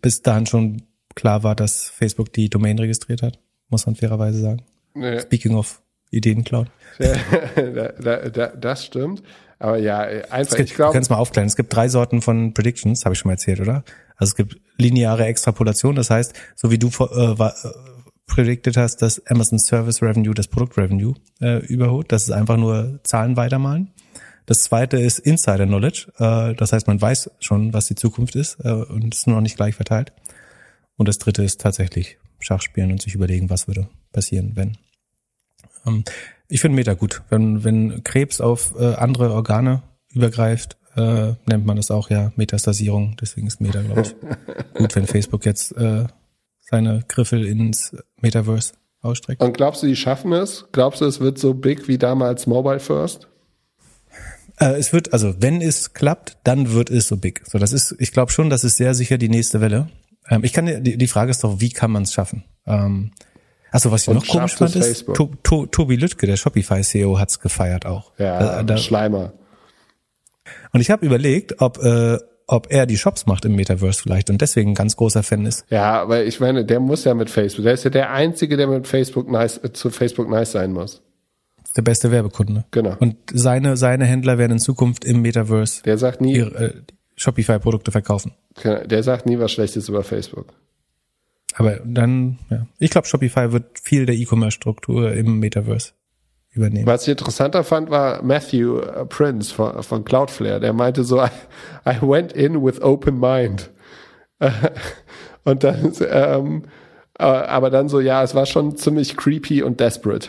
bis 0.01 0.21
dahin 0.21 0.45
schon 0.45 0.82
klar 1.15 1.43
war, 1.43 1.56
dass 1.56 1.89
Facebook 1.89 2.32
die 2.34 2.49
Domain 2.49 2.78
registriert 2.78 3.21
hat, 3.21 3.39
muss 3.69 3.86
man 3.86 3.95
fairerweise 3.95 4.39
sagen. 4.39 4.63
Nee. 4.93 5.19
Speaking 5.19 5.56
of 5.56 5.82
Ideencloud. 6.12 6.67
da, 6.99 7.89
da, 7.99 8.30
da, 8.30 8.47
das 8.47 8.86
stimmt. 8.86 9.23
Aber 9.60 9.78
ja, 9.78 9.99
einfach, 9.99 10.58
gibt, 10.58 10.69
ich 10.69 10.71
du 10.71 10.75
glaube, 10.75 10.93
kannst 10.93 11.10
mal 11.10 11.17
aufklären. 11.17 11.47
Es 11.47 11.56
gibt 11.56 11.73
drei 11.73 11.88
Sorten 11.88 12.21
von 12.21 12.54
Predictions, 12.54 13.06
habe 13.06 13.13
ich 13.13 13.19
schon 13.19 13.30
mal 13.30 13.34
erzählt, 13.34 13.62
oder? 13.62 13.84
Also 14.17 14.32
es 14.32 14.36
gibt 14.36 14.58
lineare 14.78 15.25
Extrapolation, 15.25 15.95
das 15.95 16.10
heißt, 16.10 16.34
so 16.56 16.71
wie 16.71 16.78
du 16.78 16.88
äh, 16.88 17.39
war, 17.39 17.54
äh, 17.63 17.69
predicted 18.28 18.78
hast, 18.78 19.01
dass 19.01 19.25
Amazon 19.28 19.60
Service 19.60 20.01
Revenue 20.01 20.34
das 20.34 20.47
Produkt 20.47 20.78
Revenue 20.78 21.15
äh, 21.41 21.65
überholt. 21.65 22.12
Das 22.12 22.23
ist 22.23 22.32
einfach 22.32 22.58
nur 22.58 22.99
Zahlen 23.04 23.38
weitermalen. 23.38 23.91
Das 24.45 24.63
zweite 24.63 24.97
ist 24.97 25.19
Insider 25.19 25.65
Knowledge. 25.65 26.08
Äh, 26.17 26.54
das 26.56 26.73
heißt, 26.73 26.88
man 26.88 27.01
weiß 27.01 27.32
schon, 27.39 27.73
was 27.73 27.88
die 27.88 27.95
Zukunft 27.95 28.36
ist 28.36 28.58
äh, 28.63 28.71
und 28.71 29.13
ist 29.13 29.28
nur 29.28 29.38
noch 29.38 29.43
nicht 29.43 29.58
gleich 29.58 29.75
verteilt. 29.75 30.12
Und 30.97 31.08
das 31.08 31.17
dritte 31.17 31.43
ist 31.43 31.62
tatsächlich 31.62 32.17
Schachspielen 32.39 32.91
und 32.91 33.01
sich 33.01 33.15
überlegen, 33.15 33.49
was 33.49 33.67
würde 33.67 33.88
passieren, 34.12 34.51
wenn. 34.55 34.77
Ähm, 35.86 36.03
ich 36.47 36.62
finde 36.62 36.75
Meta 36.75 36.93
gut. 36.93 37.23
Wenn, 37.29 37.63
wenn 37.63 38.03
Krebs 38.03 38.39
auf 38.41 38.75
äh, 38.77 38.93
andere 38.95 39.34
Organe 39.34 39.84
übergreift, 40.13 40.77
äh, 40.95 41.34
nennt 41.45 41.65
man 41.65 41.77
das 41.77 41.91
auch 41.91 42.10
ja 42.10 42.31
Metastasierung. 42.36 43.17
Deswegen 43.19 43.47
ist 43.47 43.62
Meta, 43.62 43.81
glaube 43.81 44.01
ich, 44.01 44.15
gut, 44.73 44.95
wenn 44.95 45.08
Facebook 45.08 45.45
jetzt 45.45 45.71
äh, 45.73 46.05
seine 46.62 47.03
Griffel 47.08 47.45
ins 47.45 47.95
Metaverse 48.21 48.73
ausstreckt. 49.01 49.41
und 49.41 49.55
glaubst 49.55 49.84
du, 49.84 49.88
die 49.88 49.95
schaffen 49.95 50.34
es? 50.34 50.65
Glaubst 50.71 51.01
du, 51.01 51.05
es 51.05 51.19
wird 51.19 51.38
so 51.38 51.53
big 51.53 51.88
wie 51.88 51.97
damals 51.97 52.47
Mobile 52.47 52.79
First? 52.79 53.27
Äh, 54.60 54.77
es 54.77 54.93
wird, 54.93 55.13
also 55.13 55.36
wenn 55.39 55.62
es 55.62 55.93
klappt, 55.93 56.38
dann 56.43 56.71
wird 56.71 56.89
es 56.89 57.08
so 57.08 57.17
big. 57.17 57.41
So, 57.45 57.60
das 57.60 57.73
ist, 57.73 57.95
ich 57.99 58.12
glaube 58.12 58.31
schon, 58.31 58.49
das 58.49 58.63
ist 58.63 58.77
sehr 58.77 58.93
sicher 58.95 59.17
die 59.17 59.29
nächste 59.29 59.62
Welle. 59.62 59.89
Ähm, 60.29 60.43
ich 60.43 60.53
kann 60.53 60.65
dir- 60.65 60.79
die, 60.79 60.97
die 60.97 61.07
Frage 61.07 61.31
ist 61.31 61.43
doch, 61.43 61.59
wie 61.59 61.69
kann 61.69 61.91
man 61.91 62.03
es 62.03 62.13
schaffen? 62.13 62.43
Ähm, 62.65 63.11
Achso, 63.71 63.91
was 63.91 64.07
ich 64.07 64.13
noch 64.13 64.25
komisch 64.25 64.55
fand, 64.55 64.75
ist, 64.75 65.05
to, 65.13 65.31
to, 65.43 65.65
Tobi 65.65 65.97
Lüttke, 65.97 66.27
der 66.27 66.38
Shopify-CEO, 66.38 67.19
hat's 67.19 67.39
gefeiert 67.41 67.85
auch. 67.85 68.13
Ja, 68.17 68.61
Äh, 68.61 68.65
da, 68.65 68.77
Schleimer. 68.77 69.33
und 70.71 70.81
ich 70.81 70.89
habe 70.91 71.05
überlegt, 71.05 71.61
ob, 71.61 71.77
äh, 71.83 72.17
ob 72.47 72.67
er 72.71 72.85
die 72.85 72.97
Shops 72.97 73.25
macht 73.25 73.43
im 73.45 73.55
Metaverse 73.55 74.01
vielleicht 74.01 74.29
und 74.29 74.39
deswegen 74.41 74.71
ein 74.71 74.75
ganz 74.75 74.95
großer 74.95 75.23
Fan 75.23 75.45
ist. 75.45 75.65
Ja, 75.69 76.01
aber 76.01 76.23
ich 76.23 76.39
meine, 76.39 76.63
der 76.63 76.79
muss 76.79 77.03
ja 77.03 77.13
mit 77.15 77.29
Facebook. 77.29 77.65
Der 77.65 77.73
ist 77.73 77.83
ja 77.83 77.89
der 77.89 78.11
Einzige, 78.11 78.55
der 78.55 78.67
mit 78.67 78.88
Facebook 78.88 79.29
nice, 79.29 79.59
äh, 79.63 79.73
zu 79.73 79.89
Facebook 79.89 80.29
nice 80.29 80.51
sein 80.53 80.71
muss. 80.71 81.01
Der 81.75 81.81
beste 81.81 82.11
Werbekunde. 82.11 82.63
Genau. 82.71 82.95
Und 82.99 83.17
seine, 83.33 83.75
seine 83.75 84.05
Händler 84.05 84.38
werden 84.38 84.53
in 84.53 84.59
Zukunft 84.59 85.03
im 85.03 85.21
Metaverse 85.21 85.83
Der 85.83 85.97
sagt 85.97 86.21
nie, 86.21 86.35
ihre 86.38 86.63
äh, 86.63 86.73
Shopify-Produkte 87.17 87.91
verkaufen. 87.91 88.34
der 88.63 89.04
sagt 89.04 89.25
nie 89.25 89.39
was 89.39 89.51
Schlechtes 89.51 89.89
über 89.89 90.04
Facebook. 90.04 90.47
Aber 91.54 91.80
dann, 91.86 92.39
ja. 92.49 92.67
Ich 92.80 92.89
glaube, 92.89 93.08
Shopify 93.08 93.51
wird 93.54 93.80
viel 93.80 94.06
der 94.06 94.15
E-Commerce-Struktur 94.15 95.13
im 95.13 95.39
Metaverse 95.39 95.93
übernehmen. 96.51 96.86
Was 96.86 97.04
ich 97.04 97.10
interessanter 97.10 97.63
fand, 97.63 97.89
war 97.89 98.21
Matthew 98.23 98.80
äh, 98.80 99.05
Prince 99.05 99.53
von, 99.53 99.82
von 99.84 100.03
Cloudflare. 100.03 100.59
Der 100.59 100.74
meinte 100.74 101.03
so, 101.05 101.22
I, 101.24 101.30
I 101.88 101.97
went 102.01 102.34
in 102.34 102.61
with 102.63 102.82
open 102.82 103.20
mind. 103.20 103.72
Und 105.43 105.63
dann, 105.63 105.93
ähm, 106.09 106.63
äh, 107.18 107.24
aber 107.24 107.70
dann 107.70 107.88
so, 107.88 107.99
ja, 108.01 108.24
es 108.24 108.36
war 108.36 108.45
schon 108.45 108.76
ziemlich 108.78 109.16
creepy 109.16 109.61
und 109.63 109.80
desperate. 109.80 110.28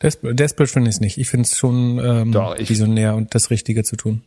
Desperate, 0.00 0.34
Desperate 0.36 0.72
finde 0.72 0.88
ich 0.88 0.96
es 0.96 1.00
nicht. 1.00 1.18
Ich 1.18 1.28
finde 1.28 1.44
es 1.46 1.56
schon 1.58 1.98
ähm, 2.02 2.32
Doch, 2.32 2.56
ich- 2.56 2.70
visionär 2.70 3.14
und 3.14 3.34
das 3.34 3.50
Richtige 3.50 3.82
zu 3.82 3.96
tun. 3.96 4.22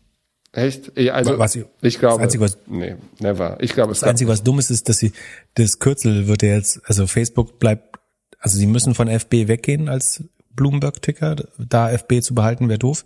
Echt? 0.54 0.98
Also, 1.10 1.38
Was 1.38 1.56
ich- 1.56 1.66
ich 1.82 2.00
glaube, 2.00 2.16
das 2.16 2.24
Einzige, 2.24 2.44
was- 2.44 2.58
nee, 2.68 2.96
never. 3.20 3.58
Ich 3.62 3.74
glaube, 3.74 3.92
es 3.92 4.00
Das 4.00 4.10
Einzige, 4.10 4.30
was 4.30 4.44
dumm 4.44 4.60
ist, 4.60 4.70
ist, 4.72 4.90
dass 4.90 4.98
sie 4.98 5.12
das 5.56 5.80
Kürzel 5.80 6.28
wird 6.28 6.42
ja 6.44 6.56
jetzt, 6.56 6.82
also 6.86 7.06
Facebook 7.08 7.60
bleibt 7.60 7.98
also 8.40 8.58
sie 8.60 8.68
müssen 8.68 8.94
von 8.94 9.08
FB 9.08 9.48
weggehen 9.48 9.90
als 9.90 10.24
Bloomberg-Ticker. 10.52 11.38
Da 11.58 11.90
FB 11.92 12.22
zu 12.22 12.36
behalten 12.36 12.70
wäre 12.70 12.78
doof. 12.78 13.04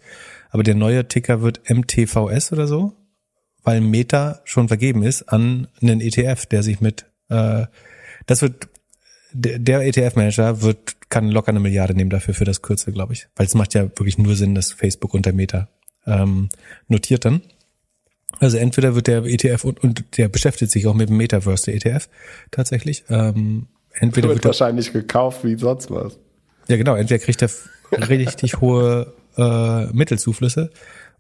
Aber 0.50 0.62
der 0.64 0.76
neue 0.76 1.08
Ticker 1.08 1.42
wird 1.42 1.62
MTVS 1.70 2.52
oder 2.52 2.68
so, 2.68 2.94
weil 3.64 3.80
Meta 3.80 4.42
schon 4.44 4.68
vergeben 4.68 5.04
ist 5.04 5.24
an 5.30 5.70
einen 5.82 6.02
ETF, 6.02 6.46
der 6.48 6.64
sich 6.64 6.82
mit, 6.82 7.06
äh, 7.30 7.66
das 8.26 8.42
wird, 8.42 8.68
der, 9.32 9.58
der 9.60 9.82
ETF-Manager 9.88 10.62
wird, 10.62 11.10
kann 11.10 11.30
locker 11.30 11.50
eine 11.50 11.62
Milliarde 11.62 11.94
nehmen 11.96 12.10
dafür 12.10 12.34
für 12.34 12.46
das 12.46 12.62
Kürzel, 12.62 12.92
glaube 12.94 13.14
ich. 13.14 13.28
Weil 13.38 13.46
es 13.46 13.54
macht 13.56 13.74
ja 13.74 13.84
wirklich 13.84 14.18
nur 14.18 14.36
Sinn, 14.36 14.54
dass 14.54 14.74
Facebook 14.74 15.14
unter 15.14 15.32
Meta 15.32 15.70
ähm, 16.06 16.50
notiert 16.88 17.26
dann. 17.26 17.42
Also 18.40 18.58
entweder 18.58 18.96
wird 18.96 19.08
der 19.08 19.24
ETF 19.26 19.66
und, 19.66 19.84
und 19.84 20.18
der 20.18 20.28
beschäftigt 20.28 20.72
sich 20.72 20.88
auch 20.88 20.96
mit 20.96 21.10
dem 21.10 21.18
Metaverse, 21.18 21.66
der 21.66 21.76
ETF 21.76 22.10
tatsächlich. 22.50 23.04
Ähm, 23.10 23.68
entweder 23.92 24.30
wird, 24.30 24.38
wird 24.38 24.46
wahrscheinlich 24.46 24.94
gekauft 24.94 25.44
wie 25.44 25.58
sonst 25.58 25.92
was. 25.92 26.18
ja 26.68 26.78
genau, 26.78 26.96
entweder 26.96 27.24
kriegt 27.24 27.42
er 27.42 27.50
richtig 28.10 28.60
hohe 28.62 29.14
äh, 29.38 29.86
Mittelzuflüsse 29.88 30.72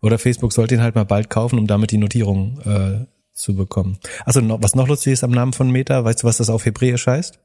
oder 0.01 0.17
Facebook 0.17 0.53
sollte 0.53 0.75
ihn 0.75 0.81
halt 0.81 0.95
mal 0.95 1.05
bald 1.05 1.29
kaufen, 1.29 1.59
um 1.59 1.67
damit 1.67 1.91
die 1.91 1.97
Notierung 1.97 2.59
äh, 2.65 3.05
zu 3.33 3.55
bekommen. 3.55 3.99
Also 4.25 4.41
noch, 4.41 4.61
was 4.61 4.75
noch 4.75 4.87
lustig 4.87 5.13
ist 5.13 5.23
am 5.23 5.31
Namen 5.31 5.53
von 5.53 5.69
Meta, 5.69 6.03
weißt 6.03 6.23
du, 6.23 6.27
was 6.27 6.37
das 6.37 6.49
auf 6.49 6.65
Hebräisch 6.65 7.07
heißt? 7.07 7.39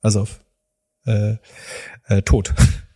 Also 0.00 0.22
auf 0.22 0.40
äh, 1.06 1.36
äh, 2.08 2.22
Tod. 2.22 2.54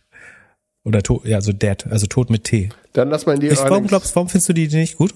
Oder 0.87 1.03
Tod, 1.03 1.25
ja, 1.25 1.35
also 1.35 1.51
Dead, 1.51 1.85
also 1.89 2.07
Tod 2.07 2.29
mit 2.29 2.45
T. 2.45 2.69
Dann 2.93 3.09
lass 3.09 3.25
mal 3.25 3.33
in 3.33 3.41
die 3.41 3.47
Ich, 3.47 3.59
warum 3.59 3.87
glaubst, 3.87 4.15
warum 4.15 4.29
findest 4.29 4.47
du 4.47 4.53
die 4.53 4.69
nicht 4.69 4.97
gut? 4.97 5.13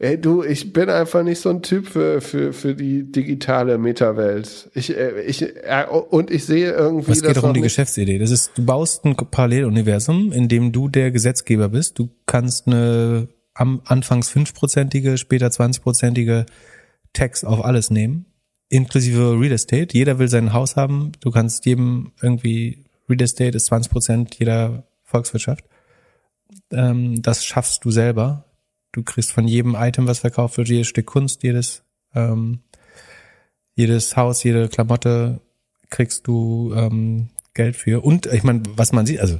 Ey, 0.00 0.20
du, 0.20 0.42
ich 0.42 0.72
bin 0.72 0.90
einfach 0.90 1.22
nicht 1.22 1.40
so 1.40 1.48
ein 1.48 1.62
Typ 1.62 1.86
für, 1.86 2.20
für, 2.20 2.52
für 2.52 2.74
die 2.74 3.04
digitale 3.10 3.78
Metawelt. 3.78 4.68
Ich, 4.74 4.94
äh, 4.94 5.22
ich, 5.22 5.42
äh, 5.42 5.86
und 5.88 6.32
ich 6.32 6.44
sehe 6.44 6.72
irgendwie, 6.72 7.12
Es 7.12 7.22
geht 7.22 7.36
doch 7.36 7.44
um 7.44 7.54
die 7.54 7.60
Geschäftsidee. 7.60 8.18
Das 8.18 8.32
ist, 8.32 8.50
du 8.56 8.64
baust 8.64 9.04
ein 9.04 9.14
Paralleluniversum, 9.14 10.32
in 10.32 10.48
dem 10.48 10.72
du 10.72 10.88
der 10.88 11.12
Gesetzgeber 11.12 11.68
bist. 11.68 12.00
Du 12.00 12.10
kannst 12.26 12.66
eine 12.66 13.28
am 13.54 13.80
anfangs 13.84 14.28
fünfprozentige, 14.28 15.16
später 15.18 15.46
20-prozentige 15.46 16.46
Tax 17.12 17.44
auf 17.44 17.64
alles 17.64 17.90
nehmen, 17.90 18.26
inklusive 18.68 19.38
Real 19.40 19.52
Estate. 19.52 19.96
Jeder 19.96 20.18
will 20.18 20.28
sein 20.28 20.52
Haus 20.52 20.74
haben. 20.74 21.12
Du 21.20 21.30
kannst 21.30 21.64
jedem 21.64 22.10
irgendwie 22.20 22.84
Real 23.08 23.22
Estate 23.22 23.56
ist 23.56 23.66
20 23.66 23.92
Prozent 23.92 24.34
jeder 24.38 24.84
Volkswirtschaft. 25.06 25.64
Ähm, 26.70 27.22
das 27.22 27.44
schaffst 27.44 27.84
du 27.84 27.90
selber. 27.90 28.44
Du 28.92 29.02
kriegst 29.02 29.32
von 29.32 29.48
jedem 29.48 29.74
Item, 29.74 30.06
was 30.06 30.20
verkauft 30.20 30.58
wird, 30.58 30.68
jedes 30.68 30.88
Stück 30.88 31.06
Kunst, 31.06 31.42
jedes 31.42 31.82
ähm, 32.14 32.60
jedes 33.76 34.16
Haus, 34.16 34.42
jede 34.42 34.68
Klamotte 34.68 35.40
kriegst 35.90 36.26
du 36.26 36.72
ähm, 36.74 37.28
Geld 37.54 37.76
für. 37.76 38.04
Und 38.04 38.26
ich 38.26 38.42
meine, 38.42 38.62
was 38.74 38.92
man 38.92 39.06
sieht, 39.06 39.20
also 39.20 39.38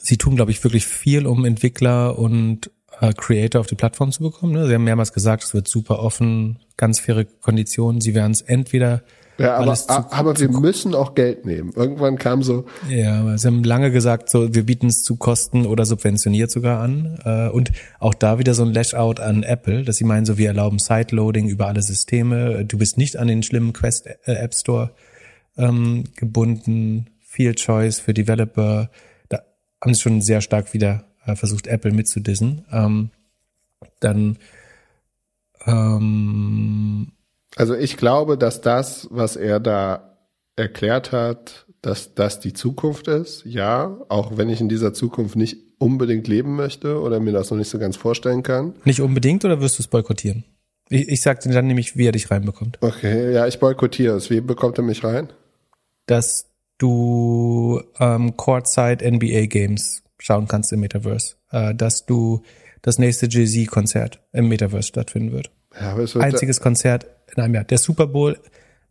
sie 0.00 0.16
tun, 0.16 0.34
glaube 0.34 0.50
ich, 0.50 0.64
wirklich 0.64 0.86
viel, 0.86 1.26
um 1.26 1.44
Entwickler 1.44 2.18
und 2.18 2.70
äh, 3.00 3.12
Creator 3.12 3.60
auf 3.60 3.66
die 3.66 3.74
Plattform 3.74 4.10
zu 4.10 4.22
bekommen. 4.22 4.54
Ne? 4.54 4.66
Sie 4.66 4.74
haben 4.74 4.84
mehrmals 4.84 5.12
gesagt, 5.12 5.44
es 5.44 5.54
wird 5.54 5.68
super 5.68 6.00
offen, 6.00 6.58
ganz 6.76 6.98
faire 6.98 7.24
Konditionen. 7.24 8.00
Sie 8.00 8.14
werden 8.14 8.32
es 8.32 8.40
entweder 8.40 9.02
Ja, 9.38 9.56
aber, 9.56 9.74
zu- 9.74 9.88
aber 9.90 10.38
wir 10.38 10.48
müssen 10.48 10.94
auch 10.94 11.14
Geld 11.14 11.44
nehmen. 11.44 11.72
Irgendwann 11.76 12.16
kam 12.16 12.42
so, 12.42 12.64
Ja, 12.88 13.36
sie 13.36 13.46
haben 13.46 13.62
lange 13.64 13.90
gesagt, 13.90 14.30
so 14.30 14.54
wir 14.54 14.64
bieten 14.64 14.86
es 14.86 15.02
zu 15.02 15.16
Kosten 15.16 15.66
oder 15.66 15.84
subventioniert 15.84 16.50
sogar 16.50 16.80
an. 16.80 17.18
Äh, 17.24 17.48
und 17.50 17.72
auch 17.98 18.14
da 18.14 18.38
wieder 18.38 18.54
so 18.54 18.64
ein 18.64 18.72
Lash-out 18.72 19.20
an 19.20 19.42
Apple, 19.42 19.82
dass 19.84 19.96
sie 19.96 20.04
meinen, 20.04 20.24
so 20.24 20.38
wir 20.38 20.48
erlauben 20.48 20.78
Sideloading 20.78 21.48
über 21.48 21.66
alle 21.66 21.82
Systeme. 21.82 22.64
Du 22.64 22.78
bist 22.78 22.96
nicht 22.96 23.16
an 23.18 23.28
den 23.28 23.42
schlimmen 23.42 23.72
Quest 23.74 24.06
App 24.24 24.54
Store 24.54 24.92
ähm, 25.58 26.04
gebunden. 26.16 27.06
Viel 27.20 27.54
Choice 27.54 27.98
für 28.00 28.14
Developer. 28.14 28.88
Da 29.28 29.40
haben 29.82 29.92
sie 29.92 30.00
schon 30.00 30.22
sehr 30.22 30.40
stark 30.40 30.72
wieder 30.72 31.04
äh, 31.26 31.36
versucht, 31.36 31.66
Apple 31.66 31.92
mitzudissen. 31.92 32.64
Ähm, 32.72 33.10
dann 34.00 34.38
ähm, 35.66 37.12
also 37.56 37.74
ich 37.74 37.96
glaube, 37.96 38.38
dass 38.38 38.60
das, 38.60 39.08
was 39.10 39.34
er 39.34 39.58
da 39.58 40.16
erklärt 40.54 41.10
hat, 41.10 41.66
dass 41.82 42.14
das 42.14 42.38
die 42.38 42.52
Zukunft 42.52 43.08
ist. 43.08 43.44
Ja, 43.44 43.98
auch 44.08 44.36
wenn 44.36 44.48
ich 44.48 44.60
in 44.60 44.68
dieser 44.68 44.94
Zukunft 44.94 45.34
nicht 45.34 45.58
unbedingt 45.78 46.28
leben 46.28 46.54
möchte 46.54 47.00
oder 47.00 47.18
mir 47.18 47.32
das 47.32 47.50
noch 47.50 47.58
nicht 47.58 47.68
so 47.68 47.78
ganz 47.78 47.96
vorstellen 47.96 48.42
kann. 48.44 48.74
nicht 48.84 49.00
unbedingt 49.00 49.44
oder 49.44 49.60
wirst 49.60 49.78
du 49.78 49.82
es 49.82 49.88
boykottieren? 49.88 50.44
Ich, 50.88 51.08
ich 51.08 51.20
sag 51.20 51.40
dir 51.40 51.52
dann 51.52 51.66
nämlich, 51.66 51.96
wie 51.96 52.06
er 52.06 52.12
dich 52.12 52.30
reinbekommt. 52.30 52.78
Okay, 52.80 53.34
ja, 53.34 53.46
ich 53.48 53.58
boykottiere 53.58 54.16
es. 54.16 54.30
Wie 54.30 54.40
bekommt 54.40 54.78
er 54.78 54.84
mich 54.84 55.02
rein? 55.02 55.32
dass 56.06 56.46
du 56.78 57.82
ähm, 57.98 58.36
Courtside 58.36 59.10
NBA 59.10 59.46
Games 59.46 60.02
schauen 60.18 60.48
kannst 60.48 60.72
im 60.72 60.80
Metaverse, 60.80 61.36
äh, 61.50 61.74
dass 61.74 62.06
du 62.06 62.42
das 62.82 62.98
nächste 62.98 63.26
Jay-Z-Konzert 63.26 64.22
im 64.32 64.48
Metaverse 64.48 64.88
stattfinden 64.88 65.32
wird. 65.32 65.50
Ja, 65.74 65.96
Einziges 66.20 66.60
Konzert 66.60 67.06
in 67.34 67.42
einem 67.42 67.54
Jahr. 67.54 67.64
Der 67.64 67.78
Super 67.78 68.06
Bowl 68.06 68.38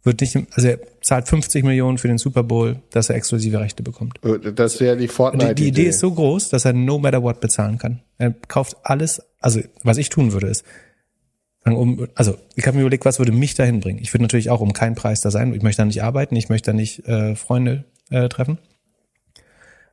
wird 0.03 0.21
nicht, 0.21 0.35
also 0.51 0.67
er 0.67 0.79
zahlt 1.01 1.27
50 1.27 1.63
Millionen 1.63 1.97
für 1.97 2.07
den 2.07 2.17
Super 2.17 2.43
Bowl, 2.43 2.77
dass 2.91 3.09
er 3.09 3.15
exklusive 3.15 3.59
Rechte 3.59 3.81
bekommt. 3.81 4.19
das 4.55 4.79
wäre 4.79 4.97
die 4.97 5.07
Und 5.07 5.41
die, 5.41 5.55
die 5.55 5.67
Idee 5.69 5.87
ist 5.87 5.99
so 5.99 6.11
groß, 6.11 6.49
dass 6.49 6.65
er 6.65 6.73
no 6.73 6.99
matter 6.99 7.23
what 7.23 7.39
bezahlen 7.39 7.77
kann. 7.77 8.01
Er 8.17 8.31
kauft 8.47 8.77
alles, 8.83 9.21
also 9.39 9.61
was 9.83 9.97
ich 9.97 10.09
tun 10.09 10.31
würde 10.31 10.47
ist, 10.47 10.63
um, 11.73 12.07
also 12.13 12.37
ich 12.55 12.67
habe 12.67 12.77
mir 12.77 12.83
überlegt, 12.83 13.05
was 13.05 13.17
würde 13.17 13.31
mich 13.31 13.55
dahin 13.55 13.79
bringen. 13.79 13.99
Ich 13.99 14.13
würde 14.13 14.23
natürlich 14.23 14.51
auch 14.51 14.61
um 14.61 14.73
keinen 14.73 14.93
Preis 14.93 15.21
da 15.21 15.31
sein. 15.31 15.53
Ich 15.53 15.63
möchte 15.63 15.81
da 15.81 15.85
nicht 15.85 16.03
arbeiten, 16.03 16.35
ich 16.35 16.49
möchte 16.49 16.71
da 16.71 16.75
nicht 16.75 17.07
äh, 17.07 17.35
Freunde 17.35 17.85
äh, 18.11 18.29
treffen. 18.29 18.59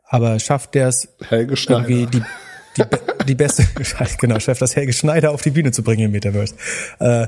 Aber 0.04 0.38
schafft 0.38 0.74
der 0.74 0.88
es 0.88 1.08
irgendwie 1.30 2.06
die, 2.06 2.22
die, 2.76 2.82
die 3.24 3.34
beste, 3.34 3.64
genau, 4.18 4.38
schafft 4.38 4.62
das 4.62 4.76
Helge 4.76 4.92
Schneider 4.92 5.30
auf 5.32 5.42
die 5.42 5.50
Bühne 5.50 5.72
zu 5.72 5.82
bringen 5.82 6.02
im 6.06 6.10
Metaverse. 6.12 6.54
Äh, 6.98 7.26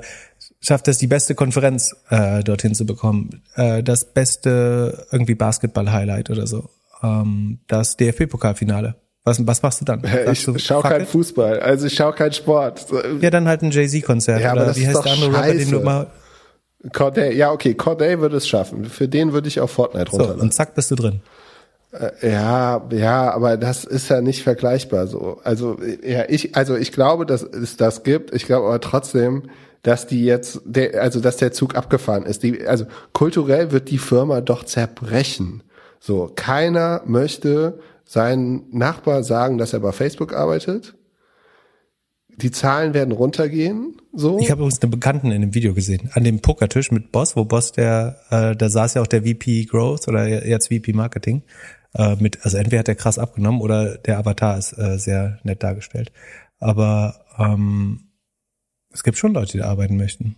schafft 0.61 0.89
es 0.89 0.99
die 0.99 1.07
beste 1.07 1.35
Konferenz 1.35 1.95
äh, 2.11 2.43
dorthin 2.43 2.75
zu 2.75 2.87
bekommen, 2.87 3.43
äh, 3.57 3.83
das 3.83 4.13
beste 4.13 5.07
irgendwie 5.13 5.35
Basketball-Highlight 5.35 6.31
oder 6.31 6.47
so, 6.47 6.71
ähm, 7.03 7.61
das 7.69 7.97
DFB-Pokalfinale. 7.97 8.97
Was, 9.27 9.47
was 9.47 9.63
machst 9.63 9.81
du 9.81 9.87
dann? 9.87 10.03
Ich 10.05 10.11
Sagst 10.25 10.47
du, 10.49 10.59
schau 10.59 10.83
fuck 10.83 10.91
kein 10.91 11.01
it? 11.03 11.09
Fußball, 11.09 11.61
also 11.61 11.87
ich 11.87 11.95
schau 11.95 12.13
kein 12.13 12.33
Sport. 12.33 12.87
Ja, 13.21 13.31
dann 13.31 13.49
halt 13.49 13.63
ein 13.63 13.71
Jay-Z-Konzert. 13.71 14.41
Ja, 14.43 14.51
aber 14.53 14.61
oder 14.61 14.67
das 14.69 14.77
wie 14.77 14.83
ist 14.83 14.89
heißt 14.89 14.97
doch 14.99 15.03
der 15.05 15.13
andere 15.15 15.33
Rapper, 15.35 15.55
den 15.55 15.71
du 15.71 15.81
mal. 15.81 16.07
Corday, 16.93 17.35
ja 17.35 17.51
okay, 17.51 17.73
Corday 17.75 18.21
würde 18.21 18.37
es 18.37 18.47
schaffen. 18.47 18.85
Für 18.85 19.09
den 19.09 19.33
würde 19.33 19.49
ich 19.49 19.61
auch 19.61 19.71
Fortnite 19.71 20.11
So, 20.11 20.19
runterladen. 20.19 20.43
und 20.43 20.53
zack, 20.53 20.75
bist 20.75 20.91
du 20.91 20.95
drin. 20.97 21.23
Ja, 22.23 22.87
ja, 22.91 23.31
aber 23.33 23.57
das 23.57 23.85
ist 23.85 24.09
ja 24.09 24.21
nicht 24.21 24.43
vergleichbar 24.43 25.07
so. 25.07 25.41
Also 25.45 25.79
ja, 26.05 26.25
ich, 26.29 26.57
also 26.57 26.77
ich 26.77 26.91
glaube, 26.91 27.25
dass 27.25 27.43
es 27.43 27.77
das 27.77 28.03
gibt. 28.03 28.35
Ich 28.35 28.47
glaube 28.47 28.67
aber 28.67 28.81
trotzdem, 28.81 29.45
dass 29.85 30.07
die 30.07 30.25
jetzt, 30.25 30.63
der, 30.65 31.01
also 31.03 31.21
dass 31.21 31.37
der 31.37 31.53
Zug 31.53 31.77
abgefahren 31.77 32.25
ist. 32.25 32.43
Die, 32.43 32.67
also 32.67 32.87
kulturell 33.13 33.71
wird 33.71 33.91
die 33.91 33.99
Firma 33.99 34.41
doch 34.41 34.65
zerbrechen. 34.65 35.63
So, 36.01 36.31
keiner 36.35 37.03
möchte 37.07 37.79
seinen 38.05 38.65
Nachbar 38.73 39.23
sagen, 39.23 39.59
dass 39.59 39.73
er 39.73 39.81
bei 39.81 39.93
Facebook 39.93 40.35
arbeitet. 40.35 40.95
Die 42.29 42.51
Zahlen 42.51 42.95
werden 42.95 43.13
runtergehen. 43.13 43.97
So. 44.13 44.39
Ich 44.39 44.51
habe 44.51 44.63
übrigens 44.63 44.83
einen 44.83 44.91
Bekannten 44.91 45.31
in 45.31 45.43
dem 45.43 45.55
Video 45.55 45.75
gesehen, 45.75 46.11
an 46.15 46.25
dem 46.25 46.41
Pokertisch 46.41 46.91
mit 46.91 47.13
Boss, 47.13 47.37
wo 47.37 47.45
Boss 47.45 47.73
der, 47.73 48.17
äh, 48.31 48.57
da 48.57 48.69
saß 48.69 48.95
ja 48.95 49.03
auch 49.03 49.07
der 49.07 49.23
VP 49.23 49.67
Growth 49.67 50.09
oder 50.09 50.47
jetzt 50.47 50.69
VP 50.69 50.93
Marketing. 50.95 51.43
Äh, 51.95 52.17
mit, 52.17 52.45
also 52.45 52.57
entweder 52.57 52.81
hat 52.81 52.89
er 52.89 52.95
krass 52.97 53.19
abgenommen 53.19 53.61
oder 53.61 53.97
der 53.99 54.19
Avatar 54.19 54.59
ist 54.59 54.77
äh, 54.77 54.99
sehr 54.99 55.39
nett 55.45 55.63
dargestellt. 55.63 56.13
Aber 56.59 57.25
ähm, 57.39 58.09
es 58.91 59.03
gibt 59.03 59.19
schon 59.19 59.35
Leute, 59.35 59.53
die 59.53 59.59
da 59.59 59.67
arbeiten 59.69 59.97
möchten. 59.97 60.37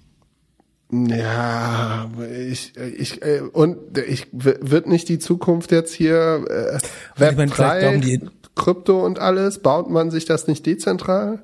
Ja, 0.90 2.08
ich, 2.48 2.76
ich, 2.76 3.22
äh, 3.22 3.40
und 3.40 3.98
ich, 3.98 4.28
wird 4.32 4.86
nicht 4.86 5.08
die 5.08 5.18
Zukunft 5.18 5.72
jetzt 5.72 5.92
hier 5.92 6.44
äh, 6.48 6.78
Web 7.20 7.36
meine, 7.36 7.50
vielleicht 7.50 7.58
3, 7.58 7.80
glauben 7.80 8.00
die- 8.02 8.30
Krypto 8.54 9.04
und 9.04 9.18
alles, 9.18 9.58
baut 9.58 9.90
man 9.90 10.10
sich 10.10 10.24
das 10.24 10.46
nicht 10.46 10.64
dezentral? 10.64 11.42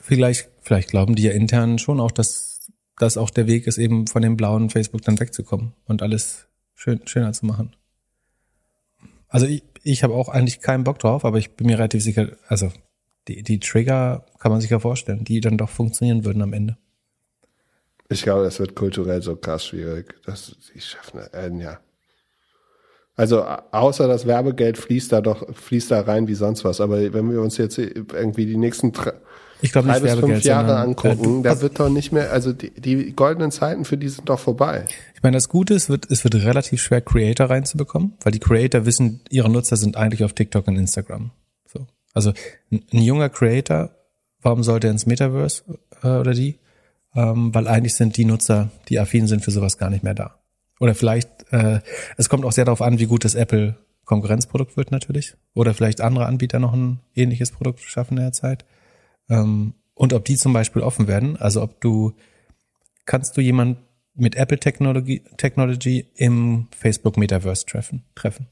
Vielleicht, 0.00 0.48
vielleicht 0.62 0.88
glauben 0.88 1.14
die 1.14 1.24
ja 1.24 1.32
intern 1.32 1.78
schon 1.78 2.00
auch, 2.00 2.10
dass 2.12 2.70
das 2.98 3.18
auch 3.18 3.28
der 3.28 3.46
Weg 3.46 3.66
ist, 3.66 3.76
eben 3.76 4.06
von 4.06 4.22
dem 4.22 4.36
blauen 4.38 4.70
Facebook 4.70 5.02
dann 5.02 5.20
wegzukommen 5.20 5.74
und 5.84 6.02
alles 6.02 6.46
schön, 6.74 7.00
schöner 7.06 7.32
zu 7.34 7.44
machen. 7.44 7.76
Also 9.28 9.46
ich, 9.46 9.64
ich 9.82 10.02
habe 10.02 10.14
auch 10.14 10.28
eigentlich 10.28 10.60
keinen 10.60 10.84
Bock 10.84 10.98
drauf, 10.98 11.24
aber 11.24 11.38
ich 11.38 11.52
bin 11.52 11.66
mir 11.66 11.78
relativ 11.78 12.02
sicher, 12.02 12.36
also 12.48 12.70
die, 13.28 13.42
die 13.42 13.58
Trigger 13.60 14.24
kann 14.38 14.52
man 14.52 14.60
sich 14.60 14.70
ja 14.70 14.78
vorstellen, 14.78 15.24
die 15.24 15.40
dann 15.40 15.58
doch 15.58 15.68
funktionieren 15.70 16.24
würden 16.24 16.42
am 16.42 16.52
Ende. 16.52 16.76
Ich 18.08 18.22
glaube, 18.22 18.44
das 18.44 18.60
wird 18.60 18.76
kulturell 18.76 19.20
so 19.22 19.34
krass 19.34 19.66
schwierig. 19.66 20.14
Das, 20.24 20.56
die 20.74 20.80
schaffen, 20.80 21.20
äh, 21.32 21.50
ja. 21.60 21.80
Also 23.16 23.42
au- 23.44 23.62
außer 23.72 24.06
das 24.06 24.26
Werbegeld 24.26 24.78
fließt 24.78 25.10
da 25.10 25.20
doch 25.20 25.52
fließt 25.54 25.90
da 25.90 26.02
rein 26.02 26.28
wie 26.28 26.34
sonst 26.34 26.64
was. 26.64 26.80
Aber 26.80 27.00
wenn 27.12 27.30
wir 27.30 27.40
uns 27.40 27.56
jetzt 27.56 27.78
irgendwie 27.78 28.46
die 28.46 28.58
nächsten 28.58 28.92
Ich 29.62 29.72
glaube 29.72 29.88
drei 29.88 30.00
nicht 30.00 30.12
bis 30.12 30.20
fünf 30.20 30.42
Jahre 30.44 30.76
angucken, 30.76 31.42
da 31.42 31.60
wird 31.60 31.80
doch 31.80 31.88
nicht 31.88 32.12
mehr, 32.12 32.32
also 32.32 32.52
die, 32.52 32.70
die 32.70 33.12
goldenen 33.14 33.50
Zeiten 33.50 33.84
für 33.84 33.96
die 33.96 34.08
sind 34.08 34.28
doch 34.28 34.38
vorbei. 34.38 34.84
Ich 35.14 35.22
meine, 35.22 35.36
das 35.36 35.48
Gute 35.48 35.74
ist, 35.74 35.84
es 35.84 35.88
wird, 35.88 36.10
es 36.10 36.24
wird 36.24 36.34
relativ 36.34 36.82
schwer, 36.82 37.00
Creator 37.00 37.48
reinzubekommen, 37.48 38.14
weil 38.22 38.32
die 38.32 38.38
Creator 38.38 38.84
wissen, 38.84 39.20
ihre 39.30 39.50
Nutzer 39.50 39.76
sind 39.76 39.96
eigentlich 39.96 40.24
auf 40.24 40.34
TikTok 40.34 40.68
und 40.68 40.76
Instagram. 40.76 41.30
So. 41.66 41.86
Also 42.12 42.32
ein, 42.70 42.82
ein 42.92 43.02
junger 43.02 43.28
Creator, 43.28 43.90
warum 44.42 44.62
sollte 44.62 44.88
er 44.88 44.92
ins 44.92 45.06
Metaverse 45.06 45.62
äh, 46.02 46.08
oder 46.08 46.32
die? 46.32 46.58
Ähm, 47.14 47.54
weil 47.54 47.66
eigentlich 47.66 47.94
sind 47.94 48.16
die 48.18 48.26
Nutzer, 48.26 48.70
die 48.88 48.98
affin 48.98 49.26
sind 49.26 49.42
für 49.42 49.50
sowas, 49.50 49.78
gar 49.78 49.88
nicht 49.88 50.04
mehr 50.04 50.14
da. 50.14 50.38
Oder 50.80 50.94
vielleicht, 50.94 51.30
äh, 51.50 51.80
es 52.18 52.28
kommt 52.28 52.44
auch 52.44 52.52
sehr 52.52 52.66
darauf 52.66 52.82
an, 52.82 52.98
wie 52.98 53.06
gut 53.06 53.24
das 53.24 53.34
Apple 53.34 53.76
Konkurrenzprodukt 54.04 54.76
wird 54.76 54.92
natürlich. 54.92 55.34
Oder 55.54 55.74
vielleicht 55.74 56.00
andere 56.00 56.26
Anbieter 56.26 56.58
noch 56.58 56.72
ein 56.72 57.00
ähnliches 57.14 57.50
Produkt 57.50 57.80
schaffen 57.80 58.18
in 58.18 58.22
der 58.22 58.32
Zeit. 58.32 58.64
Ähm, 59.28 59.74
und 59.94 60.12
ob 60.12 60.24
die 60.24 60.36
zum 60.36 60.52
Beispiel 60.52 60.82
offen 60.82 61.08
werden. 61.08 61.36
Also 61.36 61.62
ob 61.62 61.80
du, 61.80 62.12
kannst 63.06 63.36
du 63.36 63.40
jemand 63.40 63.78
mit 64.14 64.34
Apple 64.36 64.58
Technology, 64.58 65.22
Technology 65.36 66.06
im 66.14 66.68
Facebook 66.76 67.16
Metaverse 67.16 67.66
treffen. 67.66 68.04
treffen. 68.14 68.46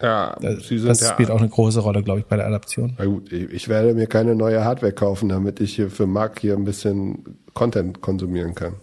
Ja, 0.00 0.36
Das, 0.40 0.66
sie 0.68 0.78
sind 0.78 0.88
das 0.88 1.00
ja, 1.00 1.08
spielt 1.12 1.30
auch 1.30 1.38
eine 1.40 1.48
große 1.48 1.80
Rolle, 1.80 2.02
glaube 2.02 2.20
ich, 2.20 2.26
bei 2.26 2.36
der 2.36 2.46
Adaption. 2.46 2.94
na 2.98 3.04
gut, 3.04 3.30
ich, 3.32 3.50
ich 3.50 3.68
werde 3.68 3.94
mir 3.94 4.06
keine 4.06 4.34
neue 4.34 4.64
Hardware 4.64 4.92
kaufen, 4.92 5.28
damit 5.28 5.60
ich 5.60 5.74
hier 5.76 5.90
für 5.90 6.06
Marc 6.06 6.40
hier 6.40 6.54
ein 6.54 6.64
bisschen 6.64 7.38
Content 7.52 8.00
konsumieren 8.00 8.54
kann. 8.54 8.76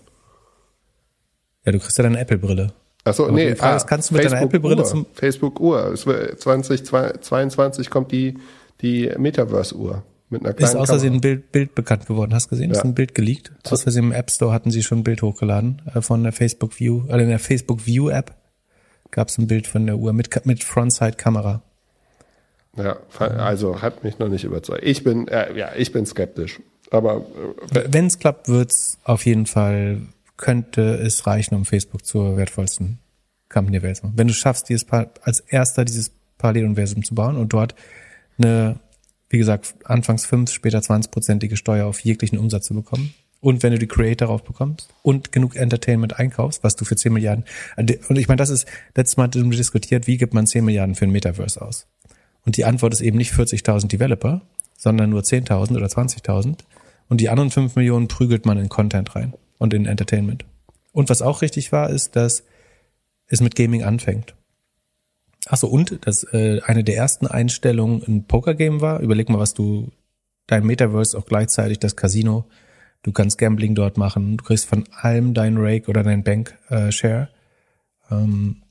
Ja, 1.65 1.71
du 1.71 1.79
kriegst 1.79 1.97
ja 1.97 2.03
deine 2.03 2.19
Apple-Brille. 2.19 2.71
Achso, 3.03 3.23
Aber 3.23 3.31
nee, 3.33 3.49
die 3.49 3.55
Frage 3.55 3.77
ist, 3.77 3.87
kannst 3.87 4.09
du 4.09 4.15
mit 4.15 4.23
deiner 4.25 4.31
Facebook 4.37 4.49
Apple-Brille 4.53 4.81
Uhr. 4.81 4.85
zum- 4.85 5.05
Facebook 5.13 5.59
Uhr. 5.59 5.91
Es 5.91 6.05
wird 6.05 6.39
2022 6.39 7.89
kommt 7.89 8.11
die, 8.11 8.37
die 8.81 9.11
Metaverse-Uhr 9.17 10.03
mit 10.29 10.41
einer 10.41 10.49
Ist 10.51 10.57
kleinen 10.57 10.77
aus 10.77 10.89
Versehen 10.89 11.13
ein 11.15 11.21
Bild, 11.21 11.51
Bild 11.51 11.75
bekannt 11.75 12.05
geworden. 12.05 12.33
Hast 12.33 12.47
du 12.47 12.49
gesehen? 12.51 12.71
Ja. 12.71 12.77
Ist 12.77 12.85
ein 12.85 12.95
Bild 12.95 13.15
geleakt. 13.15 13.51
Aus 13.69 13.83
Versehen 13.83 14.05
im 14.05 14.11
App 14.11 14.29
Store 14.29 14.51
hatten 14.51 14.71
sie 14.71 14.83
schon 14.83 14.99
ein 14.99 15.03
Bild 15.03 15.21
hochgeladen 15.21 15.81
äh, 15.93 16.01
von 16.01 16.23
der 16.23 16.33
Facebook 16.33 16.79
View, 16.79 17.03
also 17.07 17.19
in 17.19 17.29
der 17.29 17.39
Facebook 17.39 17.85
View 17.85 18.09
App 18.09 18.35
gab 19.11 19.29
es 19.29 19.37
ein 19.37 19.47
Bild 19.47 19.67
von 19.67 19.85
der 19.85 19.97
Uhr 19.97 20.13
mit, 20.13 20.45
mit 20.45 20.63
Frontside-Kamera. 20.63 21.61
Ja, 22.75 22.97
also 23.17 23.81
hat 23.81 24.03
mich 24.03 24.19
noch 24.19 24.29
nicht 24.29 24.43
überzeugt. 24.43 24.83
Ich 24.83 25.03
bin, 25.03 25.27
äh, 25.27 25.57
ja, 25.57 25.71
ich 25.75 25.91
bin 25.91 26.05
skeptisch. 26.05 26.59
Aber 26.91 27.25
äh, 27.73 27.85
Wenn 27.89 28.05
es 28.05 28.19
klappt, 28.19 28.47
wird's 28.47 28.99
auf 29.03 29.25
jeden 29.25 29.45
Fall, 29.45 30.01
könnte 30.37 30.95
es 30.95 31.25
reichen, 31.25 31.55
um 31.55 31.65
Facebook 31.65 32.05
zur 32.05 32.37
wertvollsten 32.37 32.99
Company 33.49 33.79
der 33.79 33.87
Welt 33.87 33.97
zu 33.97 34.05
machen. 34.05 34.17
Wenn 34.17 34.27
du 34.27 34.33
schaffst, 34.33 34.69
dieses 34.69 34.85
als 34.91 35.39
erster 35.39 35.85
dieses 35.85 36.11
Paralleluniversum 36.37 37.03
zu 37.03 37.15
bauen 37.15 37.37
und 37.37 37.53
dort 37.53 37.73
eine, 38.37 38.79
wie 39.29 39.37
gesagt, 39.37 39.75
anfangs 39.83 40.25
5, 40.25 40.51
später 40.51 40.79
20-prozentige 40.79 41.57
Steuer 41.57 41.85
auf 41.85 41.99
jeglichen 41.99 42.37
Umsatz 42.37 42.67
zu 42.67 42.73
bekommen. 42.73 43.13
Und 43.39 43.61
wenn 43.61 43.71
du 43.71 43.79
die 43.79 43.87
Creator 43.87 44.27
darauf 44.27 44.43
bekommst 44.43 44.89
und 45.03 45.31
genug 45.31 45.55
Entertainment 45.55 46.17
einkaufst, 46.17 46.63
was 46.63 46.75
du 46.75 46.85
für 46.85 46.95
10 46.95 47.13
Milliarden, 47.13 47.45
und 47.77 48.17
ich 48.17 48.27
meine, 48.27 48.37
das 48.37 48.49
ist, 48.49 48.67
letztes 48.95 49.17
Mal 49.17 49.27
diskutiert, 49.27 50.07
wie 50.07 50.17
gibt 50.17 50.33
man 50.33 50.47
10 50.47 50.65
Milliarden 50.65 50.95
für 50.95 51.05
ein 51.05 51.11
Metaverse 51.11 51.61
aus? 51.61 51.87
Und 52.45 52.57
die 52.57 52.65
Antwort 52.65 52.93
ist 52.93 53.01
eben 53.01 53.17
nicht 53.17 53.33
40.000 53.33 53.87
Developer, 53.87 54.41
sondern 54.75 55.09
nur 55.09 55.21
10.000 55.21 55.75
oder 55.75 55.87
20.000. 55.87 56.59
Und 57.09 57.21
die 57.21 57.29
anderen 57.29 57.51
5 57.51 57.75
Millionen 57.75 58.07
prügelt 58.07 58.45
man 58.45 58.57
in 58.57 58.69
Content 58.69 59.15
rein 59.15 59.33
und 59.59 59.73
in 59.73 59.85
Entertainment. 59.85 60.45
Und 60.91 61.09
was 61.09 61.21
auch 61.21 61.41
richtig 61.41 61.71
war, 61.71 61.89
ist, 61.89 62.15
dass 62.15 62.43
es 63.27 63.41
mit 63.41 63.55
Gaming 63.55 63.83
anfängt. 63.83 64.33
Ach 65.49 65.57
so, 65.57 65.67
und 65.67 66.05
dass 66.05 66.23
äh, 66.33 66.61
eine 66.65 66.83
der 66.83 66.97
ersten 66.97 67.27
Einstellungen 67.27 68.03
ein 68.07 68.25
Pokergame 68.25 68.81
war. 68.81 68.99
Überleg 68.99 69.29
mal, 69.29 69.39
was 69.39 69.53
du 69.53 69.91
dein 70.45 70.65
Metaverse 70.65 71.17
auch 71.17 71.25
gleichzeitig 71.25 71.79
das 71.79 71.95
Casino. 71.95 72.45
Du 73.03 73.11
kannst 73.11 73.37
Gambling 73.37 73.75
dort 73.75 73.97
machen. 73.97 74.37
Du 74.37 74.43
kriegst 74.43 74.65
von 74.65 74.83
allem 74.91 75.33
dein 75.33 75.57
Rake 75.57 75.89
oder 75.89 76.03
dein 76.03 76.23
Bank 76.23 76.57
äh, 76.69 76.91
Share. 76.91 77.29
Ähm, 78.11 78.63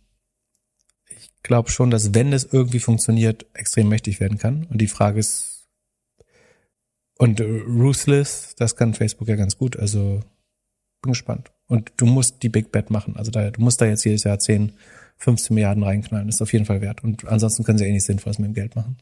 ich 1.09 1.31
glaube 1.43 1.71
schon, 1.71 1.91
dass 1.91 2.15
wenn 2.15 2.33
es 2.33 2.45
irgendwie 2.45 2.81
funktioniert, 2.81 3.47
extrem 3.55 3.89
mächtig 3.89 4.21
werden 4.21 4.39
kann. 4.39 4.67
Und 4.71 4.81
die 4.81 4.89
Frage 4.89 5.21
ist 5.21 5.57
und 7.19 7.41
äh, 7.41 7.45
Ruthless, 7.67 8.55
das 8.57 8.77
kann 8.77 8.95
Facebook 8.95 9.29
ja 9.29 9.37
ganz 9.37 9.57
gut. 9.57 9.79
Also 9.79 10.21
bin 11.03 11.13
gespannt. 11.13 11.53
Und 11.67 11.93
du 11.97 12.07
musst 12.07 12.43
die 12.43 12.49
Big 12.49 12.73
Bet 12.73 12.91
machen. 12.91 13.17
Also 13.17 13.31
da, 13.31 13.51
du 13.51 13.61
musst 13.63 13.81
da 13.81 13.87
jetzt 13.87 14.05
jedes 14.05 14.25
Jahr 14.25 14.39
10, 14.39 14.73
15 15.19 15.55
Milliarden 15.55 15.83
reinknallen. 15.83 16.27
Das 16.27 16.37
ist 16.37 16.43
auf 16.43 16.53
jeden 16.53 16.67
Fall 16.67 16.81
wert. 16.81 17.03
Und 17.03 17.27
ansonsten 17.27 17.65
können 17.65 17.79
sie 17.79 17.87
eh 17.87 17.93
nichts 17.93 18.07
Sinnvolles 18.07 18.39
mit 18.39 18.49
dem 18.49 18.55
Geld 18.55 18.77
machen. 18.77 18.99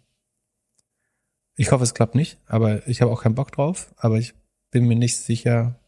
Ich 1.56 1.70
hoffe, 1.70 1.84
es 1.84 1.94
klappt 1.94 2.14
nicht, 2.14 2.38
aber 2.46 2.86
ich 2.88 3.00
habe 3.00 3.12
auch 3.12 3.22
keinen 3.22 3.34
Bock 3.34 3.52
drauf. 3.52 3.92
Aber 3.96 4.18
ich 4.18 4.34
bin 4.70 4.86
mir 4.86 4.96
nicht 4.96 5.18
sicher, 5.18 5.78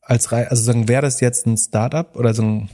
als 0.00 0.32
Rei 0.32 0.48
also 0.48 0.62
sagen, 0.62 0.88
wäre 0.88 1.02
das 1.02 1.20
jetzt 1.20 1.46
ein 1.46 1.56
Startup 1.56 2.16
oder 2.16 2.34
so 2.34 2.42
ein, 2.42 2.70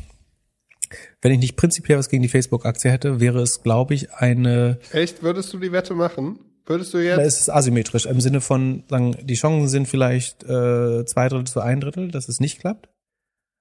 wenn 1.21 1.33
ich 1.33 1.41
nicht 1.41 1.57
prinzipiell 1.57 1.99
was 1.99 2.09
gegen 2.09 2.23
die 2.23 2.29
Facebook-Aktie 2.29 2.91
hätte, 2.91 3.21
wäre 3.21 3.41
es, 3.43 3.63
glaube 3.63 3.95
ich, 3.95 4.15
eine 4.15 4.79
echt, 4.93 5.23
würdest 5.23 5.53
du 5.53 5.59
die 5.59 5.73
Wette 5.73 5.95
machen? 5.95 6.39
Würdest 6.67 6.95
du 6.95 6.99
da 6.99 7.05
jetzt? 7.05 7.27
ist 7.27 7.41
es 7.41 7.51
asymmetrisch 7.51 8.07
im 8.07 8.21
Sinne 8.21 8.41
von, 8.41 8.85
sagen, 8.89 9.17
die 9.23 9.35
Chancen 9.35 9.69
sind 9.69 9.87
vielleicht 9.87 10.45
äh, 10.45 11.05
zwei 11.05 11.29
Drittel 11.29 11.47
zu 11.47 11.61
ein 11.61 11.81
Drittel, 11.81 12.11
dass 12.11 12.29
es 12.29 12.41
nicht 12.41 12.61
klappt. 12.61 12.89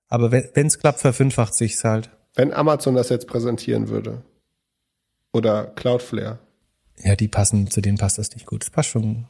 Aber 0.08 0.32
wenn 0.32 0.68
es 0.68 0.80
klappt, 0.80 1.00
verfünffacht 1.00 1.56
sich's 1.56 1.84
halt. 1.84 2.12
Wenn 2.36 2.54
Amazon 2.54 2.96
das 2.96 3.10
jetzt 3.10 3.28
präsentieren 3.28 3.90
würde. 3.90 4.22
Oder 5.34 5.66
Cloudflare. 5.66 6.40
Ja, 7.00 7.16
die 7.16 7.28
passen, 7.28 7.70
zu 7.70 7.82
denen 7.82 7.98
passt 7.98 8.18
das 8.18 8.34
nicht 8.34 8.46
gut. 8.46 8.62
Das 8.64 8.70
passt 8.70 8.90
schon. 8.90 9.26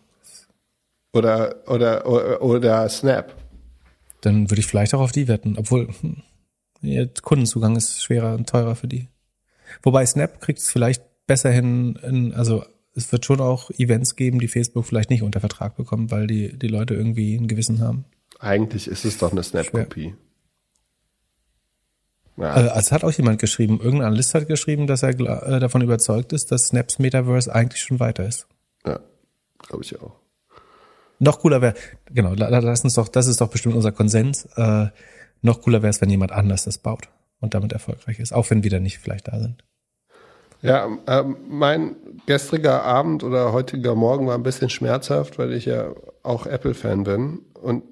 Oder, 1.14 1.56
oder, 1.68 2.06
oder, 2.08 2.42
oder 2.42 2.90
Snap. 2.90 3.36
Dann 4.22 4.50
würde 4.50 4.60
ich 4.60 4.68
vielleicht 4.68 4.94
auch 4.94 5.02
auf 5.02 5.12
die 5.12 5.28
wetten. 5.28 5.58
Obwohl, 5.58 5.88
hm, 5.88 6.24
ja, 6.82 7.06
Kundenzugang 7.22 7.76
ist 7.76 8.04
schwerer 8.04 8.36
und 8.36 8.50
teurer 8.50 8.76
für 8.76 8.88
die. 8.88 9.08
Wobei 9.82 10.06
Snap 10.06 10.42
kriegt 10.42 10.60
es 10.60 10.70
vielleicht 10.70 11.04
besser 11.26 11.52
hin, 11.52 11.98
in, 12.04 12.34
also 12.34 12.64
es 12.96 13.12
wird 13.12 13.26
schon 13.26 13.42
auch 13.42 13.72
Events 13.72 14.16
geben, 14.16 14.40
die 14.40 14.48
Facebook 14.48 14.86
vielleicht 14.86 15.10
nicht 15.10 15.24
unter 15.24 15.40
Vertrag 15.40 15.76
bekommen, 15.76 16.12
weil 16.12 16.28
die, 16.28 16.58
die 16.58 16.68
Leute 16.68 16.94
irgendwie 16.94 17.36
ein 17.36 17.48
Gewissen 17.48 17.80
haben. 17.80 18.06
Eigentlich 18.40 18.88
ist 18.88 19.06
es 19.06 19.18
doch 19.18 19.32
eine 19.32 19.42
Snap-Kopie. 19.42 20.14
Ja, 22.38 22.52
Also, 22.52 22.70
es 22.76 22.92
hat 22.92 23.04
auch 23.04 23.12
jemand 23.12 23.40
geschrieben, 23.40 23.80
irgendein 23.82 24.08
Analyst 24.08 24.34
hat 24.34 24.48
geschrieben, 24.48 24.88
dass 24.88 25.04
er 25.04 25.10
äh, 25.10 25.60
davon 25.60 25.82
überzeugt 25.82 26.34
ist, 26.34 26.52
dass 26.52 26.68
Snaps 26.68 27.00
Metaverse 27.00 27.54
eigentlich 27.54 27.82
schon 27.82 28.00
weiter 28.00 28.26
ist. 28.26 28.48
ja 28.86 29.00
glaube 29.60 29.84
ich 29.84 30.00
auch. 30.02 30.14
Noch 31.20 31.40
cooler 31.40 31.62
wäre, 31.62 31.74
genau, 32.12 32.34
la- 32.34 32.50
la- 32.50 32.60
lass 32.60 32.84
uns 32.84 32.96
doch, 32.96 33.08
das 33.08 33.28
ist 33.28 33.40
doch 33.40 33.48
bestimmt 33.50 33.76
unser 33.76 33.92
Konsens, 33.94 34.46
äh, 34.58 34.88
noch 35.42 35.62
cooler 35.62 35.82
wäre 35.82 35.90
es, 35.92 36.02
wenn 36.02 36.10
jemand 36.10 36.32
anders 36.34 36.66
das 36.66 36.80
baut 36.80 37.08
und 37.40 37.54
damit 37.54 37.72
erfolgreich 37.72 38.20
ist, 38.20 38.34
auch 38.34 38.50
wenn 38.50 38.64
wir 38.64 38.72
dann 38.72 38.84
nicht 38.84 38.98
vielleicht 39.00 39.28
da 39.30 39.40
sind. 39.40 39.64
Ja, 40.62 40.88
ähm, 41.08 41.38
mein 41.50 41.96
gestriger 42.26 42.84
Abend 42.84 43.24
oder 43.24 43.54
heutiger 43.54 43.96
Morgen 43.96 44.28
war 44.28 44.36
ein 44.36 44.44
bisschen 44.44 44.70
schmerzhaft, 44.70 45.38
weil 45.38 45.54
ich 45.54 45.66
ja 45.66 45.92
auch 46.24 46.46
Apple-Fan 46.46 47.04
bin 47.04 47.40
und 47.62 47.84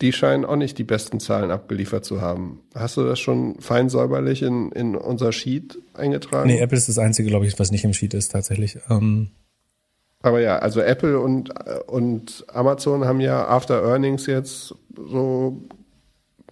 die 0.00 0.12
scheinen 0.12 0.44
auch 0.44 0.56
nicht 0.56 0.78
die 0.78 0.84
besten 0.84 1.20
Zahlen 1.20 1.50
abgeliefert 1.50 2.04
zu 2.04 2.20
haben. 2.20 2.60
Hast 2.74 2.96
du 2.96 3.04
das 3.04 3.20
schon 3.20 3.56
fein 3.60 3.88
säuberlich 3.88 4.42
in, 4.42 4.72
in 4.72 4.96
unser 4.96 5.32
Sheet 5.32 5.78
eingetragen? 5.94 6.48
Nee, 6.48 6.60
Apple 6.60 6.78
ist 6.78 6.88
das 6.88 6.98
einzige, 6.98 7.28
glaube 7.28 7.46
ich, 7.46 7.58
was 7.58 7.70
nicht 7.70 7.84
im 7.84 7.92
Sheet 7.92 8.14
ist 8.14 8.32
tatsächlich. 8.32 8.78
Ähm, 8.88 9.28
Aber 10.22 10.40
ja, 10.40 10.58
also 10.58 10.80
Apple 10.80 11.20
und, 11.20 11.50
und 11.86 12.44
Amazon 12.52 13.04
haben 13.04 13.20
ja 13.20 13.46
After 13.46 13.82
Earnings 13.82 14.26
jetzt 14.26 14.74
so 14.96 15.62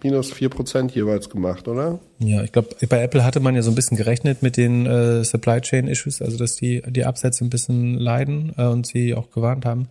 minus 0.03 0.31
vier 0.31 0.49
Prozent 0.49 0.93
jeweils 0.95 1.29
gemacht, 1.29 1.67
oder? 1.67 1.99
ja, 2.19 2.43
ich 2.43 2.51
glaube, 2.51 2.69
bei 2.87 3.01
Apple 3.01 3.23
hatte 3.23 3.39
man 3.39 3.55
ja 3.55 3.61
so 3.61 3.71
ein 3.71 3.75
bisschen 3.75 3.97
gerechnet 3.97 4.41
mit 4.41 4.57
den 4.57 4.85
äh, 4.85 5.23
Supply 5.23 5.61
Chain 5.61 5.87
Issues, 5.87 6.21
also 6.21 6.37
dass 6.37 6.55
die 6.55 6.81
die 6.87 7.05
Absätze 7.05 7.43
ein 7.43 7.49
bisschen 7.49 7.95
leiden 7.95 8.53
äh, 8.57 8.65
und 8.65 8.87
sie 8.87 9.13
auch 9.13 9.29
gewarnt 9.31 9.65
haben. 9.65 9.87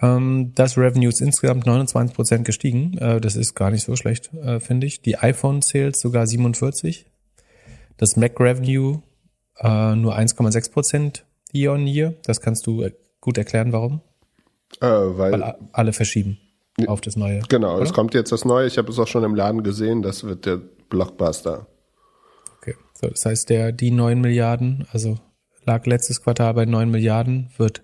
Ähm, 0.00 0.52
das 0.54 0.76
Revenue 0.76 1.08
ist 1.08 1.20
insgesamt 1.20 1.66
29 1.66 2.14
Prozent 2.14 2.44
gestiegen. 2.44 2.98
Äh, 2.98 3.20
das 3.20 3.36
ist 3.36 3.54
gar 3.54 3.70
nicht 3.70 3.84
so 3.84 3.96
schlecht, 3.96 4.32
äh, 4.34 4.60
finde 4.60 4.86
ich. 4.86 5.00
Die 5.00 5.18
iPhone 5.18 5.62
Sales 5.62 6.00
sogar 6.00 6.26
47. 6.26 7.06
Das 7.96 8.16
Mac 8.16 8.38
Revenue 8.38 9.02
äh, 9.58 9.94
nur 9.94 10.16
1,6 10.16 10.72
Prozent 10.72 11.24
year 11.52 11.72
on 11.72 11.86
year. 11.86 12.14
Das 12.24 12.40
kannst 12.40 12.66
du 12.66 12.82
äh, 12.82 12.92
gut 13.20 13.38
erklären, 13.38 13.72
warum. 13.72 14.02
Äh, 14.80 14.86
weil, 14.86 15.32
Weil 15.32 15.54
alle 15.72 15.92
verschieben 15.92 16.38
auf 16.86 17.00
das 17.00 17.16
neue. 17.16 17.40
genau, 17.48 17.76
es 17.76 17.88
oder? 17.88 17.92
kommt 17.94 18.14
jetzt 18.14 18.32
das 18.32 18.44
Neue. 18.44 18.66
Ich 18.66 18.76
habe 18.76 18.90
es 18.90 18.98
auch 18.98 19.06
schon 19.06 19.24
im 19.24 19.34
Laden 19.34 19.62
gesehen. 19.62 20.02
Das 20.02 20.24
wird 20.24 20.44
der 20.44 20.56
Blockbuster. 20.56 21.66
Okay. 22.58 22.74
So, 22.92 23.08
das 23.08 23.24
heißt, 23.24 23.48
der, 23.48 23.72
die 23.72 23.90
9 23.90 24.20
Milliarden, 24.20 24.86
also 24.92 25.18
lag 25.64 25.86
letztes 25.86 26.22
Quartal 26.22 26.52
bei 26.52 26.66
9 26.66 26.90
Milliarden, 26.90 27.48
wird 27.56 27.82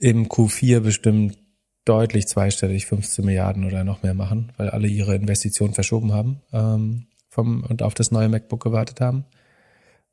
im 0.00 0.28
Q4 0.28 0.80
bestimmt 0.80 1.38
deutlich 1.84 2.28
zweistellig 2.28 2.86
15 2.86 3.24
Milliarden 3.24 3.64
oder 3.64 3.84
noch 3.84 4.02
mehr 4.02 4.14
machen, 4.14 4.52
weil 4.56 4.68
alle 4.68 4.88
ihre 4.88 5.14
Investitionen 5.14 5.74
verschoben 5.74 6.12
haben 6.12 6.42
ähm, 6.52 7.06
vom, 7.28 7.64
und 7.64 7.82
auf 7.82 7.94
das 7.94 8.10
neue 8.10 8.28
MacBook 8.28 8.62
gewartet 8.62 9.00
haben. 9.00 9.24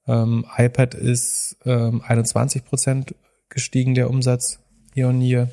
Ähm, 0.07 0.45
iPad 0.57 0.93
ist 0.93 1.57
ähm, 1.65 2.01
21 2.05 2.63
Prozent 2.63 3.15
gestiegen, 3.49 3.95
der 3.95 4.09
Umsatz 4.09 4.59
year 4.95 5.09
on 5.09 5.21
year. 5.21 5.49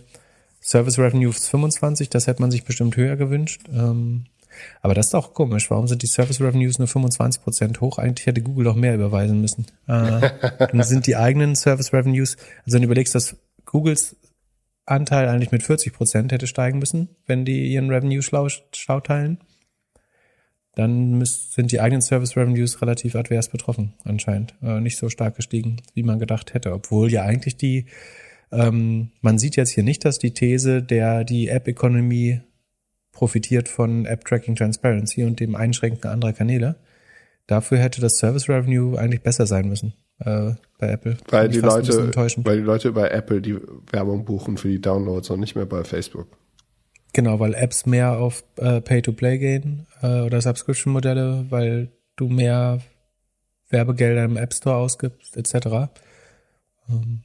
Service 0.61 0.99
Revenues 0.99 1.49
25, 1.49 2.09
das 2.09 2.29
hätte 2.29 2.41
man 2.41 2.53
sich 2.53 2.65
bestimmt 2.65 2.97
höher 2.97 3.17
gewünscht. 3.17 3.63
Ähm, 3.73 4.27
aber 4.81 4.95
das 4.95 5.07
ist 5.07 5.15
auch 5.15 5.35
komisch. 5.35 5.71
Warum 5.71 5.89
sind 5.89 6.03
die 6.03 6.07
Service 6.07 6.41
Revenues 6.41 6.79
nur 6.79 6.87
25 6.87 7.43
Prozent 7.43 7.81
hoch? 7.81 7.99
Eigentlich 7.99 8.27
hätte 8.27 8.43
Google 8.43 8.65
doch 8.65 8.77
mehr 8.77 8.95
überweisen 8.95 9.41
müssen. 9.41 9.67
Äh, 9.89 10.31
dann 10.59 10.83
sind 10.85 11.07
die 11.07 11.17
eigenen 11.17 11.57
Service 11.57 11.93
Revenues, 11.93 12.37
also 12.65 12.75
wenn 12.75 12.83
du 12.83 12.87
überlegst, 12.87 13.15
dass 13.15 13.37
Googles 13.73 14.17
Anteil 14.85 15.29
eigentlich 15.29 15.51
mit 15.51 15.63
40 15.63 15.95
Prozent 15.95 16.31
hätte 16.31 16.47
steigen 16.47 16.79
müssen, 16.79 17.09
wenn 17.27 17.45
die 17.45 17.73
ihren 17.73 17.89
Revenue 17.89 18.23
schlau, 18.23 18.49
schlau 18.73 19.01
teilen, 19.01 19.39
dann 20.75 21.25
sind 21.25 21.73
die 21.73 21.81
eigenen 21.81 22.03
Service 22.03 22.37
Revenues 22.37 22.83
relativ 22.83 23.15
advers 23.15 23.49
betroffen, 23.49 23.95
anscheinend. 24.05 24.55
Äh, 24.63 24.81
nicht 24.81 24.99
so 24.99 25.09
stark 25.09 25.37
gestiegen, 25.37 25.81
wie 25.95 26.03
man 26.03 26.19
gedacht 26.19 26.55
hätte. 26.55 26.73
Obwohl 26.73 27.11
ja 27.11 27.23
eigentlich 27.23 27.57
die, 27.57 27.87
ähm, 28.51 29.11
man 29.21 29.39
sieht 29.39 29.57
jetzt 29.57 29.71
hier 29.71 29.85
nicht, 29.85 30.05
dass 30.05 30.19
die 30.19 30.35
These, 30.35 30.83
der 30.83 31.25
die 31.25 31.49
App-Economy 31.49 32.41
profitiert 33.13 33.69
von 33.69 34.05
App 34.07 34.25
Tracking 34.25 34.57
Transparency 34.57 35.25
und 35.25 35.41
dem 35.41 35.55
Einschränken 35.55 36.11
anderer 36.11 36.33
Kanäle. 36.33 36.77
Dafür 37.47 37.79
hätte 37.79 38.01
das 38.01 38.17
Service 38.17 38.49
Revenue 38.49 38.99
eigentlich 38.99 39.23
besser 39.23 39.47
sein 39.47 39.69
müssen 39.69 39.95
äh, 40.25 40.55
bei 40.79 40.89
Apple. 40.89 41.17
Weil 41.29 41.49
die 41.49 41.61
Leute, 41.61 42.15
weil 42.45 42.57
die 42.59 42.63
Leute 42.63 42.93
bei 42.93 43.09
Apple 43.09 43.41
die 43.41 43.57
Werbung 43.91 44.25
buchen 44.25 44.57
für 44.57 44.69
die 44.69 44.81
Downloads 44.81 45.31
und 45.31 45.41
nicht 45.41 45.55
mehr 45.55 45.67
bei 45.67 45.85
Facebook. 45.85 46.29
Genau, 47.13 47.39
weil 47.41 47.55
Apps 47.55 47.85
mehr 47.85 48.19
auf 48.19 48.45
äh, 48.57 48.81
Pay-to-Play 48.81 49.39
gehen 49.39 49.87
äh, 50.01 50.21
oder 50.23 50.41
Subscription-Modelle, 50.41 51.47
weil 51.51 51.93
du 52.17 52.29
mehr 52.29 52.81
Werbegelder 53.69 54.25
im 54.25 54.37
App 54.37 54.55
Store 54.55 54.77
ausgibst, 54.77 55.37
etc. 55.37 55.91
Ähm, 56.89 57.23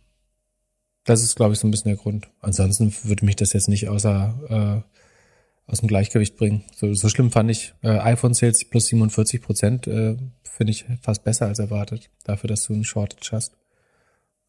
das 1.05 1.23
ist, 1.23 1.35
glaube 1.35 1.53
ich, 1.53 1.59
so 1.59 1.67
ein 1.67 1.71
bisschen 1.71 1.89
der 1.89 1.97
Grund. 1.97 2.29
Ansonsten 2.41 2.93
würde 3.03 3.25
mich 3.25 3.37
das 3.37 3.53
jetzt 3.53 3.69
nicht 3.69 3.87
außer 3.87 4.83
äh, 4.85 5.71
aus 5.71 5.79
dem 5.79 5.87
Gleichgewicht 5.87 6.35
bringen. 6.35 6.63
So, 6.75 6.93
so 6.93 7.07
schlimm 7.07 7.31
fand 7.31 7.49
ich 7.49 7.73
äh, 7.81 7.97
iPhone 7.99 8.33
Sales 8.33 8.65
plus 8.69 8.87
47 8.87 9.41
Prozent, 9.41 9.87
äh, 9.87 10.17
finde 10.57 10.71
ich 10.71 10.85
fast 11.01 11.23
besser 11.23 11.45
als 11.45 11.59
erwartet, 11.59 12.09
dafür, 12.23 12.47
dass 12.47 12.63
du 12.63 12.73
einen 12.73 12.83
Shortage 12.83 13.29
hast. 13.31 13.55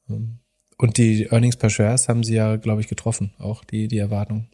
Ähm, 0.09 0.39
und 0.79 0.97
die 0.97 1.27
Earnings 1.31 1.57
per 1.57 1.71
Shares 1.71 2.09
haben 2.09 2.25
sie 2.25 2.35
ja, 2.35 2.57
glaube 2.57 2.81
ich, 2.81 2.89
getroffen, 2.89 3.35
auch 3.39 3.63
die, 3.63 3.89
die 3.89 3.99
Erwartung. 3.99 4.49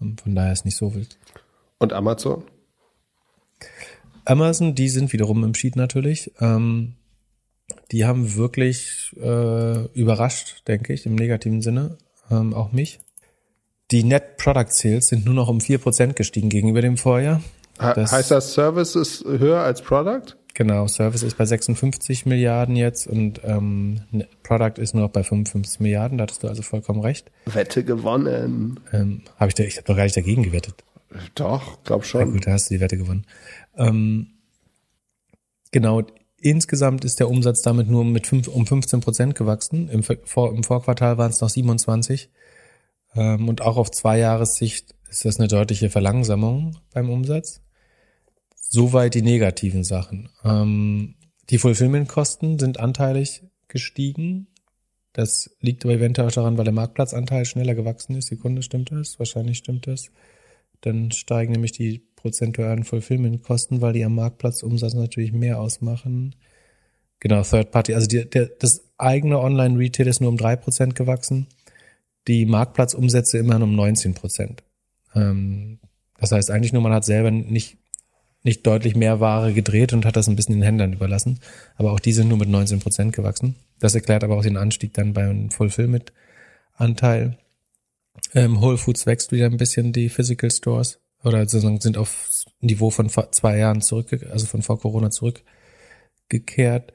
Ähm, 0.00 0.18
von 0.18 0.34
daher 0.34 0.52
ist 0.52 0.64
nicht 0.64 0.76
so 0.76 0.94
wild. 0.94 1.18
Und 1.78 1.92
Amazon? 1.94 2.44
Amazon, 4.26 4.74
die 4.74 4.90
sind 4.90 5.12
wiederum 5.12 5.42
im 5.44 5.54
Sheet 5.54 5.76
natürlich. 5.76 6.32
Ähm, 6.40 6.96
die 7.90 8.04
haben 8.04 8.36
wirklich 8.36 9.16
äh, 9.16 9.86
überrascht, 9.92 10.68
denke 10.68 10.92
ich, 10.92 11.06
im 11.06 11.14
negativen 11.14 11.62
Sinne, 11.62 11.96
ähm, 12.30 12.52
auch 12.52 12.72
mich. 12.72 13.00
Die 13.90 14.04
Net 14.04 14.36
Product 14.36 14.70
Sales 14.70 15.08
sind 15.08 15.24
nur 15.24 15.34
noch 15.34 15.48
um 15.48 15.60
vier 15.60 15.78
Prozent 15.78 16.16
gestiegen 16.16 16.48
gegenüber 16.48 16.82
dem 16.82 16.96
Vorjahr. 16.96 17.42
Das, 17.78 18.12
heißt 18.12 18.30
das, 18.30 18.52
Service 18.52 18.94
ist 18.94 19.24
höher 19.24 19.60
als 19.60 19.80
Product? 19.80 20.36
Genau, 20.54 20.86
Service 20.88 21.22
ist 21.22 21.38
bei 21.38 21.46
56 21.46 22.26
Milliarden 22.26 22.76
jetzt 22.76 23.06
und 23.06 23.40
ähm, 23.44 24.02
Product 24.42 24.78
ist 24.78 24.94
nur 24.94 25.04
noch 25.04 25.10
bei 25.10 25.22
55 25.22 25.80
Milliarden, 25.80 26.18
da 26.18 26.22
hattest 26.22 26.42
du 26.42 26.48
also 26.48 26.62
vollkommen 26.62 27.00
recht. 27.00 27.30
Wette 27.46 27.84
gewonnen. 27.84 28.80
Ähm, 28.92 29.22
hab 29.38 29.48
ich 29.48 29.54
da, 29.54 29.62
ich 29.62 29.76
habe 29.76 29.86
doch 29.86 29.96
gar 29.96 30.04
nicht 30.04 30.16
dagegen 30.16 30.42
gewettet. 30.42 30.84
Doch, 31.34 31.82
glaub 31.84 32.04
schon. 32.04 32.20
Na 32.20 32.32
gut, 32.32 32.46
da 32.46 32.52
hast 32.52 32.70
du 32.70 32.74
die 32.74 32.80
Wette 32.80 32.96
gewonnen. 32.96 33.26
Ähm, 33.76 34.28
genau, 35.70 36.02
insgesamt 36.38 37.04
ist 37.04 37.20
der 37.20 37.28
Umsatz 37.28 37.62
damit 37.62 37.88
nur 37.88 38.04
mit 38.04 38.26
fünf, 38.26 38.48
um 38.48 38.66
15 38.66 39.00
Prozent 39.00 39.34
gewachsen. 39.34 39.88
Im, 39.88 40.02
Vor, 40.02 40.54
im 40.54 40.64
Vorquartal 40.64 41.18
waren 41.18 41.30
es 41.30 41.40
noch 41.40 41.48
27. 41.48 42.30
Ähm, 43.14 43.48
und 43.48 43.62
auch 43.62 43.76
auf 43.76 43.90
zwei 43.90 44.18
Jahressicht 44.18 44.94
ist 45.08 45.24
das 45.24 45.38
eine 45.38 45.48
deutliche 45.48 45.90
Verlangsamung 45.90 46.76
beim 46.92 47.10
Umsatz. 47.10 47.60
Soweit 48.72 49.14
die 49.14 49.22
negativen 49.22 49.82
Sachen. 49.82 50.28
Ähm, 50.44 51.16
die 51.50 51.58
Fulfillment-Kosten 51.58 52.58
sind 52.58 52.78
anteilig 52.78 53.42
gestiegen. 53.68 54.46
Das 55.12 55.50
liegt 55.60 55.84
aber 55.84 55.94
eventuell 55.94 56.28
auch 56.28 56.32
daran, 56.32 56.56
weil 56.56 56.64
der 56.64 56.72
Marktplatzanteil 56.72 57.44
schneller 57.44 57.74
gewachsen 57.74 58.14
ist. 58.14 58.28
Sekunde, 58.28 58.62
stimmt 58.62 58.92
das? 58.92 59.18
Wahrscheinlich 59.18 59.58
stimmt 59.58 59.88
das. 59.88 60.10
Dann 60.82 61.10
steigen 61.10 61.52
nämlich 61.52 61.72
die 61.72 61.98
prozentualen 62.14 62.84
Fulfillment-Kosten, 62.84 63.80
weil 63.80 63.92
die 63.92 64.04
am 64.04 64.14
Marktplatzumsatz 64.14 64.94
natürlich 64.94 65.32
mehr 65.32 65.60
ausmachen. 65.60 66.36
Genau, 67.18 67.42
Third 67.42 67.72
Party. 67.72 67.94
Also 67.94 68.06
die, 68.06 68.24
der, 68.30 68.46
das 68.46 68.84
eigene 68.96 69.40
Online-Retail 69.40 70.06
ist 70.06 70.20
nur 70.20 70.30
um 70.30 70.36
drei 70.36 70.56
Prozent 70.56 70.94
gewachsen 70.94 71.48
die 72.28 72.46
Marktplatzumsätze 72.46 73.38
immerhin 73.38 73.62
um 73.62 73.74
19 73.74 74.14
Prozent. 74.14 74.62
Ähm, 75.14 75.78
das 76.18 76.32
heißt 76.32 76.50
eigentlich 76.50 76.72
nur, 76.72 76.82
man 76.82 76.92
hat 76.92 77.04
selber 77.04 77.30
nicht, 77.30 77.78
nicht 78.42 78.66
deutlich 78.66 78.96
mehr 78.96 79.20
Ware 79.20 79.52
gedreht 79.52 79.92
und 79.92 80.06
hat 80.06 80.16
das 80.16 80.28
ein 80.28 80.36
bisschen 80.36 80.56
den 80.56 80.62
Händlern 80.62 80.92
überlassen. 80.94 81.40
Aber 81.76 81.92
auch 81.92 82.00
die 82.00 82.12
sind 82.12 82.28
nur 82.28 82.38
mit 82.38 82.48
19 82.48 82.80
Prozent 82.80 83.12
gewachsen. 83.12 83.56
Das 83.78 83.94
erklärt 83.94 84.24
aber 84.24 84.36
auch 84.36 84.42
den 84.42 84.56
Anstieg 84.56 84.94
dann 84.94 85.12
beim 85.12 85.50
Fulfillment-Anteil. 85.50 87.38
Ähm, 88.34 88.60
Whole 88.60 88.78
Foods 88.78 89.06
wächst 89.06 89.32
wieder 89.32 89.46
ein 89.46 89.56
bisschen, 89.56 89.92
die 89.92 90.08
Physical 90.08 90.50
Stores. 90.50 91.00
Oder 91.22 91.40
sozusagen 91.40 91.80
sind 91.80 91.98
auf 91.98 92.28
Niveau 92.60 92.90
von 92.90 93.10
vor 93.10 93.30
zwei 93.32 93.58
Jahren 93.58 93.82
zurück, 93.82 94.26
also 94.30 94.46
von 94.46 94.62
vor 94.62 94.80
Corona 94.80 95.10
zurückgekehrt. 95.10 96.92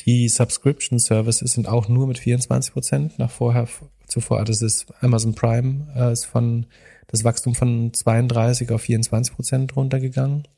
Die 0.00 0.28
Subscription 0.28 0.98
Services 0.98 1.52
sind 1.52 1.68
auch 1.68 1.88
nur 1.88 2.08
mit 2.08 2.18
24 2.18 2.72
Prozent 2.72 3.18
nach 3.18 3.30
vorher 3.30 3.68
zuvor. 4.06 4.44
Das 4.44 4.62
ist 4.62 4.86
Amazon 5.00 5.34
Prime 5.34 5.86
äh, 5.96 6.12
ist 6.12 6.26
von 6.26 6.66
das 7.08 7.24
Wachstum 7.24 7.54
von 7.54 7.92
32 7.92 8.70
auf 8.70 8.82
24 8.82 9.34
Prozent 9.34 9.76
runtergegangen. 9.76 10.48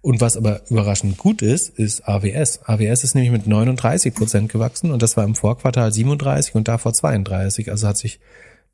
Und 0.00 0.20
was 0.20 0.36
aber 0.36 0.62
überraschend 0.70 1.18
gut 1.18 1.42
ist, 1.42 1.70
ist 1.70 2.08
AWS. 2.08 2.60
AWS 2.64 3.04
ist 3.04 3.14
nämlich 3.14 3.32
mit 3.32 3.46
39 3.46 4.14
Prozent 4.14 4.52
gewachsen 4.52 4.92
und 4.92 5.02
das 5.02 5.16
war 5.16 5.24
im 5.24 5.34
Vorquartal 5.34 5.92
37 5.92 6.54
und 6.54 6.68
davor 6.68 6.92
32. 6.92 7.70
Also 7.70 7.88
hat 7.88 7.96
sich 7.96 8.20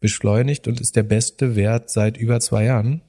beschleunigt 0.01 0.69
und 0.69 0.81
ist 0.81 0.97
der 0.97 1.03
beste 1.03 1.57
Wert 1.57 1.89
seit 1.89 2.19
über 2.19 2.41
zwei 2.41 2.65
Jahren. 2.65 3.01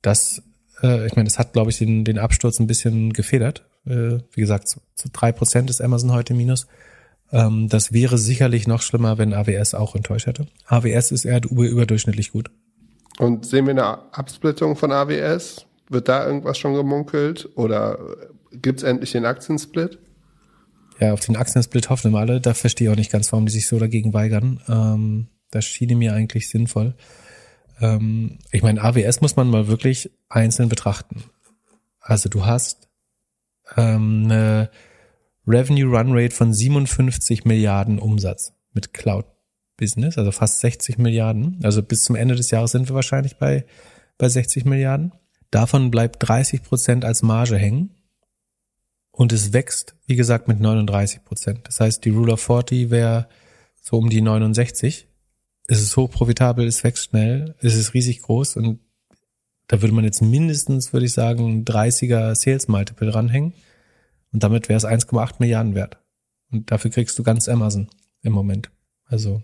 Das, 0.00 0.42
äh, 0.82 1.06
ich 1.06 1.14
meine, 1.14 1.28
das 1.28 1.38
hat, 1.38 1.52
glaube 1.52 1.70
ich, 1.70 1.78
den, 1.78 2.04
den 2.04 2.18
Absturz 2.18 2.58
ein 2.58 2.66
bisschen 2.66 3.12
gefedert, 3.12 3.66
äh, 3.84 4.18
wie 4.32 4.40
gesagt, 4.40 4.68
zu 4.68 5.08
drei 5.12 5.32
Prozent 5.32 5.68
ist 5.68 5.82
Amazon 5.82 6.12
heute 6.12 6.32
minus. 6.32 6.66
Ähm, 7.32 7.68
das 7.68 7.92
wäre 7.92 8.18
sicherlich 8.18 8.66
noch 8.66 8.82
schlimmer, 8.82 9.18
wenn 9.18 9.32
AWS 9.32 9.74
auch 9.74 9.94
enttäuscht 9.94 10.26
hätte. 10.26 10.46
AWS 10.66 11.10
ist 11.12 11.24
eher 11.24 11.40
überdurchschnittlich 11.44 12.32
gut. 12.32 12.50
Und 13.18 13.46
sehen 13.46 13.66
wir 13.66 13.72
eine 13.72 14.12
Absplittung 14.12 14.76
von 14.76 14.92
AWS? 14.92 15.66
Wird 15.88 16.08
da 16.08 16.26
irgendwas 16.26 16.58
schon 16.58 16.74
gemunkelt? 16.74 17.48
Oder 17.56 17.98
gibt's 18.52 18.82
endlich 18.82 19.12
den 19.12 19.24
Aktiensplit? 19.24 19.98
Ja, 21.00 21.12
auf 21.12 21.20
den 21.20 21.36
Aktiensplit 21.36 21.90
hoffen 21.90 22.12
wir 22.12 22.20
alle. 22.20 22.40
Da 22.40 22.54
verstehe 22.54 22.88
ich 22.88 22.92
auch 22.92 22.98
nicht 22.98 23.10
ganz, 23.10 23.32
warum 23.32 23.46
die 23.46 23.52
sich 23.52 23.66
so 23.66 23.78
dagegen 23.78 24.12
weigern. 24.12 24.60
Ähm, 24.68 25.28
das 25.50 25.64
schien 25.64 25.98
mir 25.98 26.14
eigentlich 26.14 26.48
sinnvoll. 26.48 26.94
Ähm, 27.80 28.38
ich 28.50 28.62
meine, 28.62 28.82
AWS 28.82 29.20
muss 29.20 29.36
man 29.36 29.48
mal 29.48 29.68
wirklich 29.68 30.10
einzeln 30.28 30.68
betrachten. 30.68 31.24
Also 32.00 32.28
du 32.28 32.46
hast 32.46 32.88
ähm, 33.76 34.24
eine 34.24 34.70
Revenue 35.46 35.86
Run 35.86 36.12
Rate 36.12 36.34
von 36.34 36.52
57 36.52 37.44
Milliarden 37.44 37.98
Umsatz 37.98 38.52
mit 38.72 38.92
Cloud 38.92 39.26
Business, 39.76 40.18
also 40.18 40.30
fast 40.30 40.60
60 40.60 40.98
Milliarden. 40.98 41.58
Also 41.62 41.82
bis 41.82 42.04
zum 42.04 42.16
Ende 42.16 42.36
des 42.36 42.50
Jahres 42.50 42.72
sind 42.72 42.88
wir 42.88 42.94
wahrscheinlich 42.94 43.36
bei, 43.36 43.64
bei 44.18 44.28
60 44.28 44.64
Milliarden. 44.64 45.12
Davon 45.50 45.90
bleibt 45.90 46.16
30 46.26 46.62
Prozent 46.62 47.04
als 47.04 47.22
Marge 47.22 47.56
hängen. 47.56 47.90
Und 49.10 49.32
es 49.32 49.52
wächst, 49.52 49.94
wie 50.06 50.16
gesagt, 50.16 50.48
mit 50.48 50.60
39 50.60 51.24
Prozent. 51.24 51.60
Das 51.64 51.80
heißt, 51.80 52.04
die 52.04 52.10
Rule 52.10 52.32
of 52.32 52.40
40 52.40 52.90
wäre 52.90 53.28
so 53.80 53.98
um 53.98 54.08
die 54.08 54.22
69. 54.22 55.06
Es 55.66 55.80
ist 55.80 55.96
hochprofitabel, 55.96 56.66
es 56.66 56.82
wächst 56.82 57.10
schnell, 57.10 57.54
es 57.60 57.74
ist 57.74 57.94
riesig 57.94 58.22
groß 58.22 58.56
und 58.56 58.80
da 59.68 59.80
würde 59.80 59.94
man 59.94 60.04
jetzt 60.04 60.22
mindestens, 60.22 60.92
würde 60.92 61.06
ich 61.06 61.12
sagen, 61.12 61.64
30er 61.64 62.34
Sales 62.34 62.68
Multiple 62.68 63.14
ranhängen. 63.14 63.52
Und 64.32 64.42
damit 64.42 64.68
wäre 64.68 64.76
es 64.76 64.86
1,8 64.86 65.34
Milliarden 65.38 65.74
wert. 65.74 65.98
Und 66.50 66.70
dafür 66.70 66.90
kriegst 66.90 67.18
du 67.18 67.22
ganz 67.22 67.48
Amazon 67.48 67.88
im 68.22 68.32
Moment. 68.32 68.70
Also 69.06 69.42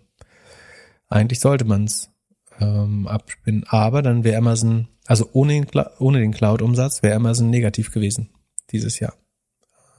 eigentlich 1.09 1.41
sollte 1.41 1.65
man 1.65 1.85
es 1.85 2.11
ähm, 2.61 3.07
abspinnen. 3.07 3.65
Aber 3.69 4.03
dann 4.03 4.25
wäre 4.25 4.39
Amazon, 4.39 4.89
also 5.07 5.29
ohne 5.33 5.61
den, 5.61 5.85
ohne 5.99 6.21
den 6.21 6.33
Cloud-Umsatz 6.33 7.03
wäre 7.03 7.17
Amazon 7.17 7.51
negativ 7.51 7.93
gewesen 7.93 8.31
dieses 8.71 8.99
Jahr. 8.99 9.15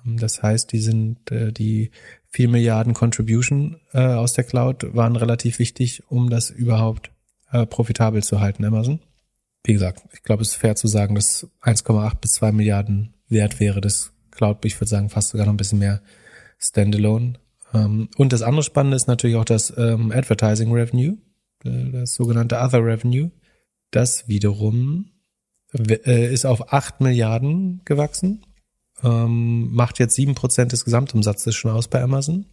Ähm, 0.05 0.17
das 0.17 0.41
heißt, 0.41 0.71
die 0.71 0.79
sind 0.79 1.31
äh, 1.31 1.51
die 1.51 1.91
4 2.31 2.49
Milliarden 2.49 2.93
Contribution 2.93 3.79
äh, 3.93 4.01
aus 4.01 4.33
der 4.33 4.43
Cloud 4.43 4.95
waren 4.95 5.15
relativ 5.15 5.59
wichtig, 5.59 6.03
um 6.09 6.29
das 6.29 6.49
überhaupt 6.49 7.11
äh, 7.51 7.65
profitabel 7.65 8.23
zu 8.23 8.39
halten, 8.39 8.65
Amazon 8.65 8.99
wie 9.63 9.73
gesagt, 9.73 10.03
ich 10.13 10.23
glaube, 10.23 10.41
es 10.41 10.49
ist 10.49 10.55
fair 10.55 10.75
zu 10.75 10.87
sagen, 10.87 11.15
dass 11.15 11.47
1,8 11.61 12.15
bis 12.15 12.33
2 12.33 12.51
Milliarden 12.51 13.13
wert 13.27 13.59
wäre 13.59 13.81
das 13.81 14.13
Cloud. 14.39 14.63
Ich 14.63 14.79
würde 14.79 14.89
sagen, 14.89 15.09
fast 15.09 15.29
sogar 15.29 15.45
noch 15.45 15.53
ein 15.53 15.57
bisschen 15.57 15.79
mehr 15.79 16.01
Standalone. 16.57 17.33
Ähm, 17.73 18.07
und 18.17 18.31
das 18.31 18.41
andere 18.41 18.63
Spannende 18.63 18.95
ist 18.95 19.07
natürlich 19.07 19.35
auch 19.35 19.45
das 19.45 19.73
ähm, 19.77 20.11
Advertising 20.11 20.71
Revenue, 20.71 21.17
äh, 21.65 21.91
das 21.91 22.13
sogenannte 22.13 22.57
Other 22.57 22.83
Revenue. 22.83 23.31
Das 23.91 24.29
wiederum 24.29 25.11
äh, 25.73 26.33
ist 26.33 26.45
auf 26.45 26.71
acht 26.71 27.01
Milliarden 27.01 27.81
gewachsen, 27.83 28.45
ähm, 29.03 29.73
macht 29.73 29.99
jetzt 29.99 30.15
sieben 30.15 30.35
Prozent 30.35 30.71
des 30.71 30.85
Gesamtumsatzes 30.85 31.53
schon 31.53 31.71
aus 31.71 31.89
bei 31.89 32.01
Amazon. 32.01 32.45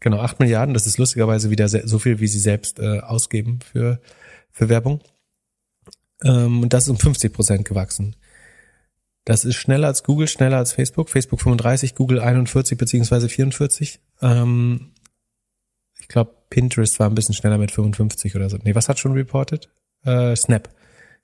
Genau, 0.00 0.20
acht 0.20 0.40
Milliarden, 0.40 0.72
das 0.72 0.86
ist 0.86 0.96
lustigerweise 0.96 1.50
wieder 1.50 1.68
so 1.68 1.98
viel, 1.98 2.20
wie 2.20 2.26
sie 2.26 2.38
selbst 2.38 2.78
äh, 2.78 3.00
ausgeben 3.00 3.60
für, 3.60 4.00
für 4.50 4.68
Werbung. 4.68 5.00
Und 6.22 6.70
das 6.70 6.84
ist 6.84 6.88
um 6.88 6.96
50 6.96 7.30
Prozent 7.30 7.66
gewachsen. 7.66 8.16
Das 9.26 9.44
ist 9.44 9.56
schneller 9.56 9.88
als 9.88 10.04
Google, 10.04 10.28
schneller 10.28 10.58
als 10.58 10.72
Facebook. 10.72 11.10
Facebook 11.10 11.40
35, 11.40 11.96
Google 11.96 12.20
41 12.20 12.78
beziehungsweise 12.78 13.28
44. 13.28 13.98
Ähm, 14.22 14.92
ich 15.98 16.06
glaube, 16.06 16.32
Pinterest 16.48 17.00
war 17.00 17.10
ein 17.10 17.16
bisschen 17.16 17.34
schneller 17.34 17.58
mit 17.58 17.72
55 17.72 18.36
oder 18.36 18.48
so. 18.48 18.56
Nee, 18.62 18.76
was 18.76 18.88
hat 18.88 19.00
schon 19.00 19.12
reported? 19.12 19.68
Äh, 20.04 20.36
Snap. 20.36 20.70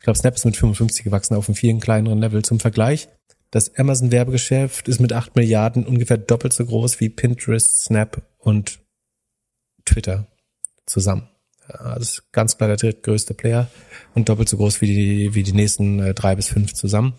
Ich 0.01 0.05
glaube, 0.05 0.19
Snap 0.19 0.35
ist 0.35 0.45
mit 0.45 0.57
55 0.57 1.05
gewachsen 1.05 1.37
auf 1.37 1.49
einem 1.49 1.55
vielen 1.55 1.79
kleineren 1.79 2.19
Level. 2.19 2.43
Zum 2.43 2.59
Vergleich, 2.59 3.09
das 3.53 3.73
Amazon-Werbegeschäft 3.77 4.89
ist 4.89 5.01
mit 5.01 5.13
8 5.13 5.37
Milliarden 5.37 5.87
ungefähr 5.87 6.19
doppelt 6.19 6.53
so 6.53 6.67
groß 6.67 6.99
wie 6.99 7.09
Pinterest, 7.09 7.85
Snap 7.85 8.21
und 8.39 8.81
Twitter 9.85 10.27
zusammen. 10.87 11.29
Das 11.69 12.03
ist 12.03 12.33
ganz 12.33 12.57
klar 12.57 12.67
der 12.67 12.79
drittgrößte 12.79 13.35
Player 13.35 13.71
und 14.15 14.29
doppelt 14.29 14.49
so 14.49 14.57
groß 14.57 14.81
wie 14.81 14.87
die, 14.89 15.35
wie 15.37 15.45
die 15.45 15.53
nächsten 15.53 16.01
äh, 16.01 16.15
drei 16.15 16.35
bis 16.35 16.49
fünf 16.49 16.75
zusammen. 16.75 17.15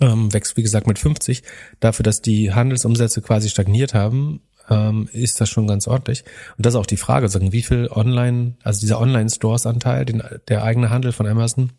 Ähm, 0.00 0.32
wächst, 0.32 0.56
wie 0.56 0.62
gesagt, 0.62 0.86
mit 0.86 0.98
50. 0.98 1.42
Dafür, 1.78 2.02
dass 2.02 2.22
die 2.22 2.54
Handelsumsätze 2.54 3.20
quasi 3.20 3.50
stagniert 3.50 3.92
haben, 3.92 4.40
ähm, 4.70 5.08
ist 5.12 5.40
das 5.40 5.50
schon 5.50 5.66
ganz 5.66 5.86
ordentlich. 5.86 6.24
Und 6.56 6.64
das 6.64 6.74
ist 6.74 6.80
auch 6.80 6.86
die 6.86 6.96
Frage, 6.96 7.28
sagen, 7.28 7.52
wie 7.52 7.62
viel 7.62 7.88
Online, 7.90 8.54
also 8.62 8.80
dieser 8.80 9.00
Online-Stores-Anteil, 9.00 10.06
den, 10.06 10.22
der 10.48 10.62
eigene 10.62 10.90
Handel 10.90 11.12
von 11.12 11.26
Amazon, 11.26 11.72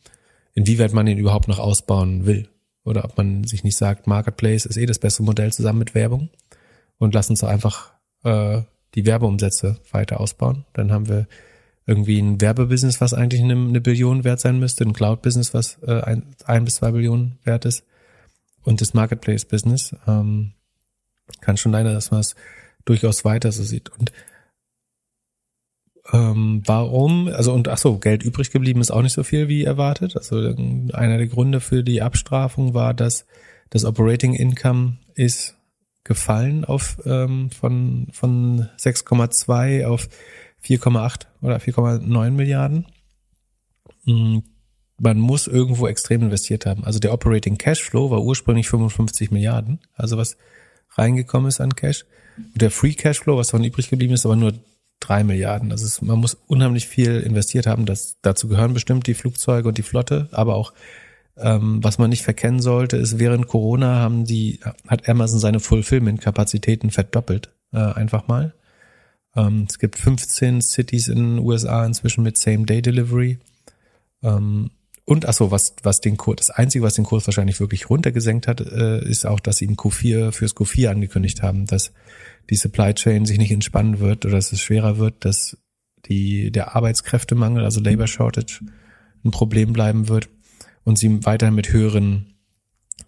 inwieweit 0.54 0.94
man 0.94 1.08
ihn 1.08 1.18
überhaupt 1.18 1.48
noch 1.48 1.60
ausbauen 1.60 2.26
will. 2.26 2.50
Oder 2.84 3.06
ob 3.06 3.18
man 3.18 3.44
sich 3.44 3.64
nicht 3.64 3.78
sagt, 3.78 4.08
Marketplace 4.08 4.66
ist 4.66 4.78
eh 4.78 4.86
das 4.86 5.00
beste 5.00 5.24
Modell 5.24 5.54
zusammen 5.54 5.80
mit 5.80 5.96
Werbung 5.96 6.30
und 6.98 7.14
lass 7.14 7.30
uns 7.30 7.44
einfach 7.44 7.94
äh, 8.24 8.62
die 8.96 9.06
Werbeumsätze 9.06 9.80
weiter 9.92 10.20
ausbauen. 10.20 10.66
Dann 10.74 10.92
haben 10.92 11.08
wir 11.08 11.28
irgendwie 11.86 12.20
ein 12.20 12.42
Werbebusiness, 12.42 13.02
was 13.02 13.14
eigentlich 13.14 13.42
eine, 13.42 13.54
eine 13.54 13.82
Billion 13.82 14.24
wert 14.24 14.40
sein 14.40 14.60
müsste, 14.60 14.84
ein 14.84 14.94
Cloud-Business, 14.94 15.54
was 15.54 15.80
äh, 15.86 16.02
ein, 16.02 16.36
ein 16.46 16.66
bis 16.66 16.76
zwei 16.76 16.92
Billionen 16.92 17.40
wert 17.44 17.66
ist 17.66 17.84
und 18.64 18.82
das 18.82 18.94
Marketplace-Business. 18.94 19.96
Ähm, 20.08 20.54
kann 21.40 21.58
schon 21.58 21.72
leider, 21.72 21.94
dass 21.94 22.12
man 22.12 22.20
es 22.20 22.36
durchaus 22.86 23.24
weiter 23.24 23.52
so 23.52 23.64
sieht. 23.64 23.90
Und 23.90 24.12
ähm, 26.12 26.62
warum, 26.66 27.28
also 27.28 27.54
und 27.54 27.68
ach 27.68 27.78
so, 27.78 27.98
Geld 27.98 28.24
übrig 28.24 28.52
geblieben 28.52 28.82
ist 28.82 28.92
auch 28.92 29.02
nicht 29.02 29.14
so 29.14 29.24
viel 29.24 29.48
wie 29.48 29.64
erwartet. 29.64 30.18
Also 30.18 30.38
einer 30.38 31.18
der 31.18 31.28
Gründe 31.28 31.60
für 31.60 31.84
die 31.84 32.02
Abstrafung 32.02 32.74
war, 32.74 32.94
dass 32.94 33.26
das 33.70 33.86
Operating 33.86 34.34
Income 34.34 34.98
ist 35.16 35.58
gefallen 36.04 36.66
auf 36.66 37.00
ähm, 37.06 37.52
von 37.52 38.08
von 38.12 38.68
6,2 38.78 39.86
auf 39.86 40.10
4,8 40.64 41.28
oder 41.42 41.58
4,9 41.58 42.32
Milliarden. 42.32 42.88
Man 45.02 45.20
muss 45.20 45.48
irgendwo 45.48 45.88
extrem 45.88 46.22
investiert 46.22 46.66
haben. 46.66 46.84
Also 46.84 47.00
der 47.00 47.14
Operating 47.14 47.58
Cashflow 47.58 48.12
war 48.12 48.22
ursprünglich 48.22 48.70
55 48.70 49.32
Milliarden, 49.32 49.80
also 49.96 50.18
was 50.18 50.38
reingekommen 50.92 51.48
ist 51.48 51.60
an 51.60 51.76
Cash. 51.76 52.06
Und 52.38 52.62
der 52.62 52.72
Free 52.72 52.94
Cashflow, 52.94 53.38
was 53.38 53.48
davon 53.48 53.64
übrig 53.64 53.90
geblieben 53.90 54.14
ist, 54.14 54.26
aber 54.26 54.36
nur 54.36 54.54
drei 55.00 55.24
Milliarden. 55.24 55.72
Also 55.72 55.86
es, 55.86 56.02
man 56.02 56.20
muss 56.20 56.38
unheimlich 56.48 56.88
viel 56.88 57.20
investiert 57.22 57.66
haben. 57.66 57.86
Das, 57.86 58.18
dazu 58.22 58.48
gehören 58.48 58.74
bestimmt 58.74 59.08
die 59.08 59.16
Flugzeuge 59.16 59.68
und 59.68 59.78
die 59.78 59.84
Flotte, 59.84 60.30
aber 60.32 60.56
auch 60.56 60.74
ähm, 61.38 61.84
was 61.84 61.98
man 61.98 62.10
nicht 62.10 62.24
verkennen 62.24 62.60
sollte, 62.60 62.98
ist 62.98 63.18
während 63.18 63.48
Corona 63.48 63.96
haben 63.96 64.26
die 64.26 64.60
hat 64.88 65.10
Amazon 65.10 65.40
seine 65.40 65.60
Fulfillment-Kapazitäten 65.60 66.92
verdoppelt 66.92 67.50
äh, 67.74 67.80
einfach 67.80 68.28
mal. 68.28 68.54
Ähm, 69.36 69.66
es 69.68 69.80
gibt 69.80 69.98
15 69.98 70.62
Cities 70.62 71.08
in 71.08 71.16
den 71.16 71.40
USA 71.40 71.86
inzwischen 71.86 72.24
mit 72.24 72.38
Same-Day-Delivery. 72.38 73.40
Ähm, 74.24 74.72
und 75.12 75.26
ach 75.28 75.34
so, 75.34 75.52
was, 75.52 75.76
was 75.84 76.00
den 76.00 76.16
Kurs, 76.16 76.38
das 76.38 76.52
Einzige, 76.52 76.86
was 76.86 76.94
den 76.94 77.04
Kurs 77.04 77.28
wahrscheinlich 77.28 77.60
wirklich 77.60 77.90
runtergesenkt 77.90 78.48
hat, 78.48 78.62
äh, 78.62 79.04
ist 79.04 79.26
auch, 79.26 79.42
dass 79.42 79.58
sie 79.58 79.66
in 79.66 79.76
Q4 79.76 80.32
fürs 80.32 80.56
Q4 80.56 80.88
angekündigt 80.88 81.42
haben, 81.42 81.66
dass 81.66 81.92
die 82.50 82.56
Supply 82.56 82.94
Chain 82.94 83.26
sich 83.26 83.38
nicht 83.38 83.52
entspannen 83.52 84.00
wird 84.00 84.26
oder 84.26 84.36
dass 84.36 84.54
es 84.54 84.62
schwerer 84.62 85.00
wird, 85.00 85.26
dass 85.26 85.58
die, 86.06 86.50
der 86.50 86.78
Arbeitskräftemangel, 86.78 87.66
also 87.66 87.82
Labor 87.82 88.08
Shortage, 88.08 88.62
ein 89.26 89.32
Problem 89.32 89.74
bleiben 89.74 90.08
wird 90.08 90.30
und 90.86 90.98
sie 90.98 91.26
weiterhin 91.26 91.56
mit 91.56 91.74
höheren 91.74 92.36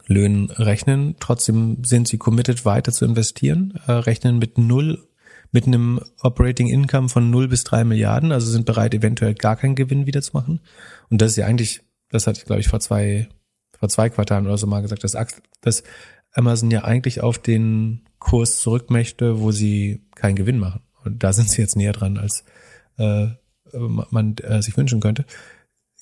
Löhnen 0.05 0.51
rechnen. 0.51 1.15
Trotzdem 1.21 1.85
sind 1.85 2.09
sie 2.09 2.17
committed, 2.17 2.65
weiter 2.65 2.91
zu 2.91 3.05
investieren, 3.05 3.79
äh, 3.87 3.93
rechnen 3.93 4.39
mit 4.39 4.57
null, 4.57 5.07
mit 5.53 5.67
einem 5.67 6.01
Operating 6.21 6.67
Income 6.67 7.07
von 7.07 7.29
null 7.29 7.47
bis 7.47 7.63
drei 7.63 7.85
Milliarden, 7.85 8.33
also 8.33 8.51
sind 8.51 8.65
bereit, 8.65 8.93
eventuell 8.93 9.35
gar 9.35 9.55
keinen 9.55 9.75
Gewinn 9.75 10.05
wieder 10.05 10.21
zu 10.21 10.33
machen. 10.33 10.59
Und 11.09 11.21
das 11.21 11.31
ist 11.31 11.37
ja 11.37 11.45
eigentlich, 11.45 11.81
das 12.13 12.27
hatte 12.27 12.39
ich, 12.39 12.45
glaube 12.45 12.61
ich, 12.61 12.67
vor 12.67 12.79
zwei, 12.79 13.27
vor 13.77 13.89
zwei 13.89 14.09
Quartalen 14.09 14.45
oder 14.45 14.57
so 14.57 14.67
mal 14.67 14.81
gesagt, 14.81 15.03
dass, 15.03 15.17
dass 15.61 15.83
Amazon 16.31 16.71
ja 16.71 16.83
eigentlich 16.83 17.21
auf 17.21 17.39
den 17.39 18.01
Kurs 18.19 18.59
zurück 18.59 18.89
möchte, 18.89 19.39
wo 19.41 19.51
sie 19.51 20.05
keinen 20.15 20.35
Gewinn 20.35 20.59
machen. 20.59 20.81
Und 21.03 21.23
da 21.23 21.33
sind 21.33 21.49
sie 21.49 21.61
jetzt 21.61 21.75
näher 21.75 21.91
dran, 21.91 22.17
als 22.17 22.45
äh, 22.97 23.27
man 23.73 24.35
äh, 24.37 24.61
sich 24.61 24.77
wünschen 24.77 24.99
könnte. 24.99 25.25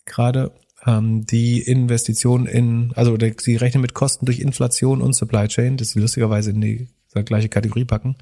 Gerade 0.05 0.51
ähm, 0.86 1.26
die 1.26 1.62
Investition 1.62 2.45
in, 2.45 2.91
also 2.95 3.18
sie 3.39 3.55
rechnen 3.55 3.82
mit 3.82 3.93
Kosten 3.93 4.26
durch 4.26 4.39
Inflation 4.39 5.01
und 5.01 5.14
Supply 5.14 5.47
Chain, 5.47 5.78
das 5.78 5.91
sie 5.91 5.99
lustigerweise 5.99 6.51
in 6.51 6.62
die 6.62 6.88
gleiche 7.26 7.49
Kategorie 7.49 7.86
packen, 7.86 8.18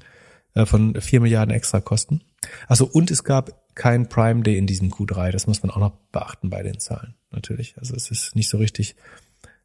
äh, 0.54 0.64
von 0.64 1.00
vier 1.00 1.20
Milliarden 1.20 1.54
extra 1.54 1.80
Kosten. 1.80 2.22
Also 2.68 2.86
und 2.86 3.10
es 3.10 3.24
gab 3.24 3.59
kein 3.80 4.10
Prime 4.10 4.42
Day 4.42 4.58
in 4.58 4.66
diesem 4.66 4.90
Q3, 4.90 5.30
das 5.30 5.46
muss 5.46 5.62
man 5.62 5.70
auch 5.70 5.78
noch 5.78 5.92
beachten 6.12 6.50
bei 6.50 6.62
den 6.62 6.78
Zahlen, 6.78 7.14
natürlich. 7.30 7.78
Also 7.78 7.94
es 7.94 8.10
ist 8.10 8.36
nicht 8.36 8.50
so 8.50 8.58
richtig 8.58 8.94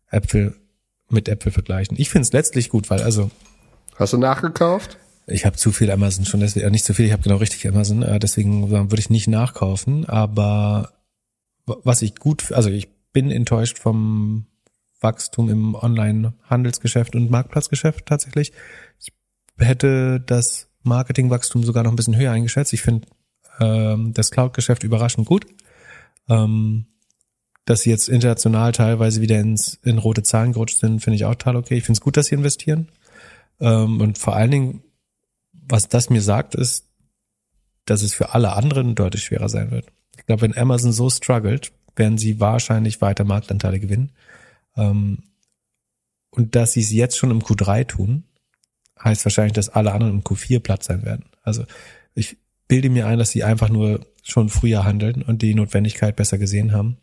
Äpfel 0.09 0.55
mit 1.09 1.27
Äpfel 1.27 1.51
vergleichen. 1.51 1.97
Ich 1.99 2.09
finde 2.09 2.21
es 2.21 2.31
letztlich 2.31 2.69
gut, 2.69 2.89
weil 2.89 3.01
also. 3.01 3.29
Hast 3.97 4.13
du 4.13 4.17
nachgekauft? 4.17 4.97
Ich 5.27 5.45
habe 5.45 5.57
zu 5.57 5.73
viel 5.73 5.91
Amazon 5.91 6.23
schon, 6.23 6.39
deswegen, 6.39 6.71
nicht 6.71 6.85
zu 6.85 6.93
viel, 6.93 7.07
ich 7.07 7.11
habe 7.11 7.23
genau 7.23 7.35
richtig 7.35 7.67
Amazon, 7.67 8.03
äh, 8.03 8.17
deswegen 8.17 8.69
würde 8.69 8.99
ich 8.99 9.09
nicht 9.09 9.27
nachkaufen, 9.27 10.05
aber 10.05 10.93
was 11.65 12.01
ich 12.01 12.15
gut, 12.15 12.53
also 12.53 12.69
ich 12.69 12.87
bin 13.11 13.31
enttäuscht 13.31 13.79
vom 13.79 14.45
Wachstum 15.01 15.49
im 15.49 15.75
Online-Handelsgeschäft 15.75 17.17
und 17.17 17.29
Marktplatzgeschäft 17.29 18.05
tatsächlich. 18.05 18.53
Ich 18.97 19.11
hätte 19.57 20.21
das 20.21 20.69
Marketingwachstum 20.83 21.63
sogar 21.63 21.83
noch 21.83 21.91
ein 21.91 21.97
bisschen 21.97 22.15
höher 22.15 22.31
eingeschätzt. 22.31 22.71
Ich 22.71 22.81
finde 22.81 23.07
ähm, 23.59 24.13
das 24.13 24.31
Cloud-Geschäft 24.31 24.83
überraschend 24.83 25.27
gut. 25.27 25.45
Ähm, 26.27 26.87
dass 27.65 27.81
sie 27.81 27.89
jetzt 27.89 28.09
international 28.09 28.71
teilweise 28.71 29.21
wieder 29.21 29.39
ins, 29.39 29.79
in 29.83 29.97
rote 29.97 30.21
Zahlen 30.21 30.53
gerutscht 30.53 30.79
sind, 30.79 31.01
finde 31.01 31.15
ich 31.15 31.25
auch 31.25 31.33
total 31.33 31.55
okay. 31.55 31.77
Ich 31.77 31.83
finde 31.83 31.97
es 31.97 32.01
gut, 32.01 32.15
dass 32.15 32.27
sie 32.27 32.35
investieren. 32.35 32.89
Ähm, 33.59 34.01
und 34.01 34.17
vor 34.17 34.35
allen 34.35 34.51
Dingen, 34.51 34.83
was 35.51 35.89
das 35.89 36.11
mir 36.11 36.21
sagt, 36.21 36.53
ist, 36.53 36.87
dass 37.85 38.03
es 38.03 38.13
für 38.13 38.33
alle 38.33 38.53
anderen 38.53 38.95
deutlich 38.95 39.23
schwerer 39.23 39.49
sein 39.49 39.71
wird. 39.71 39.87
Ich 40.17 40.25
glaube, 40.25 40.43
wenn 40.43 40.57
Amazon 40.57 40.91
so 40.91 41.09
struggelt, 41.09 41.71
werden 41.95 42.17
sie 42.17 42.39
wahrscheinlich 42.39 43.01
weiter 43.01 43.23
Marktanteile 43.23 43.79
gewinnen. 43.79 44.11
Ähm, 44.75 45.23
und 46.29 46.55
dass 46.55 46.73
sie 46.73 46.81
es 46.81 46.91
jetzt 46.91 47.17
schon 47.17 47.31
im 47.31 47.41
Q3 47.41 47.87
tun, 47.87 48.25
heißt 49.03 49.25
wahrscheinlich, 49.25 49.53
dass 49.53 49.69
alle 49.69 49.93
anderen 49.93 50.15
im 50.15 50.23
Q4 50.23 50.59
Platz 50.59 50.85
sein 50.85 51.03
werden. 51.03 51.25
Also 51.43 51.65
ich 52.13 52.37
bilde 52.67 52.89
mir 52.89 53.07
ein, 53.07 53.19
dass 53.19 53.31
sie 53.31 53.43
einfach 53.43 53.69
nur 53.69 54.05
schon 54.23 54.49
früher 54.49 54.83
handeln 54.83 55.21
und 55.21 55.41
die 55.41 55.53
Notwendigkeit 55.53 56.15
besser 56.15 56.37
gesehen 56.37 56.71
haben 56.71 56.97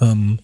ähm, 0.00 0.40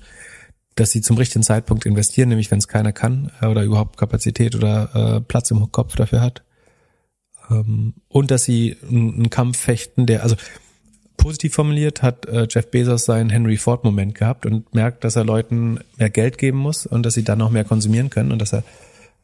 dass 0.75 0.91
sie 0.91 1.03
zum 1.03 1.17
richtigen 1.17 1.43
Zeitpunkt 1.43 1.87
investieren, 1.87 2.29
nämlich 2.29 2.51
wenn 2.51 2.59
es 2.59 2.69
keiner 2.69 2.93
kann 2.93 3.31
äh, 3.41 3.47
oder 3.47 3.63
überhaupt 3.63 3.97
Kapazität 3.97 4.55
oder 4.55 5.17
äh, 5.17 5.21
Platz 5.21 5.51
im 5.51 5.71
Kopf 5.71 5.97
dafür 5.97 6.21
hat. 6.21 6.43
Ähm, 7.51 7.95
und 8.09 8.31
dass 8.31 8.45
sie 8.45 8.77
einen 8.89 9.31
Kampf 9.31 9.59
fechten, 9.59 10.07
der, 10.07 10.23
also 10.23 10.37
positiv 11.17 11.55
formuliert, 11.55 12.03
hat 12.03 12.27
äh, 12.27 12.47
Jeff 12.51 12.71
Bezos 12.71 13.05
seinen 13.05 13.31
Henry 13.31 13.57
Ford 13.57 13.85
Moment 13.85 14.15
gehabt 14.15 14.47
und 14.47 14.75
merkt, 14.75 15.05
dass 15.05 15.17
er 15.17 15.25
Leuten 15.25 15.79
mehr 15.97 16.11
Geld 16.11 16.39
geben 16.39 16.59
muss 16.59 16.87
und 16.87 17.05
dass 17.05 17.15
sie 17.15 17.25
dann 17.25 17.39
noch 17.39 17.51
mehr 17.51 17.65
konsumieren 17.65 18.11
können 18.11 18.33
und 18.33 18.41
dass 18.41 18.53
er 18.53 18.65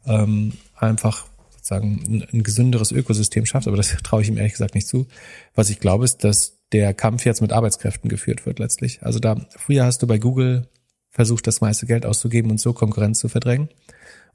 ähm, 0.06 0.52
einfach 0.76 1.26
sozusagen 1.60 2.26
ein, 2.32 2.42
gesünderes 2.42 2.92
Ökosystem 2.92 3.46
schafft. 3.46 3.68
Aber 3.68 3.76
das 3.76 3.96
traue 4.02 4.22
ich 4.22 4.28
ihm 4.28 4.36
ehrlich 4.36 4.52
gesagt 4.52 4.74
nicht 4.74 4.88
zu. 4.88 5.06
Was 5.54 5.70
ich 5.70 5.80
glaube, 5.80 6.04
ist, 6.04 6.24
dass 6.24 6.58
der 6.72 6.94
Kampf 6.94 7.24
jetzt 7.24 7.40
mit 7.40 7.52
Arbeitskräften 7.52 8.08
geführt 8.08 8.46
wird 8.46 8.58
letztlich. 8.58 9.02
Also 9.02 9.18
da, 9.18 9.36
früher 9.56 9.84
hast 9.84 10.02
du 10.02 10.06
bei 10.06 10.18
Google 10.18 10.68
versucht, 11.10 11.46
das 11.46 11.60
meiste 11.60 11.86
Geld 11.86 12.06
auszugeben 12.06 12.50
und 12.50 12.60
so 12.60 12.72
Konkurrenz 12.72 13.18
zu 13.18 13.28
verdrängen. 13.28 13.68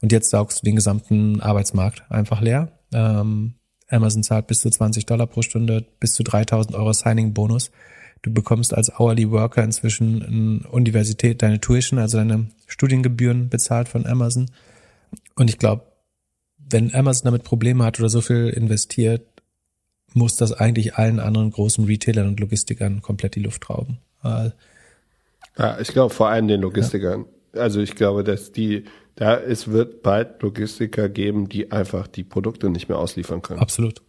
Und 0.02 0.12
jetzt 0.12 0.30
saugst 0.30 0.62
du 0.62 0.66
den 0.66 0.76
gesamten 0.76 1.40
Arbeitsmarkt 1.40 2.04
einfach 2.12 2.42
leer. 2.42 2.72
Ähm, 2.94 3.56
Amazon 3.88 4.24
zahlt 4.24 4.48
bis 4.48 4.60
zu 4.60 4.70
20 4.70 5.06
Dollar 5.06 5.28
pro 5.28 5.42
Stunde, 5.42 5.86
bis 6.00 6.14
zu 6.14 6.24
3000 6.24 6.76
Euro 6.76 6.92
Signing-Bonus. 6.92 7.72
Du 8.22 8.34
bekommst 8.34 8.74
als 8.74 9.00
Hourly 9.00 9.30
Worker 9.32 9.64
inzwischen 9.64 10.24
eine 10.24 10.70
Universität 10.72 11.42
deine 11.42 11.62
Tuition, 11.62 12.00
also 12.00 12.18
deine 12.18 12.48
Studiengebühren 12.66 13.50
bezahlt 13.50 13.88
von 13.88 14.06
Amazon. 14.06 14.50
Und 15.36 15.50
ich 15.50 15.60
glaube, 15.60 15.84
wenn 16.70 16.94
Amazon 16.94 17.26
damit 17.26 17.44
Probleme 17.44 17.84
hat 17.84 18.00
oder 18.00 18.10
so 18.10 18.22
viel 18.22 18.50
investiert, 18.50 19.26
muss 20.14 20.36
das 20.36 20.54
eigentlich 20.54 20.96
allen 20.96 21.20
anderen 21.20 21.52
großen 21.52 21.86
Retailern 21.86 22.28
und 22.28 22.40
Logistikern 22.40 23.02
komplett 23.02 23.36
die 23.36 23.42
Luft 23.42 23.70
rauben. 23.70 24.00
Ja, 25.58 25.80
ich 25.80 25.90
glaube 25.90 26.14
vor 26.14 26.30
allem 26.30 26.48
den 26.48 26.62
Logistikern. 26.62 27.26
Ja. 27.54 27.62
Also 27.62 27.80
ich 27.80 27.96
glaube, 27.96 28.24
dass 28.24 28.52
die, 28.52 28.86
da 29.16 29.38
es 29.38 29.70
wird 29.70 30.04
bald 30.04 30.42
Logistiker 30.42 31.10
geben, 31.10 31.48
die 31.48 31.72
einfach 31.72 32.08
die 32.08 32.24
Produkte 32.24 32.70
nicht 32.70 32.90
mehr 32.90 32.98
ausliefern 32.98 33.42
können. 33.42 33.60
Absolut. 33.60 34.02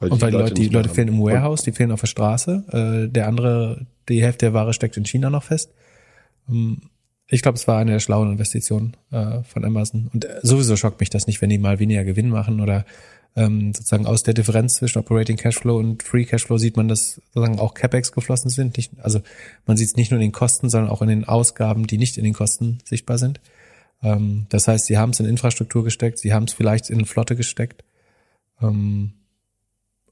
Weil 0.00 0.10
und 0.10 0.20
weil 0.20 0.30
die 0.30 0.36
Leute, 0.36 0.54
die 0.54 0.68
Leute 0.68 0.88
fehlen 0.88 1.08
im 1.08 1.20
Warehouse, 1.20 1.62
die 1.62 1.72
fehlen 1.72 1.92
auf 1.92 2.00
der 2.00 2.08
Straße. 2.08 2.64
Äh, 3.06 3.12
der 3.12 3.28
andere, 3.28 3.86
die 4.08 4.22
Hälfte 4.22 4.46
der 4.46 4.54
Ware 4.54 4.72
steckt 4.72 4.96
in 4.96 5.04
China 5.04 5.30
noch 5.30 5.44
fest. 5.44 5.72
Ich 7.34 7.42
glaube, 7.42 7.56
es 7.56 7.66
war 7.66 7.80
eine 7.80 7.90
der 7.90 7.98
schlauen 7.98 8.30
Investitionen 8.30 8.96
äh, 9.10 9.42
von 9.42 9.64
Amazon. 9.64 10.08
Und 10.14 10.24
äh, 10.24 10.38
sowieso 10.44 10.76
schockt 10.76 11.00
mich 11.00 11.10
das 11.10 11.26
nicht, 11.26 11.42
wenn 11.42 11.50
die 11.50 11.58
mal 11.58 11.80
weniger 11.80 12.04
Gewinn 12.04 12.28
machen 12.28 12.60
oder 12.60 12.84
ähm, 13.34 13.74
sozusagen 13.74 14.06
aus 14.06 14.22
der 14.22 14.34
Differenz 14.34 14.74
zwischen 14.74 15.00
Operating 15.00 15.36
Cashflow 15.36 15.76
und 15.76 16.04
Free 16.04 16.26
Cashflow 16.26 16.58
sieht 16.58 16.76
man, 16.76 16.86
dass 16.86 17.20
sozusagen 17.32 17.58
auch 17.58 17.74
CapEx 17.74 18.12
geflossen 18.12 18.50
sind. 18.50 18.76
Nicht, 18.76 18.92
also 19.02 19.20
man 19.66 19.76
sieht 19.76 19.88
es 19.88 19.96
nicht 19.96 20.12
nur 20.12 20.20
in 20.20 20.26
den 20.28 20.32
Kosten, 20.32 20.70
sondern 20.70 20.92
auch 20.92 21.02
in 21.02 21.08
den 21.08 21.24
Ausgaben, 21.24 21.88
die 21.88 21.98
nicht 21.98 22.18
in 22.18 22.22
den 22.22 22.34
Kosten 22.34 22.78
sichtbar 22.84 23.18
sind. 23.18 23.40
Ähm, 24.00 24.46
das 24.50 24.68
heißt, 24.68 24.86
sie 24.86 24.96
haben 24.96 25.10
es 25.10 25.18
in 25.18 25.26
Infrastruktur 25.26 25.82
gesteckt, 25.82 26.20
sie 26.20 26.32
haben 26.32 26.44
es 26.44 26.52
vielleicht 26.52 26.88
in 26.88 27.04
Flotte 27.04 27.34
gesteckt. 27.34 27.82
Ähm, 28.62 29.14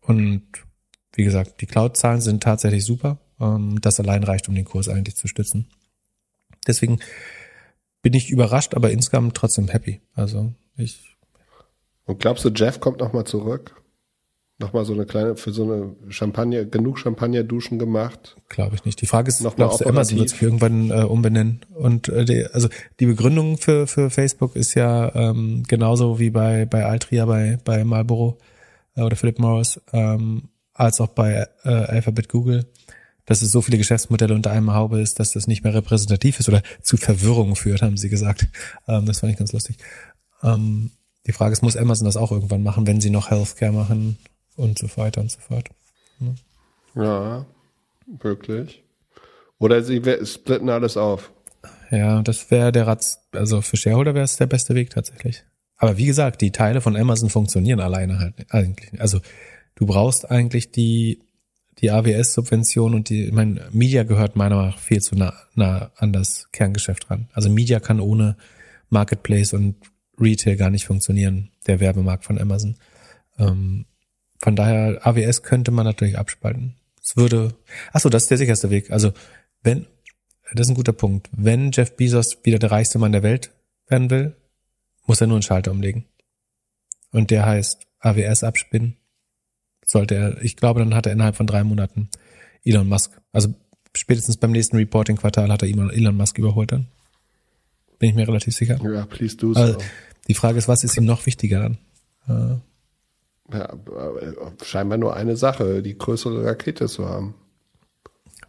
und 0.00 0.42
wie 1.14 1.22
gesagt, 1.22 1.60
die 1.60 1.66
Cloud-Zahlen 1.66 2.20
sind 2.20 2.42
tatsächlich 2.42 2.84
super. 2.84 3.18
Ähm, 3.40 3.80
das 3.80 4.00
allein 4.00 4.24
reicht, 4.24 4.48
um 4.48 4.56
den 4.56 4.64
Kurs 4.64 4.88
eigentlich 4.88 5.14
zu 5.14 5.28
stützen. 5.28 5.68
Deswegen 6.66 7.00
bin 8.02 8.14
ich 8.14 8.30
überrascht, 8.30 8.74
aber 8.74 8.90
insgesamt 8.90 9.36
trotzdem 9.36 9.68
happy. 9.68 10.00
Also 10.14 10.52
ich. 10.76 11.16
Und 12.04 12.20
glaubst 12.20 12.44
du, 12.44 12.50
Jeff 12.50 12.80
kommt 12.80 13.00
nochmal 13.00 13.24
zurück? 13.24 13.76
Nochmal 14.58 14.84
so 14.84 14.92
eine 14.92 15.06
kleine, 15.06 15.34
für 15.36 15.50
so 15.50 15.64
eine 15.64 15.96
Champagner, 16.08 16.64
genug 16.64 16.98
Champagner-Duschen 16.98 17.78
gemacht? 17.78 18.36
Glaube 18.48 18.76
ich 18.76 18.84
nicht. 18.84 19.00
Die 19.00 19.06
Frage 19.06 19.28
ist, 19.28 19.40
noch 19.40 19.56
glaubst 19.56 19.80
du, 19.80 19.86
Amazon 19.88 20.18
wird 20.18 20.28
sich 20.28 20.42
irgendwann 20.42 20.90
äh, 20.90 21.02
umbenennen? 21.02 21.64
Und 21.74 22.08
äh, 22.08 22.24
die, 22.24 22.46
also 22.46 22.68
die 23.00 23.06
Begründung 23.06 23.58
für, 23.58 23.86
für 23.86 24.10
Facebook 24.10 24.54
ist 24.54 24.74
ja 24.74 25.12
ähm, 25.14 25.64
genauso 25.66 26.20
wie 26.20 26.30
bei, 26.30 26.66
bei 26.66 26.84
Altria, 26.84 27.26
bei, 27.26 27.58
bei 27.64 27.82
Marlboro 27.82 28.38
äh, 28.94 29.02
oder 29.02 29.16
Philip 29.16 29.38
Morris, 29.38 29.80
ähm, 29.92 30.48
als 30.74 31.00
auch 31.00 31.08
bei 31.08 31.48
äh, 31.64 31.68
Alphabet 31.68 32.28
Google 32.28 32.66
dass 33.32 33.40
es 33.40 33.50
so 33.50 33.62
viele 33.62 33.78
Geschäftsmodelle 33.78 34.34
unter 34.34 34.50
einem 34.50 34.74
Haube 34.74 35.00
ist, 35.00 35.18
dass 35.18 35.32
das 35.32 35.46
nicht 35.46 35.64
mehr 35.64 35.72
repräsentativ 35.72 36.38
ist 36.38 36.50
oder 36.50 36.62
zu 36.82 36.98
Verwirrung 36.98 37.56
führt, 37.56 37.80
haben 37.80 37.96
sie 37.96 38.10
gesagt. 38.10 38.46
Ähm, 38.86 39.06
das 39.06 39.20
fand 39.20 39.32
ich 39.32 39.38
ganz 39.38 39.54
lustig. 39.54 39.78
Ähm, 40.42 40.90
die 41.26 41.32
Frage 41.32 41.54
ist, 41.54 41.62
muss 41.62 41.78
Amazon 41.78 42.04
das 42.04 42.18
auch 42.18 42.30
irgendwann 42.30 42.62
machen, 42.62 42.86
wenn 42.86 43.00
sie 43.00 43.08
noch 43.08 43.30
Healthcare 43.30 43.72
machen 43.72 44.18
und 44.56 44.78
so 44.78 44.86
weiter 44.98 45.22
und 45.22 45.30
so 45.30 45.40
fort. 45.40 45.70
Ja, 46.20 46.34
ja 46.94 47.46
wirklich. 48.20 48.82
Oder 49.58 49.82
sie 49.82 50.02
splitten 50.26 50.68
alles 50.68 50.98
auf. 50.98 51.32
Ja, 51.90 52.20
das 52.20 52.50
wäre 52.50 52.70
der 52.70 52.86
Ratz, 52.86 53.20
also 53.32 53.62
für 53.62 53.78
Shareholder 53.78 54.14
wäre 54.14 54.26
es 54.26 54.36
der 54.36 54.46
beste 54.46 54.74
Weg 54.74 54.90
tatsächlich. 54.90 55.42
Aber 55.78 55.96
wie 55.96 56.06
gesagt, 56.06 56.42
die 56.42 56.52
Teile 56.52 56.82
von 56.82 56.96
Amazon 56.96 57.30
funktionieren 57.30 57.80
alleine 57.80 58.18
halt 58.18 58.34
eigentlich. 58.50 59.00
Also 59.00 59.20
du 59.76 59.86
brauchst 59.86 60.30
eigentlich 60.30 60.70
die 60.70 61.22
die 61.78 61.90
AWS-Subvention 61.90 62.94
und 62.94 63.08
die, 63.08 63.24
ich 63.26 63.32
meine, 63.32 63.68
Media 63.72 64.02
gehört 64.02 64.36
meiner 64.36 64.56
Meinung 64.56 64.70
nach 64.70 64.78
viel 64.78 65.00
zu 65.00 65.14
nah, 65.16 65.34
nah 65.54 65.90
an 65.96 66.12
das 66.12 66.48
Kerngeschäft 66.52 67.10
ran. 67.10 67.28
Also 67.32 67.50
Media 67.50 67.80
kann 67.80 68.00
ohne 68.00 68.36
Marketplace 68.90 69.54
und 69.54 69.76
Retail 70.20 70.56
gar 70.56 70.70
nicht 70.70 70.84
funktionieren, 70.84 71.50
der 71.66 71.80
Werbemarkt 71.80 72.24
von 72.24 72.38
Amazon. 72.38 72.76
Ähm, 73.38 73.86
von 74.38 74.56
daher, 74.56 75.06
AWS 75.06 75.42
könnte 75.42 75.70
man 75.70 75.86
natürlich 75.86 76.18
abspalten. 76.18 76.76
Es 77.02 77.16
würde, 77.16 77.54
ach 77.92 78.00
so, 78.00 78.08
das 78.08 78.24
ist 78.24 78.30
der 78.30 78.38
sicherste 78.38 78.70
Weg. 78.70 78.90
Also, 78.90 79.12
wenn, 79.62 79.86
das 80.52 80.66
ist 80.66 80.72
ein 80.72 80.76
guter 80.76 80.92
Punkt. 80.92 81.30
Wenn 81.32 81.72
Jeff 81.72 81.96
Bezos 81.96 82.38
wieder 82.44 82.58
der 82.58 82.70
reichste 82.70 82.98
Mann 82.98 83.12
der 83.12 83.22
Welt 83.22 83.50
werden 83.88 84.10
will, 84.10 84.36
muss 85.06 85.20
er 85.20 85.26
nur 85.26 85.36
einen 85.36 85.42
Schalter 85.42 85.70
umlegen. 85.70 86.04
Und 87.10 87.30
der 87.30 87.46
heißt 87.46 87.86
AWS 88.00 88.44
abspinnen 88.44 88.96
sollte 89.92 90.14
er, 90.14 90.42
ich 90.42 90.56
glaube, 90.56 90.80
dann 90.80 90.94
hat 90.94 91.06
er 91.06 91.12
innerhalb 91.12 91.36
von 91.36 91.46
drei 91.46 91.62
Monaten 91.62 92.08
Elon 92.64 92.88
Musk, 92.88 93.12
also 93.32 93.54
spätestens 93.94 94.36
beim 94.36 94.52
nächsten 94.52 94.76
Reporting-Quartal 94.76 95.50
hat 95.50 95.62
er 95.62 95.68
Elon 95.68 96.16
Musk 96.16 96.38
überholt 96.38 96.72
dann. 96.72 96.88
Bin 97.98 98.10
ich 98.10 98.16
mir 98.16 98.26
relativ 98.26 98.54
sicher. 98.54 98.78
Ja, 98.82 99.06
please 99.06 99.36
do 99.36 99.54
so. 99.54 99.60
Also, 99.60 99.78
die 100.26 100.34
Frage 100.34 100.58
ist, 100.58 100.66
was 100.66 100.82
ist 100.82 100.96
ihm 100.96 101.04
noch 101.04 101.26
wichtiger 101.26 101.60
dann? 102.26 102.60
Äh, 103.52 103.56
ja, 103.56 103.68
scheinbar 104.64 104.98
nur 104.98 105.14
eine 105.14 105.36
Sache, 105.36 105.82
die 105.82 105.96
größere 105.96 106.44
Rakete 106.44 106.86
zu 106.86 107.08
haben. 107.08 107.34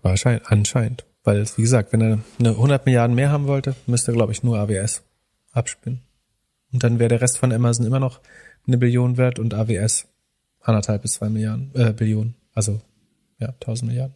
Wahrscheinlich, 0.01 0.47
anscheinend. 0.47 1.05
Weil, 1.23 1.45
wie 1.55 1.61
gesagt, 1.61 1.93
wenn 1.93 2.01
er 2.01 2.19
eine 2.39 2.49
100 2.49 2.85
Milliarden 2.85 3.15
mehr 3.15 3.31
haben 3.31 3.47
wollte, 3.47 3.75
müsste 3.85 4.11
er, 4.11 4.15
glaube 4.15 4.31
ich, 4.31 4.43
nur 4.43 4.57
AWS 4.59 5.03
abspinnen. 5.51 6.01
Und 6.71 6.83
dann 6.83 6.99
wäre 6.99 7.09
der 7.09 7.21
Rest 7.21 7.37
von 7.37 7.51
Amazon 7.51 7.85
immer 7.85 7.99
noch 7.99 8.19
eine 8.67 8.77
Billion 8.77 9.17
wert 9.17 9.39
und 9.39 9.53
AWS 9.53 10.07
anderthalb 10.63 11.01
bis 11.01 11.13
zwei 11.13 11.29
Milliarden, 11.29 11.71
äh, 11.75 11.93
Billionen. 11.93 12.35
Also, 12.53 12.81
ja, 13.39 13.53
tausend 13.59 13.89
Milliarden. 13.89 14.15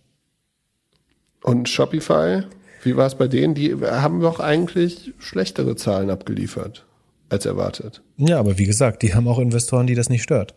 Und 1.43 1.69
Shopify, 1.69 2.43
wie 2.83 2.97
war 2.97 3.07
es 3.07 3.15
bei 3.15 3.27
denen? 3.27 3.53
Die 3.53 3.75
haben 3.75 4.21
doch 4.21 4.39
eigentlich 4.39 5.13
schlechtere 5.19 5.75
Zahlen 5.75 6.09
abgeliefert 6.09 6.85
als 7.29 7.45
erwartet. 7.45 8.01
Ja, 8.17 8.39
aber 8.39 8.57
wie 8.57 8.65
gesagt, 8.65 9.03
die 9.03 9.13
haben 9.13 9.27
auch 9.27 9.39
Investoren, 9.39 9.87
die 9.87 9.95
das 9.95 10.09
nicht 10.09 10.23
stört. 10.23 10.55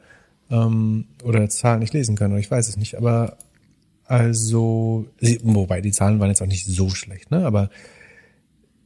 Ähm, 0.51 1.07
oder 1.23 1.49
Zahlen 1.49 1.81
nicht 1.81 1.95
lesen 1.95 2.17
können, 2.17 2.37
ich 2.39 2.51
weiß 2.51 2.69
es 2.69 2.77
nicht. 2.77 2.97
Aber 2.97 3.37
also, 4.05 5.07
wobei 5.43 5.81
die 5.81 5.93
Zahlen 5.93 6.19
waren 6.19 6.31
jetzt 6.31 6.43
auch 6.43 6.47
nicht 6.47 6.67
so 6.67 6.91
schlecht, 6.91 7.31
ne? 7.31 7.47
Aber 7.47 7.71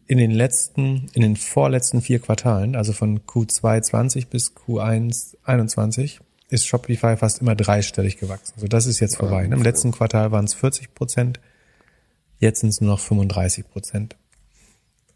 in 0.06 0.18
den 0.18 0.30
letzten, 0.30 1.06
in 1.14 1.22
den 1.22 1.36
vorletzten 1.36 2.02
vier 2.02 2.18
Quartalen, 2.18 2.76
also 2.76 2.92
von 2.92 3.20
Q2 3.20 3.80
20 3.80 4.28
bis 4.28 4.54
Q1 4.54 5.36
21, 5.44 6.20
ist 6.48 6.66
Shopify 6.66 7.16
fast 7.16 7.40
immer 7.40 7.54
dreistellig 7.54 8.18
gewachsen. 8.18 8.54
So, 8.58 8.66
das 8.66 8.86
ist 8.86 9.00
jetzt 9.00 9.16
vorbei. 9.16 9.44
Im 9.44 9.62
letzten 9.62 9.92
Quartal 9.92 10.30
waren 10.30 10.44
es 10.44 10.54
40 10.54 10.94
Prozent, 10.94 11.40
jetzt 12.38 12.60
sind 12.60 12.70
es 12.70 12.80
nur 12.80 12.90
noch 12.90 13.00
35 13.00 13.68
Prozent. 13.68 14.16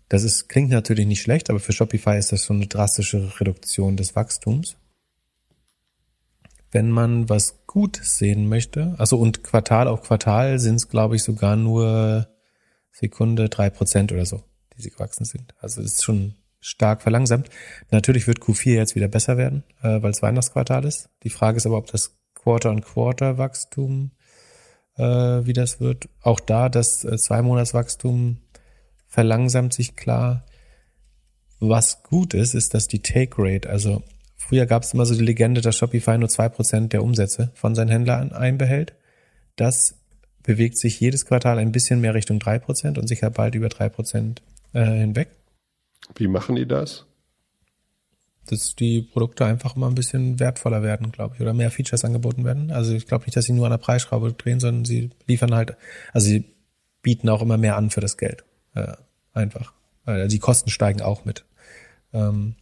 Das 0.09 0.25
ist, 0.25 0.49
klingt 0.49 0.71
natürlich 0.71 1.07
nicht 1.07 1.21
schlecht, 1.21 1.51
aber 1.51 1.61
für 1.61 1.73
Shopify 1.73 2.19
ist 2.19 2.33
das 2.33 2.45
schon 2.45 2.57
eine 2.57 2.67
drastische 2.67 3.41
Reduktion 3.41 3.97
des 3.97 4.17
Wachstums. 4.17 4.77
Wenn 6.71 6.91
man 6.91 7.29
was 7.29 7.67
Gutes 7.67 8.19
sehen 8.19 8.49
möchte, 8.49 8.95
also 8.99 9.19
und 9.19 9.43
Quartal 9.43 9.89
auf 9.89 10.03
Quartal 10.03 10.59
sind 10.59 10.77
es, 10.77 10.89
glaube 10.89 11.17
ich, 11.17 11.23
sogar 11.23 11.57
nur 11.57 12.29
Sekunde 12.91 13.49
drei 13.49 13.71
Prozent 13.71 14.13
oder 14.13 14.27
so, 14.27 14.43
die 14.77 14.83
sie 14.83 14.91
gewachsen 14.91 15.25
sind. 15.25 15.55
Also 15.61 15.81
es 15.83 15.95
ist 15.95 16.05
schon 16.05 16.35
stark 16.61 17.03
verlangsamt. 17.03 17.49
Natürlich 17.91 18.27
wird 18.27 18.41
Q4 18.41 18.75
jetzt 18.75 18.95
wieder 18.95 19.09
besser 19.09 19.37
werden, 19.37 19.65
äh, 19.83 20.03
weil 20.03 20.11
es 20.11 20.23
Weihnachtsquartal 20.23 20.85
ist. 20.85 21.09
Die 21.23 21.31
Frage 21.31 21.57
ist 21.57 21.67
aber, 21.67 21.79
ob 21.79 21.87
das 21.91 22.17
Quarter-on-Quarter-Wachstum, 22.35 24.13
äh, 24.97 25.03
wie 25.03 25.53
das 25.53 25.81
wird. 25.81 26.09
Auch 26.23 26.41
da, 26.41 26.69
das 26.69 27.05
äh, 27.05 27.17
Zwei-Monats-Wachstum 27.17 28.39
verlangsamt 29.07 29.73
sich 29.73 29.97
klar. 29.97 30.45
Was 31.61 32.03
gut 32.03 32.35
ist, 32.35 32.55
ist, 32.55 32.75
dass 32.75 32.87
die 32.87 33.03
Take-Rate, 33.03 33.69
also 33.69 34.03
früher 34.37 34.67
gab 34.67 34.85
es 34.85 34.95
immer 34.95 35.07
so 35.07 35.15
die 35.15 35.25
Legende, 35.25 35.61
dass 35.61 35.77
Shopify 35.77 36.17
nur 36.19 36.29
zwei 36.29 36.49
Prozent 36.49 36.93
der 36.93 37.03
Umsätze 37.03 37.51
von 37.55 37.75
seinen 37.75 37.89
Händlern 37.89 38.33
einbehält. 38.33 38.95
Das 39.57 39.97
bewegt 40.45 40.79
sich 40.79 41.01
jedes 41.01 41.27
Quartal 41.27 41.59
ein 41.59 41.73
bisschen 41.73 42.01
mehr 42.01 42.15
Richtung 42.15 42.39
drei 42.39 42.59
Prozent 42.59 42.97
und 42.97 43.09
sicher 43.09 43.31
bald 43.31 43.55
über 43.55 43.69
drei 43.69 43.89
Prozent 43.89 44.43
äh, 44.73 44.85
hinweg. 44.85 45.29
Wie 46.15 46.29
machen 46.29 46.57
die 46.57 46.67
das? 46.67 47.07
Dass 48.47 48.75
die 48.75 49.03
Produkte 49.03 49.45
einfach 49.45 49.77
immer 49.77 49.89
ein 49.89 49.95
bisschen 49.95 50.41
wertvoller 50.41 50.83
werden, 50.83 51.13
glaube 51.13 51.35
ich, 51.35 51.41
oder 51.41 51.53
mehr 51.53 51.71
Features 51.71 52.05
angeboten 52.05 52.45
werden. 52.45 52.71
Also 52.71 52.95
ich 52.95 53.07
glaube 53.07 53.25
nicht, 53.25 53.37
dass 53.37 53.45
sie 53.45 53.53
nur 53.53 53.67
an 53.67 53.73
der 53.73 53.79
Preisschraube 53.79 54.33
drehen, 54.33 54.61
sondern 54.61 54.85
sie 54.85 55.11
liefern 55.27 55.55
halt, 55.55 55.77
also 56.13 56.27
sie 56.27 56.45
bieten 57.03 57.29
auch 57.29 57.43
immer 57.43 57.59
mehr 57.59 57.77
an 57.77 57.91
für 57.91 58.01
das 58.01 58.17
Geld. 58.17 58.45
Äh, 58.75 58.95
einfach. 59.35 59.73
Also 60.05 60.29
die 60.29 60.39
Kosten 60.39 60.71
steigen 60.71 61.03
auch 61.03 61.25
mit. 61.25 61.45
Ähm, 62.13 62.55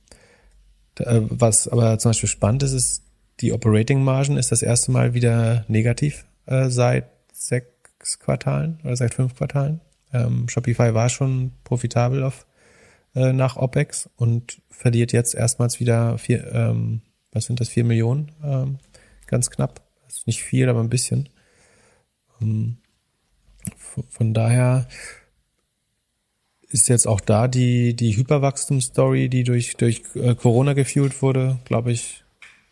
äh, 0.98 1.20
was 1.22 1.68
aber 1.68 1.98
zum 1.98 2.10
Beispiel 2.10 2.28
spannend 2.28 2.62
ist, 2.62 2.72
ist, 2.72 3.02
die 3.40 3.52
Operating 3.52 4.02
Margen 4.02 4.36
ist 4.38 4.50
das 4.50 4.62
erste 4.62 4.90
Mal 4.90 5.14
wieder 5.14 5.64
negativ 5.68 6.24
äh, 6.46 6.70
seit 6.70 7.06
sechs 7.32 8.18
Quartalen 8.18 8.78
oder 8.82 8.96
seit 8.96 9.14
fünf 9.14 9.34
Quartalen. 9.36 9.80
Ähm, 10.12 10.48
Shopify 10.48 10.94
war 10.94 11.08
schon 11.08 11.52
profitabel 11.64 12.22
auf 12.22 12.46
äh, 13.16 13.32
nach 13.32 13.56
OPEX 13.56 14.08
und 14.16 14.60
verliert 14.70 15.12
jetzt 15.12 15.34
erstmals 15.34 15.80
wieder 15.80 16.18
vier, 16.18 16.52
ähm, 16.52 17.00
was 17.32 17.46
sind 17.46 17.60
das, 17.60 17.70
vier 17.70 17.84
Millionen 17.84 18.30
ähm, 18.44 18.78
ganz 19.26 19.50
knapp. 19.50 19.80
Das 20.04 20.18
ist 20.18 20.26
nicht 20.26 20.42
viel, 20.42 20.68
aber 20.68 20.80
ein 20.80 20.90
bisschen. 20.90 21.28
Ähm, 22.40 22.76
von 24.10 24.34
daher 24.34 24.86
ist 26.68 26.88
jetzt 26.88 27.06
auch 27.06 27.20
da 27.20 27.48
die, 27.48 27.94
die 27.94 28.16
Hyperwachstumsstory, 28.16 29.28
die 29.28 29.44
durch, 29.44 29.76
durch 29.76 30.02
äh, 30.14 30.34
Corona 30.34 30.74
gefuelt 30.74 31.22
wurde, 31.22 31.58
glaube 31.64 31.92
ich, 31.92 32.22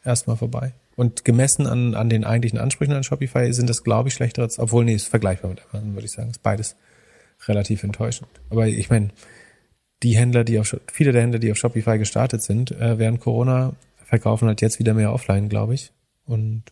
erstmal 0.04 0.36
vorbei. 0.36 0.74
Und 0.96 1.24
gemessen 1.24 1.66
an, 1.66 1.94
an 1.94 2.08
den 2.10 2.24
eigentlichen 2.24 2.58
Ansprüchen 2.58 2.92
an 2.92 3.02
Shopify 3.02 3.52
sind 3.52 3.68
das, 3.70 3.82
glaube 3.82 4.10
ich, 4.10 4.14
schlechtere, 4.14 4.48
obwohl, 4.58 4.84
nee, 4.84 4.94
ist 4.94 5.08
vergleichbar 5.08 5.50
mit 5.50 5.62
anderen, 5.72 5.94
würde 5.94 6.04
ich 6.04 6.12
sagen. 6.12 6.30
Ist 6.30 6.42
beides 6.42 6.76
relativ 7.48 7.82
enttäuschend. 7.82 8.28
Aber 8.50 8.66
ich 8.66 8.90
meine, 8.90 9.10
die 10.04 10.16
Händler, 10.16 10.44
die 10.44 10.58
auf 10.60 10.76
viele 10.92 11.12
der 11.12 11.22
Händler, 11.22 11.38
die 11.38 11.50
auf 11.50 11.56
Shopify 11.56 11.98
gestartet 11.98 12.42
sind, 12.42 12.70
äh, 12.72 12.98
während 12.98 13.20
Corona 13.20 13.74
verkaufen 14.04 14.46
halt 14.46 14.60
jetzt 14.60 14.78
wieder 14.78 14.94
mehr 14.94 15.12
offline, 15.12 15.48
glaube 15.48 15.74
ich. 15.74 15.92
Und 16.26 16.62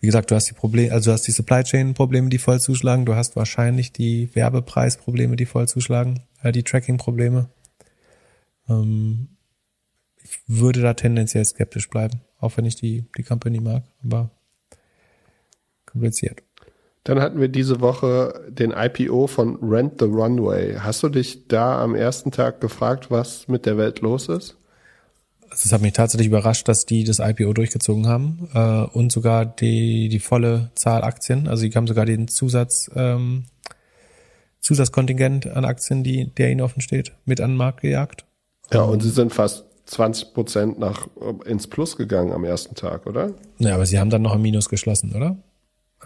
wie 0.00 0.06
gesagt, 0.06 0.30
du 0.30 0.34
hast 0.34 0.48
die 0.48 0.54
Probleme, 0.54 0.92
also 0.92 1.10
du 1.10 1.12
hast 1.12 1.26
die 1.26 1.32
Supply 1.32 1.62
Chain 1.62 1.92
Probleme, 1.94 2.30
die 2.30 2.38
voll 2.38 2.60
zuschlagen. 2.60 3.04
Du 3.04 3.14
hast 3.14 3.36
wahrscheinlich 3.36 3.92
die 3.92 4.34
Werbepreisprobleme, 4.34 5.36
die 5.36 5.46
voll 5.46 5.68
zuschlagen, 5.68 6.20
äh, 6.42 6.50
die 6.50 6.62
Tracking 6.62 6.96
Probleme. 6.96 7.50
Ähm, 8.68 9.28
ich 10.16 10.38
würde 10.46 10.80
da 10.80 10.94
tendenziell 10.94 11.44
skeptisch 11.44 11.88
bleiben, 11.90 12.20
auch 12.38 12.56
wenn 12.56 12.64
ich 12.64 12.76
die, 12.76 13.04
die 13.16 13.22
Company 13.22 13.60
mag, 13.60 13.84
aber 14.02 14.30
kompliziert. 15.84 16.42
Dann 17.08 17.22
hatten 17.22 17.40
wir 17.40 17.48
diese 17.48 17.80
Woche 17.80 18.38
den 18.50 18.70
IPO 18.70 19.28
von 19.28 19.56
Rent 19.62 19.94
the 19.98 20.04
Runway. 20.04 20.76
Hast 20.78 21.02
du 21.02 21.08
dich 21.08 21.48
da 21.48 21.82
am 21.82 21.94
ersten 21.94 22.32
Tag 22.32 22.60
gefragt, 22.60 23.10
was 23.10 23.48
mit 23.48 23.64
der 23.64 23.78
Welt 23.78 24.02
los 24.02 24.28
ist? 24.28 24.56
Es 25.50 25.72
hat 25.72 25.80
mich 25.80 25.94
tatsächlich 25.94 26.28
überrascht, 26.28 26.68
dass 26.68 26.84
die 26.84 27.04
das 27.04 27.18
IPO 27.18 27.54
durchgezogen 27.54 28.06
haben 28.08 28.50
äh, 28.52 28.94
und 28.94 29.10
sogar 29.10 29.46
die, 29.46 30.10
die 30.10 30.18
volle 30.18 30.70
Zahl 30.74 31.02
Aktien. 31.02 31.48
Also 31.48 31.66
die 31.66 31.74
haben 31.74 31.86
sogar 31.86 32.04
den 32.04 32.28
Zusatz, 32.28 32.90
ähm, 32.94 33.44
Zusatzkontingent 34.60 35.46
an 35.46 35.64
Aktien, 35.64 36.04
die, 36.04 36.26
der 36.34 36.50
ihnen 36.50 36.60
offen 36.60 36.82
steht, 36.82 37.12
mit 37.24 37.40
an 37.40 37.52
den 37.52 37.56
Markt 37.56 37.80
gejagt. 37.80 38.26
Ja, 38.70 38.82
und 38.82 39.02
sie 39.02 39.08
sind 39.08 39.32
fast 39.32 39.64
20 39.86 40.34
Prozent 40.34 40.78
nach 40.78 41.08
ins 41.46 41.68
Plus 41.68 41.96
gegangen 41.96 42.34
am 42.34 42.44
ersten 42.44 42.74
Tag, 42.74 43.06
oder? 43.06 43.32
Ja, 43.56 43.76
aber 43.76 43.86
sie 43.86 43.98
haben 43.98 44.10
dann 44.10 44.20
noch 44.20 44.34
im 44.34 44.42
Minus 44.42 44.68
geschlossen, 44.68 45.14
oder? 45.16 45.38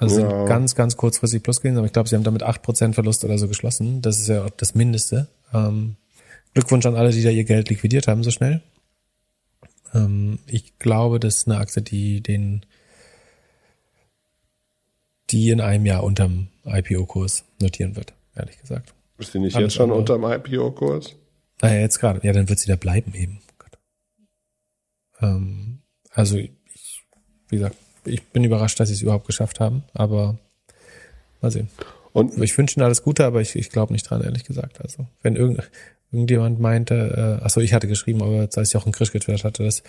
Also 0.02 0.20
ja. 0.20 0.28
sind 0.28 0.46
ganz, 0.46 0.74
ganz 0.74 0.96
kurzfristig 0.96 1.42
plus 1.42 1.60
gewesen, 1.60 1.78
aber 1.78 1.86
ich 1.86 1.92
glaube, 1.92 2.08
sie 2.08 2.16
haben 2.16 2.24
damit 2.24 2.42
8% 2.42 2.92
Verlust 2.92 3.24
oder 3.24 3.38
so 3.38 3.46
geschlossen. 3.46 4.02
Das 4.02 4.18
ist 4.18 4.28
ja 4.28 4.46
das 4.56 4.74
Mindeste. 4.74 5.28
Ähm, 5.54 5.96
Glückwunsch 6.54 6.86
an 6.86 6.96
alle, 6.96 7.12
die 7.12 7.22
da 7.22 7.30
ihr 7.30 7.44
Geld 7.44 7.70
liquidiert 7.70 8.08
haben 8.08 8.24
so 8.24 8.32
schnell. 8.32 8.62
Ähm, 9.94 10.40
ich 10.46 10.78
glaube, 10.80 11.20
das 11.20 11.36
ist 11.36 11.48
eine 11.48 11.58
Aktie, 11.58 11.82
die 11.82 12.20
den 12.20 12.66
die 15.30 15.50
in 15.50 15.60
einem 15.60 15.86
Jahr 15.86 16.02
unterm 16.02 16.48
IPO-Kurs 16.66 17.44
notieren 17.60 17.96
wird, 17.96 18.12
ehrlich 18.34 18.60
gesagt. 18.60 18.92
Ist 19.18 19.32
die 19.32 19.38
nicht 19.38 19.54
Alles 19.54 19.66
jetzt 19.66 19.76
schon 19.76 19.92
andere. 19.92 20.00
unterm 20.00 20.24
IPO-Kurs? 20.24 21.14
Naja, 21.62 21.80
jetzt 21.80 22.00
gerade. 22.00 22.26
Ja, 22.26 22.32
dann 22.32 22.48
wird 22.48 22.58
sie 22.58 22.68
da 22.68 22.76
bleiben 22.76 23.14
eben. 23.14 23.40
Ähm, 25.20 25.78
also 26.10 26.36
ich, 26.36 27.04
wie 27.48 27.56
gesagt, 27.56 27.76
ich 28.04 28.22
bin 28.24 28.44
überrascht, 28.44 28.78
dass 28.80 28.88
sie 28.88 28.94
es 28.94 29.02
überhaupt 29.02 29.26
geschafft 29.26 29.60
haben, 29.60 29.84
aber 29.92 30.38
mal 31.40 31.50
sehen. 31.50 31.68
Und 32.12 32.36
ich 32.42 32.56
wünsche 32.56 32.76
ihnen 32.76 32.84
alles 32.84 33.02
Gute, 33.02 33.24
aber 33.24 33.40
ich, 33.40 33.56
ich 33.56 33.70
glaube 33.70 33.92
nicht 33.92 34.08
dran, 34.08 34.22
ehrlich 34.22 34.44
gesagt. 34.44 34.80
Also 34.80 35.06
wenn 35.22 35.36
irgend, 35.36 35.70
irgendjemand 36.10 36.60
meinte, 36.60 37.38
äh, 37.40 37.44
achso, 37.44 37.60
ich 37.60 37.72
hatte 37.72 37.88
geschrieben, 37.88 38.22
aber 38.22 38.40
als 38.40 38.68
ich 38.68 38.76
auch 38.76 38.84
einen 38.84 38.92
Krisch 38.92 39.12
getwittert 39.12 39.44
hatte, 39.44 39.64
dass 39.64 39.82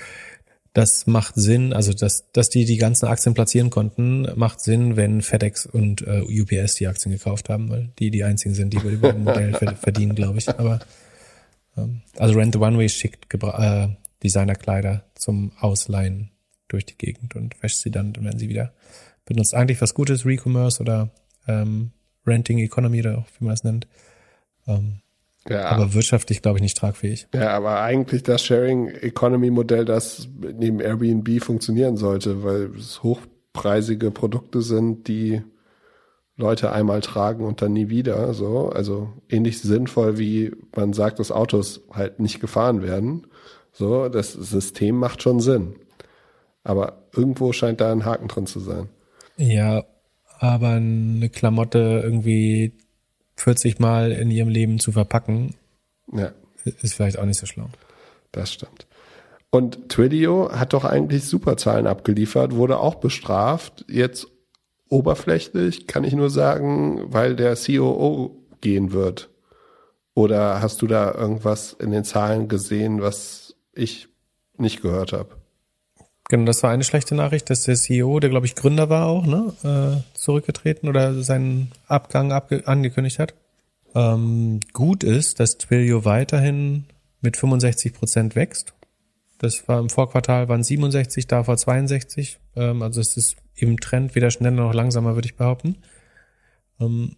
das 0.73 1.05
macht 1.05 1.35
Sinn, 1.35 1.71
also 1.71 1.93
dass, 1.93 2.31
dass 2.31 2.49
die 2.49 2.65
die 2.65 2.77
ganzen 2.77 3.05
Aktien 3.05 3.35
platzieren 3.35 3.69
konnten, 3.69 4.27
macht 4.35 4.59
Sinn, 4.59 4.95
wenn 4.95 5.21
FedEx 5.21 5.67
und 5.67 6.01
äh, 6.01 6.21
UPS 6.21 6.75
die 6.75 6.87
Aktien 6.87 7.11
gekauft 7.11 7.49
haben, 7.49 7.69
weil 7.69 7.89
die 7.99 8.09
die 8.09 8.23
einzigen 8.23 8.55
sind, 8.55 8.73
die 8.73 8.77
über 8.77 9.13
dem 9.13 9.23
Modell 9.23 9.53
verdienen, 9.53 10.15
glaube 10.15 10.39
ich. 10.39 10.49
Aber 10.49 10.79
ähm, 11.77 12.01
also 12.17 12.33
Rent 12.33 12.55
the 12.55 12.59
One 12.59 12.89
schickt 12.89 13.29
Gebra 13.29 13.83
äh, 13.83 13.89
Designerkleider 14.23 15.03
zum 15.13 15.51
Ausleihen 15.59 16.31
durch 16.73 16.85
die 16.85 16.97
Gegend 16.97 17.35
und 17.35 17.61
wäscht 17.63 17.77
sie 17.77 17.91
dann, 17.91 18.13
wenn 18.19 18.37
sie 18.37 18.49
wieder 18.49 18.73
benutzt. 19.25 19.53
Eigentlich 19.53 19.81
was 19.81 19.93
Gutes, 19.93 20.25
Recommerce 20.25 20.81
oder 20.81 21.11
ähm, 21.47 21.91
Renting 22.25 22.59
Economy 22.59 22.99
oder 22.99 23.19
auch 23.19 23.27
wie 23.39 23.45
man 23.45 23.53
es 23.53 23.63
nennt. 23.63 23.87
Ähm, 24.67 24.99
ja. 25.47 25.65
Aber 25.65 25.93
wirtschaftlich, 25.93 26.41
glaube 26.41 26.57
ich, 26.57 26.63
nicht 26.63 26.77
tragfähig. 26.77 27.27
Ja, 27.33 27.49
aber 27.51 27.81
eigentlich 27.81 28.23
das 28.23 28.43
Sharing 28.43 28.87
Economy 28.87 29.49
Modell, 29.49 29.85
das 29.85 30.27
neben 30.39 30.79
Airbnb 30.79 31.41
funktionieren 31.43 31.97
sollte, 31.97 32.43
weil 32.43 32.71
es 32.77 33.03
hochpreisige 33.03 34.11
Produkte 34.11 34.61
sind, 34.61 35.07
die 35.07 35.41
Leute 36.35 36.71
einmal 36.71 37.01
tragen 37.01 37.45
und 37.45 37.61
dann 37.61 37.73
nie 37.73 37.89
wieder, 37.89 38.33
so. 38.33 38.69
Also 38.69 39.13
ähnlich 39.29 39.61
sinnvoll, 39.61 40.17
wie 40.17 40.51
man 40.75 40.93
sagt, 40.93 41.19
dass 41.19 41.31
Autos 41.31 41.81
halt 41.91 42.19
nicht 42.19 42.39
gefahren 42.39 42.81
werden. 42.81 43.27
So, 43.71 44.07
das 44.07 44.33
System 44.33 44.95
macht 44.95 45.21
schon 45.21 45.39
Sinn. 45.39 45.75
Aber 46.63 47.03
irgendwo 47.15 47.51
scheint 47.51 47.81
da 47.81 47.91
ein 47.91 48.05
Haken 48.05 48.27
drin 48.27 48.47
zu 48.47 48.59
sein. 48.59 48.89
Ja, 49.37 49.83
aber 50.39 50.69
eine 50.69 51.29
Klamotte 51.29 52.01
irgendwie 52.03 52.73
40 53.35 53.79
Mal 53.79 54.11
in 54.11 54.31
ihrem 54.31 54.49
Leben 54.49 54.79
zu 54.79 54.91
verpacken, 54.91 55.55
ja. 56.11 56.31
ist 56.63 56.93
vielleicht 56.93 57.19
auch 57.19 57.25
nicht 57.25 57.39
so 57.39 57.45
schlau. 57.45 57.69
Das 58.31 58.51
stimmt. 58.51 58.87
Und 59.49 59.89
Twilio 59.89 60.51
hat 60.51 60.73
doch 60.73 60.85
eigentlich 60.85 61.25
super 61.25 61.57
Zahlen 61.57 61.85
abgeliefert, 61.85 62.55
wurde 62.55 62.79
auch 62.79 62.95
bestraft. 62.95 63.85
Jetzt 63.87 64.27
oberflächlich 64.89 65.87
kann 65.87 66.03
ich 66.03 66.13
nur 66.13 66.29
sagen, 66.29 67.03
weil 67.07 67.35
der 67.35 67.55
COO 67.55 68.43
gehen 68.61 68.91
wird. 68.93 69.29
Oder 70.15 70.61
hast 70.61 70.81
du 70.81 70.87
da 70.87 71.13
irgendwas 71.13 71.73
in 71.73 71.91
den 71.91 72.03
Zahlen 72.03 72.47
gesehen, 72.47 73.01
was 73.01 73.55
ich 73.73 74.07
nicht 74.57 74.81
gehört 74.81 75.13
habe? 75.13 75.35
Genau, 76.33 76.45
das 76.45 76.63
war 76.63 76.71
eine 76.71 76.83
schlechte 76.83 77.13
Nachricht, 77.13 77.51
dass 77.51 77.61
der 77.65 77.75
CEO, 77.75 78.19
der 78.19 78.31
glaube 78.31 78.47
ich 78.47 78.55
Gründer 78.55 78.89
war 78.89 79.05
auch, 79.05 79.23
ne, 79.23 79.53
äh, 79.63 80.17
zurückgetreten 80.17 80.89
oder 80.89 81.21
seinen 81.21 81.71
Abgang 81.85 82.31
abge 82.31 82.65
angekündigt 82.65 83.19
hat. 83.19 83.35
Ähm, 83.93 84.59
gut 84.73 85.03
ist, 85.03 85.39
dass 85.39 85.59
Twilio 85.59 86.05
weiterhin 86.05 86.85
mit 87.21 87.37
65 87.37 87.93
Prozent 87.93 88.35
wächst. 88.35 88.73
Das 89.37 89.67
war 89.67 89.79
im 89.79 89.91
Vorquartal 89.91 90.49
waren 90.49 90.63
67, 90.63 91.27
davor 91.27 91.55
62. 91.55 92.39
Ähm, 92.55 92.81
also 92.81 92.99
es 92.99 93.15
ist 93.15 93.35
im 93.53 93.79
Trend 93.79 94.15
weder 94.15 94.31
schneller 94.31 94.55
noch 94.55 94.73
langsamer, 94.73 95.13
würde 95.13 95.27
ich 95.27 95.35
behaupten. 95.35 95.77
Ähm, 96.79 97.15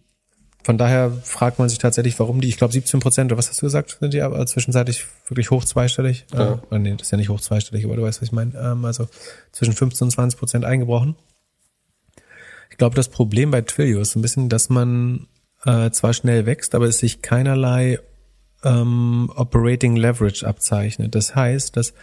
von 0.66 0.78
daher 0.78 1.12
fragt 1.22 1.60
man 1.60 1.68
sich 1.68 1.78
tatsächlich, 1.78 2.18
warum 2.18 2.40
die, 2.40 2.48
ich 2.48 2.56
glaube 2.56 2.72
17 2.72 2.98
Prozent, 2.98 3.30
oder 3.30 3.38
was 3.38 3.48
hast 3.48 3.62
du 3.62 3.66
gesagt, 3.66 3.98
sind 4.00 4.12
die 4.12 4.20
aber 4.20 4.44
zwischenzeitlich 4.46 5.06
wirklich 5.28 5.52
hoch 5.52 5.64
zweistellig? 5.64 6.26
Ja. 6.34 6.60
Äh, 6.72 6.80
nee, 6.80 6.90
das 6.90 7.06
ist 7.06 7.12
ja 7.12 7.18
nicht 7.18 7.28
hoch 7.28 7.40
zweistellig, 7.40 7.84
aber 7.84 7.94
du 7.94 8.02
weißt, 8.02 8.20
was 8.20 8.26
ich 8.26 8.32
meine. 8.32 8.52
Ähm, 8.58 8.84
also 8.84 9.06
zwischen 9.52 9.74
15 9.74 10.06
und 10.06 10.10
20 10.10 10.36
Prozent 10.36 10.64
eingebrochen. 10.64 11.14
Ich 12.72 12.78
glaube, 12.78 12.96
das 12.96 13.08
Problem 13.08 13.52
bei 13.52 13.60
Twilio 13.60 14.00
ist 14.00 14.16
ein 14.16 14.22
bisschen, 14.22 14.48
dass 14.48 14.68
man 14.68 15.28
äh, 15.64 15.92
zwar 15.92 16.12
schnell 16.12 16.46
wächst, 16.46 16.74
aber 16.74 16.86
es 16.86 16.98
sich 16.98 17.22
keinerlei 17.22 18.00
ähm, 18.64 19.30
Operating 19.36 19.94
Leverage 19.94 20.44
abzeichnet. 20.44 21.14
Das 21.14 21.36
heißt, 21.36 21.76
dass 21.76 21.94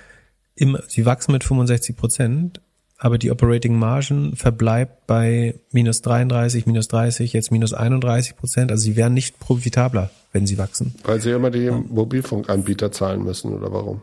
im, 0.56 0.78
sie 0.88 1.06
wachsen 1.06 1.34
mit 1.34 1.44
65 1.44 1.98
Prozent, 1.98 2.62
aber 3.04 3.18
die 3.18 3.32
Operating 3.32 3.78
Margin 3.78 4.34
verbleibt 4.38 5.08
bei 5.08 5.56
minus 5.74 6.02
33, 6.04 6.66
minus 6.66 6.88
30, 6.88 7.34
jetzt 7.34 7.52
minus 7.52 7.74
31 7.74 8.38
Prozent. 8.38 8.72
Also 8.72 8.84
sie 8.84 8.96
werden 8.96 9.14
nicht 9.14 9.40
profitabler, 9.40 10.10
wenn 10.32 10.48
sie 10.48 10.58
wachsen. 10.58 10.96
Weil 11.04 11.20
sie 11.20 11.32
immer 11.32 11.52
die 11.52 11.70
Mobilfunkanbieter 11.70 12.94
zahlen 12.94 13.26
müssen 13.26 13.52
oder 13.52 13.74
warum? 13.74 14.00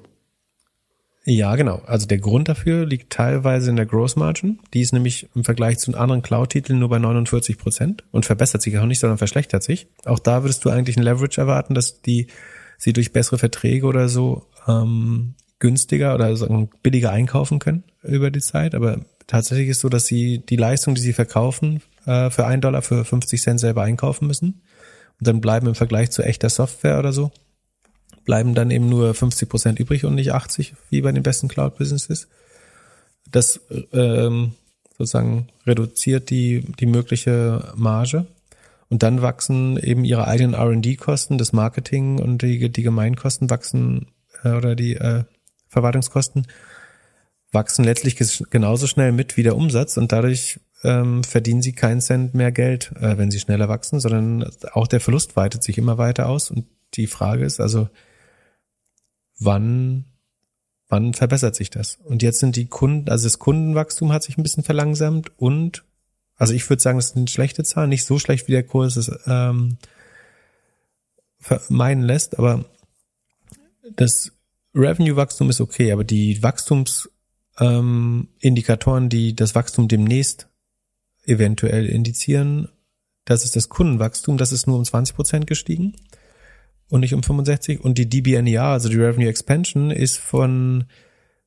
Ja, 1.25 1.57
genau. 1.57 1.81
Also 1.87 2.07
der 2.07 2.19
Grund 2.19 2.51
dafür 2.51 2.85
liegt 2.85 3.11
teilweise 3.11 3.71
in 3.71 3.77
der 3.77 3.87
Gross 3.87 4.17
Margin. 4.17 4.59
Die 4.75 4.83
ist 4.83 4.93
nämlich 4.93 5.31
im 5.35 5.45
Vergleich 5.45 5.79
zu 5.79 5.97
anderen 5.97 6.21
Cloud-Titeln 6.21 6.79
nur 6.79 6.91
bei 6.91 6.99
49 6.99 7.57
Prozent 7.57 8.05
und 8.11 8.27
verbessert 8.27 8.61
sich 8.61 8.77
auch 8.77 8.85
nicht, 8.85 9.01
sondern 9.01 9.17
verschlechtert 9.17 9.63
sich. 9.63 9.87
Auch 10.05 10.19
da 10.19 10.43
würdest 10.43 10.63
du 10.67 10.69
eigentlich 10.69 10.99
ein 10.99 11.03
Leverage 11.03 11.41
erwarten, 11.41 11.75
dass 11.75 12.03
die 12.03 12.27
sie 12.77 12.93
durch 12.93 13.15
bessere 13.15 13.39
Verträge 13.39 13.87
oder 13.87 14.11
so 14.11 14.45
ähm, 14.69 15.37
günstiger 15.61 16.15
oder 16.15 16.37
sagen, 16.37 16.71
billiger 16.83 17.13
einkaufen 17.13 17.61
können 17.61 17.85
über 18.03 18.31
die 18.31 18.41
Zeit. 18.41 18.75
Aber 18.75 19.01
tatsächlich 19.27 19.69
ist 19.69 19.81
so, 19.81 19.89
dass 19.89 20.07
sie 20.07 20.39
die 20.39 20.57
Leistung, 20.57 20.95
die 20.97 21.01
sie 21.01 21.13
verkaufen, 21.13 21.83
äh, 22.07 22.31
für 22.31 22.47
einen 22.47 22.63
Dollar 22.63 22.83
für 22.83 23.05
50 23.05 23.41
Cent 23.41 23.61
selber 23.61 23.83
einkaufen 23.83 24.27
müssen. 24.27 24.63
Und 25.19 25.29
dann 25.29 25.41
bleiben 25.41 25.69
im 25.69 25.75
Vergleich 25.75 26.11
zu 26.11 26.23
echter 26.23 26.49
Software 26.49 26.99
oder 26.99 27.13
so, 27.13 27.31
bleiben 28.25 28.55
dann 28.55 28.71
eben 28.71 28.89
nur 28.89 29.15
50 29.15 29.49
Prozent 29.49 29.79
übrig 29.79 30.05
und 30.05 30.15
nicht 30.15 30.33
80, 30.33 30.75
wie 30.89 31.03
bei 31.03 31.13
den 31.13 31.23
besten 31.23 31.49
Cloud-Businesses. 31.49 32.29
Das 33.31 33.61
ähm, 33.93 34.53
sozusagen 34.97 35.49
reduziert 35.67 36.31
die, 36.31 36.65
die 36.81 36.87
mögliche 36.87 37.73
Marge. 37.77 38.27
Und 38.89 39.03
dann 39.03 39.23
wachsen 39.23 39.77
eben 39.79 40.05
ihre 40.05 40.27
eigenen 40.27 40.55
R&D-Kosten, 40.55 41.39
das 41.39 41.53
Marketing 41.53 42.19
und 42.19 42.43
die, 42.43 42.71
die 42.71 42.83
Gemeinkosten 42.83 43.49
wachsen 43.49 44.09
äh, 44.43 44.51
oder 44.51 44.75
die 44.75 44.97
äh, 44.97 45.25
Verwaltungskosten 45.71 46.47
wachsen 47.53 47.85
letztlich 47.85 48.17
genauso 48.51 48.87
schnell 48.87 49.13
mit 49.13 49.37
wie 49.37 49.43
der 49.43 49.57
Umsatz 49.57 49.97
und 49.97 50.13
dadurch 50.13 50.61
ähm, 50.83 51.25
verdienen 51.25 51.63
sie 51.63 51.73
keinen 51.73 52.01
Cent 52.01 52.35
mehr 52.35 52.53
Geld, 52.53 52.93
äh, 52.97 53.17
wenn 53.19 53.31
sie 53.31 53.41
schneller 53.41 53.69
wachsen, 53.69 54.01
sondern 54.01 54.51
auch 54.73 54.87
der 54.87 55.01
Verlust 55.01 55.37
weitet 55.37 55.63
sich 55.63 55.79
immer 55.79 55.99
weiter 55.99 56.29
aus. 56.29 56.51
Und 56.51 56.67
die 56.95 57.07
Frage 57.07 57.45
ist 57.45 57.61
also, 57.61 57.89
wann, 59.39 60.07
wann 60.89 61.15
verbessert 61.15 61.55
sich 61.55 61.71
das? 61.71 61.99
Und 62.05 62.23
jetzt 62.23 62.41
sind 62.41 62.57
die 62.57 62.67
Kunden, 62.67 63.09
also 63.09 63.25
das 63.25 63.39
Kundenwachstum 63.39 64.13
hat 64.13 64.23
sich 64.23 64.39
ein 64.39 64.43
bisschen 64.43 64.65
verlangsamt 64.65 65.33
und, 65.39 65.85
also 66.37 66.55
ich 66.55 66.69
würde 66.69 66.83
sagen, 66.83 66.99
das 66.99 67.11
sind 67.11 67.31
schlechte 67.31 67.63
Zahlen, 67.65 67.91
nicht 67.91 68.05
so 68.05 68.19
schlecht 68.19 68.49
wie 68.49 68.53
der 68.53 68.65
Kurs 68.65 68.97
es 68.97 69.11
ähm, 69.27 69.79
vermeiden 71.39 72.03
lässt, 72.03 72.39
aber 72.39 72.65
das 73.97 74.33
Revenue-Wachstum 74.75 75.51
ist 75.51 75.61
okay, 75.61 75.93
aber 75.93 76.05
die 76.05 76.43
Wachstumsindikatoren, 76.43 79.05
ähm, 79.05 79.09
die 79.09 79.35
das 79.35 79.55
Wachstum 79.55 79.89
demnächst 79.89 80.49
eventuell 81.25 81.87
indizieren, 81.87 82.69
das 83.25 83.45
ist 83.45 83.57
das 83.57 83.69
Kundenwachstum, 83.69 84.39
das 84.39 84.53
ist 84.53 84.67
nur 84.67 84.79
um 84.79 84.85
20 84.85 85.15
Prozent 85.15 85.47
gestiegen 85.47 85.95
und 86.89 87.01
nicht 87.01 87.15
um 87.15 87.23
65. 87.23 87.81
Und 87.81 87.99
die 87.99 88.09
DBNER, 88.09 88.65
also 88.65 88.89
die 88.89 88.97
Revenue 88.97 89.29
Expansion, 89.29 89.91
ist 89.91 90.19
von 90.19 90.85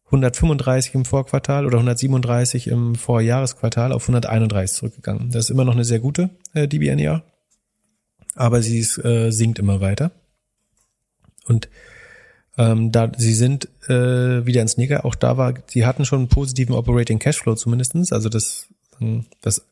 135 0.05 0.95
im 0.95 1.05
Vorquartal 1.05 1.65
oder 1.65 1.77
137 1.77 2.67
im 2.67 2.95
Vorjahresquartal 2.95 3.91
auf 3.91 4.03
131 4.03 4.75
zurückgegangen. 4.75 5.31
Das 5.31 5.45
ist 5.45 5.49
immer 5.49 5.65
noch 5.65 5.73
eine 5.73 5.85
sehr 5.85 5.99
gute 5.99 6.29
äh, 6.53 6.67
DBNER, 6.67 7.23
aber 8.35 8.61
sie 8.61 8.79
ist, 8.79 9.03
äh, 9.03 9.31
sinkt 9.31 9.59
immer 9.59 9.81
weiter. 9.81 10.11
Und 11.45 11.67
ähm, 12.57 12.91
da 12.91 13.11
sie 13.17 13.33
sind 13.33 13.67
äh, 13.87 14.45
wieder 14.45 14.61
ins 14.61 14.77
Neger, 14.77 15.05
auch 15.05 15.15
da 15.15 15.37
war, 15.37 15.53
sie 15.67 15.85
hatten 15.85 16.05
schon 16.05 16.19
einen 16.19 16.29
positiven 16.29 16.75
Operating 16.75 17.19
Cashflow 17.19 17.55
zumindestens, 17.55 18.11
also 18.11 18.29
das, 18.29 18.67
das 19.41 19.65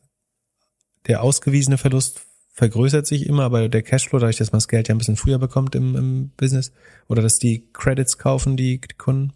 der 1.06 1.22
ausgewiesene 1.22 1.78
Verlust 1.78 2.22
vergrößert 2.52 3.06
sich 3.06 3.26
immer, 3.26 3.44
aber 3.44 3.68
der 3.68 3.82
Cashflow, 3.82 4.18
dadurch, 4.18 4.36
dass 4.36 4.52
man 4.52 4.58
das 4.58 4.68
Geld 4.68 4.88
ja 4.88 4.94
ein 4.94 4.98
bisschen 4.98 5.16
früher 5.16 5.38
bekommt 5.38 5.74
im, 5.74 5.96
im 5.96 6.30
Business 6.36 6.72
oder 7.08 7.22
dass 7.22 7.38
die 7.38 7.66
Credits 7.72 8.18
kaufen, 8.18 8.56
die 8.56 8.80
Kunden, 8.98 9.32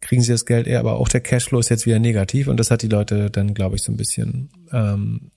kriegen 0.00 0.22
sie 0.22 0.32
das 0.32 0.46
Geld 0.46 0.66
eher, 0.66 0.80
aber 0.80 0.96
auch 0.96 1.08
der 1.08 1.20
Cashflow 1.20 1.58
ist 1.58 1.68
jetzt 1.68 1.86
wieder 1.86 1.98
negativ 1.98 2.48
und 2.48 2.58
das 2.58 2.70
hat 2.70 2.82
die 2.82 2.88
Leute 2.88 3.30
dann, 3.30 3.54
glaube 3.54 3.76
ich, 3.76 3.82
so 3.82 3.92
ein 3.92 3.96
bisschen 3.96 4.50
ähm, 4.72 5.30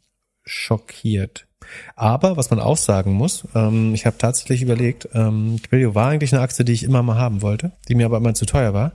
schockiert. 0.46 1.48
Aber 1.96 2.38
was 2.38 2.50
man 2.50 2.60
auch 2.60 2.78
sagen 2.78 3.14
muss, 3.14 3.48
ähm, 3.56 3.94
ich 3.94 4.06
habe 4.06 4.18
tatsächlich 4.18 4.62
überlegt, 4.62 5.10
ähm, 5.14 5.60
Twilio 5.62 5.96
war 5.96 6.10
eigentlich 6.10 6.34
eine 6.34 6.42
Aktie, 6.42 6.66
die 6.66 6.74
ich 6.74 6.84
immer 6.84 7.04
mal 7.04 7.18
haben 7.18 7.42
wollte, 7.42 7.72
die 7.88 7.96
mir 7.96 8.06
aber 8.06 8.18
immer 8.18 8.34
zu 8.34 8.46
teuer 8.46 8.74
war. 8.74 8.94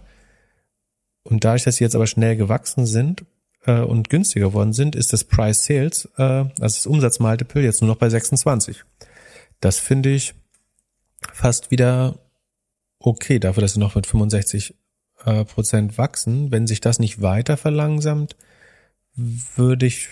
Und 1.23 1.45
dadurch, 1.45 1.65
dass 1.65 1.77
sie 1.77 1.85
jetzt 1.85 1.95
aber 1.95 2.07
schnell 2.07 2.37
gewachsen 2.37 2.87
sind, 2.87 3.25
äh, 3.67 3.81
und 3.81 4.11
günstiger 4.11 4.49
geworden 4.49 4.73
sind, 4.73 4.95
ist 4.95 5.13
das 5.13 5.25
Price 5.25 5.65
Sales, 5.65 6.09
äh, 6.17 6.23
also 6.23 6.53
das 6.61 6.87
Umsatzmultiple, 6.87 7.63
jetzt 7.63 7.81
nur 7.81 7.89
noch 7.89 7.99
bei 7.99 8.09
26. 8.09 8.85
Das 9.61 9.79
finde 9.79 10.11
ich 10.11 10.35
fast 11.33 11.71
wieder 11.71 12.19
okay, 12.99 13.39
dafür, 13.39 13.63
dass 13.63 13.75
sie 13.75 13.81
noch 13.81 13.95
mit 13.95 14.07
65 14.07 14.75
äh, 15.25 15.45
Prozent 15.45 15.99
wachsen. 15.99 16.51
Wenn 16.51 16.67
sich 16.67 16.81
das 16.81 16.99
nicht 16.99 17.23
weiter 17.23 17.57
verlangsamt, 17.57 18.37
würde 19.15 19.87
ich 19.87 20.09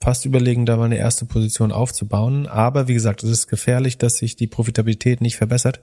fast 0.00 0.24
überlegen, 0.24 0.66
da 0.66 0.76
mal 0.76 0.84
eine 0.84 0.98
erste 0.98 1.24
Position 1.24 1.72
aufzubauen. 1.72 2.46
Aber 2.46 2.88
wie 2.88 2.94
gesagt, 2.94 3.22
es 3.22 3.30
ist 3.30 3.46
gefährlich, 3.48 3.98
dass 3.98 4.18
sich 4.18 4.36
die 4.36 4.46
Profitabilität 4.46 5.20
nicht 5.20 5.36
verbessert. 5.36 5.80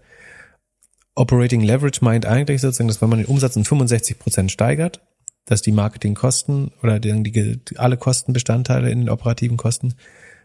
Operating 1.15 1.61
Leverage 1.61 2.03
meint 2.03 2.25
eigentlich 2.25 2.61
sozusagen, 2.61 2.87
dass 2.87 3.01
wenn 3.01 3.09
man 3.09 3.19
den 3.19 3.27
Umsatz 3.27 3.55
um 3.55 3.65
65 3.65 4.19
Prozent 4.19 4.51
steigert, 4.51 5.01
dass 5.45 5.61
die 5.61 5.71
Marketingkosten 5.71 6.71
oder 6.81 6.99
die, 6.99 7.23
die, 7.23 7.77
alle 7.77 7.97
Kostenbestandteile 7.97 8.89
in 8.89 9.01
den 9.01 9.09
operativen 9.09 9.57
Kosten 9.57 9.93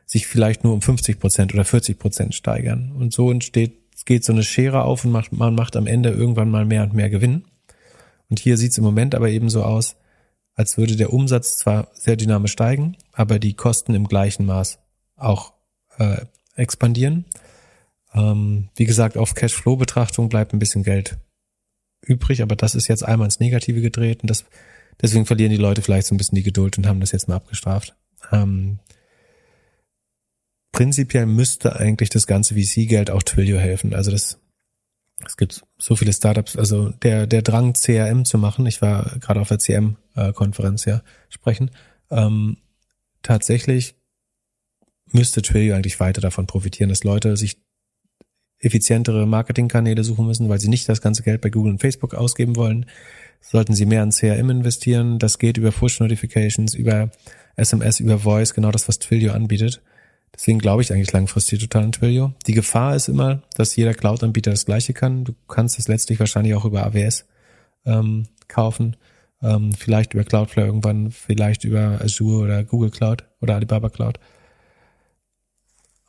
sich 0.06 0.26
vielleicht 0.26 0.64
nur 0.64 0.72
um 0.72 0.82
50 0.82 1.18
Prozent 1.18 1.54
oder 1.54 1.64
40 1.64 1.98
Prozent 1.98 2.34
steigern. 2.34 2.92
Und 2.92 3.12
so 3.12 3.30
entsteht, 3.30 3.78
geht 4.04 4.24
so 4.24 4.32
eine 4.32 4.42
Schere 4.42 4.82
auf 4.82 5.04
und 5.04 5.12
macht, 5.12 5.32
man 5.32 5.54
macht 5.54 5.76
am 5.76 5.86
Ende 5.86 6.10
irgendwann 6.10 6.50
mal 6.50 6.64
mehr 6.64 6.82
und 6.82 6.94
mehr 6.94 7.10
Gewinn. 7.10 7.44
Und 8.28 8.38
hier 8.38 8.56
sieht 8.56 8.72
es 8.72 8.78
im 8.78 8.84
Moment 8.84 9.14
aber 9.14 9.28
eben 9.28 9.50
so 9.50 9.62
aus, 9.62 9.96
als 10.60 10.78
würde 10.78 10.96
der 10.96 11.12
Umsatz 11.12 11.58
zwar 11.58 11.88
sehr 11.94 12.16
dynamisch 12.16 12.52
steigen, 12.52 12.96
aber 13.12 13.38
die 13.38 13.54
Kosten 13.54 13.94
im 13.94 14.06
gleichen 14.06 14.46
Maß 14.46 14.78
auch 15.16 15.54
äh, 15.98 16.24
expandieren. 16.54 17.24
Ähm, 18.14 18.68
wie 18.76 18.84
gesagt, 18.84 19.16
auf 19.16 19.34
Cashflow-Betrachtung 19.34 20.28
bleibt 20.28 20.52
ein 20.52 20.58
bisschen 20.58 20.82
Geld 20.82 21.18
übrig, 22.02 22.42
aber 22.42 22.56
das 22.56 22.74
ist 22.74 22.88
jetzt 22.88 23.04
einmal 23.04 23.26
ins 23.26 23.40
Negative 23.40 23.80
gedreht 23.80 24.22
und 24.22 24.30
das 24.30 24.44
Deswegen 25.00 25.26
verlieren 25.26 25.50
die 25.50 25.56
Leute 25.56 25.82
vielleicht 25.82 26.06
so 26.06 26.14
ein 26.14 26.18
bisschen 26.18 26.36
die 26.36 26.42
Geduld 26.42 26.76
und 26.76 26.86
haben 26.86 27.00
das 27.00 27.12
jetzt 27.12 27.28
mal 27.28 27.36
abgestraft. 27.36 27.96
Ähm, 28.32 28.80
prinzipiell 30.72 31.26
müsste 31.26 31.76
eigentlich 31.76 32.10
das 32.10 32.26
ganze 32.26 32.54
VC-Geld 32.54 33.10
auch 33.10 33.22
Twilio 33.22 33.58
helfen. 33.58 33.94
Also 33.94 34.10
das, 34.10 34.38
es 35.26 35.36
gibt 35.36 35.62
so 35.78 35.96
viele 35.96 36.12
Startups, 36.12 36.56
also 36.56 36.90
der, 36.90 37.26
der 37.26 37.42
Drang, 37.42 37.74
CRM 37.74 38.24
zu 38.24 38.38
machen, 38.38 38.66
ich 38.66 38.82
war 38.82 39.18
gerade 39.20 39.40
auf 39.40 39.48
der 39.48 39.58
CM-Konferenz 39.58 40.84
ja 40.84 41.02
sprechen, 41.28 41.70
ähm, 42.10 42.58
tatsächlich 43.22 43.94
müsste 45.12 45.42
Twilio 45.42 45.74
eigentlich 45.74 46.00
weiter 46.00 46.20
davon 46.20 46.46
profitieren, 46.46 46.88
dass 46.88 47.04
Leute 47.04 47.36
sich 47.36 47.58
effizientere 48.58 49.26
Marketingkanäle 49.26 50.04
suchen 50.04 50.26
müssen, 50.26 50.48
weil 50.48 50.60
sie 50.60 50.68
nicht 50.68 50.88
das 50.88 51.00
ganze 51.00 51.22
Geld 51.22 51.40
bei 51.40 51.50
Google 51.50 51.72
und 51.72 51.80
Facebook 51.80 52.14
ausgeben 52.14 52.56
wollen, 52.56 52.86
sollten 53.40 53.74
Sie 53.74 53.86
mehr 53.86 54.02
in 54.02 54.10
CRM 54.10 54.50
investieren. 54.50 55.18
Das 55.18 55.38
geht 55.38 55.56
über 55.56 55.72
Push-Notifications, 55.72 56.74
über 56.74 57.10
SMS, 57.56 58.00
über 58.00 58.18
Voice, 58.18 58.52
genau 58.52 58.70
das, 58.70 58.86
was 58.86 58.98
Twilio 58.98 59.32
anbietet. 59.32 59.82
Deswegen 60.34 60.58
glaube 60.58 60.82
ich 60.82 60.92
eigentlich 60.92 61.12
langfristig 61.12 61.60
total 61.60 61.84
an 61.84 61.92
Twilio. 61.92 62.32
Die 62.46 62.54
Gefahr 62.54 62.96
ist 62.96 63.08
immer, 63.08 63.42
dass 63.54 63.76
jeder 63.76 63.94
Cloud-Anbieter 63.94 64.50
das 64.50 64.64
Gleiche 64.64 64.94
kann. 64.94 65.24
Du 65.24 65.34
kannst 65.48 65.78
es 65.78 65.88
letztlich 65.88 66.20
wahrscheinlich 66.20 66.54
auch 66.54 66.64
über 66.64 66.84
AWS 66.86 67.26
ähm, 67.84 68.28
kaufen, 68.48 68.96
ähm, 69.42 69.72
vielleicht 69.72 70.14
über 70.14 70.24
Cloudflare 70.24 70.66
irgendwann, 70.66 71.10
vielleicht 71.10 71.64
über 71.64 72.00
Azure 72.00 72.44
oder 72.44 72.64
Google 72.64 72.90
Cloud 72.90 73.24
oder 73.40 73.54
Alibaba 73.54 73.88
Cloud. 73.88 74.18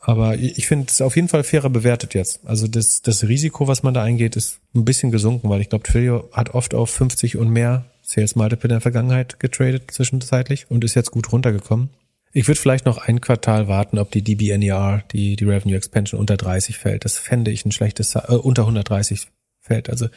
Aber 0.03 0.35
ich 0.35 0.67
finde 0.67 0.87
es 0.89 0.99
auf 0.99 1.15
jeden 1.15 1.27
Fall 1.27 1.43
fairer 1.43 1.69
bewertet 1.69 2.15
jetzt. 2.15 2.41
Also 2.45 2.67
das, 2.67 3.03
das 3.03 3.23
Risiko, 3.23 3.67
was 3.67 3.83
man 3.83 3.93
da 3.93 4.01
eingeht, 4.01 4.35
ist 4.35 4.59
ein 4.73 4.83
bisschen 4.83 5.11
gesunken, 5.11 5.47
weil 5.49 5.61
ich 5.61 5.69
glaube, 5.69 5.83
Twilio 5.83 6.27
hat 6.31 6.55
oft 6.55 6.73
auf 6.73 6.89
50 6.89 7.37
und 7.37 7.49
mehr 7.49 7.85
Sales 8.01 8.35
Multiple 8.35 8.67
in 8.67 8.73
der 8.73 8.81
Vergangenheit 8.81 9.39
getradet 9.39 9.91
zwischenzeitlich 9.91 10.71
und 10.71 10.83
ist 10.83 10.95
jetzt 10.95 11.11
gut 11.11 11.31
runtergekommen. 11.31 11.91
Ich 12.33 12.47
würde 12.47 12.59
vielleicht 12.59 12.85
noch 12.85 12.97
ein 12.97 13.19
Quartal 13.19 13.67
warten, 13.67 13.99
ob 13.99 14.11
die 14.11 14.23
DBNER, 14.23 15.03
die, 15.11 15.35
die 15.35 15.43
Revenue 15.43 15.75
Expansion 15.75 16.19
unter 16.19 16.37
30 16.37 16.77
fällt. 16.77 17.03
Das 17.03 17.17
fände 17.17 17.51
ich 17.51 17.65
ein 17.65 17.71
schlechtes, 17.71 18.15
äh, 18.15 18.21
unter 18.41 18.63
130 18.63 19.27
fällt. 19.59 19.89
Also 19.89 20.07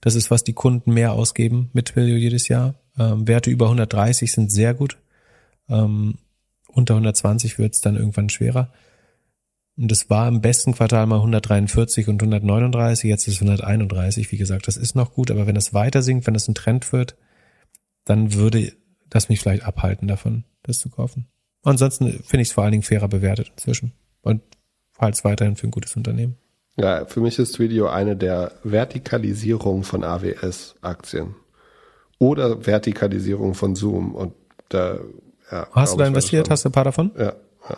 das 0.00 0.14
ist, 0.14 0.30
was 0.30 0.42
die 0.42 0.52
Kunden 0.52 0.92
mehr 0.92 1.12
ausgeben 1.12 1.70
mit 1.72 1.86
Twilio 1.86 2.16
jedes 2.16 2.48
Jahr. 2.48 2.74
Ähm, 2.98 3.28
Werte 3.28 3.50
über 3.50 3.66
130 3.66 4.32
sind 4.32 4.50
sehr 4.50 4.74
gut. 4.74 4.98
Ähm, 5.68 6.18
unter 6.68 6.94
120 6.94 7.58
wird 7.58 7.74
es 7.74 7.80
dann 7.80 7.96
irgendwann 7.96 8.30
schwerer. 8.30 8.72
Und 9.76 9.90
das 9.90 10.10
war 10.10 10.28
im 10.28 10.40
besten 10.40 10.74
Quartal 10.74 11.06
mal 11.06 11.16
143 11.16 12.08
und 12.08 12.20
139, 12.20 13.08
jetzt 13.08 13.26
ist 13.28 13.34
es 13.34 13.42
131. 13.42 14.30
Wie 14.30 14.36
gesagt, 14.36 14.68
das 14.68 14.76
ist 14.76 14.94
noch 14.94 15.14
gut, 15.14 15.30
aber 15.30 15.46
wenn 15.46 15.56
es 15.56 15.72
weiter 15.72 16.02
sinkt, 16.02 16.26
wenn 16.26 16.34
es 16.34 16.48
ein 16.48 16.54
Trend 16.54 16.92
wird, 16.92 17.16
dann 18.04 18.34
würde 18.34 18.72
das 19.08 19.28
mich 19.28 19.40
vielleicht 19.40 19.64
abhalten 19.64 20.06
davon, 20.06 20.44
das 20.62 20.80
zu 20.80 20.90
kaufen. 20.90 21.28
Ansonsten 21.62 22.22
finde 22.24 22.42
ich 22.42 22.48
es 22.48 22.52
vor 22.54 22.64
allen 22.64 22.72
Dingen 22.72 22.82
fairer 22.82 23.08
bewertet 23.08 23.52
inzwischen 23.56 23.92
und 24.22 24.42
halte 24.98 25.16
es 25.16 25.24
weiterhin 25.24 25.56
für 25.56 25.66
ein 25.66 25.70
gutes 25.70 25.96
Unternehmen. 25.96 26.36
Ja, 26.76 27.04
für 27.06 27.20
mich 27.20 27.38
ist 27.38 27.58
Video 27.58 27.88
eine 27.88 28.16
der 28.16 28.52
Vertikalisierung 28.62 29.82
von 29.82 30.04
AWS-Aktien 30.04 31.34
oder 32.18 32.66
Vertikalisierung 32.66 33.54
von 33.54 33.76
Zoom 33.76 34.14
und 34.14 34.34
da 34.68 34.98
ja, 35.50 35.66
Hast 35.72 35.94
du 35.94 35.98
da 35.98 36.06
investiert? 36.06 36.48
Hast 36.48 36.64
du 36.64 36.68
ein 36.68 36.72
paar 36.72 36.84
davon? 36.84 37.10
Ja, 37.18 37.34
ja. 37.68 37.76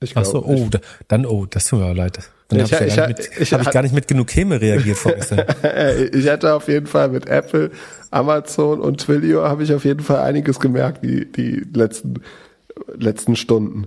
Ich 0.00 0.16
Ach 0.16 0.24
so, 0.24 0.44
oh, 0.44 0.68
da, 0.70 0.78
dann, 1.08 1.26
oh, 1.26 1.46
das 1.46 1.66
tut 1.66 1.80
mir 1.80 1.92
leid. 1.92 2.18
Dann 2.48 2.62
habe 2.62 2.86
ich, 2.86 2.96
ja 2.96 3.08
ich, 3.08 3.30
ich, 3.40 3.52
hab 3.52 3.62
ich 3.62 3.70
gar 3.70 3.82
nicht 3.82 3.94
mit 3.94 4.06
genug 4.06 4.34
Häme 4.34 4.60
reagiert 4.60 4.96
vorgestern. 4.96 5.44
ich 6.12 6.28
hatte 6.28 6.54
auf 6.54 6.68
jeden 6.68 6.86
Fall 6.86 7.08
mit 7.08 7.26
Apple, 7.26 7.72
Amazon 8.10 8.80
und 8.80 9.00
Twilio 9.00 9.42
habe 9.42 9.64
ich 9.64 9.74
auf 9.74 9.84
jeden 9.84 10.00
Fall 10.00 10.20
einiges 10.20 10.60
gemerkt, 10.60 11.04
die, 11.04 11.30
die 11.30 11.66
letzten, 11.74 12.22
letzten 12.96 13.36
Stunden. 13.36 13.86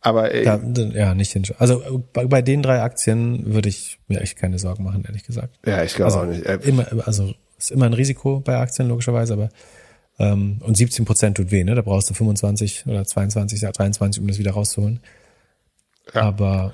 Aber 0.00 0.32
ey, 0.34 0.44
da, 0.44 0.58
ja, 0.58 1.14
nicht 1.14 1.32
hin. 1.32 1.44
Also 1.58 2.02
bei, 2.12 2.24
bei, 2.26 2.42
den 2.42 2.62
drei 2.62 2.80
Aktien 2.80 3.52
würde 3.52 3.68
ich 3.68 3.98
mir 4.08 4.20
echt 4.20 4.36
keine 4.36 4.58
Sorgen 4.58 4.82
machen, 4.82 5.04
ehrlich 5.06 5.24
gesagt. 5.24 5.58
Ja, 5.66 5.84
ich 5.84 5.94
glaube 5.94 6.14
also, 6.14 6.20
auch 6.20 6.26
nicht. 6.26 6.66
Immer, 6.66 6.86
also 7.06 7.34
ist 7.58 7.70
immer 7.70 7.84
ein 7.84 7.92
Risiko 7.92 8.40
bei 8.40 8.56
Aktien 8.56 8.88
logischerweise, 8.88 9.34
aber 9.34 9.50
ähm, 10.18 10.58
und 10.60 10.76
17 10.76 11.04
Prozent 11.04 11.36
tut 11.36 11.50
weh, 11.50 11.64
ne? 11.64 11.74
Da 11.74 11.82
brauchst 11.82 12.08
du 12.08 12.14
25 12.14 12.86
oder 12.86 13.04
22, 13.04 13.60
ja 13.60 13.72
23, 13.72 14.22
um 14.22 14.28
das 14.28 14.38
wieder 14.38 14.52
rauszuholen. 14.52 15.00
Ja. 16.14 16.22
Aber 16.22 16.72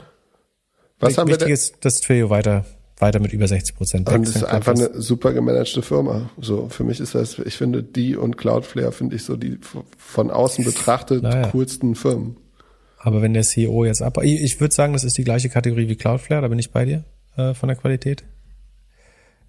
was 1.01 1.19
haben 1.19 1.29
wichtig 1.29 1.49
wir 1.49 1.55
ist, 1.55 1.85
dass 1.85 2.01
Twilio 2.01 2.31
weiter 2.31 2.65
weiter 2.99 3.21
mit 3.21 3.33
über 3.33 3.47
60 3.47 3.77
Prozent. 3.77 4.09
Und 4.09 4.27
es 4.27 4.37
ist 4.37 4.45
einfach 4.45 4.75
eine 4.75 5.01
super 5.01 5.33
gemanagte 5.33 5.83
Firma. 5.83 6.31
So, 6.41 6.69
für 6.69 6.85
mich 6.85 7.01
ist 7.01 7.15
das, 7.15 7.39
ich 7.39 7.57
finde 7.57 7.83
die 7.83 8.17
und 8.17 8.39
Cloudflare 8.39 8.93
finde 8.93 9.17
ich 9.17 9.25
so 9.25 9.37
die 9.37 9.59
von 9.99 10.31
außen 10.31 10.65
betrachtet 10.65 11.23
naja. 11.23 11.49
coolsten 11.51 11.95
Firmen. 11.95 12.37
Aber 12.99 13.23
wenn 13.23 13.35
der 13.35 13.43
CEO 13.43 13.85
jetzt 13.85 14.03
ab, 14.03 14.19
ich, 14.23 14.43
ich 14.43 14.61
würde 14.61 14.75
sagen, 14.75 14.93
das 14.93 15.05
ist 15.05 15.19
die 15.19 15.25
gleiche 15.25 15.49
Kategorie 15.49 15.89
wie 15.89 15.97
Cloudflare, 15.97 16.43
da 16.43 16.49
bin 16.49 16.59
ich 16.59 16.73
bei 16.73 16.85
dir 16.85 17.05
äh, 17.37 17.55
von 17.55 17.69
der 17.69 17.77
Qualität. 17.77 18.25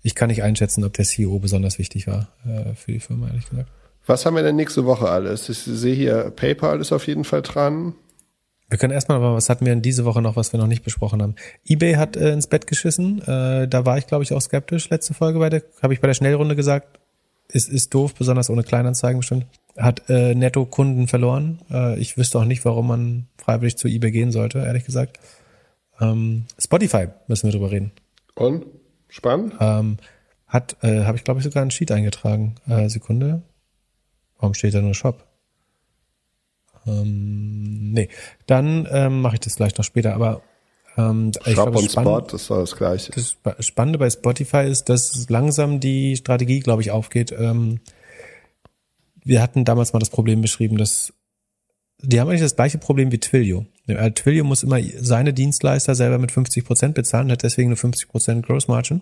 Ich 0.03 0.13
kann 0.13 0.29
nicht 0.29 0.43
einschätzen, 0.43 0.83
ob 0.83 0.93
der 0.93 1.05
CEO 1.05 1.39
besonders 1.39 1.79
wichtig 1.79 2.07
war 2.07 2.29
äh, 2.45 2.75
für 2.75 2.91
die 2.91 2.99
Firma, 2.99 3.27
ehrlich 3.27 3.49
gesagt. 3.49 3.69
Was 4.05 4.25
haben 4.25 4.35
wir 4.35 4.43
denn 4.43 4.55
nächste 4.55 4.85
Woche 4.85 5.09
alles? 5.09 5.49
Ich 5.49 5.59
sehe 5.59 5.95
hier 5.95 6.31
PayPal 6.35 6.79
ist 6.79 6.93
auf 6.93 7.07
jeden 7.07 7.23
Fall 7.23 7.41
dran. 7.41 7.93
Wir 8.69 8.77
können 8.77 8.93
erstmal, 8.93 9.17
aber 9.17 9.33
was 9.33 9.49
hatten 9.49 9.65
wir 9.65 9.71
in 9.71 9.81
diese 9.81 10.03
Woche 10.03 10.21
noch, 10.21 10.35
was 10.35 10.51
wir 10.51 10.59
noch 10.59 10.67
nicht 10.67 10.83
besprochen 10.83 11.21
haben? 11.21 11.35
eBay 11.65 11.93
hat 11.93 12.17
äh, 12.17 12.33
ins 12.33 12.47
Bett 12.47 12.67
geschissen. 12.67 13.21
Äh, 13.21 13.67
da 13.67 13.85
war 13.85 13.97
ich, 13.97 14.07
glaube 14.07 14.23
ich, 14.23 14.33
auch 14.33 14.41
skeptisch. 14.41 14.89
Letzte 14.89 15.13
Folge 15.13 15.39
bei 15.39 15.49
der, 15.49 15.63
habe 15.81 15.93
ich 15.93 16.01
bei 16.01 16.07
der 16.07 16.15
Schnellrunde 16.15 16.55
gesagt, 16.55 16.99
ist, 17.49 17.69
ist 17.69 17.93
doof, 17.93 18.13
besonders 18.13 18.49
ohne 18.49 18.63
Kleinanzeigen 18.63 19.19
bestimmt. 19.19 19.45
Hat 19.77 20.09
äh, 20.09 20.35
netto 20.35 20.65
Kunden 20.65 21.07
verloren. 21.07 21.59
Äh, 21.71 21.97
ich 21.99 22.17
wüsste 22.17 22.39
auch 22.39 22.45
nicht, 22.45 22.65
warum 22.65 22.87
man 22.87 23.27
freiwillig 23.37 23.77
zu 23.77 23.87
eBay 23.87 24.11
gehen 24.11 24.31
sollte, 24.31 24.59
ehrlich 24.59 24.83
gesagt. 24.83 25.19
Ähm, 26.01 26.45
Spotify 26.59 27.07
müssen 27.27 27.47
wir 27.47 27.53
drüber 27.53 27.71
reden. 27.71 27.91
Und? 28.35 28.65
Spannend? 29.07 29.53
Ähm, 29.61 29.97
hat, 30.45 30.75
äh, 30.81 31.05
habe 31.05 31.17
ich, 31.17 31.23
glaube 31.23 31.39
ich, 31.39 31.45
sogar 31.45 31.61
einen 31.61 31.71
Sheet 31.71 31.91
eingetragen. 31.91 32.55
Äh, 32.67 32.89
Sekunde. 32.89 33.43
Warum 34.39 34.53
steht 34.53 34.73
da 34.73 34.81
nur 34.81 34.93
Shop? 34.93 35.26
Ähm, 36.87 37.91
nee, 37.91 38.09
dann 38.45 38.87
ähm, 38.91 39.21
mache 39.21 39.35
ich 39.35 39.39
das 39.41 39.55
gleich 39.55 39.77
noch 39.77 39.85
später. 39.85 40.13
Aber 40.13 40.41
ähm, 40.97 41.31
Shop 41.33 41.47
ich 41.47 41.53
glaube, 41.53 41.77
und 41.77 41.91
Spot, 41.91 42.21
das 42.21 42.49
war 42.49 42.59
das 42.59 42.75
Gleiche. 42.75 43.11
Das 43.11 43.35
Spannende 43.65 43.99
bei 43.99 44.09
Spotify 44.09 44.65
ist, 44.67 44.89
dass 44.89 45.29
langsam 45.29 45.79
die 45.79 46.15
Strategie, 46.15 46.59
glaube 46.59 46.81
ich, 46.81 46.91
aufgeht. 46.91 47.31
Ähm, 47.31 47.79
wir 49.23 49.41
hatten 49.41 49.65
damals 49.65 49.93
mal 49.93 49.99
das 49.99 50.09
Problem 50.09 50.41
beschrieben, 50.41 50.77
dass 50.77 51.13
die 51.99 52.19
haben 52.19 52.29
eigentlich 52.29 52.41
das 52.41 52.55
gleiche 52.55 52.77
Problem 52.77 53.11
wie 53.11 53.19
Twilio. 53.19 53.65
Twilio 53.87 54.43
muss 54.43 54.63
immer 54.63 54.79
seine 54.99 55.33
Dienstleister 55.33 55.95
selber 55.95 56.19
mit 56.19 56.31
50 56.31 56.63
Prozent 56.63 56.95
bezahlen, 56.95 57.31
hat 57.31 57.43
deswegen 57.43 57.69
eine 57.69 57.75
50 57.75 58.07
Prozent 58.07 58.45
Gross 58.45 58.67
Margin. 58.67 59.01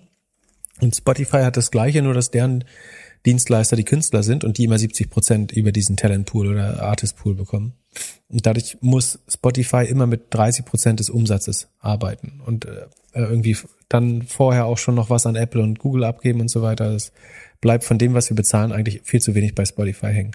Und 0.82 0.96
Spotify 0.96 1.44
hat 1.44 1.58
das 1.58 1.72
gleiche, 1.72 2.02
nur 2.02 2.14
dass 2.14 2.32
deren 2.32 2.64
Dienstleister 3.26 3.76
die 3.76 3.84
Künstler 3.84 4.24
sind 4.24 4.44
und 4.44 4.58
die 4.58 4.66
immer 4.66 4.78
70 4.78 5.10
Prozent 5.10 5.52
über 5.52 5.72
diesen 5.72 5.98
Talentpool 5.98 6.48
oder 6.48 6.84
Artistpool 6.84 7.36
bekommen. 7.36 7.74
Und 8.30 8.46
dadurch 8.46 8.78
muss 8.82 9.20
Spotify 9.28 9.86
immer 9.86 10.08
mit 10.08 10.34
30 10.34 10.66
Prozent 10.66 11.00
des 11.00 11.10
Umsatzes 11.10 11.70
arbeiten 11.80 12.42
und 12.46 12.66
äh, 12.66 12.88
irgendwie 13.14 13.58
dann 13.88 14.24
vorher 14.24 14.66
auch 14.66 14.78
schon 14.78 14.96
noch 14.96 15.10
was 15.10 15.26
an 15.26 15.36
Apple 15.36 15.62
und 15.62 15.80
Google 15.80 16.04
abgeben 16.04 16.42
und 16.42 16.50
so 16.50 16.62
weiter. 16.62 16.92
Das 16.92 17.12
bleibt 17.62 17.84
von 17.84 17.98
dem, 17.98 18.14
was 18.14 18.30
wir 18.30 18.36
bezahlen, 18.36 18.72
eigentlich 18.72 19.02
viel 19.04 19.22
zu 19.22 19.36
wenig 19.36 19.56
bei 19.56 19.66
Spotify 19.66 20.08
hängen. 20.08 20.32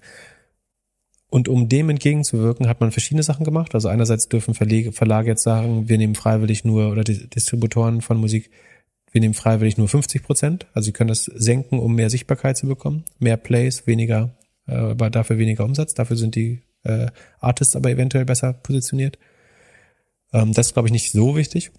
Und 1.28 1.48
um 1.48 1.68
dem 1.68 1.90
entgegenzuwirken, 1.90 2.66
hat 2.68 2.80
man 2.80 2.90
verschiedene 2.90 3.22
Sachen 3.22 3.44
gemacht. 3.44 3.74
Also 3.74 3.88
einerseits 3.88 4.28
dürfen 4.28 4.54
Verlage, 4.54 4.90
Verlage 4.90 5.28
jetzt 5.28 5.44
sagen, 5.44 5.88
wir 5.88 5.96
nehmen 5.96 6.16
freiwillig 6.16 6.64
nur, 6.64 6.90
oder 6.90 7.04
Distributoren 7.04 8.00
von 8.00 8.18
Musik, 8.18 8.50
wir 9.12 9.20
nehmen 9.20 9.34
freiwillig 9.34 9.76
nur 9.76 9.88
50 9.88 10.22
Prozent. 10.22 10.66
Also 10.72 10.86
sie 10.86 10.92
können 10.92 11.08
das 11.08 11.24
senken, 11.24 11.78
um 11.78 11.94
mehr 11.94 12.10
Sichtbarkeit 12.10 12.56
zu 12.56 12.66
bekommen. 12.66 13.04
Mehr 13.18 13.36
Plays, 13.36 13.86
weniger, 13.86 14.36
äh, 14.66 14.74
aber 14.74 15.10
dafür 15.10 15.38
weniger 15.38 15.64
Umsatz. 15.64 15.94
Dafür 15.94 16.16
sind 16.16 16.34
die 16.34 16.62
äh, 16.84 17.06
Artists 17.40 17.76
aber 17.76 17.90
eventuell 17.90 18.24
besser 18.24 18.52
positioniert. 18.52 19.18
Ähm, 20.32 20.52
das 20.52 20.68
ist, 20.68 20.72
glaube 20.74 20.88
ich, 20.88 20.92
nicht 20.92 21.12
so 21.12 21.36
wichtig. 21.36 21.72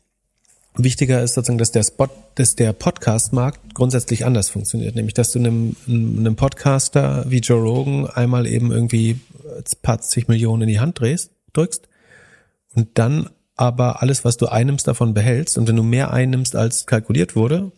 Wichtiger 0.75 1.21
ist 1.21 1.33
sozusagen, 1.33 1.57
dass 1.57 1.71
der 1.71 1.83
Spot, 1.83 2.07
dass 2.35 2.55
der 2.55 2.71
Podcast-Markt 2.71 3.75
grundsätzlich 3.75 4.25
anders 4.25 4.49
funktioniert. 4.49 4.95
Nämlich, 4.95 5.13
dass 5.13 5.31
du 5.31 5.39
einem, 5.39 5.75
einem 5.87 6.37
Podcaster 6.37 7.25
wie 7.27 7.39
Joe 7.39 7.61
Rogan 7.61 8.07
einmal 8.07 8.47
eben 8.47 8.71
irgendwie 8.71 9.19
paar 9.81 10.01
zig 10.01 10.27
Millionen 10.27 10.63
in 10.63 10.69
die 10.69 10.79
Hand 10.79 10.99
drehst, 10.99 11.31
drückst 11.53 11.89
und 12.73 12.97
dann 12.97 13.29
aber 13.55 14.01
alles, 14.01 14.25
was 14.25 14.37
du 14.37 14.47
einnimmst, 14.47 14.87
davon 14.87 15.13
behältst. 15.13 15.57
Und 15.57 15.67
wenn 15.67 15.75
du 15.75 15.83
mehr 15.83 16.11
einnimmst, 16.11 16.55
als 16.55 16.85
kalkuliert 16.85 17.35
wurde, 17.35 17.71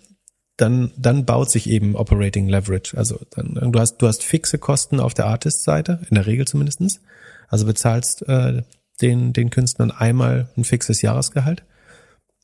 dann, 0.58 0.92
dann 0.98 1.26
baut 1.26 1.50
sich 1.50 1.70
eben 1.70 1.96
Operating 1.96 2.48
Leverage. 2.48 2.96
Also 2.96 3.20
dann, 3.32 3.72
du 3.72 3.80
hast, 3.80 3.98
du 3.98 4.08
hast 4.08 4.24
fixe 4.24 4.60
Kosten 4.60 5.00
auf 5.00 5.14
der 5.14 5.26
Artist-Seite, 5.26 6.02
in 6.10 6.16
der 6.16 6.28
Regel 6.28 6.48
zumindestens. 6.48 7.02
Also 7.48 7.66
bezahlst 7.66 8.28
äh, 8.28 8.62
den, 9.02 9.34
den 9.34 9.50
Künstlern 9.50 9.92
einmal 9.92 10.50
ein 10.56 10.64
fixes 10.64 11.02
Jahresgehalt. 11.02 11.64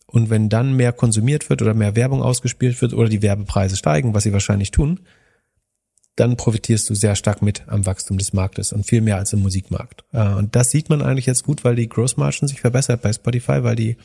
Und 0.07 0.31
wenn 0.31 0.49
dann 0.49 0.73
mehr 0.73 0.91
konsumiert 0.91 1.49
wird 1.51 1.61
oder 1.61 1.75
mehr 1.75 1.95
Werbung 1.95 2.23
ausgespielt 2.23 2.81
wird 2.81 2.93
oder 2.93 3.09
die 3.09 3.21
Werbepreise 3.21 3.77
steigen, 3.77 4.15
was 4.15 4.23
sie 4.23 4.33
wahrscheinlich 4.33 4.71
tun, 4.71 5.01
dann 6.19 6.35
profitierst 6.35 6.89
du 6.89 6.95
sehr 6.95 7.15
stark 7.15 7.41
mit 7.41 7.63
am 7.67 7.85
Wachstum 7.85 8.17
des 8.17 8.33
Marktes 8.33 8.73
und 8.73 8.85
viel 8.85 9.01
mehr 9.01 9.17
als 9.17 9.31
im 9.31 9.39
Musikmarkt. 9.39 10.03
Äh, 10.11 10.33
und 10.33 10.55
das 10.55 10.69
sieht 10.69 10.89
man 10.89 11.01
eigentlich 11.01 11.25
jetzt 11.25 11.43
gut, 11.43 11.63
weil 11.63 11.75
die 11.75 11.87
Gross 11.87 12.17
Margin 12.17 12.47
sich 12.47 12.59
verbessert 12.59 13.01
bei 13.01 13.13
Spotify, 13.13 13.63
weil 13.63 13.75
die, 13.75 13.95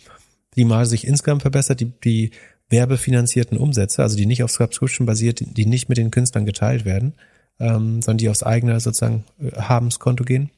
die 0.55 0.65
Marge 0.65 0.87
sich 0.89 1.07
insgesamt 1.07 1.43
verbessert, 1.43 1.81
die, 1.81 1.93
die 2.05 2.31
werbefinanzierten 2.71 3.59
Umsätze, 3.59 4.03
also 4.03 4.17
die 4.17 4.27
nicht 4.27 4.43
auf 4.45 4.53
Subscription 4.53 5.07
basiert, 5.07 5.43
die 5.45 5.67
nicht 5.67 5.89
mit 5.89 5.99
den 5.99 6.13
Künstlern 6.13 6.47
geteilt 6.47 6.85
werden, 6.85 7.15
ähm, 7.59 8.01
sondern 8.01 8.19
die 8.19 8.29
aufs 8.29 8.45
eigene 8.45 8.79
sozusagen 8.79 9.25
äh, 9.41 9.51
Habenskonto 9.61 10.25
gehen. 10.25 10.51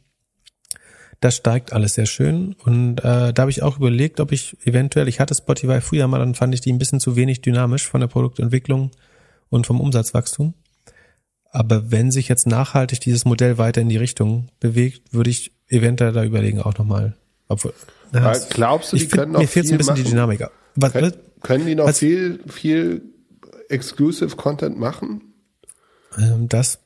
Das 1.21 1.37
steigt 1.37 1.73
alles 1.73 1.95
sehr 1.95 2.05
schön 2.05 2.55
und 2.65 2.99
äh, 2.99 3.33
da 3.33 3.35
habe 3.39 3.51
ich 3.51 3.63
auch 3.63 3.79
überlegt, 3.79 4.21
ob 4.21 4.33
ich 4.33 4.59
eventuell, 4.67 5.09
ich 5.09 5.19
hatte 5.19 5.35
Spotify 5.35 5.81
früher 5.81 6.07
mal, 6.07 6.19
dann 6.19 6.35
fand 6.35 6.53
ich 6.53 6.61
die 6.61 6.71
ein 6.71 6.79
bisschen 6.79 7.01
zu 7.01 7.17
wenig 7.17 7.41
dynamisch 7.41 7.87
von 7.87 8.03
der 8.03 8.09
Produktentwicklung 8.09 8.91
und 9.49 9.67
vom 9.67 9.81
Umsatzwachstum. 9.81 10.53
Aber 11.51 11.91
wenn 11.91 12.11
sich 12.11 12.29
jetzt 12.29 12.47
nachhaltig 12.47 13.01
dieses 13.01 13.25
Modell 13.25 13.59
weiter 13.59 13.81
in 13.81 13.89
die 13.89 13.97
Richtung 13.97 14.49
bewegt, 14.61 15.13
würde 15.13 15.31
ich 15.31 15.53
eventuell 15.69 16.13
da 16.13 16.25
überlegen 16.25 16.61
auch 16.61 16.77
nochmal. 16.77 17.17
Obwohl, 17.49 17.73
na, 18.13 18.37
glaubst 18.51 18.93
du, 18.93 18.97
die 18.97 19.03
find, 19.03 19.13
können 19.13 19.33
noch 19.33 19.41
mir 19.41 19.49
fehlt 19.49 19.67
viel 19.67 19.75
ein 19.75 19.79
bisschen 19.79 19.95
machen? 19.95 20.05
die 20.05 20.11
Dynamik. 20.11 20.45
Was, 20.75 20.93
können, 20.93 21.13
können 21.43 21.67
die 21.67 21.75
noch 21.75 21.87
was, 21.87 21.99
viel, 21.99 22.41
viel 22.49 23.03
Exclusive 23.69 24.37
Content 24.37 24.79
machen? 24.79 25.35
Ähm, 26.19 26.49
das, 26.49 26.81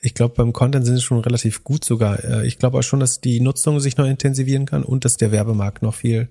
ich 0.00 0.14
glaube, 0.14 0.34
beim 0.34 0.52
Content 0.52 0.86
sind 0.86 0.96
sie 0.96 1.02
schon 1.02 1.20
relativ 1.20 1.64
gut 1.64 1.84
sogar. 1.84 2.22
Äh, 2.24 2.46
ich 2.46 2.58
glaube 2.58 2.78
auch 2.78 2.82
schon, 2.82 3.00
dass 3.00 3.20
die 3.20 3.40
Nutzung 3.40 3.80
sich 3.80 3.96
noch 3.96 4.06
intensivieren 4.06 4.66
kann 4.66 4.84
und 4.84 5.04
dass 5.04 5.16
der 5.16 5.32
Werbemarkt 5.32 5.82
noch 5.82 5.94
viel 5.94 6.28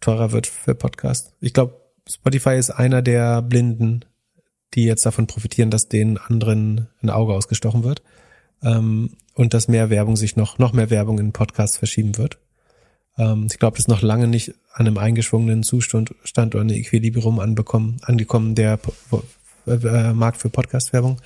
teurer 0.00 0.32
wird 0.32 0.46
für 0.46 0.74
Podcasts. 0.74 1.32
Ich 1.40 1.54
glaube, 1.54 1.80
Spotify 2.08 2.56
ist 2.56 2.70
einer 2.70 3.02
der 3.02 3.42
Blinden 3.42 4.04
die 4.74 4.84
jetzt 4.84 5.04
davon 5.04 5.26
profitieren, 5.26 5.70
dass 5.70 5.88
den 5.88 6.18
anderen 6.18 6.88
ein 7.02 7.10
Auge 7.10 7.34
ausgestochen 7.34 7.84
wird 7.84 8.02
ähm, 8.62 9.10
und 9.34 9.54
dass 9.54 9.68
mehr 9.68 9.90
Werbung 9.90 10.16
sich 10.16 10.36
noch 10.36 10.58
noch 10.58 10.72
mehr 10.72 10.90
Werbung 10.90 11.18
in 11.18 11.32
Podcasts 11.32 11.76
verschieben 11.76 12.16
wird. 12.18 12.38
Ähm, 13.18 13.48
ich 13.50 13.58
glaube, 13.58 13.76
das 13.76 13.84
ist 13.84 13.88
noch 13.88 14.02
lange 14.02 14.28
nicht 14.28 14.54
an 14.72 14.86
einem 14.86 14.98
eingeschwungenen 14.98 15.62
Zustand 15.62 16.14
Stand 16.24 16.54
oder 16.54 16.62
einem 16.62 16.76
Equilibrium 16.76 17.38
anbekommen, 17.38 17.98
angekommen 18.02 18.54
der 18.54 18.78
äh, 19.66 20.12
Markt 20.12 20.38
für 20.38 20.50
Podcast-Werbung. 20.50 21.20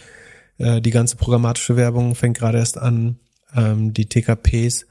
Äh, 0.58 0.80
die 0.80 0.90
ganze 0.90 1.16
programmatische 1.16 1.76
Werbung 1.76 2.14
fängt 2.14 2.38
gerade 2.38 2.58
erst 2.58 2.78
an. 2.78 3.18
Ähm, 3.54 3.92
die 3.92 4.06
TKPs 4.06 4.86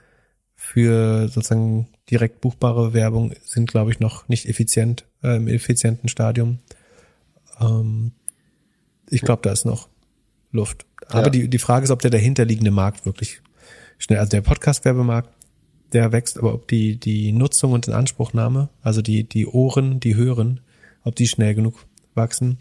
für 0.55 1.27
sozusagen 1.27 1.87
direkt 2.09 2.41
buchbare 2.41 2.93
Werbung 2.93 3.33
sind, 3.43 3.69
glaube 3.69 3.91
ich, 3.91 3.99
noch 3.99 4.27
nicht 4.27 4.47
effizient 4.47 5.05
äh, 5.23 5.35
im 5.35 5.47
effizienten 5.47 6.07
Stadium. 6.09 6.59
Ähm, 7.59 8.13
ich 9.09 9.21
glaube, 9.21 9.41
da 9.43 9.51
ist 9.51 9.65
noch 9.65 9.89
Luft. 10.51 10.85
Aber 11.07 11.25
ja. 11.25 11.29
die, 11.29 11.47
die 11.49 11.59
Frage 11.59 11.83
ist, 11.83 11.91
ob 11.91 12.01
der 12.01 12.11
dahinterliegende 12.11 12.71
Markt 12.71 13.05
wirklich 13.05 13.41
schnell, 13.97 14.19
also 14.19 14.29
der 14.29 14.41
Podcast-Werbemarkt, 14.41 15.29
der 15.93 16.11
wächst, 16.11 16.37
aber 16.37 16.53
ob 16.53 16.67
die, 16.67 16.99
die 16.99 17.31
Nutzung 17.31 17.71
und 17.71 17.87
Inanspruchnahme, 17.87 18.69
also 18.81 19.01
die, 19.01 19.23
die 19.23 19.45
Ohren, 19.45 19.99
die 19.99 20.15
hören, 20.15 20.61
ob 21.03 21.15
die 21.15 21.27
schnell 21.27 21.55
genug 21.55 21.85
wachsen, 22.15 22.57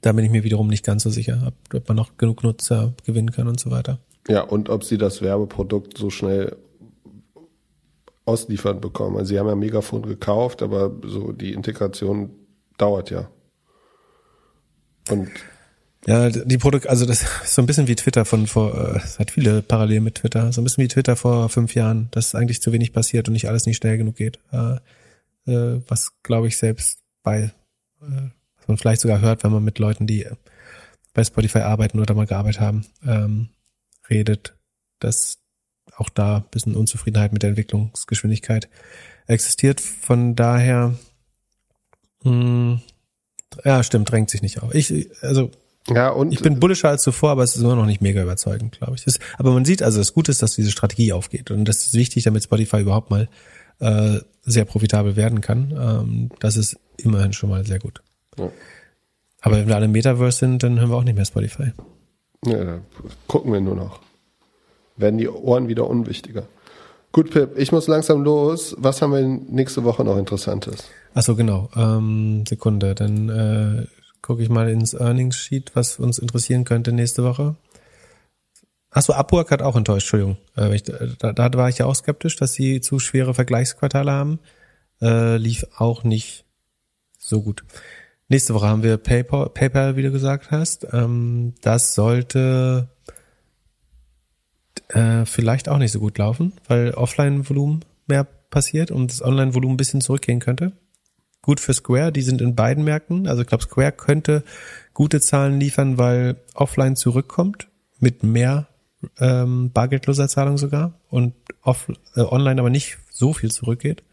da 0.00 0.12
bin 0.12 0.24
ich 0.24 0.30
mir 0.30 0.44
wiederum 0.44 0.68
nicht 0.68 0.84
ganz 0.84 1.04
so 1.04 1.10
sicher, 1.10 1.42
ob, 1.46 1.74
ob 1.74 1.88
man 1.88 1.96
noch 1.96 2.16
genug 2.18 2.42
Nutzer 2.42 2.92
gewinnen 3.04 3.32
kann 3.32 3.48
und 3.48 3.58
so 3.58 3.70
weiter. 3.70 3.98
Ja, 4.28 4.42
und 4.42 4.68
ob 4.68 4.84
sie 4.84 4.98
das 4.98 5.22
Werbeprodukt 5.22 5.96
so 5.96 6.10
schnell 6.10 6.56
ausliefern 8.24 8.80
bekommen. 8.80 9.16
Also 9.16 9.30
sie 9.30 9.38
haben 9.38 9.48
ja 9.48 9.54
Megafon 9.54 10.02
gekauft, 10.02 10.62
aber 10.62 10.92
so 11.04 11.32
die 11.32 11.52
Integration 11.52 12.30
dauert 12.78 13.10
ja. 13.10 13.28
Und 15.10 15.30
ja, 16.06 16.30
die 16.30 16.58
Produkt, 16.58 16.88
also 16.88 17.06
das 17.06 17.22
ist 17.44 17.54
so 17.54 17.62
ein 17.62 17.66
bisschen 17.66 17.86
wie 17.86 17.94
Twitter 17.96 18.24
von 18.24 18.46
vor, 18.46 18.74
äh, 18.74 18.98
es 18.98 19.18
hat 19.18 19.30
viele 19.30 19.62
Parallelen 19.62 20.04
mit 20.04 20.16
Twitter, 20.16 20.52
so 20.52 20.60
ein 20.60 20.64
bisschen 20.64 20.84
wie 20.84 20.88
Twitter 20.88 21.16
vor 21.16 21.48
fünf 21.48 21.74
Jahren, 21.74 22.08
dass 22.10 22.34
eigentlich 22.34 22.60
zu 22.60 22.72
wenig 22.72 22.92
passiert 22.92 23.28
und 23.28 23.34
nicht 23.34 23.48
alles 23.48 23.66
nicht 23.66 23.76
schnell 23.76 23.98
genug 23.98 24.16
geht. 24.16 24.38
Äh, 24.52 24.76
äh, 25.46 25.80
was 25.88 26.12
glaube 26.22 26.48
ich 26.48 26.56
selbst 26.56 27.00
bei, 27.22 27.52
äh, 28.00 28.30
was 28.56 28.68
man 28.68 28.78
vielleicht 28.78 29.00
sogar 29.00 29.20
hört, 29.20 29.44
wenn 29.44 29.52
man 29.52 29.64
mit 29.64 29.78
Leuten, 29.78 30.06
die 30.06 30.26
bei 31.14 31.24
Spotify 31.24 31.58
arbeiten 31.60 32.00
oder 32.00 32.14
mal 32.14 32.26
gearbeitet 32.26 32.60
haben, 32.60 32.86
ähm, 33.06 33.48
redet, 34.08 34.56
dass 34.98 35.38
auch 35.96 36.08
da 36.08 36.38
ein 36.38 36.44
bisschen 36.50 36.74
Unzufriedenheit 36.74 37.32
mit 37.32 37.42
der 37.42 37.50
Entwicklungsgeschwindigkeit 37.50 38.68
existiert. 39.26 39.80
Von 39.80 40.34
daher, 40.36 40.94
mh, 42.24 42.80
Ja, 43.64 43.82
stimmt, 43.82 44.10
drängt 44.10 44.30
sich 44.30 44.42
nicht 44.42 44.62
auf. 44.62 44.74
Ich, 44.74 45.10
also, 45.22 45.50
Ja, 45.88 46.10
und 46.10 46.32
ich 46.32 46.40
bin 46.40 46.60
bullischer 46.60 46.88
als 46.88 47.02
zuvor, 47.02 47.30
aber 47.30 47.42
es 47.42 47.56
ist 47.56 47.62
immer 47.62 47.74
noch 47.74 47.86
nicht 47.86 48.00
mega 48.00 48.22
überzeugend, 48.22 48.78
glaube 48.78 48.94
ich. 48.94 49.04
Das, 49.04 49.18
aber 49.36 49.52
man 49.52 49.64
sieht 49.64 49.82
also, 49.82 49.98
das 49.98 50.14
Gute 50.14 50.30
ist, 50.30 50.42
dass 50.42 50.54
diese 50.54 50.70
Strategie 50.70 51.12
aufgeht. 51.12 51.50
Und 51.50 51.64
das 51.64 51.86
ist 51.86 51.94
wichtig, 51.94 52.24
damit 52.24 52.44
Spotify 52.44 52.80
überhaupt 52.80 53.10
mal 53.10 53.28
äh, 53.80 54.20
sehr 54.42 54.64
profitabel 54.64 55.16
werden 55.16 55.40
kann. 55.40 55.74
Ähm, 55.76 56.30
das 56.38 56.56
ist 56.56 56.78
immerhin 56.98 57.32
schon 57.32 57.50
mal 57.50 57.66
sehr 57.66 57.80
gut. 57.80 58.00
Ja. 58.38 58.50
Aber 59.40 59.56
wenn 59.56 59.66
wir 59.66 59.74
alle 59.74 59.86
im 59.86 59.92
Metaverse 59.92 60.38
sind, 60.38 60.62
dann 60.62 60.78
hören 60.78 60.90
wir 60.90 60.96
auch 60.96 61.04
nicht 61.04 61.16
mehr 61.16 61.24
Spotify. 61.24 61.72
Ja, 62.46 62.80
gucken 63.26 63.52
wir 63.52 63.60
nur 63.60 63.74
noch. 63.74 64.00
Werden 64.96 65.18
die 65.18 65.28
Ohren 65.28 65.68
wieder 65.68 65.88
unwichtiger. 65.88 66.44
Gut, 67.10 67.30
Pip, 67.30 67.58
ich 67.58 67.72
muss 67.72 67.88
langsam 67.88 68.22
los. 68.22 68.74
Was 68.78 69.02
haben 69.02 69.12
wir 69.12 69.22
nächste 69.22 69.84
Woche 69.84 70.04
noch 70.04 70.16
Interessantes? 70.16 70.84
Ach 71.14 71.22
so, 71.22 71.34
genau. 71.34 71.68
Ähm, 71.76 72.44
Sekunde, 72.48 72.94
dann 72.94 73.28
äh, 73.28 73.86
gucke 74.22 74.42
ich 74.42 74.48
mal 74.48 74.68
ins 74.68 74.94
Earnings 74.94 75.36
Sheet, 75.36 75.72
was 75.74 75.98
uns 75.98 76.18
interessieren 76.18 76.64
könnte 76.64 76.92
nächste 76.92 77.24
Woche. 77.24 77.56
Ach 78.90 79.02
so, 79.02 79.14
Upwork 79.14 79.50
hat 79.50 79.62
auch 79.62 79.74
enttäuscht, 79.74 80.06
Entschuldigung. 80.06 80.36
Äh, 80.56 80.74
ich, 80.74 80.84
da, 80.84 81.32
da 81.32 81.52
war 81.54 81.68
ich 81.68 81.78
ja 81.78 81.86
auch 81.86 81.94
skeptisch, 81.94 82.36
dass 82.36 82.52
sie 82.52 82.80
zu 82.80 82.98
schwere 82.98 83.34
Vergleichsquartale 83.34 84.12
haben. 84.12 84.38
Äh, 85.00 85.38
lief 85.38 85.66
auch 85.76 86.04
nicht 86.04 86.44
so 87.18 87.42
gut. 87.42 87.64
Nächste 88.28 88.54
Woche 88.54 88.68
haben 88.68 88.82
wir 88.82 88.96
PayPal, 88.98 89.50
PayPal 89.50 89.96
wie 89.96 90.02
du 90.02 90.12
gesagt 90.12 90.50
hast. 90.50 90.86
Ähm, 90.92 91.54
das 91.62 91.94
sollte 91.94 92.88
äh, 94.88 95.24
vielleicht 95.24 95.68
auch 95.68 95.78
nicht 95.78 95.92
so 95.92 96.00
gut 96.00 96.18
laufen, 96.18 96.52
weil 96.68 96.92
Offline-Volumen 96.92 97.84
mehr 98.06 98.24
passiert 98.24 98.90
und 98.90 99.10
das 99.10 99.22
Online-Volumen 99.22 99.74
ein 99.74 99.78
bisschen 99.78 100.00
zurückgehen 100.02 100.40
könnte. 100.40 100.72
Gut 101.42 101.58
für 101.60 101.74
Square, 101.74 102.12
die 102.12 102.22
sind 102.22 102.40
in 102.40 102.54
beiden 102.54 102.84
Märkten. 102.84 103.26
Also 103.26 103.42
ich 103.42 103.48
glaube, 103.48 103.64
Square 103.64 103.92
könnte 103.92 104.44
gute 104.94 105.20
Zahlen 105.20 105.58
liefern, 105.58 105.98
weil 105.98 106.36
Offline 106.54 106.96
zurückkommt 106.96 107.68
mit 107.98 108.22
mehr 108.22 108.68
ähm, 109.18 109.72
bargeldloser 109.72 110.28
Zahlung 110.28 110.58
sogar 110.58 110.94
und 111.10 111.34
off, 111.62 111.88
äh, 112.14 112.20
online 112.20 112.60
aber 112.60 112.70
nicht 112.70 112.98
so 113.10 113.32
viel 113.32 113.50
zurückgeht. 113.50 114.04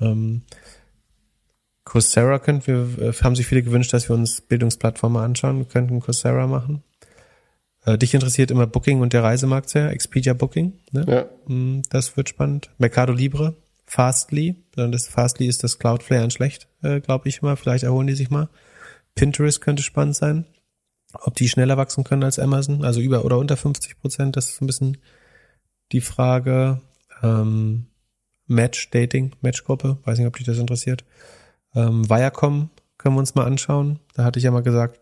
Ähm, 0.00 0.42
Coursera 1.84 2.38
könnten 2.38 2.66
wir, 2.66 3.08
äh, 3.08 3.12
haben 3.12 3.36
sich 3.36 3.46
viele 3.46 3.62
gewünscht, 3.62 3.92
dass 3.92 4.08
wir 4.08 4.14
uns 4.16 4.40
Bildungsplattformen 4.40 5.22
anschauen. 5.22 5.58
Wir 5.58 5.66
könnten 5.66 6.00
Coursera 6.00 6.46
machen. 6.46 6.82
Äh, 7.84 7.98
dich 7.98 8.14
interessiert 8.14 8.50
immer 8.50 8.66
Booking 8.66 9.00
und 9.02 9.12
der 9.12 9.22
Reisemarkt 9.22 9.68
sehr, 9.68 9.90
Expedia 9.90 10.32
Booking. 10.32 10.72
Ne? 10.92 11.04
Ja. 11.06 11.54
Mm, 11.54 11.82
Das 11.90 12.16
wird 12.16 12.30
spannend. 12.30 12.70
Mercado 12.78 13.12
Libre, 13.12 13.54
Fastly. 13.86 14.56
Äh, 14.76 14.90
Das 14.90 15.06
Fastly 15.08 15.46
ist 15.46 15.62
das 15.64 15.78
Cloudflare 15.78 16.24
in 16.24 16.30
schlecht, 16.30 16.68
äh, 16.82 17.00
glaube 17.00 17.28
ich 17.28 17.42
mal. 17.42 17.56
Vielleicht 17.56 17.84
erholen 17.84 18.06
die 18.06 18.14
sich 18.14 18.30
mal. 18.30 18.48
Pinterest 19.14 19.60
könnte 19.60 19.82
spannend 19.82 20.16
sein. 20.16 20.46
Ob 21.12 21.34
die 21.36 21.48
schneller 21.48 21.76
wachsen 21.76 22.02
können 22.02 22.24
als 22.24 22.40
Amazon, 22.40 22.84
also 22.84 23.00
über 23.00 23.24
oder 23.24 23.38
unter 23.38 23.56
50 23.56 24.00
Prozent, 24.00 24.36
das 24.36 24.50
ist 24.50 24.60
ein 24.60 24.66
bisschen 24.66 24.96
die 25.92 26.00
Frage. 26.00 26.80
Ähm, 27.22 27.86
Match 28.46 28.90
Dating, 28.90 29.32
Matchgruppe, 29.40 29.98
weiß 30.04 30.18
nicht, 30.18 30.26
ob 30.26 30.36
dich 30.36 30.44
das 30.46 30.58
interessiert. 30.58 31.04
Ähm, 31.74 32.08
Viacom 32.10 32.70
können 32.98 33.14
wir 33.14 33.20
uns 33.20 33.34
mal 33.34 33.46
anschauen. 33.46 34.00
Da 34.14 34.24
hatte 34.24 34.38
ich 34.38 34.44
ja 34.44 34.50
mal 34.50 34.62
gesagt, 34.62 35.00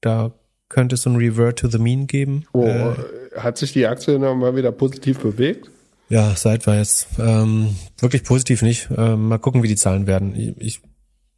da 0.00 0.32
könnte 0.68 0.94
es 0.94 1.02
so 1.02 1.10
ein 1.10 1.16
Revert 1.16 1.58
to 1.60 1.68
the 1.68 1.78
Mean 1.78 2.06
geben. 2.06 2.44
Oh, 2.52 2.64
Äh, 2.64 2.94
hat 3.36 3.58
sich 3.58 3.72
die 3.72 3.86
Aktie 3.86 4.18
noch 4.18 4.34
mal 4.34 4.56
wieder 4.56 4.72
positiv 4.72 5.20
bewegt? 5.20 5.70
Ja, 6.08 6.34
seitwärts. 6.36 7.06
Ähm, 7.18 7.76
wirklich 7.98 8.22
positiv 8.24 8.62
nicht. 8.62 8.88
Ähm, 8.96 9.28
mal 9.28 9.38
gucken, 9.38 9.62
wie 9.62 9.68
die 9.68 9.76
Zahlen 9.76 10.06
werden. 10.06 10.54
Ich, 10.58 10.80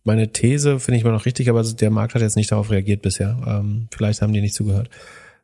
meine 0.04 0.32
These 0.32 0.80
finde 0.80 0.98
ich 0.98 1.04
immer 1.04 1.12
noch 1.12 1.26
richtig, 1.26 1.48
aber 1.48 1.62
der 1.62 1.90
Markt 1.90 2.14
hat 2.14 2.22
jetzt 2.22 2.36
nicht 2.36 2.52
darauf 2.52 2.70
reagiert 2.70 3.02
bisher. 3.02 3.38
Ähm, 3.46 3.88
vielleicht 3.90 4.22
haben 4.22 4.32
die 4.32 4.40
nicht 4.40 4.54
zugehört. 4.54 4.90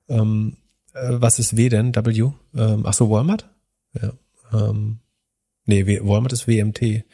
Ähm, 0.08 0.56
äh, 0.92 1.08
was 1.12 1.38
ist 1.38 1.56
W 1.56 1.68
denn? 1.68 1.94
W? 1.94 2.32
Ähm, 2.54 2.82
ach 2.84 2.94
so, 2.94 3.10
Walmart? 3.10 3.48
Ja. 4.00 4.12
Ähm, 4.52 4.98
nee, 5.66 5.86
w 5.86 6.00
Walmart 6.02 6.32
ist 6.32 6.46
WMT. 6.46 7.04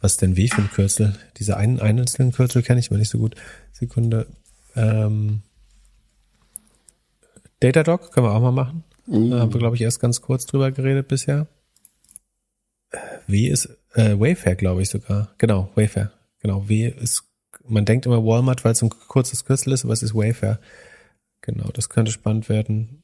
Was 0.00 0.12
ist 0.12 0.22
denn 0.22 0.36
W 0.36 0.48
für 0.48 0.62
ein 0.62 0.70
Kürzel? 0.70 1.16
Diese 1.38 1.56
einen 1.56 1.80
einzelnen 1.80 2.32
Kürzel 2.32 2.62
kenne 2.62 2.80
ich 2.80 2.90
mal 2.90 2.98
nicht 2.98 3.10
so 3.10 3.18
gut. 3.18 3.34
Sekunde. 3.72 4.26
Ähm, 4.76 5.42
Datadog 7.60 8.12
können 8.12 8.26
wir 8.26 8.32
auch 8.32 8.40
mal 8.40 8.52
machen. 8.52 8.84
Mhm. 9.08 9.30
Da 9.30 9.40
haben 9.40 9.52
wir, 9.52 9.58
glaube 9.58 9.76
ich, 9.76 9.82
erst 9.82 10.00
ganz 10.00 10.20
kurz 10.20 10.46
drüber 10.46 10.70
geredet 10.70 11.08
bisher. 11.08 11.46
Äh, 12.90 12.98
W 13.26 13.48
ist 13.48 13.68
äh, 13.94 14.18
Wayfair, 14.18 14.54
glaube 14.54 14.82
ich 14.82 14.90
sogar. 14.90 15.34
Genau, 15.38 15.70
Wayfair. 15.74 16.12
Genau, 16.40 16.68
W 16.68 16.88
ist, 16.88 17.24
man 17.66 17.84
denkt 17.84 18.06
immer 18.06 18.24
Walmart, 18.24 18.64
weil 18.64 18.72
es 18.72 18.82
ein 18.82 18.90
kurzes 18.90 19.44
Kürzel 19.44 19.72
ist, 19.72 19.84
aber 19.84 19.92
es 19.92 20.02
ist 20.02 20.14
Wayfair. 20.14 20.60
Genau, 21.40 21.68
das 21.72 21.88
könnte 21.88 22.12
spannend 22.12 22.48
werden. 22.48 23.02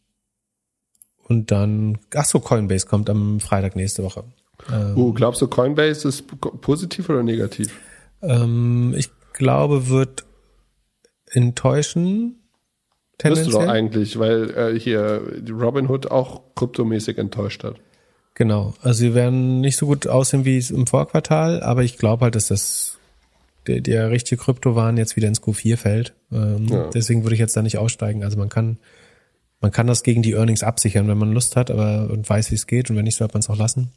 Und 1.27 1.51
dann, 1.51 1.99
ach 2.15 2.27
so, 2.27 2.39
Coinbase 2.41 2.87
kommt 2.87 3.09
am 3.09 3.41
Freitag 3.41 3.77
nächste 3.77 4.03
Woche. 4.03 4.25
Ähm, 4.71 4.97
Uh, 4.97 5.13
glaubst 5.13 5.41
du, 5.41 5.49
Coinbase 5.49 6.07
ist 6.09 6.25
positiv 6.61 7.09
oder 7.09 7.23
negativ? 7.23 7.75
ähm, 8.23 8.95
ich 8.97 9.11
glaube, 9.33 9.89
wird 9.89 10.25
enttäuschen. 11.31 12.44
Müsste 13.23 13.45
doch 13.45 13.61
tendenziell. 13.61 13.69
eigentlich, 13.69 14.19
weil 14.19 14.51
äh, 14.51 14.79
hier 14.79 15.23
Robinhood 15.51 16.11
auch 16.11 16.43
kryptomäßig 16.55 17.19
enttäuscht 17.19 17.65
hat. 17.65 17.77
Genau. 18.35 18.75
Also 18.83 18.99
sie 18.99 19.15
werden 19.15 19.61
nicht 19.61 19.77
so 19.77 19.87
gut 19.87 20.09
aussehen 20.09 20.45
wie 20.45 20.59
es 20.59 20.71
im 20.71 20.87
Vorquartal, 20.87 21.63
aber 21.63 21.85
ich 21.85 21.99
glaube 21.99 22.25
halt, 22.25 22.35
dass 22.35 22.49
das 22.49 22.99
der, 23.67 23.81
der 23.81 24.11
richtige 24.11 24.43
Kryptowahn 24.43 24.97
jetzt 24.97 25.17
wieder 25.17 25.29
ins 25.29 25.43
Q4 25.43 25.77
fällt. 25.77 26.15
Ähm, 26.33 26.67
Ja. 26.69 26.91
Deswegen 26.93 27.23
würde 27.23 27.35
ich 27.35 27.41
jetzt 27.41 27.57
da 27.57 27.63
nicht 27.63 27.79
aussteigen. 27.79 28.25
Also 28.25 28.37
man 28.37 28.49
kann 28.49 28.79
man 29.61 29.71
kann 29.71 29.87
das 29.87 30.03
gegen 30.03 30.21
die 30.21 30.33
Earnings 30.33 30.63
absichern, 30.63 31.09
wenn 31.09 31.17
man 31.17 31.33
Lust 31.33 31.57
hat, 31.57 31.71
aber 31.71 32.11
und 32.11 32.29
weiß, 32.29 32.51
wie 32.51 32.55
es 32.55 32.67
geht 32.67 32.91
und 32.91 32.97
wenn 32.97 33.05
nicht, 33.05 33.17
sollte 33.17 33.33
man 33.33 33.41
es 33.41 33.49
auch 33.49 33.57
lassen. 33.57 33.89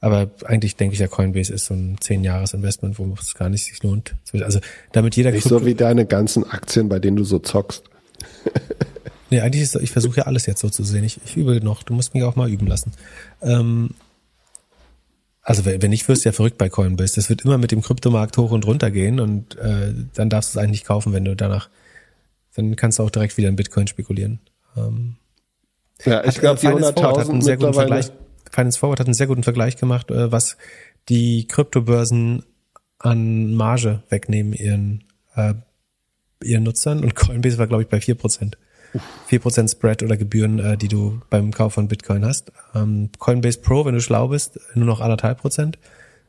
Aber 0.00 0.30
eigentlich 0.44 0.76
denke 0.76 0.94
ich, 0.94 0.98
der 0.98 1.08
Coinbase 1.08 1.52
ist 1.52 1.66
so 1.66 1.74
ein 1.74 1.96
10-Jahres-Investment, 1.96 2.98
wo 2.98 3.14
es 3.20 3.34
gar 3.34 3.50
nicht 3.50 3.64
sich 3.64 3.82
lohnt. 3.82 4.14
Also 4.32 4.60
damit 4.92 5.16
jeder 5.16 5.32
Nicht 5.32 5.42
Krypto, 5.42 5.58
so 5.58 5.66
wie 5.66 5.74
deine 5.74 6.06
ganzen 6.06 6.44
Aktien, 6.44 6.88
bei 6.88 6.98
denen 6.98 7.16
du 7.16 7.24
so 7.24 7.38
zockst. 7.38 7.84
Nee, 9.28 9.40
eigentlich 9.40 9.62
ist, 9.62 9.74
ich 9.74 9.90
versuche 9.90 10.18
ja 10.18 10.22
alles 10.26 10.46
jetzt 10.46 10.60
so 10.60 10.68
zu 10.70 10.84
sehen. 10.84 11.02
Ich, 11.02 11.20
ich 11.24 11.36
übe 11.36 11.60
noch. 11.60 11.82
Du 11.82 11.94
musst 11.94 12.14
mich 12.14 12.22
auch 12.22 12.36
mal 12.36 12.48
üben 12.48 12.66
lassen. 12.68 12.92
Ähm, 13.42 13.90
also 15.42 15.64
wenn 15.64 15.82
wenn 15.82 15.90
nicht, 15.90 16.08
wirst 16.08 16.24
du 16.24 16.28
ja 16.28 16.32
verrückt 16.32 16.58
bei 16.58 16.68
Coinbase. 16.68 17.16
Das 17.16 17.28
wird 17.28 17.44
immer 17.44 17.58
mit 17.58 17.72
dem 17.72 17.82
Kryptomarkt 17.82 18.36
hoch 18.38 18.52
und 18.52 18.66
runter 18.66 18.90
gehen 18.90 19.18
und 19.18 19.56
äh, 19.58 19.92
dann 20.14 20.30
darfst 20.30 20.54
du 20.54 20.58
es 20.58 20.64
eigentlich 20.64 20.84
kaufen, 20.84 21.12
wenn 21.12 21.24
du 21.24 21.34
danach, 21.34 21.68
dann 22.54 22.76
kannst 22.76 22.98
du 22.98 23.02
auch 23.02 23.10
direkt 23.10 23.36
wieder 23.36 23.48
in 23.48 23.56
Bitcoin 23.56 23.86
spekulieren. 23.88 24.40
Ähm, 24.76 25.16
Ja, 26.04 26.20
ich 26.24 26.36
hat, 26.36 26.40
glaube, 26.40 26.58
äh, 26.58 26.62
die 26.62 26.66
Finance 26.68 26.92
Forward 26.92 27.18
hat 27.18 27.26
100.000 27.26 27.30
einen 27.30 27.42
sehr 27.42 27.56
guten 27.56 27.66
mittlerweile. 27.66 28.02
Vergleich. 28.02 28.20
Finance 28.52 28.78
Forward 28.78 29.00
hat 29.00 29.06
einen 29.08 29.14
sehr 29.14 29.26
guten 29.26 29.42
Vergleich 29.42 29.76
gemacht, 29.76 30.10
äh, 30.10 30.30
was 30.30 30.56
die 31.08 31.46
Kryptobörsen 31.48 32.44
an 32.98 33.54
Marge 33.54 34.02
wegnehmen 34.08 34.52
ihren 34.52 35.04
äh, 35.34 35.54
ihren 36.42 36.64
Nutzern 36.64 37.02
und 37.02 37.14
Coinbase 37.16 37.58
war 37.58 37.66
glaube 37.66 37.82
ich 37.82 37.88
bei 37.88 37.98
4%. 37.98 38.54
4% 39.30 39.70
Spread 39.70 40.02
oder 40.02 40.16
Gebühren, 40.16 40.58
äh, 40.58 40.76
die 40.76 40.88
du 40.88 41.20
beim 41.30 41.52
Kauf 41.52 41.74
von 41.74 41.88
Bitcoin 41.88 42.24
hast. 42.24 42.52
Ähm, 42.74 43.10
Coinbase 43.18 43.60
Pro, 43.60 43.84
wenn 43.84 43.94
du 43.94 44.00
schlau 44.00 44.28
bist, 44.28 44.58
nur 44.74 44.86
noch 44.86 45.00
anderthalb 45.00 45.40
Prozent. 45.40 45.78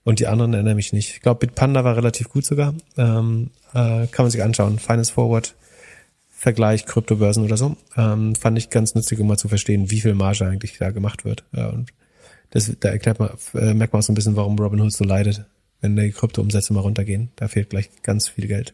Und 0.04 0.20
die 0.20 0.28
anderen 0.28 0.54
erinnere 0.54 0.76
mich 0.76 0.94
nicht. 0.94 1.16
Ich 1.16 1.22
glaube, 1.22 1.46
Bitpanda 1.46 1.84
war 1.84 1.98
relativ 1.98 2.30
gut 2.30 2.46
sogar. 2.46 2.74
Ähm, 2.98 3.52
äh, 3.74 4.08
kann 4.08 4.24
man 4.24 4.32
sich 4.32 4.42
anschauen. 4.42 4.80
Finance 4.80 5.12
Forward, 5.12 5.56
Vergleich 6.30 6.86
Kryptobörsen 6.86 7.44
oder 7.44 7.58
so. 7.58 7.76
Ähm, 7.98 8.36
fand 8.36 8.58
ich 8.58 8.70
ganz 8.70 8.96
nützlich, 8.96 9.20
um 9.20 9.28
mal 9.28 9.38
zu 9.38 9.50
verstehen, 9.50 9.92
wie 9.92 10.00
viel 10.00 10.14
Marge 10.14 10.46
eigentlich 10.46 10.78
da 10.78 10.92
gemacht 10.92 11.26
wird. 11.26 11.44
Ja, 11.52 11.70
und 11.70 11.92
das, 12.52 12.72
da 12.80 12.90
erklärt 12.90 13.20
man, 13.20 13.32
äh, 13.54 13.74
merkt 13.74 13.92
man 13.92 14.00
auch 14.00 14.06
so 14.06 14.14
ein 14.14 14.16
bisschen, 14.16 14.36
warum 14.36 14.58
Robinhood 14.58 14.94
so 14.94 15.04
leidet, 15.04 15.46
wenn 15.82 15.96
die 15.96 16.12
Kryptoumsätze 16.12 16.74
mal 16.74 16.82
runtergehen. 16.82 17.32
Da 17.36 17.48
fehlt 17.48 17.70
gleich 17.70 17.90
ganz 18.04 18.30
viel 18.30 18.48
Geld. 18.48 18.74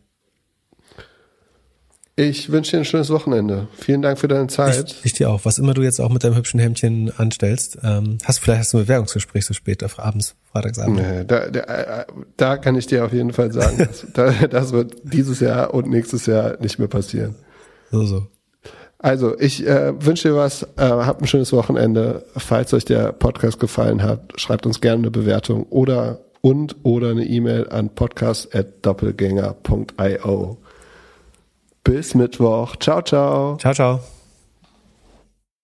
Ich 2.16 2.52
wünsche 2.52 2.72
dir 2.72 2.78
ein 2.78 2.86
schönes 2.86 3.10
Wochenende. 3.10 3.68
Vielen 3.76 4.04
Dank 4.04 4.20
für 4.20 4.28
deine 4.28 4.46
Zeit. 4.46 4.98
Ich, 5.00 5.06
ich 5.06 5.14
dir 5.14 5.32
auch. 5.32 5.46
Was 5.46 5.58
immer 5.58 5.74
du 5.74 5.82
jetzt 5.82 6.00
auch 6.00 6.12
mit 6.12 6.24
deinem 6.24 6.36
hübschen 6.36 6.60
Hemdchen 6.60 7.12
anstellst, 7.18 7.80
ähm, 7.84 8.20
hast 8.24 8.38
vielleicht 8.40 8.60
hast 8.60 8.74
du 8.74 8.78
ein 8.78 8.84
Bewerbungsgespräch 8.84 9.46
so 9.46 9.56
spät 9.56 9.84
auf 9.84 9.98
abends, 9.98 10.36
Freitagsabend. 10.52 10.98
Nee, 10.98 11.26
da, 11.26 11.50
da, 11.50 11.62
äh, 11.62 12.06
da 12.38 12.58
kann 12.58 12.76
ich 12.76 12.86
dir 12.86 13.04
auf 13.04 13.14
jeden 13.14 13.34
Fall 13.34 13.52
sagen, 13.52 13.78
das, 13.80 14.06
da, 14.14 14.32
das 14.48 14.74
wird 14.74 14.94
dieses 15.02 15.40
Jahr 15.40 15.74
und 15.74 15.90
nächstes 15.90 16.28
Jahr 16.28 16.62
nicht 16.62 16.78
mehr 16.78 16.88
passieren. 16.88 17.34
So, 17.90 18.04
so. 18.04 18.28
Also, 19.00 19.36
ich 19.40 19.66
äh, 19.66 19.94
wünsche 20.06 20.28
dir 20.30 20.36
was, 20.36 20.62
äh, 20.78 20.78
habt 20.78 21.20
ein 21.22 21.28
schönes 21.28 21.52
Wochenende. 21.52 22.26
Falls 22.38 22.76
euch 22.76 22.86
der 22.86 23.12
Podcast 23.12 23.60
gefallen 23.60 24.04
hat, 24.04 24.40
schreibt 24.40 24.68
uns 24.68 24.82
gerne 24.82 25.00
eine 25.00 25.10
Bewertung 25.12 25.64
oder 25.64 26.20
und 26.42 26.76
oder 26.84 27.10
eine 27.10 27.26
E-Mail 27.26 27.70
an 27.70 27.96
podcast@doppelgänger.io. 27.96 30.60
Bis 31.84 32.16
Mittwoch. 32.16 32.78
Ciao, 32.78 33.02
ciao. 33.02 33.58
Ciao, 33.58 33.74
ciao. 33.74 34.23